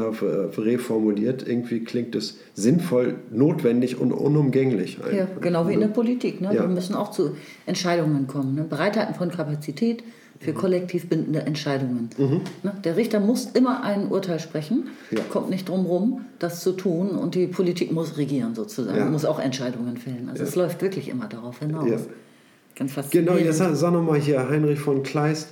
reformuliert, 0.58 1.48
irgendwie 1.48 1.84
klingt 1.84 2.16
es 2.16 2.40
sinnvoll, 2.56 3.16
notwendig 3.32 4.00
und 4.00 4.12
unumgänglich. 4.12 4.98
Ja, 5.16 5.28
genau 5.40 5.68
wie 5.68 5.74
in 5.74 5.82
der 5.82 5.88
Politik. 5.88 6.42
Ne? 6.42 6.48
Ja. 6.54 6.62
Wir 6.62 6.68
müssen 6.68 6.96
auch 6.96 7.12
zu 7.12 7.36
Entscheidungen 7.68 8.26
kommen. 8.26 8.56
Ne? 8.56 8.64
Bereithalten 8.64 9.14
von 9.14 9.30
Kapazität 9.30 10.04
für 10.40 10.54
kollektiv 10.54 11.10
bindende 11.10 11.42
Entscheidungen. 11.42 12.10
Ne? 12.64 12.72
Der 12.84 12.96
Richter 12.96 13.20
muss 13.20 13.46
immer 13.54 13.84
ein 13.84 14.08
Urteil 14.08 14.40
sprechen, 14.40 14.88
Ja. 15.12 15.20
kommt 15.30 15.50
nicht 15.50 15.68
drum 15.68 15.86
rum, 15.86 16.22
das 16.40 16.62
zu 16.62 16.72
tun 16.72 17.10
und 17.10 17.36
die 17.36 17.46
Politik 17.48 17.92
muss 17.92 18.18
regieren 18.18 18.56
sozusagen, 18.56 18.98
Ja. 18.98 19.06
muss 19.06 19.26
auch 19.26 19.40
Entscheidungen 19.40 19.98
fällen. 19.98 20.30
Also 20.30 20.44
es 20.44 20.56
läuft 20.56 20.82
wirklich 20.82 21.10
immer 21.10 21.28
darauf 21.28 21.60
hinaus. 21.60 22.08
Ganz 22.80 22.94
Genau, 23.12 23.34
faszinierend. 23.34 23.42
jetzt 23.42 23.80
sag, 23.80 23.92
nochmal 23.92 24.20
hier 24.20 24.48
Heinrich 24.50 24.80
von 24.80 25.04
Kleist, 25.04 25.50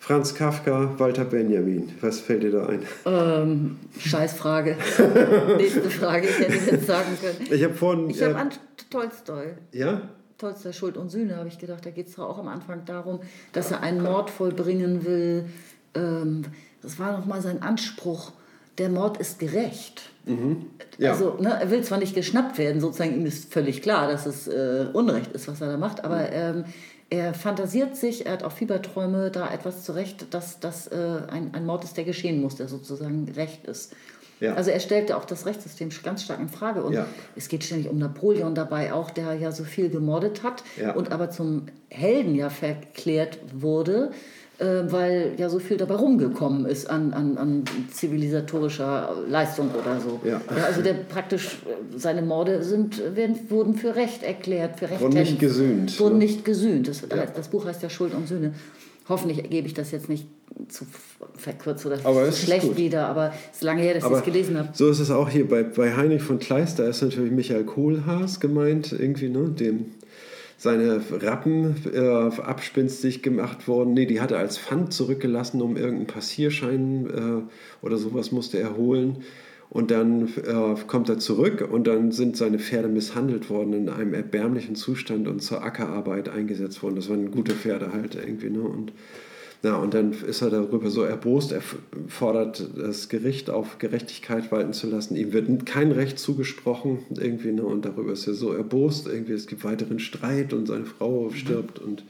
Franz 0.00 0.34
Kafka, 0.34 0.92
Walter 0.98 1.24
Benjamin. 1.24 1.92
Was 2.00 2.18
fällt 2.18 2.42
dir 2.42 2.50
da 2.50 2.66
ein? 2.66 2.82
Ähm, 3.06 3.76
Scheißfrage. 3.98 4.76
Nächste 5.56 5.88
Frage, 5.88 6.26
ich 6.28 6.38
hätte 6.38 6.70
jetzt 6.72 6.86
sagen 6.86 7.16
können. 7.22 7.48
Ich 7.52 7.62
habe 7.62 7.74
vorhin. 7.74 8.10
Ich 8.10 8.20
habe 8.22 8.34
äh, 8.34 8.36
an 8.36 8.50
Tolstoi. 8.90 9.54
ja? 9.72 10.02
Tolstoi 10.36 10.72
Schuld 10.72 10.96
und 10.96 11.10
Sühne, 11.10 11.36
habe 11.36 11.48
ich 11.48 11.58
gedacht. 11.58 11.86
Da 11.86 11.90
geht 11.90 12.08
es 12.08 12.18
auch 12.18 12.38
am 12.38 12.48
Anfang 12.48 12.84
darum, 12.84 13.20
dass 13.52 13.70
er 13.70 13.80
einen 13.80 14.02
Mord 14.02 14.28
vollbringen 14.30 15.04
will. 15.06 15.46
Ähm, 15.94 16.42
das 16.82 16.98
war 16.98 17.16
nochmal 17.16 17.40
sein 17.40 17.62
Anspruch. 17.62 18.32
Der 18.78 18.88
Mord 18.88 19.18
ist 19.18 19.38
gerecht. 19.38 20.10
Ja. 20.98 21.12
Also, 21.12 21.36
ne, 21.40 21.58
er 21.60 21.70
will 21.70 21.82
zwar 21.82 21.98
nicht 21.98 22.14
geschnappt 22.14 22.58
werden, 22.58 22.80
sozusagen, 22.80 23.14
ihm 23.14 23.26
ist 23.26 23.52
völlig 23.52 23.82
klar, 23.82 24.08
dass 24.08 24.26
es 24.26 24.46
äh, 24.48 24.86
Unrecht 24.92 25.32
ist, 25.32 25.48
was 25.48 25.60
er 25.60 25.68
da 25.68 25.76
macht, 25.76 26.04
aber 26.04 26.30
ähm, 26.32 26.64
er 27.10 27.34
fantasiert 27.34 27.96
sich, 27.96 28.26
er 28.26 28.32
hat 28.32 28.42
auch 28.44 28.52
Fieberträume, 28.52 29.30
da 29.30 29.52
etwas 29.52 29.84
zurecht, 29.84 30.32
dass 30.32 30.60
das 30.60 30.86
äh, 30.88 30.96
ein, 31.30 31.52
ein 31.52 31.66
Mord 31.66 31.84
ist, 31.84 31.96
der 31.96 32.04
geschehen 32.04 32.40
muss, 32.40 32.56
der 32.56 32.68
sozusagen 32.68 33.30
recht 33.36 33.66
ist. 33.66 33.94
Ja. 34.40 34.54
Also 34.54 34.70
er 34.70 34.80
stellte 34.80 35.16
auch 35.16 35.24
das 35.24 35.46
Rechtssystem 35.46 35.90
ganz 36.02 36.24
stark 36.24 36.40
in 36.40 36.48
Frage. 36.48 36.82
Und 36.82 36.92
Ja. 36.92 37.06
es 37.36 37.48
geht 37.48 37.62
ständig 37.64 37.88
um 37.88 37.98
Napoleon 37.98 38.54
dabei 38.54 38.92
auch, 38.92 39.10
der 39.10 39.34
ja 39.34 39.52
so 39.52 39.62
viel 39.64 39.90
gemordet 39.90 40.42
hat 40.42 40.64
und 40.96 41.12
aber 41.12 41.30
zum 41.30 41.66
Helden 41.88 42.34
ja 42.34 42.50
verklärt 42.50 43.38
wurde, 43.54 44.10
weil 44.58 45.32
ja 45.36 45.48
so 45.48 45.58
viel 45.58 45.76
dabei 45.76 45.94
rumgekommen 45.96 46.64
ist 46.66 46.88
an, 46.88 47.12
an, 47.12 47.36
an 47.38 47.64
zivilisatorischer 47.90 49.14
Leistung 49.28 49.70
oder 49.70 50.00
so. 50.00 50.20
Ja. 50.26 50.40
also 50.64 50.82
der 50.82 50.94
praktisch, 50.94 51.58
äh, 51.66 51.98
seine 51.98 52.22
Morde 52.22 52.62
sind, 52.62 53.02
werden, 53.16 53.36
wurden 53.48 53.74
für 53.74 53.96
Recht 53.96 54.22
erklärt, 54.22 54.78
für 54.78 54.90
Recht 54.90 55.00
Wurden 55.00 55.14
nicht 55.18 55.38
gesühnt, 55.38 55.98
Wurden 56.00 56.18
ne? 56.18 56.24
nicht 56.24 56.44
gesühnt. 56.44 56.88
Das, 56.88 57.02
Ja. 57.02 57.26
das 57.34 57.48
Buch 57.48 57.66
heißt 57.66 57.82
ja 57.82 57.90
Schuld 57.90 58.14
und 58.14 58.28
Sühne. 58.28 58.54
Hoffentlich 59.08 59.50
gebe 59.50 59.66
ich 59.66 59.74
das 59.74 59.90
jetzt 59.90 60.08
nicht 60.08 60.26
zu 60.68 60.86
verkürzt 61.36 61.84
oder 61.84 61.98
Aber 62.04 62.30
zu 62.30 62.46
schlecht 62.46 62.76
wieder, 62.76 63.06
aber 63.08 63.32
es 63.50 63.56
ist 63.58 63.62
lange 63.64 63.82
her, 63.82 63.94
dass 63.94 64.04
ich 64.04 64.10
es 64.12 64.22
gelesen 64.24 64.56
habe. 64.56 64.68
so 64.72 64.88
ist 64.88 65.00
es 65.00 65.10
auch 65.10 65.28
hier 65.28 65.46
bei, 65.46 65.62
bei 65.62 65.94
Heinrich 65.94 66.22
von 66.22 66.38
Kleist. 66.38 66.78
Da 66.78 66.84
ist 66.88 67.02
natürlich 67.02 67.30
Michael 67.32 67.64
Kohlhaas 67.64 68.40
gemeint, 68.40 68.92
irgendwie, 68.92 69.28
ne? 69.28 69.50
Dem 69.50 69.86
seine 70.56 71.00
Rappen 71.10 71.76
äh, 71.92 71.98
abspinstig 71.98 73.22
gemacht 73.22 73.68
worden. 73.68 73.94
Nee, 73.94 74.06
die 74.06 74.20
hat 74.20 74.30
er 74.30 74.38
als 74.38 74.58
Pfand 74.58 74.92
zurückgelassen, 74.92 75.60
um 75.60 75.76
irgendeinen 75.76 76.06
Passierschein 76.06 77.06
äh, 77.06 77.84
oder 77.84 77.96
sowas 77.96 78.32
musste 78.32 78.58
er 78.58 78.76
holen. 78.76 79.24
Und 79.70 79.90
dann 79.90 80.28
äh, 80.46 80.80
kommt 80.86 81.08
er 81.08 81.18
zurück 81.18 81.66
und 81.68 81.86
dann 81.86 82.12
sind 82.12 82.36
seine 82.36 82.58
Pferde 82.58 82.88
misshandelt 82.88 83.50
worden 83.50 83.72
in 83.72 83.88
einem 83.88 84.14
erbärmlichen 84.14 84.76
Zustand 84.76 85.26
und 85.26 85.40
zur 85.42 85.64
Ackerarbeit 85.64 86.28
eingesetzt 86.28 86.82
worden. 86.82 86.96
Das 86.96 87.08
waren 87.08 87.30
gute 87.30 87.54
Pferde 87.54 87.92
halt 87.92 88.14
irgendwie. 88.14 88.50
Ne? 88.50 88.60
Und, 88.60 88.92
ja, 89.64 89.76
und 89.76 89.94
dann 89.94 90.12
ist 90.12 90.42
er 90.42 90.50
darüber 90.50 90.90
so 90.90 91.04
erbost, 91.04 91.50
er 91.50 91.62
fordert 92.06 92.68
das 92.76 93.08
Gericht 93.08 93.48
auf 93.48 93.78
Gerechtigkeit 93.78 94.52
walten 94.52 94.74
zu 94.74 94.90
lassen. 94.90 95.16
Ihm 95.16 95.32
wird 95.32 95.64
kein 95.64 95.90
Recht 95.90 96.18
zugesprochen 96.18 96.98
irgendwie, 97.16 97.50
ne? 97.50 97.62
und 97.64 97.86
darüber 97.86 98.12
ist 98.12 98.26
er 98.26 98.34
so 98.34 98.52
erbost. 98.52 99.06
Irgendwie, 99.06 99.32
es 99.32 99.46
gibt 99.46 99.64
weiteren 99.64 100.00
Streit 100.00 100.52
und 100.52 100.66
seine 100.66 100.84
Frau 100.84 101.30
stirbt 101.30 101.78
und 101.78 102.04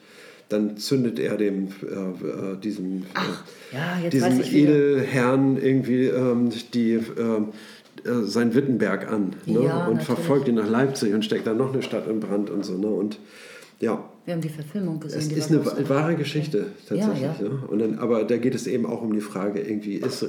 dann 0.49 0.77
zündet 0.79 1.21
er 1.21 1.37
dem 1.37 1.69
äh, 1.83 1.95
äh, 1.95 2.57
diesem, 2.61 3.03
äh, 3.03 3.73
ja, 3.73 4.09
diesem. 4.11 4.41
Edelherrn 4.41 5.57
irgendwie 5.57 6.07
ähm, 6.07 6.51
die, 6.75 6.95
ähm, 6.95 7.51
äh, 8.05 8.25
sein 8.25 8.57
Wittenberg 8.57 9.09
an 9.09 9.37
ne? 9.47 9.63
Ja, 9.63 9.87
und 9.87 9.99
natürlich. 9.99 10.07
verfolgt 10.07 10.49
ihn 10.49 10.57
nach 10.57 10.69
Leipzig 10.69 11.15
und 11.15 11.25
steckt 11.25 11.47
da 11.47 11.55
noch 11.55 11.73
eine 11.73 11.83
Stadt 11.83 12.09
in 12.09 12.19
Brand 12.19 12.51
und 12.51 12.65
so. 12.65 12.77
Ne? 12.77 12.89
Und 12.89 13.19
ja, 13.85 14.11
Wir 14.25 14.35
haben 14.35 14.41
die 14.41 14.49
Verfilmung 14.49 15.01
gesehen. 15.01 15.21
es 15.21 15.29
ist 15.29 15.51
eine 15.51 15.89
wahre 15.89 16.17
Geschichte 16.17 16.67
tatsächlich. 16.89 17.21
Ja, 17.23 17.37
ja. 17.41 17.51
Und 17.69 17.79
dann, 17.79 17.99
aber 17.99 18.25
da 18.25 18.39
geht 18.39 18.55
es 18.55 18.67
eben 18.67 18.87
auch 18.87 19.03
um 19.03 19.13
die 19.13 19.21
Frage, 19.21 19.61
irgendwie 19.61 19.97
ist 19.97 20.23
äh, 20.23 20.29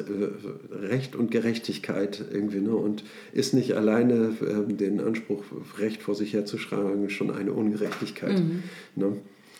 Recht 0.71 1.15
und 1.15 1.31
Gerechtigkeit 1.31 2.23
irgendwie, 2.31 2.59
ne? 2.59 2.75
und 2.75 3.03
ist 3.31 3.53
nicht 3.53 3.73
alleine 3.73 4.33
ähm, 4.41 4.77
den 4.77 4.99
Anspruch, 4.99 5.43
Recht 5.79 6.01
vor 6.01 6.15
sich 6.15 6.33
herzuschlagen, 6.33 7.09
schon 7.09 7.31
eine 7.31 7.53
Ungerechtigkeit. 7.53 8.39
Mhm. 8.39 8.63
Ne? 8.95 9.17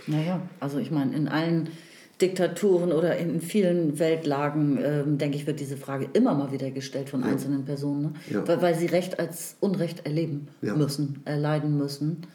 Naja, 0.08 0.42
also 0.60 0.78
ich 0.80 0.92
meine, 0.92 1.16
in 1.16 1.28
allen 1.28 1.70
Diktaturen 2.22 2.94
oder 2.94 3.18
in 3.18 3.42
vielen 3.42 4.00
Weltlagen, 4.00 4.80
ähm, 4.82 5.18
denke 5.18 5.36
ich, 5.38 5.48
wird 5.48 5.60
diese 5.60 5.76
Frage 5.76 6.08
immer 6.14 6.34
mal 6.34 6.52
wieder 6.52 6.72
gestellt 6.72 7.10
von 7.10 7.24
einzelnen 7.24 7.66
Personen, 7.66 8.02
ne? 8.04 8.14
Ja. 8.30 8.48
weil, 8.48 8.62
weil 8.62 8.76
sie 8.76 8.86
Recht 8.86 9.20
als 9.20 9.58
Unrecht 9.60 10.06
erleben 10.06 10.48
Ja. 10.62 10.76
müssen, 10.76 11.22
erleiden 11.26 11.78
müssen. 11.78 12.26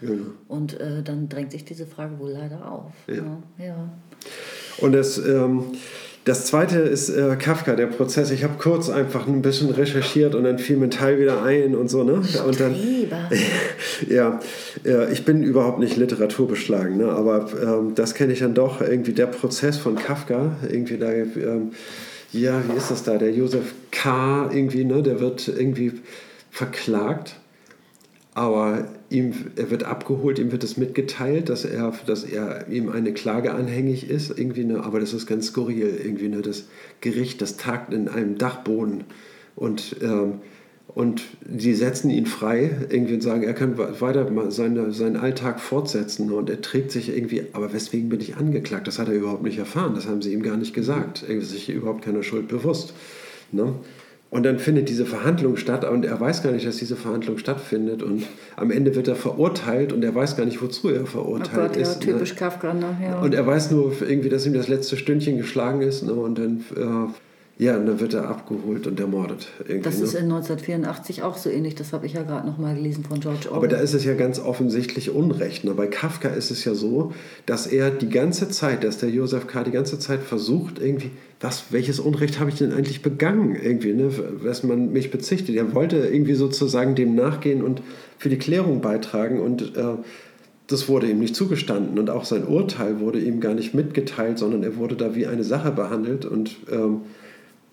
Und 0.49 0.79
äh, 0.79 1.03
dann 1.03 1.29
drängt 1.31 1.53
sich 1.53 1.65
diese 1.65 1.87
Frage 1.87 2.19
wohl 2.19 2.31
leider 2.31 2.71
auf. 2.71 2.93
Ja. 3.07 3.15
Ja. 3.59 3.65
ja. 3.65 3.89
Und 4.79 4.93
das, 4.93 5.17
ähm, 5.19 5.65
Das 6.27 6.45
zweite 6.45 6.79
ist 6.79 7.09
äh, 7.09 7.37
Kafka, 7.37 7.77
der 7.77 7.87
Prozess. 7.87 8.31
Ich 8.31 8.45
habe 8.45 8.55
kurz 8.59 8.91
einfach 8.91 9.27
ein 9.27 9.41
bisschen 9.41 9.71
recherchiert 9.71 10.35
und 10.35 10.45
dann 10.45 10.59
fiel 10.59 10.77
mir 10.77 10.85
ein 10.85 10.91
Teil 10.91 11.19
wieder 11.19 11.43
ein 11.43 11.75
und 11.75 11.89
so. 11.89 12.05
Ne? 12.05 12.23
Und 12.47 12.61
dann, 12.61 12.77
ja, 14.09 14.39
äh, 14.85 15.11
ich 15.13 15.25
bin 15.25 15.43
überhaupt 15.43 15.79
nicht 15.79 15.97
literaturbeschlagen, 15.97 16.99
ne? 16.99 17.09
aber 17.09 17.49
ähm, 17.63 17.95
das 17.95 18.15
kenne 18.15 18.35
ich 18.35 18.41
dann 18.41 18.55
doch. 18.55 18.83
Irgendwie 18.83 19.13
der 19.13 19.27
Prozess 19.27 19.79
von 19.79 19.97
Kafka, 19.97 20.57
irgendwie 20.71 20.99
da, 20.99 21.11
ähm, 21.11 21.73
ja, 22.33 22.63
wie 22.69 22.77
ist 22.77 22.91
das 22.91 23.03
da? 23.03 23.17
Der 23.17 23.33
Josef 23.33 23.73
K. 23.91 24.51
irgendwie, 24.53 24.85
ne? 24.85 25.03
der 25.03 25.21
wird 25.21 25.49
irgendwie 25.49 25.93
verklagt 26.51 27.37
aber 28.41 28.89
ihm, 29.11 29.35
er 29.57 29.71
wird 29.71 29.85
abgeholt, 29.85 30.39
ihm 30.39 30.51
wird 30.51 30.65
es 30.65 30.79
mitgeteilt, 30.79 31.51
dass 31.51 31.67
er, 31.67 31.93
dass 32.07 32.25
er 32.25 32.69
ihm 32.69 32.89
eine 32.89 33.13
Klage 33.13 33.53
anhängig 33.53 34.09
ist, 34.09 34.31
irgendwie 34.31 34.63
eine, 34.63 34.83
aber 34.83 34.99
das 34.99 35.13
ist 35.13 35.27
ganz 35.27 35.49
skurril, 35.49 36.01
irgendwie 36.03 36.25
eine, 36.25 36.41
das 36.41 36.65
Gericht, 37.03 37.43
das 37.43 37.59
tagt 37.59 37.93
in 37.93 38.09
einem 38.09 38.39
Dachboden 38.39 39.05
und, 39.57 39.97
ähm, 40.01 40.41
und 40.89 41.21
die 41.45 41.75
setzen 41.75 42.09
ihn 42.09 42.25
frei, 42.25 42.71
irgendwie 42.89 43.13
und 43.13 43.23
sagen, 43.23 43.43
er 43.43 43.53
kann 43.53 43.77
weiter 43.77 44.27
seine, 44.51 44.91
seinen 44.95 45.17
Alltag 45.17 45.61
fortsetzen 45.61 46.33
und 46.33 46.49
er 46.49 46.63
trägt 46.63 46.93
sich 46.93 47.15
irgendwie, 47.15 47.43
aber 47.53 47.75
weswegen 47.75 48.09
bin 48.09 48.23
ich 48.23 48.39
angeklagt? 48.39 48.87
Das 48.87 48.99
hat 48.99 49.09
er 49.09 49.15
überhaupt 49.15 49.43
nicht 49.43 49.59
erfahren, 49.59 49.95
das 49.95 50.09
haben 50.09 50.23
sie 50.23 50.33
ihm 50.33 50.43
gar 50.43 50.57
nicht 50.57 50.73
gesagt, 50.73 51.27
er 51.29 51.35
ist 51.35 51.51
sich 51.51 51.69
überhaupt 51.69 52.07
keiner 52.07 52.23
Schuld 52.23 52.49
bewusst. 52.49 52.95
Ne? 53.53 53.75
Und 54.31 54.45
dann 54.45 54.61
findet 54.61 54.89
diese 54.89 55.07
Verhandlung 55.07 55.57
statt 55.57 55.85
und 55.85 56.05
er 56.05 56.21
weiß 56.21 56.45
gar 56.45 56.53
nicht, 56.53 56.65
dass 56.65 56.77
diese 56.77 56.95
Verhandlung 56.95 57.39
stattfindet. 57.39 58.01
Und 58.01 58.23
am 58.57 58.71
Ende 58.71 58.95
wird 58.95 59.09
er 59.09 59.17
verurteilt 59.17 59.93
und 59.93 60.05
er 60.05 60.15
weiß 60.15 60.37
gar 60.37 60.45
nicht, 60.45 60.63
wozu 60.63 60.89
er 60.89 61.05
verurteilt 61.05 61.51
oh 61.53 61.67
Gott, 61.67 61.77
ist. 61.77 62.05
Ja, 62.05 62.13
typisch 62.13 62.35
ne? 62.35 62.39
Kafka, 62.39 62.73
ne? 62.73 62.97
Ja. 63.03 63.21
Und 63.21 63.35
er 63.35 63.45
weiß 63.45 63.73
nur 63.73 63.93
irgendwie, 64.01 64.29
dass 64.29 64.47
ihm 64.47 64.55
das 64.55 64.69
letzte 64.69 64.97
Stündchen 64.97 65.37
geschlagen 65.37 65.83
ist. 65.83 66.05
Ne? 66.05 66.13
Und 66.13 66.39
dann. 66.39 66.65
Äh, 66.77 67.13
ja, 67.61 67.77
und 67.77 67.85
dann 67.85 68.01
wird 68.01 68.15
er 68.15 68.27
abgeholt 68.27 68.87
und 68.87 68.99
ermordet. 68.99 69.49
Das 69.83 70.01
ist 70.01 70.15
ne? 70.15 70.21
in 70.21 70.33
1984 70.33 71.23
auch 71.23 71.37
so 71.37 71.51
ähnlich, 71.51 71.75
das 71.75 71.93
habe 71.93 72.07
ich 72.07 72.15
ja 72.15 72.23
gerade 72.23 72.47
noch 72.47 72.57
mal 72.57 72.75
gelesen 72.75 73.05
von 73.05 73.21
George 73.21 73.49
Orwell. 73.49 73.57
Aber 73.59 73.69
da 73.69 73.77
ist 73.77 73.93
es 73.93 74.03
ja 74.03 74.15
ganz 74.15 74.39
offensichtlich 74.39 75.11
Unrecht. 75.11 75.65
Ne? 75.65 75.75
Bei 75.75 75.87
Kafka 75.87 76.31
ist 76.31 76.51
es 76.51 76.65
ja 76.65 76.73
so, 76.73 77.13
dass 77.45 77.67
er 77.67 77.91
die 77.91 78.09
ganze 78.09 78.49
Zeit, 78.49 78.83
dass 78.83 78.97
der 78.97 79.11
Josef 79.11 79.47
K. 79.47 79.63
die 79.65 79.73
ganze 79.73 79.99
Zeit 79.99 80.23
versucht, 80.23 80.79
irgendwie, 80.81 81.11
was, 81.39 81.65
welches 81.69 82.01
Unrecht 82.01 82.41
habe 82.41 82.49
ich 82.49 82.57
denn 82.57 82.73
eigentlich 82.73 83.03
begangen, 83.03 83.55
irgendwie, 83.55 83.93
ne? 83.93 84.11
was 84.43 84.63
man 84.63 84.91
mich 84.91 85.11
bezichtet. 85.11 85.55
Er 85.55 85.75
wollte 85.75 85.99
irgendwie 85.99 86.37
sozusagen 86.37 86.95
dem 86.95 87.15
nachgehen 87.15 87.63
und 87.63 87.83
für 88.17 88.31
die 88.31 88.39
Klärung 88.39 88.81
beitragen 88.81 89.39
und 89.39 89.77
äh, 89.77 89.97
das 90.67 90.89
wurde 90.89 91.11
ihm 91.11 91.19
nicht 91.19 91.37
zugestanden 91.37 91.99
und 91.99 92.09
auch 92.09 92.25
sein 92.25 92.47
Urteil 92.47 93.01
wurde 93.01 93.19
ihm 93.19 93.41
gar 93.41 93.53
nicht 93.53 93.75
mitgeteilt, 93.75 94.39
sondern 94.39 94.63
er 94.63 94.77
wurde 94.77 94.97
da 94.97 95.15
wie 95.15 95.27
eine 95.27 95.45
Sache 95.45 95.73
behandelt 95.73 96.25
und 96.25 96.57
ähm, 96.73 97.03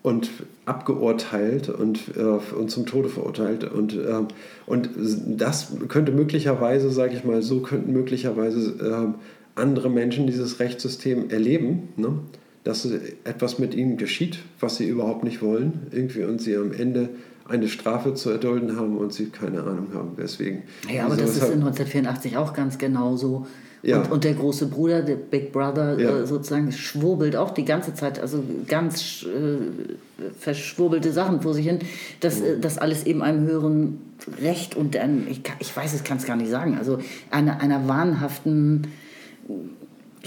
und 0.02 0.30
abgeurteilt 0.64 1.68
und, 1.68 2.16
äh, 2.16 2.20
und 2.20 2.70
zum 2.70 2.86
Tode 2.86 3.08
verurteilt. 3.08 3.64
Und, 3.64 3.94
äh, 3.94 4.22
und 4.66 4.90
das 5.26 5.72
könnte 5.88 6.12
möglicherweise, 6.12 6.90
sage 6.90 7.14
ich 7.14 7.24
mal, 7.24 7.42
so 7.42 7.60
könnten 7.60 7.92
möglicherweise 7.92 9.14
äh, 9.16 9.60
andere 9.60 9.90
Menschen 9.90 10.26
dieses 10.26 10.60
Rechtssystem 10.60 11.30
erleben, 11.30 11.88
ne? 11.96 12.18
dass 12.64 12.88
etwas 13.24 13.58
mit 13.58 13.74
ihnen 13.74 13.96
geschieht, 13.96 14.38
was 14.60 14.76
sie 14.76 14.86
überhaupt 14.86 15.24
nicht 15.24 15.42
wollen, 15.42 15.86
irgendwie 15.90 16.24
und 16.24 16.40
sie 16.40 16.56
am 16.56 16.72
Ende 16.72 17.08
eine 17.48 17.68
Strafe 17.68 18.14
zu 18.14 18.30
erdulden 18.30 18.76
haben 18.76 18.98
und 18.98 19.12
sie 19.12 19.26
keine 19.26 19.62
Ahnung 19.62 19.88
haben, 19.94 20.16
weswegen. 20.16 20.64
Ja, 20.92 21.06
aber 21.06 21.16
das 21.16 21.30
ist 21.30 21.44
in 21.44 21.62
1984 21.62 22.36
auch 22.36 22.52
ganz 22.52 22.76
genau 22.78 23.16
so. 23.16 23.46
Ja. 23.82 24.00
Und, 24.00 24.10
und, 24.10 24.24
der 24.24 24.34
große 24.34 24.66
Bruder, 24.66 25.02
der 25.02 25.14
Big 25.14 25.52
Brother, 25.52 25.98
ja. 25.98 26.18
äh, 26.18 26.26
sozusagen 26.26 26.72
schwurbelt 26.72 27.36
auch 27.36 27.52
die 27.52 27.64
ganze 27.64 27.94
Zeit, 27.94 28.18
also 28.18 28.42
ganz 28.66 29.24
äh, 29.24 30.24
verschwurbelte 30.38 31.12
Sachen 31.12 31.40
vor 31.40 31.54
sich 31.54 31.66
hin, 31.66 31.78
dass 32.20 32.40
äh, 32.40 32.58
das 32.58 32.78
alles 32.78 33.06
eben 33.06 33.22
einem 33.22 33.46
höheren 33.46 34.00
Recht 34.42 34.74
und 34.74 34.96
ein, 34.96 35.26
ich, 35.30 35.42
ich 35.60 35.76
weiß 35.76 35.94
es, 35.94 36.02
kann 36.02 36.18
es 36.18 36.26
gar 36.26 36.36
nicht 36.36 36.50
sagen, 36.50 36.76
also 36.76 36.98
einer, 37.30 37.60
einer 37.60 37.86
wahnhaften 37.86 38.88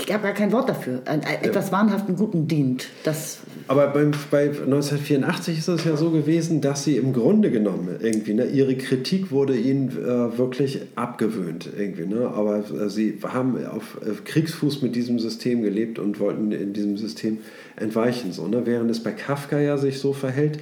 ich 0.05 0.13
habe 0.13 0.23
gar 0.23 0.33
kein 0.33 0.51
Wort 0.51 0.69
dafür, 0.69 1.01
etwas 1.41 1.71
wahnhaften 1.71 2.15
Guten 2.15 2.47
dient. 2.47 2.89
Das 3.03 3.39
Aber 3.67 3.87
beim, 3.87 4.11
bei 4.29 4.47
1984 4.47 5.57
ist 5.57 5.67
es 5.67 5.83
ja 5.85 5.95
so 5.95 6.11
gewesen, 6.11 6.61
dass 6.61 6.83
sie 6.83 6.97
im 6.97 7.13
Grunde 7.13 7.51
genommen 7.51 7.89
irgendwie, 8.01 8.33
ne, 8.33 8.45
ihre 8.45 8.75
Kritik 8.75 9.31
wurde 9.31 9.55
ihnen 9.55 9.89
äh, 9.89 10.37
wirklich 10.37 10.81
abgewöhnt 10.95 11.69
irgendwie. 11.77 12.05
Ne? 12.05 12.27
Aber 12.27 12.57
äh, 12.57 12.89
sie 12.89 13.17
haben 13.23 13.63
auf 13.65 13.97
äh, 14.01 14.11
Kriegsfuß 14.23 14.81
mit 14.81 14.95
diesem 14.95 15.19
System 15.19 15.61
gelebt 15.61 15.99
und 15.99 16.19
wollten 16.19 16.51
in 16.51 16.73
diesem 16.73 16.97
System 16.97 17.39
entweichen. 17.75 18.31
So, 18.31 18.47
ne? 18.47 18.65
Während 18.65 18.89
es 18.91 19.01
bei 19.01 19.11
Kafka 19.11 19.59
ja 19.59 19.77
sich 19.77 19.99
so 19.99 20.13
verhält, 20.13 20.59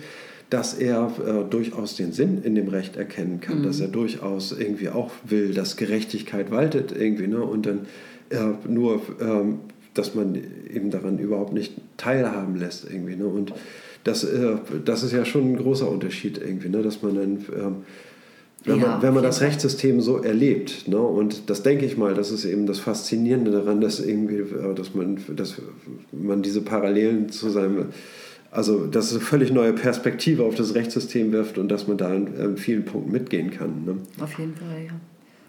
dass 0.50 0.74
er 0.74 1.12
äh, 1.26 1.50
durchaus 1.50 1.96
den 1.96 2.12
Sinn 2.12 2.42
in 2.44 2.56
dem 2.56 2.70
Recht 2.70 2.98
erkennen 2.98 3.40
kann, 3.40 3.60
mhm. 3.60 3.64
dass 3.64 3.80
er 3.80 3.88
durchaus 3.88 4.52
irgendwie 4.52 4.90
auch 4.90 5.12
will, 5.24 5.54
dass 5.54 5.78
Gerechtigkeit 5.78 6.52
waltet 6.52 6.92
irgendwie. 6.92 7.28
Ne? 7.28 7.42
Und 7.42 7.66
dann 7.66 7.82
äh, 8.30 8.68
nur, 8.68 9.02
ähm, 9.20 9.60
dass 9.94 10.16
man 10.16 10.36
eben 10.74 10.92
daran 10.92 11.20
überhaupt 11.20 11.54
nicht 11.54 11.74
teilhaben 11.98 12.56
lässt 12.56 12.90
irgendwie. 12.90 13.16
Ne? 13.16 13.26
Und 13.26 13.54
das, 14.04 14.24
äh, 14.24 14.56
das 14.86 15.04
ist 15.04 15.12
ja 15.12 15.26
schon 15.26 15.54
ein 15.54 15.58
großer 15.58 15.90
Unterschied 15.90 16.38
irgendwie, 16.38 16.70
ne? 16.70 16.82
dass 16.82 17.02
man 17.02 17.16
dann, 17.16 17.46
ähm, 17.54 17.76
wenn, 18.66 18.80
ja, 18.80 18.88
man, 18.88 19.02
wenn 19.02 19.14
man 19.14 19.24
das 19.24 19.42
Rechtssystem 19.42 20.02
so 20.02 20.18
erlebt, 20.18 20.88
ne? 20.88 21.00
und 21.00 21.50
das 21.50 21.64
denke 21.64 21.86
ich 21.86 21.98
mal, 21.98 22.14
das 22.14 22.32
ist 22.32 22.46
eben 22.46 22.66
das 22.66 22.80
Faszinierende 22.80 23.52
daran, 23.52 23.82
dass, 23.82 24.00
irgendwie, 24.00 24.38
äh, 24.38 24.74
dass, 24.76 24.94
man, 24.94 25.20
dass 25.36 25.56
man 26.12 26.42
diese 26.42 26.62
Parallelen 26.62 27.30
zu 27.30 27.50
seinem 27.50 27.86
also, 28.52 28.88
dass 28.88 29.12
es 29.12 29.18
eine 29.18 29.22
völlig 29.22 29.52
neue 29.52 29.74
Perspektive 29.74 30.44
auf 30.44 30.56
das 30.56 30.74
Rechtssystem 30.74 31.32
wirft 31.32 31.60
und 31.60 31.70
dass 31.70 31.88
man 31.88 31.98
da 31.98 32.12
in 32.12 32.58
vielen 32.58 32.84
Punkten 32.84 33.12
mitgehen 33.12 33.52
kann. 33.52 33.86
Ne? 33.86 33.98
Auf 34.20 34.40
jeden 34.40 34.56
Fall, 34.56 34.86
ja. 34.88 34.94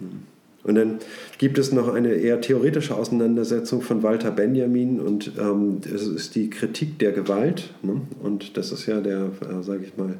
Hm. 0.00 0.22
Und 0.62 0.74
dann 0.74 0.98
gibt 1.38 1.58
es 1.58 1.72
noch 1.72 1.88
eine 1.88 2.12
eher 2.12 2.40
theoretische 2.40 2.94
Auseinandersetzung 2.94 3.80
von 3.80 4.02
Walter 4.02 4.30
Benjamin 4.30 5.00
und 5.00 5.32
ähm, 5.38 5.80
das 5.80 6.02
ist 6.02 6.34
die 6.34 6.50
Kritik 6.50 6.98
der 6.98 7.12
Gewalt. 7.12 7.70
Ne? 7.82 8.02
Und 8.22 8.56
das 8.56 8.70
ist 8.70 8.86
ja 8.86 9.00
der, 9.00 9.30
äh, 9.40 9.62
sage 9.62 9.84
ich 9.84 9.96
mal, 9.96 10.16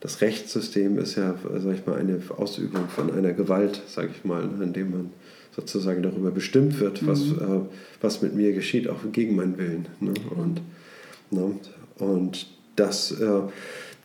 das 0.00 0.20
Rechtssystem 0.20 0.98
ist 0.98 1.16
ja, 1.16 1.36
sage 1.58 1.76
ich 1.76 1.86
mal, 1.86 1.98
eine 1.98 2.20
Ausübung 2.36 2.88
von 2.88 3.12
einer 3.12 3.32
Gewalt, 3.32 3.82
sage 3.86 4.10
ich 4.12 4.24
mal, 4.24 4.46
ne? 4.46 4.64
indem 4.64 4.90
man 4.90 5.10
sozusagen 5.54 6.02
darüber 6.02 6.30
bestimmt 6.30 6.80
wird, 6.80 7.06
was, 7.06 7.24
mhm. 7.24 7.36
äh, 7.40 7.60
was 8.00 8.22
mit 8.22 8.34
mir 8.34 8.52
geschieht, 8.52 8.88
auch 8.88 9.00
gegen 9.12 9.36
meinen 9.36 9.56
Willen. 9.56 9.86
Ne? 10.00 10.14
Und, 10.36 10.60
ne? 11.30 11.58
und 11.98 12.46
das 12.74 13.12
äh, 13.12 13.40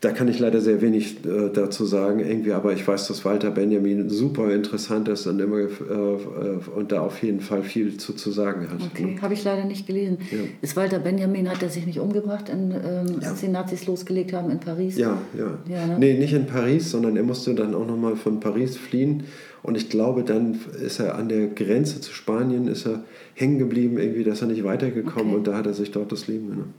da 0.02 0.12
kann 0.12 0.28
ich 0.28 0.40
leider 0.40 0.62
sehr 0.62 0.82
wenig 0.82 1.24
äh, 1.26 1.52
dazu 1.54 1.86
sagen, 1.86 2.22
irgendwie, 2.22 2.54
aber 2.54 2.74
ich 2.74 2.88
weiß, 2.88 3.08
dass 3.08 3.24
Walter 3.24 3.52
Benjamin 3.52 4.10
super 4.10 4.52
interessant 4.52 5.08
ist 5.08 5.28
und 5.28 5.40
immer 5.40 5.60
äh, 5.60 5.64
äh 5.64 6.60
und 6.76 6.92
da 6.92 7.02
auf 7.02 7.22
jeden 7.22 7.40
Fall 7.40 7.62
viel 7.62 7.98
zu, 7.98 8.14
zu 8.14 8.32
sagen 8.32 8.68
hat. 8.72 8.82
Okay, 8.82 9.14
ne? 9.14 9.22
habe 9.22 9.36
ich 9.36 9.44
leider 9.44 9.64
nicht 9.64 9.86
gelesen. 9.86 10.18
Ja. 10.32 10.40
Ist 10.62 10.76
Walter 10.76 10.98
Benjamin, 10.98 11.48
hat 11.48 11.62
er 11.62 11.70
sich 11.70 11.86
nicht 11.86 12.00
umgebracht, 12.00 12.50
in, 12.50 12.72
ähm, 12.72 13.22
ja. 13.22 13.30
als 13.30 13.42
die 13.42 13.48
Nazis 13.48 13.86
losgelegt 13.86 14.34
haben 14.34 14.50
in 14.50 14.60
Paris? 14.60 14.98
Ja, 14.98 15.20
ja. 15.38 15.60
ja 15.70 15.86
ne? 15.86 16.00
Nee, 16.00 16.18
nicht 16.18 16.34
in 16.34 16.48
Paris, 16.48 16.90
sondern 16.90 17.16
er 17.16 17.24
musste 17.24 17.54
dann 17.54 17.76
auch 17.76 17.86
nochmal 17.86 18.16
von 18.16 18.40
Paris 18.40 18.78
fliehen. 18.78 19.26
Und 19.62 19.78
ich 19.78 19.92
glaube, 19.92 20.24
dann 20.24 20.60
ist 20.84 21.00
er 21.00 21.14
an 21.14 21.30
der 21.30 21.46
Grenze 21.46 22.02
zu 22.02 22.12
Spanien 22.12 22.68
ist 22.68 22.88
er 22.88 23.04
hängen 23.36 23.60
geblieben, 23.60 24.00
irgendwie, 24.00 24.24
dass 24.24 24.42
er 24.42 24.48
nicht 24.48 24.64
weitergekommen 24.64 25.28
okay. 25.28 25.36
und 25.36 25.48
da 25.48 25.58
hat 25.58 25.68
er 25.68 25.76
sich 25.76 25.92
dort 25.92 26.12
das 26.12 26.28
Leben 26.28 26.50
genommen. 26.50 26.74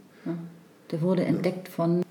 Der 0.91 1.01
wurde 1.01 1.25
entdeckt 1.25 1.69
von 1.69 2.02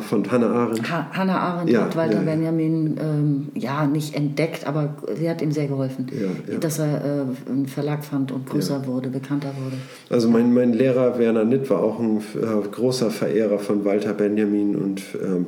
von 0.00 0.30
Hannah 0.30 0.52
Arendt. 0.52 0.90
Ha 0.90 1.10
Hannah 1.12 1.38
Arendt 1.38 1.70
ja, 1.70 1.82
hat 1.82 1.96
Walter 1.96 2.18
ja, 2.18 2.22
Benjamin 2.22 2.96
ähm, 3.00 3.48
ja 3.54 3.86
nicht 3.86 4.14
entdeckt, 4.14 4.66
aber 4.66 4.96
sie 5.16 5.28
hat 5.28 5.40
ihm 5.42 5.52
sehr 5.52 5.68
geholfen, 5.68 6.06
ja, 6.12 6.58
dass 6.58 6.78
er 6.78 7.04
äh, 7.04 7.50
einen 7.50 7.66
Verlag 7.66 8.04
fand 8.04 8.32
und 8.32 8.46
größer 8.46 8.86
wurde, 8.86 9.08
bekannter 9.08 9.52
wurde. 9.62 9.76
Also 10.10 10.28
mein, 10.28 10.52
mein 10.52 10.72
Lehrer 10.72 11.18
Werner 11.18 11.44
Nitt 11.44 11.70
war 11.70 11.82
auch 11.82 11.98
ein 11.98 12.18
äh, 12.18 12.68
großer 12.70 13.10
Verehrer 13.10 13.58
von 13.58 13.84
Walter 13.84 14.14
Benjamin 14.14 14.76
und 14.76 15.02
ähm, 15.22 15.46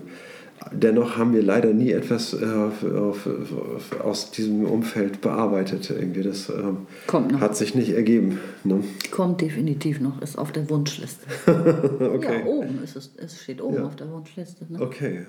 Dennoch 0.72 1.16
haben 1.16 1.32
wir 1.32 1.42
leider 1.42 1.72
nie 1.72 1.90
etwas 1.90 2.34
äh, 2.34 2.44
auf, 2.44 2.84
auf, 2.84 4.00
aus 4.00 4.30
diesem 4.30 4.66
Umfeld 4.66 5.22
bearbeitet. 5.22 5.90
Irgendwie 5.90 6.22
das 6.22 6.50
ähm, 6.50 6.86
Kommt 7.06 7.32
noch. 7.32 7.40
hat 7.40 7.56
sich 7.56 7.74
nicht 7.74 7.90
ergeben. 7.90 8.38
Ne? 8.64 8.84
Kommt 9.10 9.40
definitiv 9.40 10.00
noch, 10.00 10.20
ist 10.20 10.36
auf 10.36 10.52
der 10.52 10.68
Wunschliste. 10.68 11.26
okay. 12.14 12.40
Ja, 12.40 12.46
oben 12.46 12.82
ist 12.84 12.94
es, 12.94 13.10
es 13.16 13.42
steht 13.42 13.62
oben 13.62 13.76
ja. 13.76 13.84
auf 13.84 13.96
der 13.96 14.10
Wunschliste. 14.10 14.66
Ne? 14.68 14.80
Okay, 14.80 15.26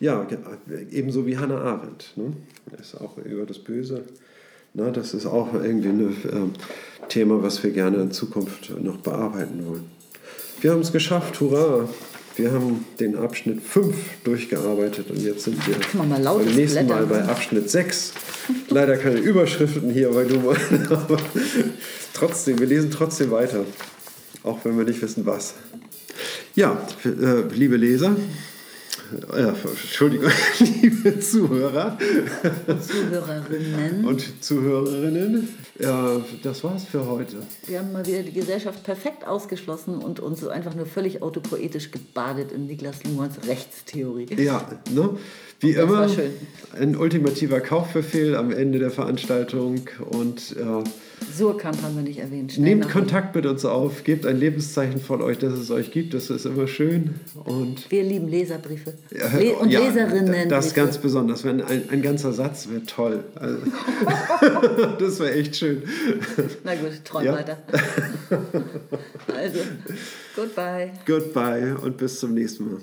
ja, 0.00 0.26
ebenso 0.90 1.26
wie 1.26 1.38
Hannah 1.38 1.60
Arendt. 1.60 2.12
Ne? 2.16 2.32
Ist 2.80 3.00
auch 3.00 3.16
über 3.18 3.46
das 3.46 3.60
Böse. 3.60 4.02
Na, 4.74 4.90
das 4.90 5.14
ist 5.14 5.26
auch 5.26 5.54
irgendwie 5.54 5.88
ein 5.90 6.08
äh, 6.10 7.08
Thema, 7.08 7.42
was 7.42 7.62
wir 7.62 7.70
gerne 7.70 7.98
in 7.98 8.10
Zukunft 8.10 8.72
noch 8.80 8.96
bearbeiten 8.96 9.66
wollen. 9.66 9.84
Wir 10.60 10.72
haben 10.72 10.80
es 10.80 10.92
geschafft, 10.92 11.40
hurra! 11.40 11.88
Wir 12.36 12.50
haben 12.50 12.86
den 12.98 13.16
Abschnitt 13.16 13.62
5 13.62 13.94
durchgearbeitet 14.24 15.10
und 15.10 15.18
jetzt 15.18 15.44
sind 15.44 15.58
wir 15.66 15.76
beim 15.94 16.54
nächsten 16.54 16.86
Mal 16.86 17.04
bei 17.06 17.22
Abschnitt 17.24 17.68
6. 17.68 18.12
Leider 18.68 18.96
keine 18.96 19.18
Überschriften 19.18 19.90
hier, 19.90 20.14
weil 20.14 20.26
du 20.26 20.38
mal. 20.38 20.56
trotzdem, 22.14 22.58
wir 22.58 22.66
lesen 22.66 22.90
trotzdem 22.90 23.30
weiter. 23.30 23.64
Auch 24.42 24.64
wenn 24.64 24.78
wir 24.78 24.84
nicht 24.84 25.02
wissen, 25.02 25.26
was. 25.26 25.54
Ja, 26.54 26.80
äh, 27.04 27.42
liebe 27.54 27.76
Leser, 27.76 28.16
äh, 29.32 29.48
Entschuldigung, 29.48 30.30
liebe 30.58 31.20
Zuhörer 31.20 31.98
Zuhörerinnen. 32.80 34.04
und 34.04 34.42
Zuhörerinnen, 34.42 35.48
ja, 35.78 36.20
das 36.42 36.64
war's 36.64 36.84
für 36.84 37.06
heute. 37.06 37.38
Wir 37.66 37.80
haben 37.80 37.92
mal 37.92 38.06
wieder 38.06 38.22
die 38.22 38.32
Gesellschaft 38.32 38.82
perfekt 38.84 39.26
ausgeschlossen 39.26 39.98
und 39.98 40.20
uns 40.20 40.40
so 40.40 40.48
einfach 40.48 40.74
nur 40.74 40.86
völlig 40.86 41.22
autopoetisch 41.22 41.90
gebadet 41.90 42.52
in 42.52 42.66
Niklas 42.66 43.04
Luhmanns 43.04 43.36
Rechtstheorie. 43.46 44.26
Ja, 44.36 44.66
ne? 44.90 45.10
wie 45.60 45.74
Das 45.74 45.84
immer 45.84 46.08
ein 46.78 46.96
ultimativer 46.96 47.60
Kaufbefehl 47.60 48.36
am 48.36 48.50
Ende 48.50 48.78
der 48.78 48.90
Veranstaltung 48.90 49.82
und 50.10 50.56
ja, 50.56 50.82
Surkamp 51.36 51.82
haben 51.82 51.96
wir 51.96 52.02
nicht 52.02 52.18
erwähnt. 52.18 52.52
Schnell 52.52 52.76
nehmt 52.76 52.90
Kontakt 52.90 53.34
mit 53.34 53.46
uns 53.46 53.64
auf, 53.64 54.04
gebt 54.04 54.26
ein 54.26 54.38
Lebenszeichen 54.38 55.00
von 55.00 55.22
euch, 55.22 55.38
dass 55.38 55.54
es 55.54 55.70
euch 55.70 55.90
gibt, 55.90 56.14
das 56.14 56.30
ist 56.30 56.46
immer 56.46 56.66
schön 56.66 57.14
und 57.44 57.90
Wir 57.90 58.02
lieben 58.02 58.28
Leserbriefe. 58.28 58.94
Le 59.10 59.54
und 59.54 59.70
ja, 59.70 59.80
Leserinnen. 59.80 60.48
Das 60.48 60.74
ganz 60.74 60.98
besonders. 60.98 61.44
Wenn 61.44 61.62
ein, 61.62 61.88
ein 61.90 62.02
ganzer 62.02 62.32
Satz 62.32 62.68
wäre 62.68 62.82
toll. 62.84 63.24
Also, 63.34 63.58
das 64.98 65.20
wäre 65.20 65.32
echt 65.32 65.56
schön. 65.56 65.82
Na 66.64 66.74
gut, 66.74 67.04
träum 67.04 67.24
Ja. 67.24 67.32
weiter. 67.34 67.58
also, 69.34 69.58
goodbye. 70.36 70.90
Goodbye 71.06 71.76
und 71.82 71.96
bis 71.96 72.20
zum 72.20 72.34
nächsten 72.34 72.64
Mal. 72.70 72.80